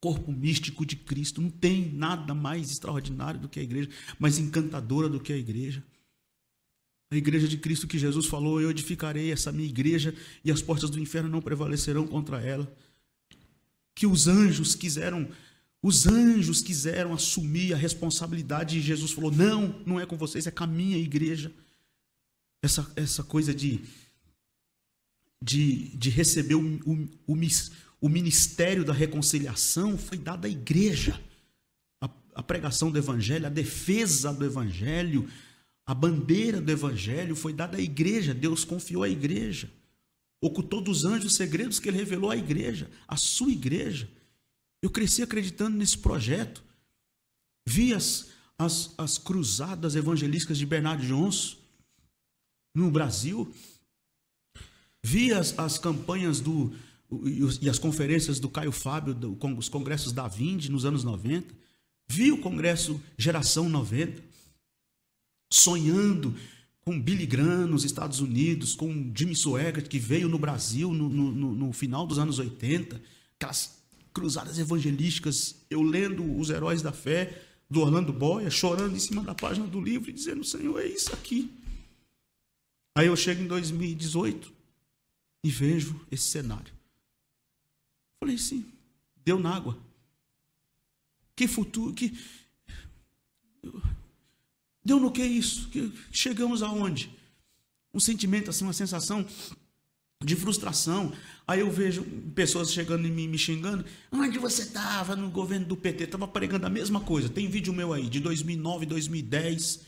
Corpo 0.02 0.30
místico 0.30 0.84
de 0.84 0.96
Cristo. 0.96 1.40
Não 1.40 1.48
tem 1.48 1.90
nada 1.90 2.34
mais 2.34 2.70
extraordinário 2.70 3.40
do 3.40 3.48
que 3.48 3.60
a 3.60 3.62
igreja, 3.62 3.88
mais 4.18 4.38
encantadora 4.38 5.08
do 5.08 5.20
que 5.20 5.32
a 5.32 5.36
igreja. 5.36 5.82
A 7.12 7.16
igreja 7.16 7.46
de 7.46 7.58
Cristo 7.58 7.86
que 7.86 7.98
Jesus 7.98 8.24
falou: 8.24 8.58
Eu 8.58 8.70
edificarei 8.70 9.30
essa 9.30 9.52
minha 9.52 9.68
igreja 9.68 10.14
e 10.42 10.50
as 10.50 10.62
portas 10.62 10.88
do 10.88 10.98
inferno 10.98 11.28
não 11.28 11.42
prevalecerão 11.42 12.06
contra 12.06 12.40
ela. 12.40 12.74
Que 13.94 14.06
os 14.06 14.26
anjos 14.26 14.74
quiseram, 14.74 15.28
os 15.82 16.06
anjos 16.06 16.62
quiseram 16.62 17.12
assumir 17.12 17.74
a 17.74 17.76
responsabilidade 17.76 18.78
e 18.78 18.80
Jesus 18.80 19.10
falou: 19.10 19.30
Não, 19.30 19.78
não 19.84 20.00
é 20.00 20.06
com 20.06 20.16
vocês, 20.16 20.46
é 20.46 20.50
com 20.50 20.64
a 20.64 20.66
minha 20.66 20.96
igreja. 20.96 21.52
Essa, 22.62 22.90
essa 22.96 23.22
coisa 23.22 23.52
de, 23.52 23.82
de, 25.42 25.94
de 25.94 26.08
receber 26.08 26.54
o, 26.54 26.64
o, 26.86 27.08
o, 27.26 27.36
o 28.00 28.08
ministério 28.08 28.86
da 28.86 28.94
reconciliação 28.94 29.98
foi 29.98 30.16
dada 30.16 30.48
à 30.48 30.50
igreja. 30.50 31.20
A, 32.00 32.08
a 32.36 32.42
pregação 32.42 32.90
do 32.90 32.96
evangelho, 32.96 33.44
a 33.44 33.50
defesa 33.50 34.32
do 34.32 34.46
evangelho, 34.46 35.28
a 35.84 35.94
bandeira 35.94 36.60
do 36.60 36.70
evangelho 36.70 37.34
foi 37.34 37.52
dada 37.52 37.76
à 37.76 37.80
igreja, 37.80 38.32
Deus 38.32 38.64
confiou 38.64 39.02
à 39.02 39.08
igreja. 39.08 39.70
Ocultou 40.40 40.80
dos 40.80 41.04
anjos 41.04 41.32
os 41.32 41.36
segredos 41.36 41.78
que 41.78 41.88
ele 41.88 41.98
revelou 41.98 42.30
à 42.30 42.36
igreja, 42.36 42.90
à 43.06 43.16
sua 43.16 43.50
igreja. 43.50 44.08
Eu 44.80 44.90
cresci 44.90 45.22
acreditando 45.22 45.76
nesse 45.76 45.98
projeto. 45.98 46.62
Vi 47.66 47.94
as, 47.94 48.30
as, 48.58 48.94
as 48.98 49.18
cruzadas 49.18 49.94
evangelísticas 49.94 50.58
de 50.58 50.66
Bernardo 50.66 51.06
Johnson 51.06 51.56
no 52.74 52.90
Brasil. 52.90 53.52
Vi 55.02 55.32
as, 55.32 55.56
as 55.58 55.78
campanhas 55.78 56.40
do, 56.40 56.72
e 57.60 57.68
as 57.68 57.78
conferências 57.78 58.40
do 58.40 58.48
Caio 58.48 58.72
Fábio, 58.72 59.14
do, 59.14 59.38
os 59.56 59.68
congressos 59.68 60.12
da 60.12 60.26
Vinde 60.26 60.70
nos 60.70 60.84
anos 60.84 61.04
90. 61.04 61.54
Vi 62.08 62.32
o 62.32 62.38
congresso 62.38 63.00
Geração 63.16 63.68
90, 63.68 64.22
sonhando 65.54 66.34
com 66.80 67.00
Billy 67.00 67.26
Graham 67.26 67.66
nos 67.66 67.84
Estados 67.84 68.20
Unidos, 68.20 68.74
com 68.74 69.12
Jimmy 69.14 69.36
Swaggart, 69.36 69.86
que 69.86 69.98
veio 69.98 70.28
no 70.28 70.38
Brasil 70.38 70.92
no, 70.92 71.08
no, 71.08 71.54
no 71.54 71.72
final 71.72 72.06
dos 72.06 72.18
anos 72.18 72.38
80, 72.38 73.00
aquelas 73.36 73.82
cruzadas 74.12 74.58
evangelísticas, 74.58 75.56
eu 75.70 75.82
lendo 75.82 76.38
Os 76.38 76.50
Heróis 76.50 76.82
da 76.82 76.92
Fé, 76.92 77.42
do 77.70 77.80
Orlando 77.80 78.12
Boia, 78.12 78.50
chorando 78.50 78.96
em 78.96 78.98
cima 78.98 79.22
da 79.22 79.34
página 79.34 79.66
do 79.66 79.80
livro 79.80 80.10
e 80.10 80.12
dizendo, 80.12 80.44
Senhor, 80.44 80.78
é 80.80 80.86
isso 80.86 81.12
aqui. 81.12 81.50
Aí 82.94 83.06
eu 83.06 83.16
chego 83.16 83.42
em 83.42 83.46
2018 83.46 84.52
e 85.44 85.50
vejo 85.50 85.98
esse 86.10 86.24
cenário. 86.24 86.72
Falei 88.20 88.36
sim, 88.36 88.66
deu 89.24 89.38
na 89.38 89.54
água. 89.54 89.78
Que 91.34 91.48
futuro, 91.48 91.94
que. 91.94 92.12
Deu 94.84 94.98
no 94.98 95.10
que 95.10 95.24
isso? 95.24 95.68
Que 95.68 95.92
chegamos 96.10 96.62
aonde? 96.62 97.10
Um 97.94 98.00
sentimento, 98.00 98.50
assim, 98.50 98.64
uma 98.64 98.72
sensação 98.72 99.26
de 100.24 100.36
frustração. 100.36 101.12
Aí 101.46 101.60
eu 101.60 101.70
vejo 101.70 102.02
pessoas 102.34 102.72
chegando 102.72 103.06
em 103.06 103.10
mim, 103.10 103.28
me 103.28 103.38
xingando. 103.38 103.84
Onde 104.10 104.38
você 104.38 104.62
estava 104.62 105.14
no 105.16 105.30
governo 105.30 105.66
do 105.66 105.76
PT? 105.76 106.04
Estava 106.04 106.26
pregando 106.28 106.66
a 106.66 106.70
mesma 106.70 107.00
coisa. 107.00 107.28
Tem 107.28 107.48
vídeo 107.48 107.72
meu 107.72 107.92
aí, 107.92 108.08
de 108.08 108.20
2009, 108.20 108.86
2010. 108.86 109.80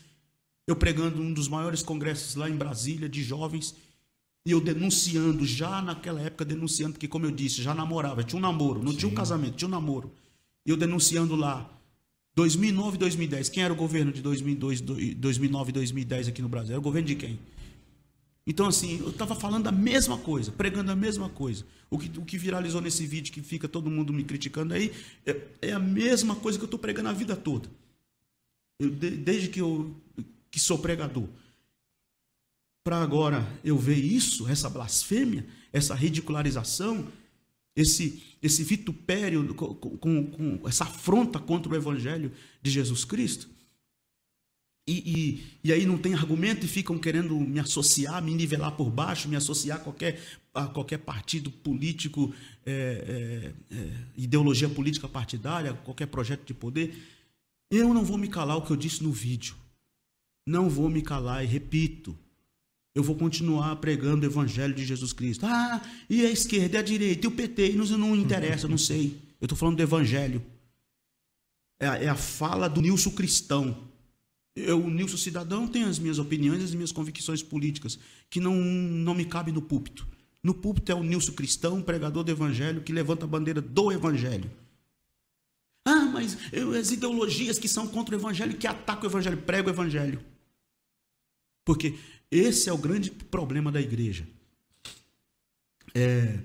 Eu 0.67 0.75
pregando 0.75 1.21
um 1.21 1.33
dos 1.33 1.47
maiores 1.47 1.81
congressos 1.81 2.35
lá 2.35 2.49
em 2.49 2.55
Brasília, 2.55 3.07
de 3.07 3.23
jovens. 3.23 3.75
E 4.45 4.51
eu 4.51 4.61
denunciando, 4.61 5.45
já 5.45 5.81
naquela 5.81 6.21
época, 6.21 6.45
denunciando, 6.45 6.93
porque, 6.93 7.07
como 7.07 7.25
eu 7.25 7.31
disse, 7.31 7.63
já 7.63 7.73
namorava, 7.73 8.23
tinha 8.23 8.37
um 8.37 8.41
namoro, 8.41 8.83
não 8.83 8.91
Sim. 8.91 8.97
tinha 8.99 9.11
um 9.11 9.15
casamento, 9.15 9.55
tinha 9.55 9.67
um 9.67 9.71
namoro. 9.71 10.11
E 10.63 10.69
eu 10.69 10.77
denunciando 10.77 11.35
lá, 11.35 11.67
2009 12.35 12.95
e 12.95 12.99
2010. 12.99 13.49
Quem 13.49 13.63
era 13.63 13.73
o 13.73 13.75
governo 13.75 14.11
de 14.11 14.21
2002, 14.21 14.81
2009 14.81 15.69
e 15.69 15.73
2010 15.73 16.27
aqui 16.27 16.41
no 16.41 16.49
Brasil? 16.49 16.73
Era 16.73 16.79
o 16.79 16.83
governo 16.83 17.07
de 17.07 17.15
quem? 17.15 17.39
Então, 18.47 18.67
assim, 18.67 18.99
eu 18.99 19.09
estava 19.09 19.33
falando 19.33 19.67
a 19.67 19.71
mesma 19.71 20.17
coisa, 20.17 20.51
pregando 20.51 20.91
a 20.91 20.95
mesma 20.95 21.29
coisa. 21.29 21.65
O 21.89 21.97
que, 21.97 22.19
o 22.19 22.25
que 22.25 22.37
viralizou 22.37 22.81
nesse 22.81 23.07
vídeo, 23.07 23.33
que 23.33 23.41
fica 23.41 23.67
todo 23.67 23.89
mundo 23.89 24.13
me 24.13 24.23
criticando 24.23 24.73
aí, 24.73 24.91
é, 25.25 25.41
é 25.61 25.71
a 25.71 25.79
mesma 25.79 26.35
coisa 26.35 26.57
que 26.57 26.63
eu 26.63 26.67
estou 26.67 26.79
pregando 26.79 27.09
a 27.09 27.13
vida 27.13 27.35
toda. 27.35 27.67
Eu, 28.79 28.91
desde 28.91 29.47
que 29.47 29.61
eu 29.61 29.95
que 30.51 30.59
sou 30.59 30.77
pregador 30.77 31.27
para 32.83 33.01
agora 33.01 33.45
eu 33.63 33.77
ver 33.77 33.97
isso, 33.97 34.47
essa 34.47 34.69
blasfêmia, 34.69 35.45
essa 35.73 35.95
ridicularização, 35.95 37.07
esse, 37.75 38.23
esse 38.41 38.63
vitupério, 38.63 39.53
com, 39.53 39.75
com, 39.75 40.25
com 40.31 40.67
essa 40.67 40.85
afronta 40.85 41.39
contra 41.39 41.71
o 41.71 41.75
Evangelho 41.75 42.31
de 42.61 42.71
Jesus 42.71 43.03
Cristo. 43.03 43.49
E, 44.87 44.93
e, 44.93 45.43
e, 45.63 45.73
aí 45.73 45.83
não 45.83 45.97
tem 45.97 46.13
argumento 46.13 46.63
e 46.63 46.69
ficam 46.69 46.99
querendo 46.99 47.35
me 47.39 47.59
associar, 47.59 48.23
me 48.23 48.35
nivelar 48.35 48.71
por 48.77 48.91
baixo, 48.91 49.27
me 49.27 49.35
associar 49.35 49.79
a 49.79 49.83
qualquer, 49.83 50.21
a 50.53 50.67
qualquer 50.67 50.99
partido 50.99 51.49
político, 51.49 52.31
é, 52.63 53.53
é, 53.71 53.75
é, 53.75 53.91
ideologia 54.15 54.69
política 54.69 55.09
partidária, 55.09 55.73
qualquer 55.73 56.05
projeto 56.05 56.45
de 56.45 56.53
poder. 56.53 56.95
Eu 57.71 57.95
não 57.95 58.05
vou 58.05 58.15
me 58.15 58.27
calar 58.27 58.57
o 58.57 58.61
que 58.61 58.69
eu 58.69 58.77
disse 58.77 59.01
no 59.01 59.11
vídeo. 59.11 59.55
Não 60.47 60.69
vou 60.69 60.87
me 60.87 61.01
calar 61.01 61.43
e 61.43 61.47
repito 61.47 62.15
eu 62.95 63.03
vou 63.03 63.15
continuar 63.15 63.75
pregando 63.75 64.25
o 64.25 64.29
evangelho 64.29 64.73
de 64.73 64.85
Jesus 64.85 65.11
Cristo. 65.11 65.45
Ah, 65.45 65.81
e 66.09 66.25
a 66.25 66.31
esquerda, 66.31 66.77
e 66.77 66.79
a 66.79 66.81
direita, 66.81 67.25
e 67.25 67.27
o 67.27 67.31
PT, 67.31 67.71
e 67.71 67.75
não, 67.75 67.85
não 67.97 68.15
interessa, 68.15 68.69
não 68.69 68.77
sei. 68.77 69.19
Eu 69.41 69.45
estou 69.45 69.57
falando 69.57 69.75
do 69.75 69.83
evangelho. 69.83 70.41
É 71.77 71.87
a, 71.87 71.97
é 71.97 72.07
a 72.07 72.15
fala 72.15 72.69
do 72.69 72.81
Nilson 72.81 73.11
cristão. 73.11 73.77
Eu, 74.55 74.81
o 74.81 74.89
Nilson 74.89 75.17
cidadão, 75.17 75.67
tem 75.67 75.83
as 75.83 75.99
minhas 75.99 76.19
opiniões, 76.19 76.63
as 76.63 76.73
minhas 76.73 76.93
convicções 76.93 77.43
políticas, 77.43 77.99
que 78.29 78.39
não, 78.39 78.55
não 78.55 79.13
me 79.13 79.25
cabe 79.25 79.51
no 79.51 79.61
púlpito. 79.61 80.07
No 80.41 80.53
púlpito 80.53 80.89
é 80.89 80.95
o 80.95 81.03
Nilson 81.03 81.33
cristão, 81.33 81.81
pregador 81.81 82.23
do 82.23 82.31
evangelho, 82.31 82.81
que 82.81 82.93
levanta 82.93 83.25
a 83.25 83.27
bandeira 83.27 83.61
do 83.61 83.91
evangelho. 83.91 84.49
Ah, 85.85 86.05
mas 86.05 86.37
eu, 86.53 86.71
as 86.71 86.91
ideologias 86.91 87.59
que 87.59 87.67
são 87.67 87.89
contra 87.89 88.15
o 88.15 88.17
evangelho, 88.17 88.57
que 88.57 88.65
atacam 88.65 89.03
o 89.03 89.11
evangelho, 89.11 89.37
prego 89.37 89.67
o 89.67 89.73
evangelho. 89.73 90.23
Porque 91.65 91.97
esse 92.31 92.69
é 92.69 92.73
o 92.73 92.77
grande 92.77 93.11
problema 93.11 93.71
da 93.71 93.81
igreja. 93.81 94.27
É 95.93 96.39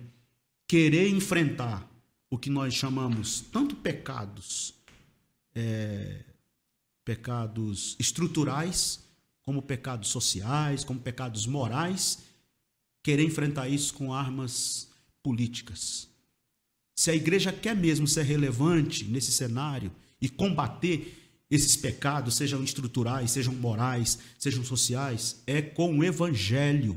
querer 0.66 1.09
enfrentar 1.09 1.90
o 2.31 2.39
que 2.39 2.48
nós 2.48 2.73
chamamos 2.73 3.40
tanto 3.40 3.74
pecados, 3.74 4.73
é, 5.52 6.23
pecados 7.05 7.97
estruturais, 7.98 9.05
como 9.43 9.61
pecados 9.61 10.11
sociais, 10.11 10.85
como 10.85 11.01
pecados 11.01 11.44
morais, 11.44 12.20
querer 13.02 13.24
enfrentar 13.24 13.69
isso 13.69 13.93
com 13.94 14.15
armas 14.15 14.89
políticas. 15.24 16.09
Se 16.94 17.11
a 17.11 17.16
igreja 17.16 17.52
quer 17.52 17.74
mesmo 17.74 18.07
ser 18.07 18.23
relevante 18.23 19.05
nesse 19.05 19.32
cenário 19.32 19.90
e 20.20 20.28
combater 20.28 21.20
esses 21.51 21.77
pecados, 21.77 22.37
sejam 22.37 22.63
estruturais, 22.63 23.33
sejam 23.33 23.53
morais, 23.53 24.19
sejam 24.39 24.65
sociais, 24.65 25.43
é 25.47 25.61
com 25.61 25.99
o 25.99 26.05
evangelho. 26.05 26.97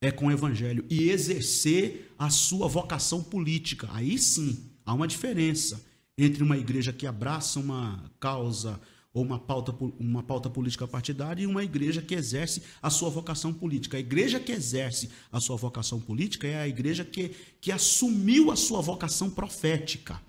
É 0.00 0.10
com 0.10 0.26
o 0.26 0.30
evangelho. 0.30 0.84
E 0.88 1.10
exercer 1.10 2.14
a 2.18 2.30
sua 2.30 2.66
vocação 2.66 3.22
política. 3.22 3.88
Aí 3.92 4.16
sim, 4.16 4.70
há 4.86 4.94
uma 4.94 5.06
diferença 5.06 5.84
entre 6.16 6.42
uma 6.42 6.56
igreja 6.56 6.92
que 6.92 7.06
abraça 7.06 7.60
uma 7.60 8.10
causa 8.18 8.80
ou 9.12 9.22
uma 9.22 9.38
pauta, 9.38 9.74
uma 9.98 10.22
pauta 10.22 10.48
política 10.48 10.86
partidária 10.86 11.42
e 11.42 11.46
uma 11.46 11.64
igreja 11.64 12.00
que 12.00 12.14
exerce 12.14 12.62
a 12.80 12.88
sua 12.88 13.10
vocação 13.10 13.52
política. 13.52 13.96
A 13.96 14.00
igreja 14.00 14.40
que 14.40 14.52
exerce 14.52 15.10
a 15.30 15.40
sua 15.40 15.56
vocação 15.56 16.00
política 16.00 16.46
é 16.46 16.60
a 16.60 16.68
igreja 16.68 17.04
que, 17.04 17.34
que 17.60 17.72
assumiu 17.72 18.50
a 18.50 18.56
sua 18.56 18.80
vocação 18.80 19.28
profética 19.28 20.20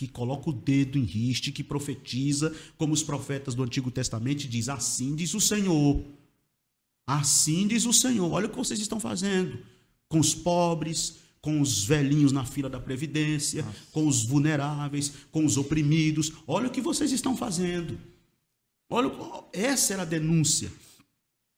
que 0.00 0.08
coloca 0.08 0.48
o 0.48 0.52
dedo 0.52 0.96
em 0.96 1.04
riste, 1.04 1.52
que 1.52 1.62
profetiza, 1.62 2.54
como 2.78 2.94
os 2.94 3.02
profetas 3.02 3.54
do 3.54 3.62
Antigo 3.62 3.90
Testamento 3.90 4.48
diz: 4.48 4.70
assim 4.70 5.14
diz 5.14 5.34
o 5.34 5.40
Senhor. 5.40 6.02
Assim 7.06 7.66
diz 7.66 7.84
o 7.84 7.92
Senhor. 7.92 8.32
Olha 8.32 8.46
o 8.46 8.48
que 8.48 8.56
vocês 8.56 8.80
estão 8.80 8.98
fazendo 8.98 9.58
com 10.08 10.18
os 10.18 10.34
pobres, 10.34 11.16
com 11.42 11.60
os 11.60 11.84
velhinhos 11.84 12.32
na 12.32 12.46
fila 12.46 12.70
da 12.70 12.80
previdência, 12.80 13.62
Nossa. 13.62 13.78
com 13.92 14.06
os 14.06 14.24
vulneráveis, 14.24 15.12
com 15.30 15.44
os 15.44 15.58
oprimidos. 15.58 16.32
Olha 16.46 16.68
o 16.68 16.70
que 16.70 16.80
vocês 16.80 17.12
estão 17.12 17.36
fazendo. 17.36 17.98
Olha, 18.88 19.12
essa 19.52 19.92
era 19.92 20.02
a 20.02 20.06
denúncia 20.06 20.72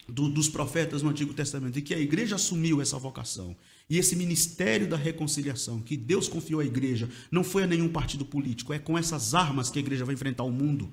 do, 0.09 0.29
dos 0.29 0.49
profetas 0.49 1.01
no 1.01 1.11
Antigo 1.11 1.33
Testamento, 1.33 1.79
e 1.79 1.83
que 1.83 1.95
a 1.95 2.01
igreja 2.01 2.35
assumiu 2.35 2.83
essa 2.83 2.99
vocação. 2.99 3.57
E 3.89 3.99
esse 3.99 4.17
ministério 4.17 4.89
da 4.89 4.97
reconciliação 4.97 5.81
que 5.81 5.97
Deus 5.97 6.29
confiou 6.29 6.61
à 6.61 6.65
igreja 6.65 7.09
não 7.31 7.45
foi 7.45 7.65
a 7.65 7.67
nenhum 7.67 7.89
partido 7.89 8.25
político, 8.25 8.73
é 8.73 8.79
com 8.79 8.97
essas 8.97 9.35
armas 9.35 9.71
que 9.71 9.79
a 9.79 9.83
igreja 9.83 10.05
vai 10.05 10.15
enfrentar 10.15 10.45
o 10.45 10.51
mundo. 10.51 10.93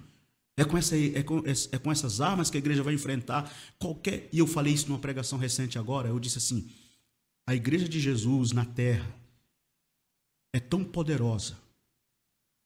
É 0.58 0.66
com, 0.66 0.78
essa, 0.78 0.98
é, 0.98 1.24
com, 1.24 1.42
é 1.46 1.78
com 1.78 1.90
essas 1.90 2.20
armas 2.20 2.50
que 2.50 2.58
a 2.58 2.60
igreja 2.60 2.84
vai 2.84 2.94
enfrentar 2.94 3.50
qualquer. 3.80 4.28
E 4.34 4.40
eu 4.40 4.46
falei 4.46 4.74
isso 4.74 4.90
numa 4.90 5.00
pregação 5.00 5.40
recente 5.40 5.80
agora. 5.80 6.10
Eu 6.10 6.20
disse 6.20 6.38
assim: 6.38 6.70
a 7.48 7.56
igreja 7.56 7.88
de 7.88 8.00
Jesus 8.00 8.52
na 8.52 8.66
terra 8.66 9.10
é 10.52 10.60
tão 10.60 10.84
poderosa, 10.84 11.58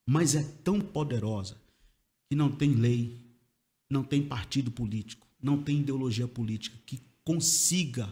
mas 0.07 0.33
é 0.33 0.43
tão 0.63 0.81
poderosa 0.81 1.55
que 2.27 2.35
não 2.35 2.49
tem 2.49 2.73
lei, 2.73 3.15
não 3.87 4.03
tem 4.03 4.23
partido 4.23 4.71
político, 4.71 5.27
não 5.39 5.61
tem 5.61 5.79
ideologia 5.79 6.27
política 6.27 6.75
que 6.87 6.99
consiga 7.23 8.11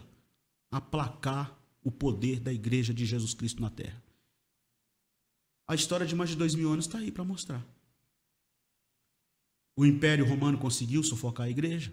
aplacar 0.70 1.58
o 1.82 1.90
poder 1.90 2.40
da 2.40 2.52
igreja 2.52 2.94
de 2.94 3.04
Jesus 3.04 3.34
Cristo 3.34 3.60
na 3.60 3.70
terra. 3.70 4.02
A 5.66 5.74
história 5.74 6.06
de 6.06 6.14
mais 6.14 6.30
de 6.30 6.36
dois 6.36 6.54
mil 6.54 6.72
anos 6.72 6.86
está 6.86 6.98
aí 6.98 7.10
para 7.10 7.24
mostrar. 7.24 7.64
O 9.76 9.86
Império 9.86 10.26
Romano 10.26 10.58
conseguiu 10.58 11.02
sufocar 11.02 11.46
a 11.46 11.50
igreja. 11.50 11.92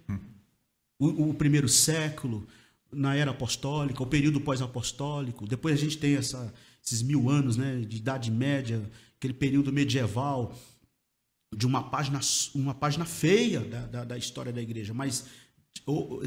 O, 0.99 1.29
o, 1.29 1.33
primeiro 1.33 1.69
século, 1.69 2.45
na 2.91 3.15
era 3.15 3.31
apostólica, 3.31 4.03
o 4.03 4.07
período 4.07 4.41
pós-apostólico. 4.41 5.47
Depois 5.47 5.75
a 5.75 5.77
gente 5.77 5.97
tem 5.97 6.15
essa, 6.15 6.53
esses 6.83 7.01
mil 7.01 7.29
anos 7.29 7.55
né, 7.55 7.79
de 7.81 7.97
Idade 7.97 8.29
Média, 8.29 8.89
aquele 9.15 9.33
período 9.33 9.71
medieval, 9.71 10.57
de 11.55 11.65
uma 11.65 11.89
página, 11.89 12.19
uma 12.53 12.75
página 12.75 13.05
feia 13.05 13.61
da, 13.61 13.85
da, 13.85 14.03
da 14.03 14.17
história 14.17 14.51
da 14.51 14.61
igreja. 14.61 14.93
Mas 14.93 15.25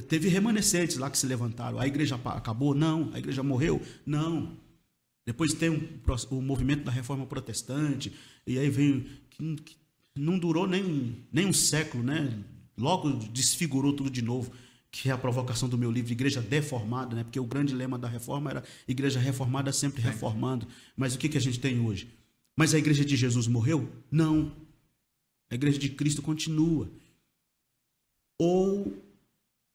Teve 0.08 0.28
remanescentes 0.28 0.96
lá 0.96 1.10
que 1.10 1.18
se 1.18 1.26
levantaram. 1.26 1.78
A 1.78 1.86
igreja 1.86 2.16
acabou? 2.16 2.74
Não. 2.74 3.10
A 3.12 3.18
igreja 3.18 3.42
morreu? 3.42 3.80
Não. 4.04 4.56
Depois 5.24 5.54
tem 5.54 5.70
um, 5.70 5.88
o 6.30 6.42
movimento 6.42 6.84
da 6.84 6.90
reforma 6.90 7.26
protestante, 7.26 8.12
e 8.46 8.58
aí. 8.58 8.70
Que, 9.30 9.56
que 9.56 9.76
não 10.14 10.38
durou 10.38 10.66
nem, 10.66 11.24
nem 11.32 11.46
um 11.46 11.52
século, 11.52 12.02
né? 12.02 12.38
Logo 12.76 13.10
desfigurou 13.10 13.92
tudo 13.92 14.10
de 14.10 14.22
novo, 14.22 14.52
que 14.90 15.08
é 15.08 15.12
a 15.12 15.18
provocação 15.18 15.68
do 15.68 15.78
meu 15.78 15.90
livro, 15.90 16.12
Igreja 16.12 16.42
Deformada, 16.42 17.16
né? 17.16 17.24
Porque 17.24 17.40
o 17.40 17.46
grande 17.46 17.74
lema 17.74 17.98
da 17.98 18.08
reforma 18.08 18.50
era 18.50 18.64
Igreja 18.86 19.18
Reformada 19.18 19.72
sempre 19.72 20.02
reformando. 20.02 20.66
Mas 20.96 21.14
o 21.14 21.18
que, 21.18 21.28
que 21.28 21.38
a 21.38 21.40
gente 21.40 21.60
tem 21.60 21.80
hoje? 21.80 22.12
Mas 22.56 22.74
a 22.74 22.78
igreja 22.78 23.04
de 23.04 23.16
Jesus 23.16 23.46
morreu? 23.46 23.90
Não. 24.10 24.54
A 25.50 25.54
igreja 25.54 25.78
de 25.78 25.88
Cristo 25.88 26.20
continua. 26.20 26.90
Ou 28.38 28.92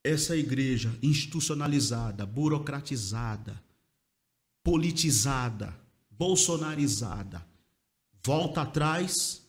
essa 0.08 0.36
igreja 0.36 0.96
institucionalizada, 1.02 2.24
burocratizada, 2.24 3.62
politizada, 4.64 5.78
bolsonarizada, 6.10 7.46
volta 8.24 8.62
atrás 8.62 9.46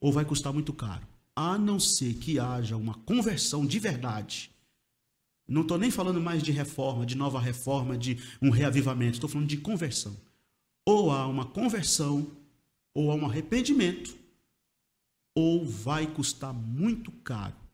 ou 0.00 0.12
vai 0.12 0.24
custar 0.24 0.52
muito 0.52 0.72
caro. 0.72 1.06
A 1.34 1.58
não 1.58 1.80
ser 1.80 2.14
que 2.14 2.38
haja 2.38 2.76
uma 2.76 2.94
conversão 2.94 3.66
de 3.66 3.78
verdade. 3.78 4.50
Não 5.48 5.62
estou 5.62 5.78
nem 5.78 5.90
falando 5.90 6.20
mais 6.20 6.42
de 6.42 6.52
reforma, 6.52 7.06
de 7.06 7.14
nova 7.14 7.40
reforma, 7.40 7.96
de 7.96 8.18
um 8.40 8.50
reavivamento. 8.50 9.14
Estou 9.14 9.28
falando 9.28 9.48
de 9.48 9.56
conversão. 9.56 10.16
Ou 10.84 11.10
há 11.10 11.26
uma 11.26 11.44
conversão, 11.44 12.30
ou 12.94 13.10
há 13.10 13.14
um 13.14 13.26
arrependimento, 13.26 14.16
ou 15.34 15.66
vai 15.66 16.06
custar 16.06 16.52
muito 16.52 17.12
caro. 17.12 17.65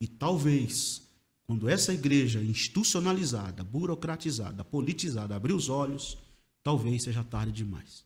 E 0.00 0.06
talvez 0.06 1.08
quando 1.48 1.66
essa 1.66 1.94
igreja 1.94 2.42
institucionalizada, 2.42 3.64
burocratizada, 3.64 4.62
politizada 4.62 5.34
abrir 5.34 5.54
os 5.54 5.70
olhos, 5.70 6.18
talvez 6.62 7.04
seja 7.04 7.24
tarde 7.24 7.52
demais. 7.52 8.04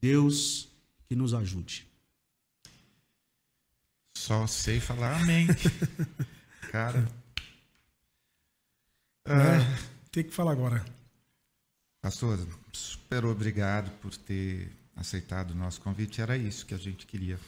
Deus 0.00 0.68
que 1.08 1.14
nos 1.14 1.32
ajude. 1.32 1.86
Só 4.16 4.44
sei 4.48 4.80
falar 4.80 5.22
amém. 5.22 5.46
Cara. 6.72 7.08
É, 9.24 9.32
ah, 9.32 9.78
tem 10.10 10.24
que 10.24 10.34
falar 10.34 10.50
agora. 10.50 10.84
Pastor, 12.02 12.44
super 12.72 13.24
obrigado 13.24 13.88
por 14.00 14.16
ter 14.16 14.72
aceitado 14.96 15.52
o 15.52 15.54
nosso 15.54 15.80
convite. 15.80 16.20
Era 16.20 16.36
isso 16.36 16.66
que 16.66 16.74
a 16.74 16.78
gente 16.78 17.06
queria. 17.06 17.38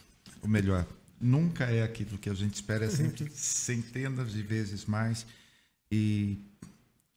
O 0.40 0.46
melhor, 0.46 0.86
nunca 1.20 1.64
é 1.64 1.82
aquilo 1.82 2.18
que 2.18 2.30
a 2.30 2.34
gente 2.34 2.54
espera, 2.54 2.86
é 2.86 2.90
sempre 2.90 3.30
centenas 3.34 4.32
de 4.32 4.42
vezes 4.42 4.84
mais. 4.84 5.26
E 5.90 6.38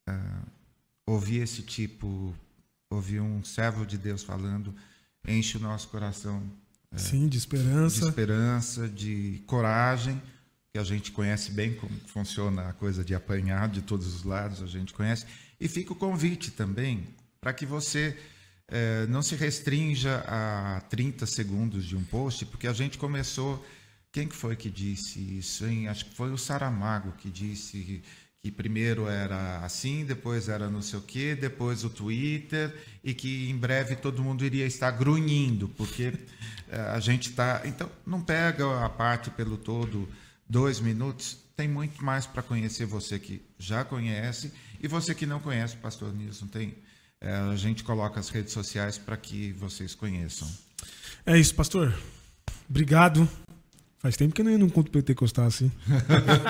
uh, 0.09 0.47
ouvir 1.05 1.41
esse 1.41 1.61
tipo, 1.61 2.35
ouvir 2.89 3.19
um 3.19 3.43
servo 3.43 3.85
de 3.85 3.97
Deus 3.97 4.23
falando, 4.23 4.73
enche 5.27 5.57
o 5.57 5.59
nosso 5.59 5.87
coração. 5.89 6.41
Uh, 6.91 6.99
Sim, 6.99 7.27
de 7.27 7.37
esperança. 7.37 8.01
De 8.01 8.07
esperança, 8.07 8.87
de 8.87 9.43
coragem, 9.45 10.21
que 10.71 10.79
a 10.79 10.83
gente 10.83 11.11
conhece 11.11 11.51
bem 11.51 11.75
como 11.75 11.93
funciona 12.07 12.69
a 12.69 12.73
coisa 12.73 13.03
de 13.03 13.13
apanhar 13.13 13.69
de 13.69 13.81
todos 13.81 14.07
os 14.07 14.23
lados, 14.23 14.61
a 14.63 14.67
gente 14.67 14.93
conhece. 14.93 15.25
E 15.59 15.67
fica 15.67 15.93
o 15.93 15.95
convite 15.95 16.51
também 16.51 17.07
para 17.39 17.53
que 17.53 17.65
você 17.65 18.17
eh, 18.73 19.05
não 19.07 19.21
se 19.21 19.35
restrinja 19.35 20.23
a 20.25 20.79
30 20.89 21.25
segundos 21.25 21.83
de 21.83 21.93
um 21.97 22.03
post, 22.05 22.45
porque 22.45 22.67
a 22.67 22.73
gente 22.73 22.97
começou 22.97 23.63
quem 24.11 24.27
que 24.27 24.35
foi 24.35 24.55
que 24.55 24.69
disse 24.69 25.19
isso? 25.19 25.65
Hein? 25.65 25.87
Acho 25.87 26.05
que 26.05 26.15
foi 26.15 26.31
o 26.31 26.37
Saramago 26.37 27.13
que 27.13 27.29
disse 27.29 28.03
que 28.41 28.51
primeiro 28.51 29.07
era 29.07 29.59
assim, 29.63 30.03
depois 30.03 30.49
era 30.49 30.67
não 30.69 30.81
sei 30.81 30.97
o 30.97 31.01
quê, 31.01 31.35
depois 31.35 31.83
o 31.83 31.89
Twitter, 31.89 32.75
e 33.03 33.13
que 33.13 33.49
em 33.49 33.55
breve 33.55 33.95
todo 33.95 34.23
mundo 34.23 34.43
iria 34.43 34.65
estar 34.65 34.89
grunhindo, 34.91 35.69
porque 35.69 36.11
eh, 36.67 36.81
a 36.93 36.99
gente 36.99 37.29
está. 37.29 37.61
Então, 37.65 37.89
não 38.05 38.19
pega 38.19 38.83
a 38.83 38.89
parte 38.89 39.29
pelo 39.29 39.57
todo 39.57 40.09
dois 40.49 40.79
minutos, 40.79 41.37
tem 41.55 41.67
muito 41.67 42.03
mais 42.03 42.25
para 42.25 42.41
conhecer 42.41 42.85
você 42.85 43.19
que 43.19 43.41
já 43.59 43.85
conhece, 43.85 44.51
e 44.81 44.87
você 44.87 45.13
que 45.13 45.27
não 45.27 45.39
conhece, 45.39 45.77
Pastor 45.77 46.11
Nilson, 46.13 46.47
tem. 46.47 46.75
É, 47.23 47.35
a 47.35 47.55
gente 47.55 47.83
coloca 47.83 48.19
as 48.19 48.29
redes 48.29 48.51
sociais 48.51 48.97
para 48.97 49.15
que 49.15 49.51
vocês 49.51 49.93
conheçam. 49.93 50.49
É 51.23 51.37
isso, 51.37 51.53
pastor. 51.53 51.95
Obrigado 52.67 53.29
Faz 54.01 54.17
tempo 54.17 54.33
que 54.33 54.41
eu 54.41 54.57
não 54.57 54.67
conto 54.67 54.89
pentecostal 54.89 55.45
assim. 55.45 55.71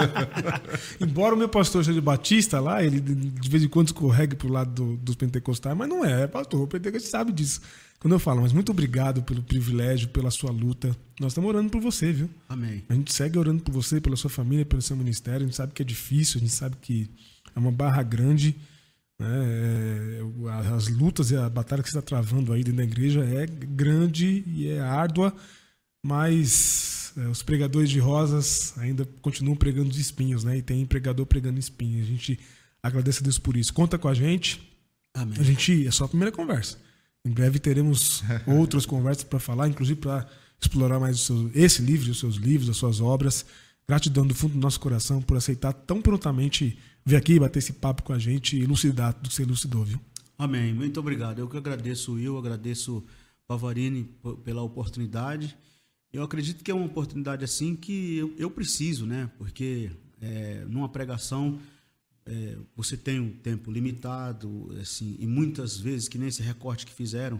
Embora 1.01 1.35
o 1.35 1.37
meu 1.37 1.49
pastor 1.49 1.83
seja 1.83 2.01
batista 2.01 2.61
lá, 2.61 2.81
ele 2.81 3.01
de 3.01 3.49
vez 3.49 3.61
em 3.61 3.67
quando 3.67 3.87
escorregue 3.87 4.37
pro 4.37 4.47
lado 4.47 4.71
do, 4.71 4.95
dos 4.95 5.15
pentecostais, 5.15 5.75
mas 5.75 5.89
não 5.89 6.05
é, 6.05 6.23
é 6.23 6.27
pastor. 6.27 6.61
O 6.61 6.67
pentecostal 6.67 7.11
sabe 7.11 7.33
disso. 7.33 7.59
Quando 7.99 8.13
eu 8.13 8.19
falo, 8.19 8.41
mas 8.41 8.53
muito 8.53 8.71
obrigado 8.71 9.21
pelo 9.21 9.43
privilégio, 9.43 10.07
pela 10.07 10.31
sua 10.31 10.49
luta. 10.49 10.95
Nós 11.19 11.33
estamos 11.33 11.49
orando 11.49 11.69
por 11.69 11.81
você, 11.81 12.13
viu? 12.13 12.29
Amém. 12.47 12.83
A 12.87 12.93
gente 12.93 13.13
segue 13.13 13.37
orando 13.37 13.61
por 13.61 13.73
você, 13.73 13.99
pela 13.99 14.15
sua 14.15 14.29
família, 14.29 14.65
pelo 14.65 14.81
seu 14.81 14.95
ministério. 14.95 15.41
A 15.41 15.45
gente 15.45 15.55
sabe 15.55 15.73
que 15.73 15.81
é 15.81 15.85
difícil, 15.85 16.37
a 16.37 16.39
gente 16.39 16.53
sabe 16.53 16.77
que 16.81 17.09
é 17.53 17.59
uma 17.59 17.71
barra 17.71 18.01
grande. 18.01 18.55
Né? 19.19 19.27
É, 19.27 20.73
as 20.73 20.87
lutas 20.87 21.31
e 21.31 21.35
a 21.35 21.49
batalha 21.49 21.83
que 21.83 21.89
você 21.91 21.97
está 21.97 22.01
travando 22.01 22.53
aí 22.53 22.63
dentro 22.63 22.77
da 22.77 22.83
igreja 22.83 23.23
é 23.23 23.45
grande 23.45 24.43
e 24.47 24.69
é 24.69 24.79
árdua, 24.79 25.35
mas 26.03 27.13
é, 27.17 27.27
os 27.27 27.43
pregadores 27.43 27.89
de 27.89 27.99
rosas 27.99 28.73
ainda 28.77 29.05
continuam 29.21 29.55
pregando 29.55 29.89
de 29.89 30.01
espinhos, 30.01 30.43
né? 30.43 30.57
E 30.57 30.61
tem 30.61 30.85
pregador 30.85 31.25
pregando 31.25 31.59
espinhos. 31.59 32.07
A 32.07 32.09
gente 32.09 32.39
agradece 32.81 33.19
a 33.19 33.23
Deus 33.23 33.37
por 33.37 33.55
isso. 33.55 33.73
Conta 33.73 33.97
com 33.97 34.07
a 34.07 34.13
gente. 34.13 34.61
Amém. 35.13 35.35
A 35.39 35.43
gente 35.43 35.85
é 35.85 35.91
só 35.91 36.05
a 36.05 36.07
primeira 36.07 36.31
conversa. 36.31 36.77
Em 37.23 37.31
breve 37.31 37.59
teremos 37.59 38.23
outras 38.47 38.85
conversas 38.85 39.23
para 39.23 39.39
falar, 39.39 39.67
inclusive 39.67 39.99
para 39.99 40.27
explorar 40.59 40.99
mais 40.99 41.19
seu, 41.19 41.51
esse 41.53 41.81
livro, 41.81 42.11
os 42.11 42.19
seus 42.19 42.35
livros, 42.35 42.69
as 42.69 42.77
suas 42.77 43.01
obras. 43.01 43.45
Gratidão 43.87 44.25
do 44.25 44.33
fundo 44.33 44.53
do 44.53 44.59
nosso 44.59 44.79
coração 44.79 45.21
por 45.21 45.35
aceitar 45.35 45.73
tão 45.73 46.01
prontamente 46.01 46.77
vir 47.05 47.15
aqui 47.15 47.39
bater 47.39 47.59
esse 47.59 47.73
papo 47.73 48.03
com 48.03 48.13
a 48.13 48.19
gente 48.19 48.55
e 48.55 48.63
elucidar 48.63 49.13
do 49.13 49.29
que 49.29 49.35
você 49.35 49.43
elucidou, 49.43 49.83
viu? 49.83 49.99
Amém. 50.37 50.73
Muito 50.73 50.99
obrigado. 50.99 51.39
Eu 51.39 51.47
que 51.47 51.57
agradeço 51.57 52.13
Will, 52.13 52.37
agradeço 52.37 53.03
Pavarini 53.47 54.09
pela 54.43 54.61
oportunidade. 54.61 55.55
Eu 56.13 56.23
acredito 56.23 56.61
que 56.61 56.69
é 56.69 56.73
uma 56.73 56.85
oportunidade 56.85 57.45
assim 57.45 57.73
que 57.73 58.17
eu, 58.17 58.35
eu 58.37 58.51
preciso, 58.51 59.05
né? 59.05 59.31
Porque 59.37 59.89
é, 60.19 60.65
numa 60.67 60.89
pregação 60.89 61.57
é, 62.25 62.57
você 62.75 62.97
tem 62.97 63.17
um 63.19 63.31
tempo 63.31 63.71
limitado, 63.71 64.75
assim, 64.81 65.15
e 65.19 65.25
muitas 65.25 65.77
vezes 65.77 66.09
que 66.09 66.17
nem 66.17 66.27
esse 66.27 66.41
recorte 66.41 66.85
que 66.85 66.91
fizeram 66.91 67.39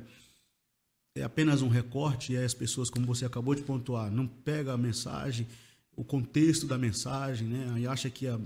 é 1.13 1.21
apenas 1.21 1.61
um 1.61 1.67
recorte 1.67 2.31
e 2.31 2.37
as 2.37 2.53
pessoas, 2.53 2.89
como 2.89 3.05
você 3.05 3.25
acabou 3.25 3.53
de 3.53 3.61
pontuar, 3.61 4.09
não 4.09 4.25
pega 4.25 4.71
a 4.71 4.77
mensagem, 4.77 5.45
o 5.93 6.05
contexto 6.05 6.65
da 6.65 6.77
mensagem, 6.77 7.49
né? 7.49 7.81
E 7.81 7.85
acha 7.85 8.09
que 8.09 8.25
a, 8.25 8.39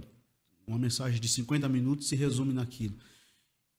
uma 0.65 0.80
mensagem 0.80 1.22
de 1.22 1.30
50 1.30 1.69
minutos 1.69 2.10
se 2.10 2.15
resume 2.15 2.52
naquilo. 2.52 2.95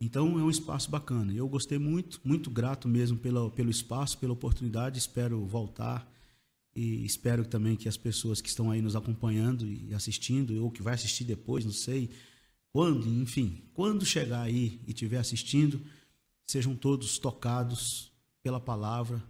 Então 0.00 0.38
é 0.38 0.42
um 0.44 0.50
espaço 0.50 0.88
bacana. 0.88 1.32
Eu 1.32 1.48
gostei 1.48 1.78
muito, 1.78 2.20
muito 2.22 2.48
grato 2.52 2.86
mesmo 2.86 3.18
pelo, 3.18 3.50
pelo 3.50 3.68
espaço, 3.68 4.16
pela 4.18 4.32
oportunidade. 4.32 4.96
Espero 4.96 5.44
voltar 5.44 6.08
e 6.76 7.04
espero 7.04 7.44
também 7.44 7.74
que 7.74 7.88
as 7.88 7.96
pessoas 7.96 8.40
que 8.40 8.48
estão 8.48 8.70
aí 8.70 8.82
nos 8.82 8.94
acompanhando 8.94 9.66
e 9.66 9.92
assistindo, 9.94 10.62
ou 10.62 10.70
que 10.70 10.82
vai 10.82 10.94
assistir 10.94 11.24
depois, 11.24 11.64
não 11.64 11.72
sei 11.72 12.10
quando, 12.76 13.08
enfim, 13.08 13.62
quando 13.72 14.04
chegar 14.04 14.42
aí 14.42 14.82
e 14.86 14.90
estiver 14.90 15.16
assistindo, 15.16 15.80
sejam 16.46 16.76
todos 16.76 17.16
tocados 17.18 18.12
pela 18.42 18.60
palavra 18.60 19.24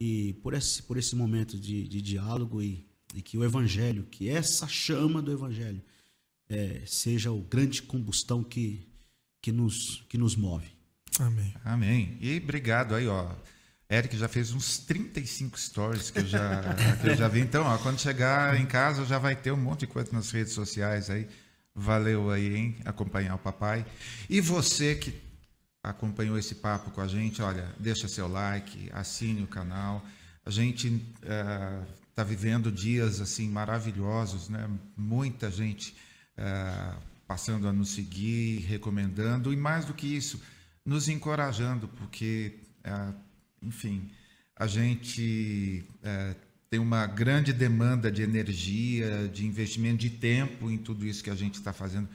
e 0.00 0.32
por 0.42 0.54
esse, 0.54 0.82
por 0.84 0.96
esse 0.96 1.14
momento 1.14 1.58
de, 1.58 1.86
de 1.86 2.00
diálogo 2.00 2.62
e, 2.62 2.88
e, 3.14 3.20
que 3.20 3.36
o 3.36 3.44
Evangelho, 3.44 4.04
que 4.04 4.30
essa 4.30 4.66
chama 4.66 5.20
do 5.20 5.30
Evangelho, 5.30 5.82
é, 6.48 6.82
seja 6.86 7.30
o 7.30 7.42
grande 7.42 7.82
combustão 7.82 8.42
que, 8.42 8.88
que, 9.42 9.52
nos, 9.52 10.02
que 10.08 10.16
nos 10.16 10.34
move. 10.34 10.68
Amém. 11.18 11.54
Amém. 11.62 12.16
E 12.18 12.38
obrigado 12.38 12.94
aí, 12.94 13.06
ó. 13.06 13.34
Eric 13.90 14.16
já 14.16 14.28
fez 14.28 14.52
uns 14.52 14.78
35 14.78 15.58
stories 15.58 16.10
que 16.10 16.20
eu 16.20 16.26
já, 16.26 16.62
que 17.02 17.08
eu 17.08 17.16
já 17.16 17.26
vi. 17.26 17.40
Então, 17.40 17.64
ó, 17.64 17.76
quando 17.78 17.98
chegar 17.98 18.58
em 18.58 18.64
casa, 18.64 19.04
já 19.04 19.18
vai 19.18 19.34
ter 19.34 19.50
um 19.50 19.56
monte 19.56 19.80
de 19.80 19.88
coisa 19.88 20.10
nas 20.12 20.30
redes 20.30 20.52
sociais 20.52 21.10
aí. 21.10 21.26
Valeu 21.74 22.30
aí, 22.30 22.54
hein? 22.54 22.76
Acompanhar 22.84 23.34
o 23.34 23.38
papai. 23.38 23.84
E 24.28 24.40
você 24.40 24.94
que 24.94 25.20
acompanhou 25.82 26.38
esse 26.38 26.54
papo 26.54 26.92
com 26.92 27.00
a 27.00 27.08
gente, 27.08 27.42
olha, 27.42 27.74
deixa 27.78 28.06
seu 28.06 28.28
like, 28.28 28.88
assine 28.92 29.42
o 29.42 29.48
canal. 29.48 30.04
A 30.46 30.50
gente 30.50 31.02
está 31.20 32.22
uh, 32.22 32.24
vivendo 32.24 32.70
dias 32.70 33.20
assim 33.20 33.48
maravilhosos, 33.48 34.48
né? 34.48 34.68
Muita 34.96 35.50
gente 35.50 35.96
uh, 36.38 36.96
passando 37.26 37.66
a 37.66 37.72
nos 37.72 37.90
seguir, 37.90 38.60
recomendando 38.60 39.52
e 39.52 39.56
mais 39.56 39.84
do 39.84 39.94
que 39.94 40.06
isso, 40.06 40.40
nos 40.84 41.08
encorajando, 41.08 41.88
porque 41.88 42.60
uh, 42.84 43.14
enfim, 43.62 44.10
a 44.56 44.66
gente 44.66 45.84
é, 46.02 46.34
tem 46.68 46.78
uma 46.78 47.06
grande 47.06 47.52
demanda 47.52 48.12
de 48.12 48.22
energia, 48.22 49.28
de 49.28 49.44
investimento 49.44 49.98
de 49.98 50.10
tempo 50.10 50.70
em 50.70 50.78
tudo 50.78 51.04
isso 51.04 51.24
que 51.24 51.30
a 51.30 51.34
gente 51.34 51.54
está 51.54 51.72
fazendo, 51.72 52.08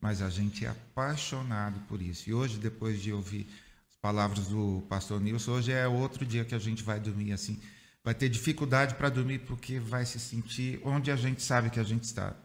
mas 0.00 0.22
a 0.22 0.30
gente 0.30 0.64
é 0.64 0.68
apaixonado 0.68 1.80
por 1.88 2.00
isso. 2.00 2.30
E 2.30 2.34
hoje, 2.34 2.58
depois 2.58 3.00
de 3.02 3.12
ouvir 3.12 3.48
as 3.90 3.96
palavras 3.96 4.46
do 4.46 4.84
pastor 4.88 5.20
Nilson, 5.20 5.52
hoje 5.52 5.72
é 5.72 5.88
outro 5.88 6.24
dia 6.24 6.44
que 6.44 6.54
a 6.54 6.58
gente 6.58 6.82
vai 6.82 7.00
dormir 7.00 7.32
assim. 7.32 7.60
Vai 8.04 8.14
ter 8.14 8.28
dificuldade 8.28 8.94
para 8.94 9.08
dormir 9.08 9.40
porque 9.40 9.80
vai 9.80 10.06
se 10.06 10.20
sentir 10.20 10.80
onde 10.84 11.10
a 11.10 11.16
gente 11.16 11.42
sabe 11.42 11.70
que 11.70 11.80
a 11.80 11.84
gente 11.84 12.04
está. 12.04 12.36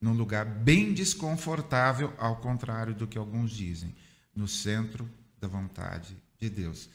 Num 0.00 0.12
lugar 0.12 0.44
bem 0.44 0.92
desconfortável, 0.92 2.12
ao 2.18 2.36
contrário 2.36 2.92
do 2.92 3.06
que 3.06 3.16
alguns 3.16 3.52
dizem. 3.52 3.94
No 4.34 4.48
centro 4.48 5.08
da 5.40 5.46
vontade 5.46 6.16
de 6.40 6.50
Deus. 6.50 6.90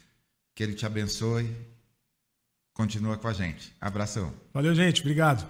Que 0.59 0.63
Ele 0.63 0.73
te 0.73 0.85
abençoe. 0.85 1.55
Continua 2.73 3.17
com 3.17 3.29
a 3.29 3.31
gente. 3.31 3.73
Abração. 3.79 4.33
Valeu, 4.53 4.75
gente. 4.75 4.99
Obrigado. 4.99 5.47